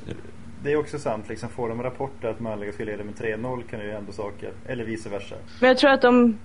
det- 0.62 0.72
är 0.72 0.76
också 0.76 0.98
sant 0.98 1.28
liksom. 1.28 1.48
Får 1.48 1.68
de 1.68 1.82
rapporter 1.82 2.28
att 2.28 2.40
Malaga 2.40 2.72
ska 2.72 2.84
leda 2.84 3.04
med 3.04 3.14
3-0 3.14 3.62
kan 3.70 3.78
det 3.80 3.86
ju 3.86 3.92
hända 3.92 4.12
saker. 4.12 4.50
Eller 4.66 4.84
vice 4.84 5.08
versa. 5.08 5.34
Men 5.60 5.68
jag 5.68 5.78
tror 5.78 5.90
att 5.90 6.02
de, 6.02 6.38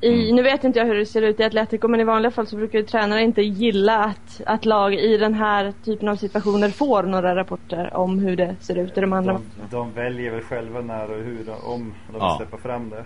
i, 0.00 0.32
nu 0.32 0.42
vet 0.42 0.64
inte 0.64 0.78
jag 0.78 0.86
hur 0.86 0.94
det 0.94 1.06
ser 1.06 1.22
ut 1.22 1.40
i 1.40 1.44
Atletico 1.44 1.88
men 1.88 2.00
i 2.00 2.04
vanliga 2.04 2.30
fall 2.30 2.46
så 2.46 2.56
brukar 2.56 2.78
ju 2.78 2.84
tränare 2.84 3.22
inte 3.22 3.42
gilla 3.42 4.04
att, 4.04 4.40
att 4.46 4.64
lag 4.64 4.94
i 4.94 5.16
den 5.16 5.34
här 5.34 5.72
typen 5.84 6.08
av 6.08 6.16
situationer 6.16 6.70
får 6.70 7.02
några 7.02 7.36
rapporter 7.36 7.96
om 7.96 8.18
hur 8.18 8.36
det 8.36 8.56
ser 8.60 8.78
ut 8.78 8.98
i 8.98 9.00
de 9.00 9.12
andra 9.12 9.32
De, 9.32 9.42
de 9.70 9.92
väljer 9.92 10.30
väl 10.30 10.40
själva 10.42 10.80
när 10.80 11.10
och 11.10 11.24
hur, 11.24 11.44
de- 11.44 11.72
om 11.72 11.94
de 12.06 12.12
vill 12.12 12.20
Ja. 12.20 12.36
släppa 12.38 12.56
fram 12.56 12.90
det. 12.90 13.04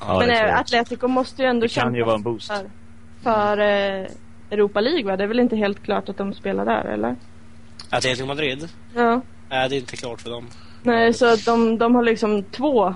Ja, 0.00 0.18
Men 0.18 0.28
det 0.28 0.40
eh. 0.40 0.58
Atletico 0.60 1.08
måste 1.08 1.42
ju 1.42 1.48
ändå 1.48 1.60
Det 1.64 1.68
kämpa 1.68 1.96
ju 1.96 2.04
vara 2.04 2.14
en 2.14 2.22
boost. 2.22 2.52
för, 2.52 2.66
för 3.22 3.58
eh, 3.58 4.06
Europa 4.50 4.80
League 4.80 5.04
va? 5.04 5.16
Det 5.16 5.24
är 5.24 5.28
väl 5.28 5.40
inte 5.40 5.56
helt 5.56 5.82
klart 5.82 6.08
att 6.08 6.16
de 6.16 6.34
spelar 6.34 6.64
där 6.64 6.84
eller? 6.84 7.16
Atletico 7.90 8.26
Madrid? 8.26 8.68
Ja. 8.94 9.20
Nej, 9.50 9.68
det 9.68 9.76
är 9.76 9.78
inte 9.80 9.96
klart 9.96 10.20
för 10.20 10.30
dem. 10.30 10.46
Nej, 10.82 11.12
så 11.12 11.26
att 11.32 11.44
de, 11.44 11.78
de 11.78 11.94
har 11.94 12.02
liksom 12.02 12.42
två 12.42 12.94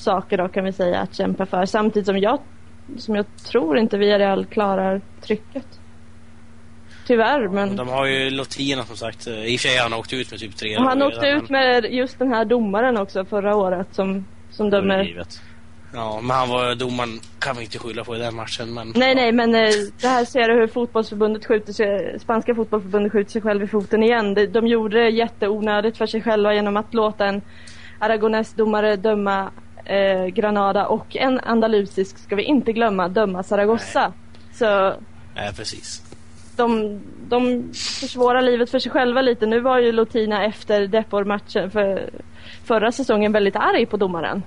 saker 0.00 0.38
då 0.38 0.48
kan 0.48 0.64
vi 0.64 0.72
säga 0.72 1.00
att 1.00 1.14
kämpa 1.14 1.46
för. 1.46 1.66
Samtidigt 1.66 2.06
som 2.06 2.18
jag, 2.18 2.38
som 2.98 3.14
jag 3.14 3.26
tror 3.50 3.78
inte 3.78 3.98
Villarreal 3.98 4.46
klarar 4.46 5.00
trycket. 5.20 5.66
Tyvärr, 7.06 7.48
men 7.48 7.76
De 7.76 7.88
har 7.88 8.06
ju 8.06 8.30
Lotina 8.30 8.84
som 8.84 8.96
sagt. 8.96 9.26
I 9.26 9.30
och 9.30 9.60
för 9.60 9.68
sig 9.68 9.76
har 9.76 9.82
han 9.82 9.94
åkt 9.98 10.12
ut 10.12 10.30
med 10.30 10.40
typ 10.40 10.56
tre 10.56 10.76
och 10.76 10.84
han 10.84 11.02
åkte 11.02 11.26
ut 11.26 11.50
med 11.50 11.84
just 11.84 12.18
den 12.18 12.32
här 12.32 12.44
domaren 12.44 12.96
också 12.96 13.24
förra 13.24 13.56
året 13.56 13.88
som, 13.90 14.24
som 14.50 14.70
dömer. 14.70 15.24
Ja, 15.92 16.20
men 16.22 16.36
han 16.36 16.48
var 16.48 16.74
domaren 16.74 17.20
kan 17.38 17.56
vi 17.56 17.62
inte 17.62 17.78
skylla 17.78 18.04
på 18.04 18.16
i 18.16 18.18
den 18.18 18.34
matchen. 18.34 18.74
Men, 18.74 18.92
Nej, 18.96 19.14
nej, 19.14 19.32
men 19.32 19.54
eh, 19.54 19.70
det 20.00 20.06
här 20.08 20.24
ser 20.24 20.48
du 20.48 20.54
hur 20.54 20.66
fotbollsförbundet 20.66 21.46
skjuter 21.46 21.72
sig, 21.72 22.20
spanska 22.20 22.54
fotbollsförbundet 22.54 23.12
skjuter 23.12 23.30
sig 23.30 23.42
själv 23.42 23.62
i 23.62 23.66
foten 23.66 24.02
igen. 24.02 24.34
De, 24.34 24.46
de 24.46 24.66
gjorde 24.66 25.02
det 25.02 25.10
jätteonödigt 25.10 25.96
för 25.98 26.06
sig 26.06 26.22
själva 26.22 26.54
genom 26.54 26.76
att 26.76 26.94
låta 26.94 27.26
en 27.26 27.42
Aragonés-domare 27.98 28.96
döma 28.96 29.50
eh, 29.84 30.26
Granada 30.26 30.86
och 30.86 31.16
en 31.16 31.40
andalusisk, 31.40 32.18
ska 32.18 32.36
vi 32.36 32.42
inte 32.42 32.72
glömma, 32.72 33.08
döma 33.08 33.42
Zaragoza. 33.42 34.12
Så 34.52 34.94
Nej, 35.34 35.52
precis. 35.56 36.02
de, 36.56 37.00
de 37.28 37.72
försvårar 38.00 38.42
livet 38.42 38.70
för 38.70 38.78
sig 38.78 38.92
själva 38.92 39.22
lite. 39.22 39.46
Nu 39.46 39.60
var 39.60 39.78
ju 39.78 39.92
Lotina 39.92 40.44
efter 40.44 40.86
Depor-matchen 40.86 41.70
för 41.70 42.10
förra 42.64 42.92
säsongen 42.92 43.32
väldigt 43.32 43.56
arg 43.56 43.86
på 43.86 43.96
domaren. 43.96 44.42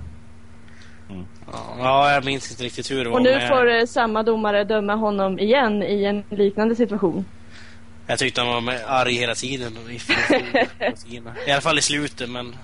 Ja, 1.07 1.63
Ja, 1.77 2.13
jag 2.13 2.25
minns 2.25 2.51
inte 2.51 2.63
riktigt 2.63 2.91
hur 2.91 3.03
det 3.03 3.09
var. 3.09 3.17
Och 3.17 3.23
nu 3.23 3.35
men 3.35 3.47
får 3.49 3.69
eh, 3.69 3.85
samma 3.85 4.23
domare 4.23 4.63
döma 4.63 4.95
honom 4.95 5.39
igen 5.39 5.83
i 5.83 6.03
en 6.03 6.23
liknande 6.29 6.75
situation. 6.75 7.25
Jag 8.07 8.19
tyckte 8.19 8.41
han 8.41 8.65
var 8.65 8.75
arg 8.87 9.13
hela 9.19 9.35
tiden. 9.35 9.73
I 11.45 11.51
alla 11.51 11.61
fall 11.61 11.79
i 11.79 11.81
slutet, 11.81 12.29
men... 12.29 12.55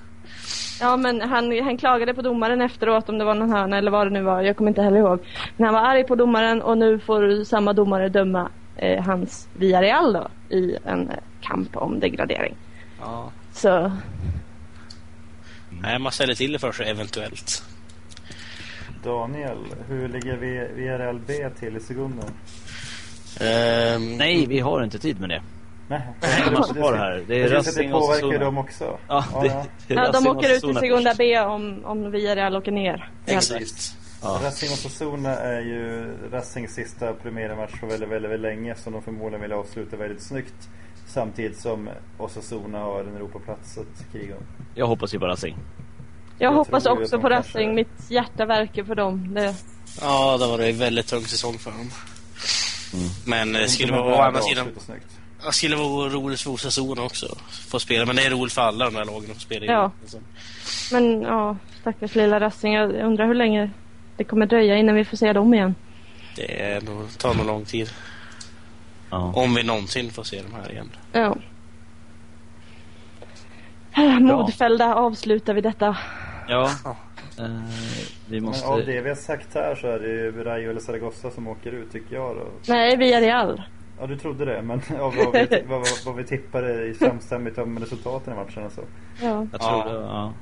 Ja 0.82 0.98
men 0.98 1.22
han, 1.22 1.64
han 1.64 1.78
klagade 1.78 2.14
på 2.14 2.22
domaren 2.22 2.62
efteråt 2.62 3.10
om 3.10 3.18
det 3.18 3.26
var 3.26 3.36
någon 3.36 3.52
hörna 3.52 3.78
eller 3.78 3.92
vad 3.92 4.08
det 4.08 4.12
nu 4.12 4.22
var. 4.22 4.42
Jag 4.42 4.58
kommer 4.58 4.72
inte 4.72 4.82
heller 4.82 4.98
ihåg. 4.98 5.20
Men 5.58 5.66
han 5.66 5.74
var 5.74 5.82
arg 5.82 6.04
på 6.04 6.16
domaren 6.16 6.62
och 6.62 6.78
nu 6.78 7.00
får 7.00 7.44
samma 7.44 7.74
domare 7.74 8.10
döma 8.10 8.50
eh, 8.76 9.04
hans 9.04 9.48
Villarreal 9.54 10.14
då 10.14 10.28
i 10.56 10.78
en 10.86 11.10
eh, 11.10 11.16
kamp 11.42 11.78
om 11.78 12.00
degradering. 12.00 12.56
Ja. 13.00 13.32
Så 13.52 13.92
Nej, 15.82 16.00
man 16.00 16.12
ställer 16.12 16.34
till 16.34 16.52
det 16.52 16.60
för 16.60 16.72
sig 16.72 16.90
eventuellt. 16.90 17.64
Daniel, 19.04 19.58
hur 19.88 20.08
ligger 20.08 20.38
VRLB 20.76 21.56
till 21.60 21.78
i 21.78 21.80
sekunden? 21.80 22.30
Ehm, 23.42 24.18
Nej, 24.18 24.46
vi 24.46 24.60
har 24.60 24.84
inte 24.84 25.00
tid 25.00 25.20
med 25.20 25.30
det. 25.30 25.42
Nej, 25.90 26.02
Det 26.46 26.52
måste 26.52 26.80
vara 26.80 26.92
det 26.96 26.98
här. 27.02 27.24
Det 27.28 27.36
är 27.36 27.44
det, 27.44 27.44
det, 27.44 27.50
det 27.50 27.56
Racing 27.58 27.94
och 27.94 28.02
påverkar 28.02 28.22
ju 28.28 28.28
Osasuna. 28.28 28.46
dem 28.46 28.58
också. 28.58 28.98
Ja, 29.08 29.26
det, 29.42 29.48
det 29.48 29.94
Ja, 29.94 29.96
de 29.96 30.08
Racing 30.12 30.28
och 30.30 30.36
åker 30.38 30.48
ut 30.50 30.54
i 30.54 30.58
Osasuna 30.58 30.80
Segunda. 30.80 31.14
B 31.18 31.40
om, 31.40 31.86
om 31.86 32.12
Villarreal 32.12 32.56
åker 32.56 32.72
ner. 32.72 33.10
exakt. 33.26 33.96
Ja. 34.22 34.40
Racing 34.44 34.72
Osasuna 34.74 35.36
är 35.36 35.62
ju 35.62 36.14
Racings 36.32 36.74
sista 36.74 37.14
premiärmatch 37.14 37.80
på 37.80 37.86
väldigt, 37.86 38.10
väldigt, 38.10 38.32
väldigt 38.32 38.52
länge 38.52 38.76
som 38.76 38.94
de 38.94 39.02
förmodligen 39.02 39.42
vill 39.42 39.52
avsluta 39.54 39.98
väldigt 39.98 40.22
snyggt. 40.24 40.70
Samtidigt 41.08 41.60
som 41.60 41.90
Osasuna 42.18 42.80
har 42.80 43.00
en 43.02 43.16
Europaplats 43.16 43.78
att 43.78 44.12
kriga 44.12 44.36
om. 44.36 44.44
Jag 44.76 44.88
hoppas 44.88 45.14
ju 45.14 45.20
på 45.20 45.26
Racing. 45.28 45.56
Jag 46.38 46.48
Jag 46.52 46.58
hoppas 46.58 46.86
också 46.86 47.20
på 47.22 47.30
de 47.30 47.36
kanske- 47.36 47.58
Racing. 47.60 47.76
Mitt 47.76 48.10
hjärta 48.12 48.46
verkar 48.46 48.84
för 48.84 48.96
dem. 48.96 49.34
Det, 49.34 49.56
Ja, 50.02 50.38
det 50.38 50.48
var 50.48 50.58
det 50.58 50.68
en 50.70 50.78
väldigt 50.78 51.08
tung 51.08 51.22
säsong 51.22 51.58
för 51.58 51.72
dem. 51.72 51.90
Men 53.26 53.54
det 53.54 53.68
skulle 53.68 53.94
De 53.94 54.00
är 54.00 54.04
vara 54.04 54.16
å 54.16 54.22
andra 54.22 54.42
sidan... 54.42 54.68
snyggt. 54.78 55.19
Det 55.46 55.52
skulle 55.52 55.76
vara 55.76 56.10
roligt 56.10 56.42
för 56.42 56.50
Osasuna 56.52 57.02
också. 57.02 57.38
Få 57.70 57.80
spela, 57.80 58.06
men 58.06 58.16
det 58.16 58.26
är 58.26 58.30
roligt 58.30 58.54
för 58.54 58.62
alla 58.62 58.86
de 58.86 58.96
här 58.96 59.06
lagen 59.06 59.32
att 59.32 59.38
få 59.38 59.42
spela. 59.42 59.66
Ja. 59.66 59.92
Liksom. 60.02 60.20
men 60.92 61.22
ja, 61.22 61.58
stackars 61.82 62.16
lilla 62.16 62.40
Racing. 62.40 62.74
Jag 62.74 62.92
undrar 62.92 63.28
hur 63.28 63.36
länge 63.36 63.72
det 64.18 64.24
kommer 64.24 64.46
dröja 64.46 64.78
innan 64.78 64.96
vi 64.96 65.06
får 65.06 65.18
se 65.18 65.34
dem 65.34 65.54
igen. 65.54 65.76
Det 66.36 66.62
är 66.62 66.82
nog, 66.82 67.18
tar 67.18 67.34
nog 67.34 67.46
lång 67.46 67.66
tid. 67.66 67.90
Ja. 69.10 69.34
Om 69.36 69.56
vi 69.56 69.64
någonsin 69.64 70.12
får 70.12 70.24
se 70.24 70.42
dem 70.42 70.54
här 70.54 70.72
igen. 70.72 70.92
Ja. 71.12 71.36
Modfällda 74.20 74.96
avslutar 74.96 75.54
vi 75.54 75.62
detta. 75.62 75.98
Ja. 76.48 76.72
Ja. 76.84 76.96
Eh, 77.40 77.46
vi 78.30 78.40
Men 78.40 78.44
måste... 78.44 78.68
av 78.68 78.86
det 78.86 79.02
vi 79.02 79.10
har 79.10 79.16
sagt 79.16 79.54
här 79.54 79.76
så 79.76 79.88
är 79.88 80.00
det 80.00 80.08
ju 80.08 80.44
Rayo 80.44 80.70
eller 80.70 80.82
Zaragoza 80.82 81.32
som 81.32 81.48
åker 81.48 81.72
ut 81.72 81.92
tycker 81.92 82.16
jag 82.16 82.36
då. 82.36 82.48
Nej, 82.68 82.98
Villarreal. 82.98 83.62
Ja 84.00 84.08
du 84.08 84.18
trodde 84.18 84.46
det 84.46 84.62
men 84.62 84.82
av 85.00 85.16
vad 85.16 85.34
vi, 85.34 85.64
vad, 85.68 85.80
vad, 85.80 85.88
vad 86.06 86.16
vi 86.16 86.24
tippade 86.24 86.86
i 86.86 86.94
samstämmigt 86.94 87.58
om 87.58 87.80
resultaten 87.80 88.34
i 88.34 88.36
matchen 88.36 88.64
alltså. 88.64 88.82
Ja. 89.22 89.48
Jag 89.52 89.62
tror 89.62 89.84
Ja. 89.86 89.94
det, 89.94 90.00
ja. 90.00 90.34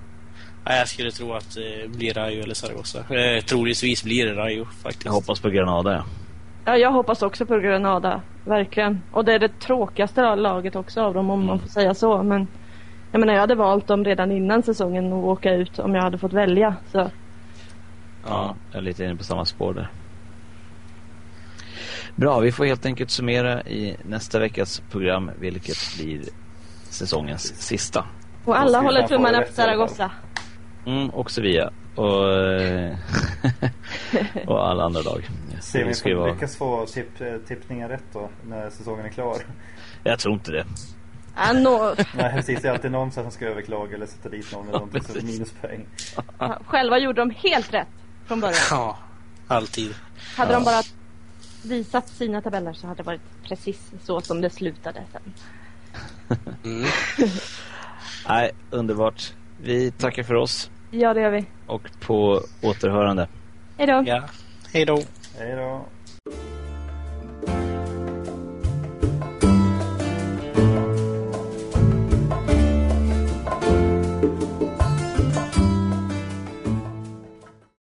Jag 0.65 0.87
skulle 0.87 1.11
tro 1.11 1.33
att 1.33 1.55
det 1.55 1.91
blir 1.91 2.13
Rayo 2.13 2.43
eller 2.43 2.53
Zaragoza. 2.53 2.99
Eh, 2.99 3.43
troligtvis 3.43 4.03
blir 4.03 4.25
det 4.25 4.33
Rayo 4.33 4.65
faktiskt. 4.65 5.05
Jag 5.05 5.11
hoppas 5.11 5.39
på 5.39 5.49
Granada, 5.49 5.91
ja. 5.93 6.03
ja, 6.65 6.77
jag 6.77 6.91
hoppas 6.91 7.21
också 7.21 7.45
på 7.45 7.59
Granada. 7.59 8.21
Verkligen. 8.45 9.01
Och 9.11 9.25
det 9.25 9.33
är 9.33 9.39
det 9.39 9.59
tråkigaste 9.59 10.35
laget 10.35 10.75
också 10.75 11.01
av 11.01 11.13
dem 11.13 11.29
om 11.29 11.45
man 11.45 11.59
får 11.59 11.67
säga 11.67 11.93
så. 11.93 12.23
Men 12.23 12.47
jag 13.11 13.19
menar, 13.19 13.33
jag 13.33 13.41
hade 13.41 13.55
valt 13.55 13.87
dem 13.87 14.05
redan 14.05 14.31
innan 14.31 14.63
säsongen 14.63 15.07
att 15.13 15.23
åka 15.23 15.53
ut 15.53 15.79
om 15.79 15.95
jag 15.95 16.01
hade 16.01 16.17
fått 16.17 16.33
välja. 16.33 16.75
Så 16.91 17.09
Ja, 18.27 18.55
jag 18.71 18.77
är 18.77 18.81
lite 18.81 19.03
inne 19.03 19.15
på 19.15 19.23
samma 19.23 19.45
spår 19.45 19.73
där. 19.73 19.89
Bra, 22.17 22.39
vi 22.39 22.51
får 22.51 22.65
helt 22.65 22.85
enkelt 22.85 23.11
summera 23.11 23.61
i 23.63 23.97
nästa 24.03 24.39
veckas 24.39 24.81
program 24.91 25.31
vilket 25.39 25.77
blir 25.97 26.21
säsongens 26.89 27.61
sista. 27.61 28.05
Och 28.45 28.59
alla 28.59 28.81
håller 28.81 29.07
tummarna 29.07 29.37
fall. 29.37 29.53
Zaragoza. 29.53 30.11
Mm, 30.85 31.09
och 31.09 31.31
Sevilla. 31.31 31.71
Och, 31.95 32.33
eh, 32.33 32.97
och 34.47 34.67
alla 34.69 34.83
andra 34.83 35.01
lag. 35.01 35.29
Se 35.61 35.81
om 35.83 35.87
vi 35.87 35.93
får 35.95 36.15
vara... 36.15 36.33
lyckas 36.33 36.57
få 36.57 36.85
tipp, 36.85 37.11
tippningar 37.47 37.89
rätt 37.89 38.03
då 38.13 38.29
när 38.49 38.69
säsongen 38.69 39.05
är 39.05 39.09
klar. 39.09 39.37
Jag 40.03 40.19
tror 40.19 40.33
inte 40.33 40.51
det. 40.51 40.65
Nå- 41.53 41.95
Nej 42.15 42.33
precis, 42.33 42.61
det 42.61 42.67
är 42.67 42.71
alltid 42.71 42.91
någon 42.91 43.11
som 43.11 43.31
ska 43.31 43.45
överklaga 43.45 43.95
eller 43.95 44.05
sätta 44.05 44.29
dit 44.29 44.51
någon 44.53 44.63
eller 44.67 44.73
någonting 44.73 45.01
så 45.03 45.13
precis. 45.13 45.31
minuspoäng. 45.31 45.85
själva 46.65 46.97
gjorde 46.99 47.21
de 47.21 47.29
helt 47.29 47.73
rätt 47.73 47.87
från 48.27 48.39
början. 48.39 48.57
Ja, 48.71 48.97
alltid. 49.47 49.95
Hade 50.37 50.51
Ja. 50.51 50.59
de 50.59 50.65
bara 50.65 50.81
visat 51.67 52.07
sina 52.09 52.41
tabeller 52.41 52.73
så 52.73 52.87
hade 52.87 52.97
det 52.97 53.03
varit 53.03 53.21
precis 53.43 53.91
så 54.03 54.21
som 54.21 54.41
det 54.41 54.49
slutade 54.49 55.03
sen. 55.11 55.33
Mm. 56.63 56.85
Nej, 58.27 58.51
underbart. 58.71 59.33
Vi 59.61 59.91
tackar 59.91 60.23
för 60.23 60.33
oss 60.35 60.69
Ja, 60.91 61.13
det 61.13 61.21
gör 61.21 61.29
vi. 61.31 61.45
och 61.67 61.89
på 61.99 62.41
återhörande. 62.61 63.27
Hej 63.77 63.87
då. 63.87 64.03
Ja, 64.05 64.23
hej 64.73 64.85
då. 64.85 65.01
Hej 65.37 65.55
då. 65.55 65.85